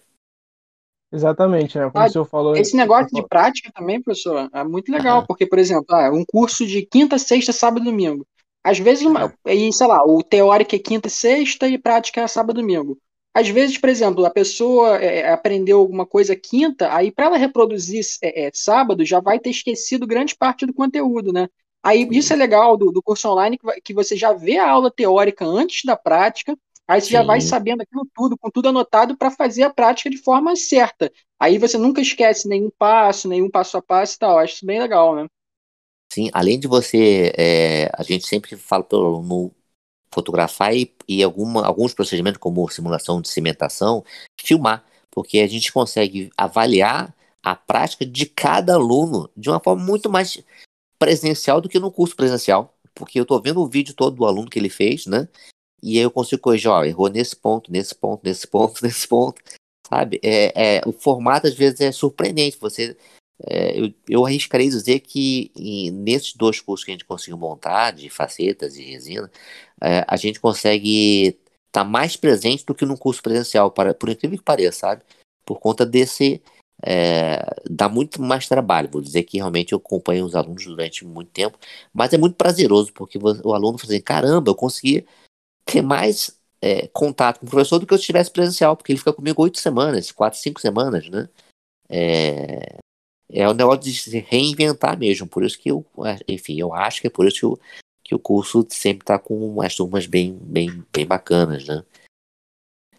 Exatamente, 1.15 1.79
né? 1.79 1.89
Como 1.89 2.05
ah, 2.05 2.09
o 2.09 2.11
senhor 2.11 2.25
falou. 2.25 2.57
Esse 2.57 2.77
negócio 2.77 3.09
de 3.13 3.25
prática 3.29 3.71
também, 3.73 4.03
professor, 4.03 4.51
é 4.53 4.65
muito 4.65 4.91
legal, 4.91 5.25
porque, 5.25 5.47
por 5.47 5.61
exemplo, 5.61 5.87
ah, 5.95 6.11
um 6.11 6.25
curso 6.27 6.67
de 6.67 6.85
quinta, 6.85 7.19
sexta, 7.19 7.53
sábado 7.53 7.83
e 7.83 7.85
domingo. 7.85 8.27
Às 8.65 8.81
vezes, 8.81 9.05
uma, 9.05 9.33
e, 9.47 9.73
sei 9.73 9.87
lá, 9.87 10.03
o 10.05 10.25
teórico 10.25 10.75
é 10.75 10.79
quinta 10.79 11.07
e 11.07 11.11
sexta 11.11 11.69
e 11.69 11.79
prática 11.79 12.23
é 12.23 12.27
sábado 12.27 12.59
e 12.59 12.63
domingo. 12.63 12.99
Às 13.33 13.49
vezes, 13.49 13.79
por 13.79 13.89
exemplo, 13.89 14.25
a 14.25 14.31
pessoa 14.31 14.99
é, 14.99 15.21
é 15.21 15.33
aprendeu 15.33 15.79
alguma 15.79 16.05
coisa 16.05 16.35
quinta, 16.35 16.93
aí 16.93 17.13
para 17.13 17.27
ela 17.27 17.37
reproduzir 17.37 18.05
é, 18.21 18.47
é, 18.47 18.51
sábado 18.53 19.05
já 19.05 19.21
vai 19.21 19.39
ter 19.39 19.51
esquecido 19.51 20.09
grande 20.09 20.35
parte 20.35 20.67
do 20.67 20.75
conteúdo, 20.75 21.33
né? 21.33 21.49
Aí 21.81 22.09
isso 22.11 22.33
é 22.33 22.37
legal 22.37 22.77
do, 22.77 22.91
do 22.91 23.03
curso 23.03 23.29
online, 23.29 23.59
que, 23.59 23.81
que 23.83 23.95
você 23.95 24.17
já 24.17 24.33
vê 24.33 24.57
a 24.57 24.69
aula 24.69 24.91
teórica 24.91 25.45
antes 25.45 25.83
da 25.85 25.97
prática, 25.97 26.57
Aí 26.87 27.01
você 27.01 27.07
Sim. 27.07 27.13
já 27.15 27.23
vai 27.23 27.41
sabendo 27.41 27.83
aquilo 27.83 28.07
tudo, 28.15 28.37
com 28.37 28.51
tudo 28.51 28.69
anotado 28.69 29.17
para 29.17 29.31
fazer 29.31 29.63
a 29.63 29.71
prática 29.73 30.11
de 30.11 30.19
forma 30.19 30.55
certa. 30.55 31.11
Aí 31.41 31.59
você 31.59 31.79
nunca 31.79 32.01
esquece 32.01 32.49
nenhum 32.49 32.71
passo, 32.79 33.29
nenhum 33.29 33.51
passo 33.51 33.77
a 33.77 33.83
passo 33.83 34.17
e 34.17 34.19
tal. 34.19 34.39
Acho 34.39 34.57
isso 34.57 34.67
bem 34.67 34.81
legal, 34.81 35.15
né? 35.15 35.27
Sim, 36.13 36.31
além 36.33 36.61
de 36.61 36.69
você, 36.69 37.33
é, 37.37 37.91
a 37.95 38.03
gente 38.03 38.27
sempre 38.27 38.57
fala 38.57 38.85
pelo, 38.85 39.23
no 39.23 39.51
fotografar 40.13 40.75
e, 40.75 40.95
e 41.09 41.23
alguma, 41.23 41.67
alguns 41.67 41.93
procedimentos 41.93 42.39
como 42.39 42.69
simulação 42.69 43.21
de 43.21 43.29
cimentação, 43.29 44.05
filmar, 44.41 44.85
porque 45.11 45.41
a 45.41 45.47
gente 45.49 45.73
consegue 45.73 46.31
avaliar 46.37 47.15
a 47.43 47.57
prática 47.57 48.07
de 48.07 48.27
cada 48.27 48.75
aluno 48.75 49.29
de 49.37 49.51
uma 49.51 49.61
forma 49.61 49.83
muito 49.83 50.09
mais 50.09 50.43
presencial 50.99 51.61
do 51.61 51.69
que 51.69 51.81
no 51.81 51.91
curso 51.91 52.15
presencial, 52.15 52.75
porque 52.95 53.19
eu 53.19 53.25
estou 53.25 53.43
vendo 53.43 53.61
o 53.61 53.69
vídeo 53.69 53.95
todo 53.95 54.15
do 54.15 54.25
aluno 54.25 54.49
que 54.49 54.59
ele 54.59 54.71
fez, 54.71 55.07
né? 55.07 55.29
E 55.85 55.99
eu 55.99 56.11
consigo 56.11 56.41
corrigir, 56.41 56.71
ó, 56.71 56.83
errou 56.83 57.11
nesse 57.11 57.37
ponto, 57.37 57.71
nesse 57.71 57.95
ponto, 57.95 58.23
nesse 58.25 58.47
ponto, 58.47 58.81
nesse 58.83 59.07
ponto, 59.07 59.43
sabe? 59.87 60.19
É, 60.23 60.79
é, 60.79 60.83
o 60.87 60.93
formato 60.93 61.47
às 61.47 61.55
vezes 61.55 61.79
é 61.83 61.93
surpreendente. 61.93 62.57
Você, 62.59 62.97
é, 63.47 63.79
eu, 63.79 63.93
eu 64.09 64.25
arriscaria 64.25 64.67
dizer 64.67 65.01
que 65.01 65.53
em, 65.55 65.91
nesses 65.91 66.33
dois 66.35 66.59
cursos 66.59 66.87
que 66.87 66.91
a 66.91 66.95
gente 66.95 67.05
conseguiu 67.05 67.37
montar, 67.37 67.91
de 67.91 68.09
facetas 68.09 68.77
e 68.79 68.83
resina, 68.83 69.31
é, 69.79 70.03
a 70.09 70.17
gente 70.17 70.41
consegue 70.41 71.37
estar 71.67 71.83
tá 71.83 71.85
mais 71.85 72.17
presente 72.17 72.65
do 72.65 72.75
que 72.75 72.87
num 72.87 72.97
curso 72.97 73.23
presencial, 73.23 73.71
para, 73.71 73.93
por 73.93 74.09
incrível 74.09 74.39
que 74.39 74.45
pareça, 74.45 74.79
sabe? 74.79 75.03
Por 75.45 75.61
conta 75.61 75.85
desse, 75.85 76.43
é, 76.83 77.45
dá 77.69 77.91
muito 77.91 78.23
mais 78.23 78.49
trabalho. 78.49 78.89
Vou 78.91 79.03
dizer 79.03 79.25
que 79.25 79.37
realmente 79.37 79.75
eu 79.75 79.79
acompanho 79.79 80.25
os 80.25 80.35
alunos 80.35 80.65
durante 80.65 81.05
muito 81.05 81.31
tempo, 81.31 81.59
mas 81.93 82.15
é 82.15 82.17
muito 82.17 82.37
prazeroso, 82.37 82.91
porque 82.95 83.19
o 83.19 83.53
aluno 83.53 83.77
fala 83.77 83.93
assim, 83.93 84.01
caramba, 84.01 84.51
eu 84.51 84.55
consegui 84.55 85.05
ter 85.65 85.83
mais 85.83 86.39
é, 86.61 86.87
contato 86.89 87.41
com 87.41 87.47
o 87.47 87.51
professor 87.51 87.79
do 87.79 87.87
que 87.87 87.93
eu 87.93 87.99
estivesse 87.99 88.31
presencial, 88.31 88.77
porque 88.77 88.93
ele 88.93 88.99
fica 88.99 89.13
comigo 89.13 89.43
oito 89.43 89.59
semanas, 89.59 90.11
quatro, 90.11 90.39
cinco 90.39 90.61
semanas, 90.61 91.09
né? 91.09 91.29
É, 91.89 92.77
é 93.31 93.49
um 93.49 93.55
negócio 93.55 93.83
de 93.83 93.95
se 93.95 94.19
reinventar 94.19 94.99
mesmo, 94.99 95.27
por 95.27 95.45
isso 95.45 95.59
que 95.59 95.71
eu, 95.71 95.85
enfim, 96.29 96.59
eu 96.59 96.73
acho 96.73 97.01
que 97.01 97.07
é 97.07 97.11
por 97.11 97.27
isso 97.27 97.39
que, 97.39 97.45
eu, 97.45 97.59
que 98.03 98.15
o 98.15 98.19
curso 98.19 98.67
sempre 98.71 99.03
está 99.03 99.19
com 99.19 99.35
umas 99.37 99.75
turmas 99.75 100.07
bem, 100.07 100.39
bem, 100.41 100.85
bem 100.93 101.07
bacanas, 101.07 101.67
né? 101.67 101.83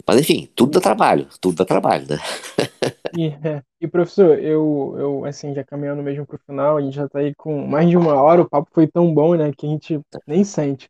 Mas 0.08 0.20
enfim, 0.20 0.48
tudo 0.56 0.74
dá 0.74 0.82
trabalho, 0.82 1.28
tudo 1.42 1.56
dá 1.56 1.66
trabalho, 1.66 2.06
né? 2.08 2.18
E, 3.18 3.28
é, 3.28 3.64
e 3.80 3.88
professor, 3.88 4.38
eu, 4.40 4.94
eu, 4.98 5.26
assim, 5.26 5.54
já 5.54 5.64
caminhando 5.64 6.04
mesmo 6.04 6.26
pro 6.26 6.38
final, 6.38 6.76
a 6.76 6.82
gente 6.82 6.96
já 6.96 7.08
tá 7.08 7.20
aí 7.20 7.34
com 7.34 7.66
mais 7.66 7.90
de 7.90 7.96
uma 7.96 8.22
hora, 8.22 8.42
o 8.42 8.50
papo 8.50 8.70
foi 8.74 8.88
tão 8.88 9.14
bom, 9.14 9.36
né, 9.36 9.54
que 9.58 9.66
a 9.66 9.70
gente 9.70 10.02
nem 10.28 10.44
sente. 10.44 10.90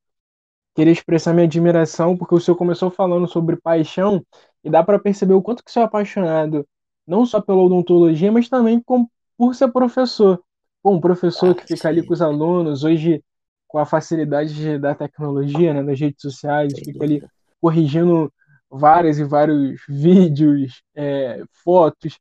Queria 0.75 0.91
expressar 0.91 1.33
minha 1.33 1.45
admiração, 1.45 2.17
porque 2.17 2.35
o 2.35 2.39
senhor 2.39 2.57
começou 2.57 2.91
falando 2.91 3.27
sobre 3.27 3.55
paixão, 3.55 4.21
e 4.61 4.69
dá 4.69 4.83
para 4.83 4.99
perceber 4.99 5.33
o 5.33 5.41
quanto 5.41 5.63
que 5.63 5.69
o 5.71 5.73
senhor 5.73 5.85
é 5.85 5.87
apaixonado, 5.87 6.67
não 7.07 7.25
só 7.25 7.39
pela 7.39 7.61
odontologia, 7.61 8.31
mas 8.31 8.49
também 8.49 8.81
com, 8.81 9.07
por 9.37 9.55
ser 9.55 9.71
professor. 9.71 10.41
Pô, 10.83 10.91
um 10.91 10.99
professor 10.99 11.51
ah, 11.51 11.55
que 11.55 11.61
fica 11.61 11.77
sim. 11.77 11.87
ali 11.87 12.05
com 12.05 12.13
os 12.13 12.21
alunos, 12.21 12.83
hoje, 12.83 13.23
com 13.67 13.79
a 13.79 13.85
facilidade 13.85 14.77
da 14.77 14.93
tecnologia, 14.93 15.73
né, 15.73 15.81
das 15.81 15.99
redes 15.99 16.21
sociais, 16.21 16.73
fica 16.77 17.03
ali 17.03 17.23
corrigindo 17.61 18.31
vários 18.69 19.17
e 19.17 19.23
vários 19.23 19.81
vídeos, 19.87 20.83
é, 20.93 21.41
fotos. 21.63 22.19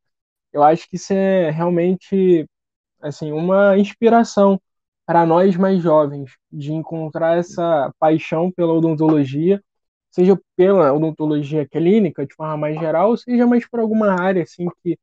Eu 0.52 0.62
acho 0.62 0.88
que 0.88 0.96
isso 0.96 1.12
é 1.12 1.50
realmente 1.50 2.48
assim 3.02 3.32
uma 3.32 3.76
inspiração 3.76 4.60
para 5.06 5.26
nós 5.26 5.56
mais 5.56 5.82
jovens 5.82 6.32
de 6.50 6.72
encontrar 6.72 7.38
essa 7.38 7.92
paixão 7.98 8.50
pela 8.50 8.72
odontologia, 8.72 9.62
seja 10.10 10.38
pela 10.56 10.92
odontologia 10.92 11.66
clínica 11.66 12.26
de 12.26 12.34
forma 12.34 12.56
mais 12.56 12.78
geral, 12.78 13.16
seja 13.16 13.46
mais 13.46 13.68
por 13.68 13.80
alguma 13.80 14.12
área 14.12 14.42
assim 14.42 14.68
que 14.82 14.98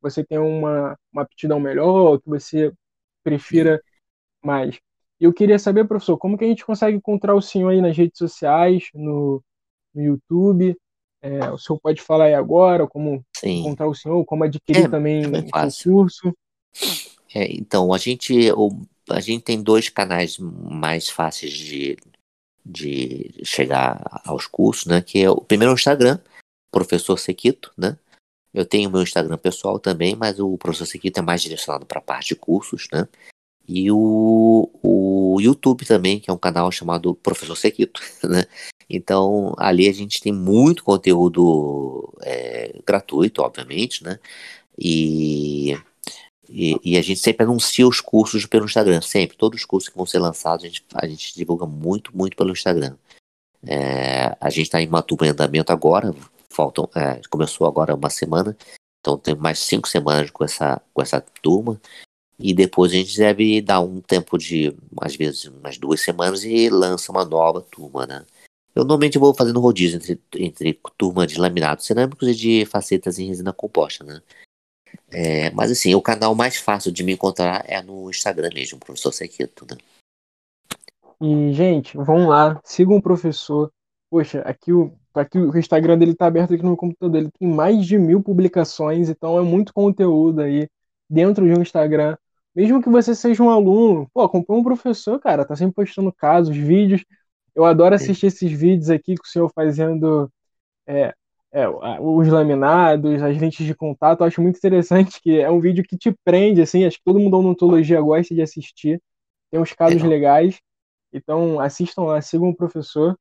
você 0.00 0.24
tem 0.24 0.38
uma, 0.38 0.96
uma 1.12 1.22
aptidão 1.22 1.60
melhor, 1.60 2.20
que 2.20 2.28
você 2.28 2.72
prefira 3.22 3.80
mais. 4.42 4.78
Eu 5.20 5.32
queria 5.32 5.58
saber, 5.58 5.86
professor, 5.86 6.18
como 6.18 6.36
que 6.36 6.44
a 6.44 6.48
gente 6.48 6.66
consegue 6.66 6.96
encontrar 6.96 7.34
o 7.34 7.42
senhor 7.42 7.68
aí 7.68 7.80
nas 7.80 7.96
redes 7.96 8.18
sociais, 8.18 8.88
no, 8.92 9.42
no 9.94 10.02
YouTube, 10.02 10.76
é, 11.22 11.48
o 11.50 11.56
senhor 11.56 11.78
pode 11.78 12.02
falar 12.02 12.24
aí 12.24 12.34
agora 12.34 12.84
como 12.88 13.24
Sim. 13.36 13.60
encontrar 13.60 13.86
o 13.86 13.94
senhor, 13.94 14.24
como 14.24 14.42
adquirir 14.42 14.86
é, 14.86 14.88
também 14.88 15.22
é 15.22 15.66
o 15.66 15.84
curso. 15.84 16.34
É, 17.32 17.52
então, 17.52 17.94
a 17.94 17.98
gente, 17.98 18.50
o, 18.52 18.70
a 19.08 19.20
gente 19.20 19.44
tem 19.44 19.62
dois 19.62 19.88
canais 19.88 20.38
mais 20.38 21.08
fáceis 21.08 21.52
de, 21.52 21.96
de 22.64 23.34
chegar 23.44 24.22
aos 24.24 24.46
cursos, 24.46 24.86
né? 24.86 25.00
Que 25.02 25.22
é 25.22 25.30
o 25.30 25.36
primeiro 25.36 25.72
é 25.72 25.74
o 25.74 25.78
Instagram, 25.78 26.18
professor 26.70 27.18
Sequito, 27.18 27.72
né? 27.76 27.98
Eu 28.54 28.66
tenho 28.66 28.90
meu 28.90 29.02
Instagram 29.02 29.38
pessoal 29.38 29.78
também, 29.78 30.14
mas 30.14 30.38
o 30.38 30.58
professor 30.58 30.86
Sequito 30.86 31.18
é 31.18 31.22
mais 31.22 31.42
direcionado 31.42 31.86
para 31.86 31.98
a 31.98 32.02
parte 32.02 32.28
de 32.28 32.36
cursos, 32.36 32.86
né? 32.92 33.08
E 33.66 33.90
o, 33.90 34.68
o 34.82 35.40
YouTube 35.40 35.86
também, 35.86 36.20
que 36.20 36.28
é 36.30 36.32
um 36.32 36.38
canal 36.38 36.70
chamado 36.70 37.14
Professor 37.14 37.56
Sequito, 37.56 38.00
né? 38.24 38.44
Então, 38.90 39.54
ali 39.56 39.88
a 39.88 39.92
gente 39.92 40.20
tem 40.20 40.32
muito 40.32 40.84
conteúdo 40.84 42.12
é, 42.20 42.78
gratuito, 42.84 43.40
obviamente, 43.40 44.04
né? 44.04 44.18
E, 44.78 45.78
e, 46.52 46.78
e, 46.84 46.98
a 46.98 47.02
gente 47.02 47.18
sempre 47.18 47.44
anuncia 47.44 47.88
os 47.88 48.00
cursos 48.00 48.44
pelo 48.44 48.66
Instagram, 48.66 49.00
sempre. 49.00 49.36
Todos 49.36 49.60
os 49.60 49.64
cursos 49.64 49.88
que 49.88 49.96
vão 49.96 50.04
ser 50.04 50.18
lançados, 50.18 50.64
a 50.64 50.68
gente, 50.68 50.84
a 50.94 51.06
gente 51.06 51.34
divulga 51.34 51.66
muito, 51.66 52.14
muito 52.14 52.36
pelo 52.36 52.52
Instagram. 52.52 52.94
É, 53.66 54.36
a 54.40 54.50
gente 54.50 54.66
está 54.66 54.82
em 54.82 54.88
uma 54.88 55.02
turma 55.02 55.26
em 55.26 55.30
andamento 55.30 55.72
agora, 55.72 56.14
faltam, 56.50 56.88
é, 56.94 57.20
começou 57.30 57.66
agora 57.66 57.94
uma 57.94 58.10
semana, 58.10 58.56
então 59.00 59.16
tem 59.16 59.34
mais 59.34 59.60
cinco 59.60 59.88
semanas 59.88 60.30
com 60.30 60.44
essa, 60.44 60.80
com 60.92 61.00
essa 61.00 61.20
turma. 61.40 61.80
E 62.38 62.52
depois 62.52 62.92
a 62.92 62.96
gente 62.96 63.16
deve 63.16 63.62
dar 63.62 63.80
um 63.80 64.00
tempo 64.00 64.36
de, 64.36 64.76
às 65.00 65.14
vezes, 65.14 65.44
umas 65.44 65.78
duas 65.78 66.00
semanas 66.00 66.44
e 66.44 66.68
lança 66.68 67.12
uma 67.12 67.24
nova 67.24 67.60
turma, 67.60 68.04
né? 68.04 68.26
Eu 68.74 68.84
normalmente 68.84 69.18
vou 69.18 69.34
fazendo 69.34 69.60
rodízio 69.60 69.98
entre, 69.98 70.20
entre 70.34 70.80
turma 70.96 71.26
de 71.26 71.38
laminados 71.38 71.86
cerâmicos 71.86 72.28
e 72.28 72.34
de 72.34 72.66
facetas 72.66 73.18
em 73.18 73.28
resina 73.28 73.52
composta, 73.52 74.02
né? 74.02 74.20
É, 75.10 75.50
mas 75.50 75.70
assim, 75.70 75.94
o 75.94 76.02
canal 76.02 76.34
mais 76.34 76.56
fácil 76.56 76.90
de 76.90 77.02
me 77.02 77.12
encontrar 77.12 77.64
é 77.66 77.82
no 77.82 78.08
Instagram 78.08 78.50
mesmo, 78.54 78.78
professor 78.78 79.12
Sequito, 79.12 79.66
né? 79.70 79.76
E, 81.20 81.52
gente, 81.52 81.96
vamos 81.96 82.28
lá, 82.28 82.60
sigam 82.64 82.96
o 82.96 83.02
professor. 83.02 83.70
Poxa, 84.10 84.40
aqui 84.40 84.72
o, 84.72 84.92
aqui 85.14 85.38
o 85.38 85.56
Instagram 85.56 85.96
dele 85.96 86.14
tá 86.14 86.26
aberto 86.26 86.54
aqui 86.54 86.62
no 86.62 86.76
computador. 86.76 87.20
Ele 87.20 87.30
tem 87.38 87.48
mais 87.48 87.86
de 87.86 87.96
mil 87.98 88.22
publicações, 88.22 89.08
então 89.08 89.38
é 89.38 89.42
muito 89.42 89.72
conteúdo 89.72 90.40
aí 90.40 90.68
dentro 91.08 91.46
de 91.46 91.52
um 91.52 91.62
Instagram. 91.62 92.16
Mesmo 92.54 92.82
que 92.82 92.88
você 92.88 93.14
seja 93.14 93.42
um 93.42 93.50
aluno, 93.50 94.08
pô, 94.12 94.22
acompanha 94.22 94.60
um 94.60 94.64
professor, 94.64 95.18
cara, 95.20 95.44
tá 95.44 95.54
sempre 95.56 95.74
postando 95.74 96.12
casos, 96.12 96.56
vídeos. 96.56 97.04
Eu 97.54 97.64
adoro 97.64 97.94
assistir 97.94 98.26
esses 98.26 98.50
vídeos 98.50 98.90
aqui 98.90 99.14
com 99.16 99.24
o 99.24 99.26
senhor 99.26 99.50
fazendo 99.54 100.30
é, 100.86 101.14
é, 101.52 101.68
os 101.68 102.28
laminados, 102.28 103.22
as 103.22 103.38
lentes 103.38 103.66
de 103.66 103.74
contato. 103.74 104.20
Eu 104.20 104.26
acho 104.26 104.40
muito 104.42 104.56
interessante 104.56 105.20
que 105.20 105.38
é 105.40 105.50
um 105.50 105.60
vídeo 105.60 105.84
que 105.84 105.96
te 105.98 106.14
prende, 106.24 106.62
assim. 106.62 106.84
Acho 106.84 106.98
que 106.98 107.04
todo 107.04 107.18
mundo 107.18 107.32
da 107.32 107.38
odontologia 107.38 108.00
gosta 108.00 108.34
de 108.34 108.42
assistir. 108.42 109.00
Tem 109.50 109.60
uns 109.60 109.72
casos 109.72 110.02
legais. 110.02 110.60
Então, 111.12 111.60
assistam 111.60 112.04
lá, 112.04 112.20
sigam 112.22 112.48
o 112.48 112.56
professor. 112.56 113.18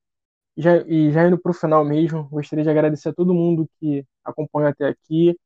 E 0.58 0.62
já, 0.62 0.78
e 0.88 1.12
já 1.12 1.28
indo 1.28 1.38
para 1.40 1.52
o 1.52 1.54
final 1.54 1.84
mesmo, 1.86 2.28
gostaria 2.30 2.64
de 2.64 2.70
agradecer 2.70 3.10
a 3.10 3.14
todo 3.14 3.34
mundo 3.34 3.68
que 3.80 4.06
acompanha 4.24 4.70
até 4.70 4.88
aqui. 4.88 5.38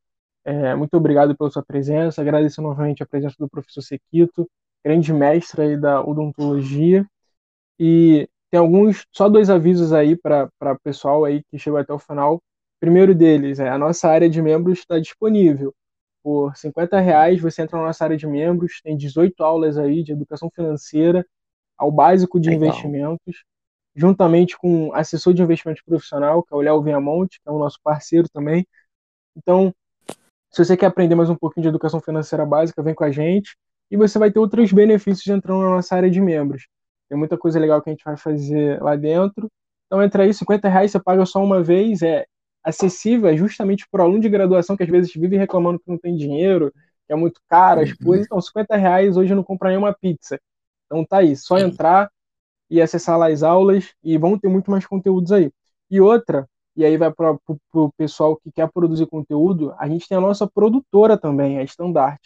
É, 0.45 0.75
muito 0.75 0.95
obrigado 0.95 1.35
pela 1.37 1.49
sua 1.51 1.63
presença. 1.63 2.21
Agradecer 2.21 2.61
novamente 2.61 3.03
a 3.03 3.07
presença 3.07 3.35
do 3.39 3.49
professor 3.49 3.81
Sequito, 3.81 4.49
grande 4.83 5.13
mestre 5.13 5.61
aí 5.61 5.77
da 5.77 6.03
odontologia. 6.03 7.05
E 7.79 8.29
tem 8.51 8.59
alguns, 8.59 9.05
só 9.11 9.29
dois 9.29 9.49
avisos 9.49 9.93
aí 9.93 10.15
para 10.15 10.49
o 10.61 10.79
pessoal 10.83 11.25
aí 11.25 11.43
que 11.51 11.59
chegou 11.59 11.79
até 11.79 11.93
o 11.93 11.99
final. 11.99 12.41
Primeiro 12.85 13.15
deles 13.15 13.59
é 13.59 13.67
a 13.67 13.79
nossa 13.79 14.07
área 14.07 14.29
de 14.29 14.39
membros 14.39 14.77
está 14.77 14.99
disponível. 14.99 15.73
Por 16.23 16.55
50 16.55 16.99
reais 16.99 17.41
você 17.41 17.63
entra 17.63 17.79
na 17.79 17.87
nossa 17.87 18.03
área 18.03 18.15
de 18.15 18.27
membros, 18.27 18.79
tem 18.83 18.95
18 18.95 19.43
aulas 19.43 19.75
aí 19.75 20.03
de 20.03 20.11
educação 20.11 20.51
financeira, 20.53 21.25
ao 21.75 21.91
básico 21.91 22.39
de 22.39 22.51
Legal. 22.51 22.67
investimentos, 22.67 23.43
juntamente 23.95 24.55
com 24.55 24.93
assessor 24.93 25.33
de 25.33 25.41
investimentos 25.41 25.81
profissional, 25.81 26.43
que 26.43 26.53
é 26.53 26.57
o 26.57 26.61
Léo 26.61 26.83
Viamonte, 26.83 27.41
que 27.41 27.49
é 27.49 27.51
o 27.51 27.57
nosso 27.57 27.79
parceiro 27.83 28.29
também. 28.29 28.67
Então, 29.35 29.73
se 30.51 30.63
você 30.63 30.77
quer 30.77 30.85
aprender 30.85 31.15
mais 31.15 31.31
um 31.31 31.35
pouquinho 31.35 31.63
de 31.63 31.69
educação 31.69 31.99
financeira 31.99 32.45
básica, 32.45 32.83
vem 32.83 32.93
com 32.93 33.03
a 33.03 33.09
gente. 33.09 33.57
E 33.89 33.97
você 33.97 34.19
vai 34.19 34.29
ter 34.31 34.37
outros 34.37 34.71
benefícios 34.71 35.25
entrando 35.25 35.63
na 35.63 35.71
nossa 35.71 35.95
área 35.95 36.11
de 36.11 36.21
membros. 36.21 36.67
Tem 37.09 37.17
muita 37.17 37.35
coisa 37.35 37.59
legal 37.59 37.81
que 37.81 37.89
a 37.89 37.93
gente 37.93 38.05
vai 38.05 38.15
fazer 38.15 38.79
lá 38.79 38.95
dentro. 38.95 39.49
Então 39.87 40.03
entra 40.03 40.21
aí, 40.21 40.31
50 40.31 40.69
reais 40.69 40.91
você 40.91 40.99
paga 40.99 41.25
só 41.25 41.43
uma 41.43 41.63
vez, 41.63 42.03
é 42.03 42.27
acessível 42.65 43.29
é 43.29 43.37
justamente 43.37 43.87
para 43.89 44.01
o 44.01 44.05
aluno 44.05 44.19
de 44.19 44.29
graduação 44.29 44.75
que 44.75 44.83
às 44.83 44.89
vezes 44.89 45.13
vive 45.13 45.37
reclamando 45.37 45.79
que 45.79 45.89
não 45.89 45.97
tem 45.97 46.15
dinheiro, 46.15 46.73
que 47.05 47.13
é 47.13 47.15
muito 47.15 47.39
caro 47.47 47.81
as 47.81 47.91
uhum. 47.91 47.97
coisas. 48.03 48.25
Então, 48.25 48.41
50 48.41 48.75
reais 48.75 49.15
hoje 49.15 49.35
não 49.35 49.43
compra 49.43 49.69
nenhuma 49.69 49.93
pizza. 49.93 50.39
Então 50.85 51.05
tá 51.05 51.17
aí, 51.17 51.35
só 51.35 51.57
entrar 51.59 52.09
e 52.69 52.81
acessar 52.81 53.17
lá 53.17 53.27
as 53.27 53.43
aulas 53.43 53.93
e 54.03 54.17
vão 54.17 54.37
ter 54.37 54.47
muito 54.47 54.71
mais 54.71 54.85
conteúdos 54.85 55.31
aí. 55.31 55.51
E 55.89 56.01
outra, 56.01 56.47
e 56.75 56.83
aí 56.83 56.97
vai 56.97 57.11
para 57.13 57.37
o 57.73 57.91
pessoal 57.97 58.35
que 58.37 58.51
quer 58.51 58.69
produzir 58.71 59.05
conteúdo, 59.05 59.73
a 59.77 59.87
gente 59.87 60.07
tem 60.07 60.17
a 60.17 60.21
nossa 60.21 60.47
produtora 60.47 61.17
também, 61.17 61.59
a 61.59 61.63
Standard, 61.63 62.19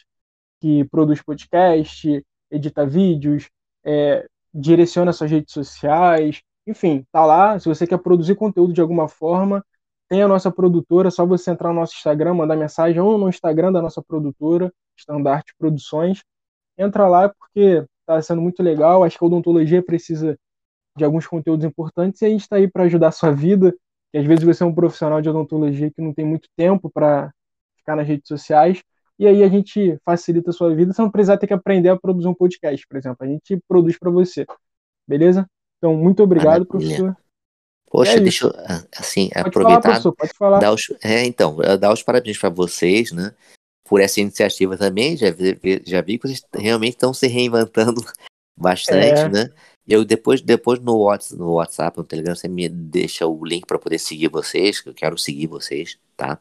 que 0.61 0.85
produz 0.85 1.21
podcast, 1.21 2.25
edita 2.49 2.85
vídeos, 2.85 3.49
é, 3.83 4.25
direciona 4.53 5.13
suas 5.13 5.29
redes 5.29 5.53
sociais, 5.53 6.41
enfim, 6.65 7.05
tá 7.11 7.25
lá. 7.25 7.59
Se 7.59 7.67
você 7.67 7.85
quer 7.85 7.97
produzir 7.99 8.35
conteúdo 8.35 8.73
de 8.73 8.81
alguma 8.81 9.07
forma, 9.07 9.63
tem 10.09 10.23
a 10.23 10.27
nossa 10.27 10.51
produtora, 10.51 11.11
só 11.11 11.25
você 11.25 11.51
entrar 11.51 11.69
no 11.69 11.75
nosso 11.75 11.93
Instagram, 11.95 12.33
mandar 12.33 12.55
mensagem 12.55 12.99
ou 12.99 13.17
no 13.17 13.29
Instagram 13.29 13.71
da 13.71 13.81
nossa 13.81 14.01
produtora, 14.01 14.73
Standard 14.97 15.45
Produções. 15.57 16.23
Entra 16.77 17.07
lá 17.07 17.29
porque 17.29 17.85
está 18.01 18.21
sendo 18.21 18.41
muito 18.41 18.63
legal. 18.63 19.03
Acho 19.03 19.17
que 19.17 19.23
a 19.23 19.27
odontologia 19.27 19.83
precisa 19.83 20.37
de 20.97 21.05
alguns 21.05 21.27
conteúdos 21.27 21.63
importantes 21.63 22.21
e 22.21 22.25
a 22.25 22.29
gente 22.29 22.41
está 22.41 22.55
aí 22.55 22.67
para 22.67 22.83
ajudar 22.83 23.09
a 23.09 23.11
sua 23.11 23.31
vida. 23.31 23.73
Que 24.11 24.17
às 24.17 24.25
vezes 24.25 24.43
você 24.43 24.63
é 24.63 24.65
um 24.65 24.73
profissional 24.73 25.21
de 25.21 25.29
odontologia 25.29 25.91
que 25.91 26.01
não 26.01 26.13
tem 26.13 26.25
muito 26.25 26.49
tempo 26.57 26.89
para 26.89 27.31
ficar 27.77 27.95
nas 27.95 28.07
redes 28.07 28.27
sociais 28.27 28.81
e 29.19 29.27
aí 29.27 29.43
a 29.43 29.49
gente 29.49 29.99
facilita 30.05 30.49
a 30.49 30.53
sua 30.53 30.73
vida, 30.73 30.93
você 30.93 31.01
não 31.01 31.11
precisa 31.11 31.37
ter 31.37 31.45
que 31.45 31.53
aprender 31.53 31.89
a 31.89 31.99
produzir 31.99 32.29
um 32.29 32.33
podcast, 32.33 32.87
por 32.87 32.97
exemplo. 32.97 33.17
A 33.19 33.27
gente 33.27 33.61
produz 33.67 33.99
para 33.99 34.09
você. 34.09 34.45
Beleza? 35.05 35.45
Então, 35.77 35.93
muito 35.93 36.23
obrigado, 36.23 36.65
Maravilha. 36.65 36.65
professor. 36.65 37.17
Poxa, 37.89 38.13
é 38.13 38.19
deixa 38.19 38.45
eu, 38.45 38.53
assim, 38.97 39.29
pode 39.29 39.47
aproveitar. 39.47 40.01
Falar, 40.01 40.15
pode 40.15 40.33
falar. 40.37 40.59
Dar 40.59 40.73
os, 40.73 40.91
é, 41.03 41.25
então, 41.25 41.57
dar 41.79 41.91
os 41.91 42.03
parabéns 42.03 42.37
para 42.37 42.49
vocês, 42.49 43.11
né? 43.11 43.33
por 43.89 43.99
essa 43.99 44.21
iniciativa 44.21 44.77
também. 44.77 45.17
Já 45.17 45.31
vi, 45.31 45.81
já 45.83 45.99
vi 45.99 46.19
que 46.19 46.27
vocês 46.27 46.45
realmente 46.53 46.93
estão 46.93 47.11
se 47.11 47.27
reinventando 47.27 48.05
bastante, 48.55 49.21
é. 49.21 49.29
né? 49.29 49.51
Eu 49.87 50.05
depois, 50.05 50.39
depois 50.39 50.79
no, 50.79 50.95
WhatsApp, 50.97 51.39
no 51.39 51.53
WhatsApp, 51.53 51.97
no 51.97 52.03
Telegram, 52.03 52.35
você 52.35 52.47
me 52.47 52.69
deixa 52.69 53.25
o 53.25 53.43
link 53.43 53.65
para 53.65 53.79
poder 53.79 53.97
seguir 53.97 54.27
vocês, 54.27 54.79
que 54.79 54.89
eu 54.89 54.93
quero 54.93 55.17
seguir 55.17 55.47
vocês, 55.47 55.97
tá? 56.15 56.39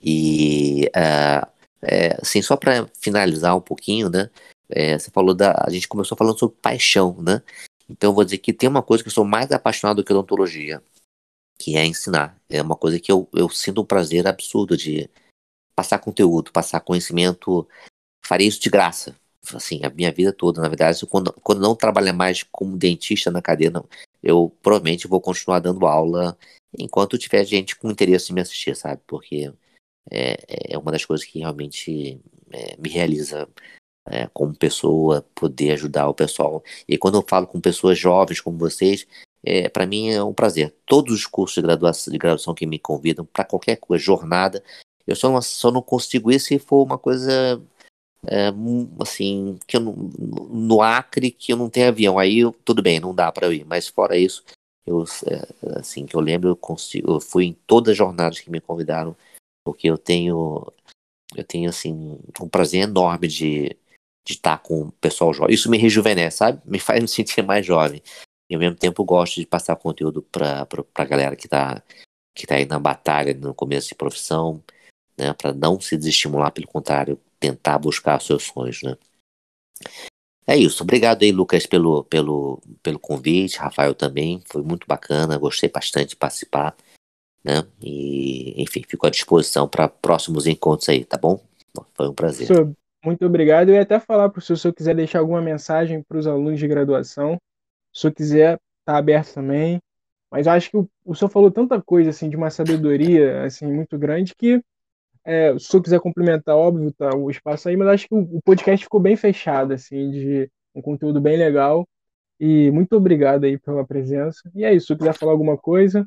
E 0.00 0.88
uh, 0.94 1.44
é, 1.82 2.16
assim, 2.22 2.40
só 2.40 2.56
para 2.56 2.88
finalizar 3.00 3.56
um 3.56 3.60
pouquinho, 3.60 4.08
né? 4.08 4.30
É, 4.70 4.96
você 4.96 5.10
falou 5.10 5.34
da. 5.34 5.64
A 5.66 5.70
gente 5.70 5.88
começou 5.88 6.16
falando 6.16 6.38
sobre 6.38 6.56
paixão, 6.62 7.16
né? 7.20 7.42
Então 7.88 8.10
eu 8.10 8.14
vou 8.14 8.24
dizer 8.24 8.38
que 8.38 8.52
tem 8.52 8.68
uma 8.68 8.82
coisa 8.82 9.02
que 9.02 9.08
eu 9.08 9.12
sou 9.12 9.24
mais 9.24 9.50
apaixonado 9.52 9.98
do 9.98 10.04
que 10.04 10.12
odontologia, 10.12 10.82
que 11.58 11.76
é 11.76 11.84
ensinar. 11.84 12.40
É 12.48 12.60
uma 12.60 12.76
coisa 12.76 12.98
que 12.98 13.10
eu, 13.10 13.28
eu 13.32 13.48
sinto 13.48 13.80
um 13.80 13.84
prazer 13.84 14.26
absurdo 14.26 14.76
de 14.76 15.08
passar 15.74 15.98
conteúdo, 15.98 16.52
passar 16.52 16.80
conhecimento. 16.80 17.68
Farei 18.24 18.46
isso 18.46 18.60
de 18.60 18.70
graça. 18.70 19.16
Assim, 19.54 19.84
a 19.84 19.90
minha 19.90 20.10
vida 20.10 20.32
toda, 20.32 20.60
na 20.60 20.68
verdade, 20.68 21.06
quando, 21.06 21.32
quando 21.34 21.60
não 21.60 21.76
trabalhar 21.76 22.12
mais 22.12 22.42
como 22.42 22.76
dentista 22.76 23.30
na 23.30 23.40
cadeia, 23.40 23.72
eu 24.20 24.52
provavelmente 24.60 25.06
vou 25.06 25.20
continuar 25.20 25.60
dando 25.60 25.86
aula 25.86 26.36
enquanto 26.76 27.16
tiver 27.16 27.44
gente 27.44 27.76
com 27.76 27.90
interesse 27.90 28.32
em 28.32 28.34
me 28.34 28.40
assistir, 28.40 28.74
sabe? 28.74 29.00
Porque 29.06 29.52
é, 30.10 30.72
é 30.74 30.78
uma 30.78 30.90
das 30.90 31.04
coisas 31.04 31.24
que 31.24 31.38
realmente 31.38 32.20
é, 32.50 32.76
me 32.76 32.88
realiza 32.88 33.48
é, 34.06 34.28
como 34.32 34.54
pessoa, 34.54 35.24
poder 35.34 35.72
ajudar 35.72 36.08
o 36.08 36.14
pessoal. 36.14 36.62
E 36.88 36.96
quando 36.96 37.16
eu 37.16 37.24
falo 37.28 37.46
com 37.46 37.60
pessoas 37.60 37.98
jovens 37.98 38.40
como 38.40 38.58
vocês, 38.58 39.06
é, 39.44 39.68
para 39.68 39.86
mim 39.86 40.10
é 40.10 40.22
um 40.22 40.34
prazer. 40.34 40.74
Todos 40.86 41.14
os 41.14 41.26
cursos 41.26 41.56
de 41.56 41.62
graduação, 41.62 42.12
de 42.12 42.18
graduação 42.18 42.54
que 42.54 42.66
me 42.66 42.78
convidam 42.78 43.24
para 43.24 43.44
qualquer 43.44 43.76
coisa, 43.76 44.04
jornada, 44.04 44.62
eu 45.06 45.14
só 45.14 45.30
não, 45.30 45.40
só 45.42 45.70
não 45.70 45.82
consigo 45.82 46.32
ir 46.32 46.40
se 46.40 46.58
for 46.58 46.82
uma 46.82 46.98
coisa 46.98 47.62
é, 48.26 48.48
assim, 49.00 49.58
que 49.66 49.76
eu 49.76 49.80
não, 49.80 49.92
no 49.92 50.82
Acre 50.82 51.30
que 51.30 51.52
eu 51.52 51.56
não 51.56 51.70
tenho 51.70 51.88
avião. 51.88 52.18
Aí 52.18 52.40
eu, 52.40 52.52
tudo 52.64 52.82
bem, 52.82 53.00
não 53.00 53.14
dá 53.14 53.30
para 53.30 53.46
eu 53.46 53.52
ir. 53.52 53.64
Mas 53.64 53.88
fora 53.88 54.16
isso, 54.16 54.44
eu, 54.86 55.04
é, 55.26 55.78
assim, 55.78 56.06
que 56.06 56.16
eu 56.16 56.20
lembro, 56.20 56.48
eu, 56.50 56.56
consigo, 56.56 57.12
eu 57.14 57.20
fui 57.20 57.46
em 57.46 57.52
todas 57.66 57.92
as 57.92 57.98
jornadas 57.98 58.40
que 58.40 58.50
me 58.50 58.60
convidaram, 58.60 59.16
porque 59.64 59.88
eu 59.88 59.98
tenho, 59.98 60.66
eu 61.36 61.44
tenho 61.44 61.70
assim, 61.70 62.18
um 62.40 62.48
prazer 62.48 62.82
enorme 62.82 63.28
de, 63.28 63.76
de 64.26 64.32
estar 64.32 64.58
com 64.58 64.82
o 64.82 64.92
pessoal 64.92 65.32
jovem. 65.32 65.54
Isso 65.54 65.70
me 65.70 65.78
rejuvenesce, 65.78 66.38
sabe? 66.38 66.60
Me 66.64 66.80
faz 66.80 67.00
me 67.00 67.08
sentir 67.08 67.42
mais 67.42 67.64
jovem. 67.64 68.02
E 68.50 68.54
ao 68.54 68.60
mesmo 68.60 68.76
tempo 68.76 69.04
gosto 69.04 69.36
de 69.40 69.46
passar 69.46 69.76
conteúdo 69.76 70.20
para 70.20 70.66
a 70.94 71.04
galera 71.04 71.36
que 71.36 71.46
está 71.46 71.82
que 72.34 72.46
tá 72.46 72.56
aí 72.56 72.66
na 72.66 72.78
batalha, 72.78 73.32
no 73.32 73.54
começo 73.54 73.88
de 73.88 73.94
profissão, 73.94 74.62
né? 75.16 75.32
Para 75.32 75.54
não 75.54 75.80
se 75.80 75.96
desestimular, 75.96 76.52
pelo 76.52 76.66
contrário, 76.66 77.18
tentar 77.40 77.78
buscar 77.78 78.20
seus 78.20 78.42
sonhos, 78.44 78.82
né? 78.82 78.96
É 80.46 80.56
isso. 80.56 80.82
Obrigado 80.82 81.22
aí, 81.22 81.32
Lucas, 81.32 81.66
pelo, 81.66 82.04
pelo, 82.04 82.60
pelo 82.82 82.98
convite. 82.98 83.58
Rafael 83.58 83.94
também. 83.94 84.42
Foi 84.46 84.62
muito 84.62 84.86
bacana. 84.86 85.38
Gostei 85.38 85.68
bastante 85.68 86.10
de 86.10 86.16
participar. 86.16 86.76
Né? 87.42 87.66
E, 87.80 88.60
enfim, 88.62 88.82
fico 88.86 89.06
à 89.06 89.10
disposição 89.10 89.66
para 89.66 89.88
próximos 89.88 90.46
encontros 90.46 90.88
aí, 90.88 91.04
tá 91.04 91.16
bom? 91.16 91.42
Foi 91.94 92.08
um 92.08 92.14
prazer. 92.14 92.46
Muito 93.06 93.24
obrigado. 93.24 93.68
Eu 93.68 93.76
ia 93.76 93.82
até 93.82 94.00
falar 94.00 94.28
para 94.30 94.40
o 94.40 94.42
senhor, 94.42 94.56
se 94.56 94.66
eu 94.66 94.74
quiser 94.74 94.92
deixar 94.92 95.20
alguma 95.20 95.40
mensagem 95.40 96.02
para 96.02 96.18
os 96.18 96.26
alunos 96.26 96.58
de 96.58 96.66
graduação. 96.66 97.40
Se 97.92 98.04
eu 98.04 98.12
quiser, 98.12 98.58
tá 98.84 98.96
aberto 98.96 99.32
também. 99.32 99.80
Mas 100.28 100.48
eu 100.48 100.52
acho 100.52 100.68
que 100.68 100.76
o, 100.76 100.90
o 101.04 101.14
senhor 101.14 101.30
falou 101.30 101.48
tanta 101.48 101.80
coisa, 101.80 102.10
assim, 102.10 102.28
de 102.28 102.34
uma 102.36 102.50
sabedoria, 102.50 103.44
assim, 103.44 103.64
muito 103.72 103.96
grande 103.96 104.34
que 104.34 104.60
é, 105.24 105.50
se 105.52 105.66
o 105.66 105.70
senhor 105.70 105.82
quiser 105.84 106.00
complementar, 106.00 106.56
óbvio, 106.56 106.92
tá 106.92 107.14
o 107.14 107.30
espaço 107.30 107.68
aí, 107.68 107.76
mas 107.76 107.86
acho 107.88 108.08
que 108.08 108.14
o, 108.14 108.38
o 108.38 108.42
podcast 108.42 108.84
ficou 108.84 108.98
bem 108.98 109.16
fechado, 109.16 109.72
assim, 109.72 110.10
de 110.10 110.50
um 110.74 110.82
conteúdo 110.82 111.20
bem 111.20 111.36
legal. 111.36 111.86
E 112.40 112.72
muito 112.72 112.96
obrigado 112.96 113.44
aí 113.44 113.56
pela 113.56 113.86
presença. 113.86 114.50
E 114.52 114.64
é 114.64 114.74
isso, 114.74 114.88
se 114.88 114.96
quiser 114.96 115.14
falar 115.14 115.30
alguma 115.30 115.56
coisa. 115.56 116.04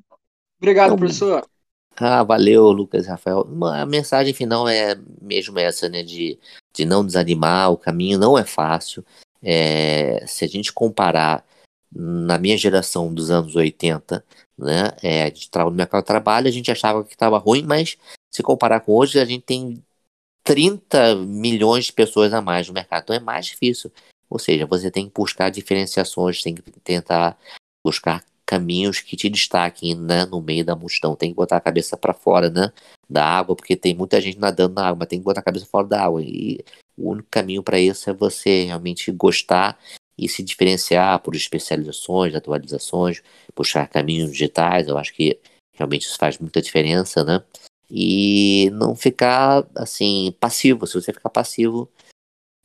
Obrigado, 0.57 0.97
professor. 0.97 1.47
Ah, 1.95 2.23
valeu, 2.23 2.71
Lucas 2.71 3.07
Rafael. 3.07 3.47
A 3.73 3.85
mensagem 3.85 4.33
final 4.33 4.67
é 4.67 4.95
mesmo 5.21 5.57
essa, 5.59 5.87
né? 5.87 6.03
De 6.03 6.37
de 6.73 6.85
não 6.85 7.05
desanimar, 7.05 7.71
o 7.71 7.77
caminho 7.77 8.17
não 8.19 8.37
é 8.37 8.45
fácil. 8.45 9.05
É, 9.41 10.25
se 10.27 10.43
a 10.45 10.47
gente 10.47 10.71
comparar 10.73 11.45
na 11.91 12.37
minha 12.37 12.57
geração 12.57 13.13
dos 13.13 13.31
anos 13.31 13.55
80, 13.55 14.23
né, 14.57 14.91
é, 15.01 15.23
a 15.25 15.65
no 15.65 15.71
mercado 15.71 16.01
de 16.01 16.07
trabalho, 16.07 16.47
a 16.47 16.51
gente 16.51 16.71
achava 16.71 17.03
que 17.03 17.13
estava 17.13 17.37
ruim, 17.37 17.63
mas 17.63 17.97
se 18.31 18.43
comparar 18.43 18.81
com 18.81 18.93
hoje, 18.93 19.19
a 19.19 19.25
gente 19.25 19.43
tem 19.43 19.83
30 20.43 21.15
milhões 21.15 21.85
de 21.85 21.93
pessoas 21.93 22.33
a 22.33 22.41
mais 22.41 22.67
no 22.67 22.73
mercado, 22.73 23.03
então 23.03 23.15
é 23.15 23.19
mais 23.19 23.47
difícil. 23.47 23.91
Ou 24.29 24.37
seja, 24.37 24.65
você 24.65 24.91
tem 24.91 25.07
que 25.07 25.13
buscar 25.13 25.49
diferenciações, 25.49 26.43
tem 26.43 26.53
que 26.55 26.61
tentar 26.81 27.37
buscar 27.83 28.23
caminhos 28.49 28.99
que 28.99 29.15
te 29.15 29.29
destaquem 29.29 29.93
né, 29.93 30.25
no 30.25 30.41
meio 30.41 30.65
da 30.65 30.75
multidão. 30.75 31.15
Tem 31.15 31.29
que 31.29 31.35
botar 31.35 31.57
a 31.57 31.61
cabeça 31.61 31.95
para 31.95 32.15
fora 32.15 32.49
né, 32.49 32.71
da 33.07 33.23
água, 33.23 33.55
porque 33.55 33.75
tem 33.75 33.93
muita 33.93 34.19
gente 34.19 34.39
nadando 34.39 34.73
na 34.73 34.87
água, 34.87 34.97
mas 35.01 35.07
tem 35.07 35.19
que 35.19 35.25
botar 35.25 35.41
a 35.41 35.43
cabeça 35.43 35.67
fora 35.67 35.85
da 35.85 36.03
água. 36.03 36.23
E 36.23 36.65
o 36.97 37.11
único 37.11 37.27
caminho 37.29 37.61
para 37.61 37.79
isso 37.79 38.09
é 38.09 38.13
você 38.13 38.63
realmente 38.63 39.11
gostar 39.11 39.77
e 40.17 40.27
se 40.27 40.41
diferenciar 40.41 41.19
por 41.19 41.35
especializações, 41.35 42.33
atualizações, 42.33 43.21
puxar 43.53 43.87
caminhos 43.87 44.31
digitais. 44.31 44.87
Eu 44.87 44.97
acho 44.97 45.13
que 45.13 45.39
realmente 45.71 46.07
isso 46.07 46.17
faz 46.17 46.39
muita 46.39 46.59
diferença, 46.59 47.23
né? 47.23 47.43
E 47.87 48.71
não 48.73 48.95
ficar 48.95 49.63
assim 49.75 50.35
passivo. 50.39 50.87
Se 50.87 50.95
você 50.95 51.13
ficar 51.13 51.29
passivo, 51.29 51.87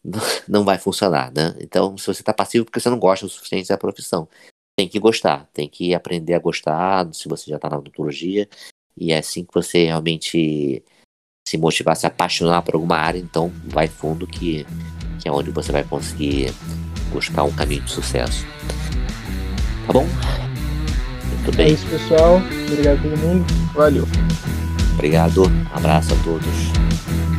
não 0.48 0.64
vai 0.64 0.78
funcionar, 0.78 1.30
né? 1.30 1.54
Então, 1.60 1.98
se 1.98 2.06
você 2.06 2.22
está 2.22 2.32
passivo, 2.32 2.62
é 2.62 2.64
porque 2.64 2.80
você 2.80 2.88
não 2.88 2.98
gosta 2.98 3.26
o 3.26 3.28
suficiente 3.28 3.68
da 3.68 3.76
profissão 3.76 4.26
tem 4.76 4.88
que 4.88 4.98
gostar, 4.98 5.48
tem 5.52 5.68
que 5.68 5.94
aprender 5.94 6.34
a 6.34 6.38
gostar, 6.38 7.12
se 7.12 7.28
você 7.28 7.50
já 7.50 7.56
está 7.56 7.70
na 7.70 7.78
odontologia, 7.78 8.48
e 8.96 9.12
é 9.12 9.18
assim 9.18 9.44
que 9.44 9.54
você 9.54 9.84
realmente 9.84 10.82
se 11.46 11.58
motivar, 11.58 11.96
se 11.96 12.06
apaixonar 12.06 12.62
por 12.62 12.74
alguma 12.74 12.96
área, 12.96 13.18
então 13.18 13.52
vai 13.64 13.86
fundo 13.86 14.26
que, 14.26 14.66
que 15.20 15.28
é 15.28 15.32
onde 15.32 15.50
você 15.50 15.70
vai 15.70 15.84
conseguir 15.84 16.52
buscar 17.12 17.44
um 17.44 17.52
caminho 17.52 17.82
de 17.82 17.90
sucesso. 17.90 18.44
Tá 19.86 19.92
bom? 19.92 20.06
Muito 21.44 21.56
bem. 21.56 21.66
É 21.66 21.70
isso, 21.70 21.86
pessoal. 21.86 22.40
Obrigado 22.68 22.98
a 22.98 23.02
todo 23.02 23.18
mundo. 23.18 23.44
Valeu. 23.74 24.04
Obrigado. 24.94 25.42
Abraço 25.72 26.14
a 26.14 26.24
todos. 26.24 27.33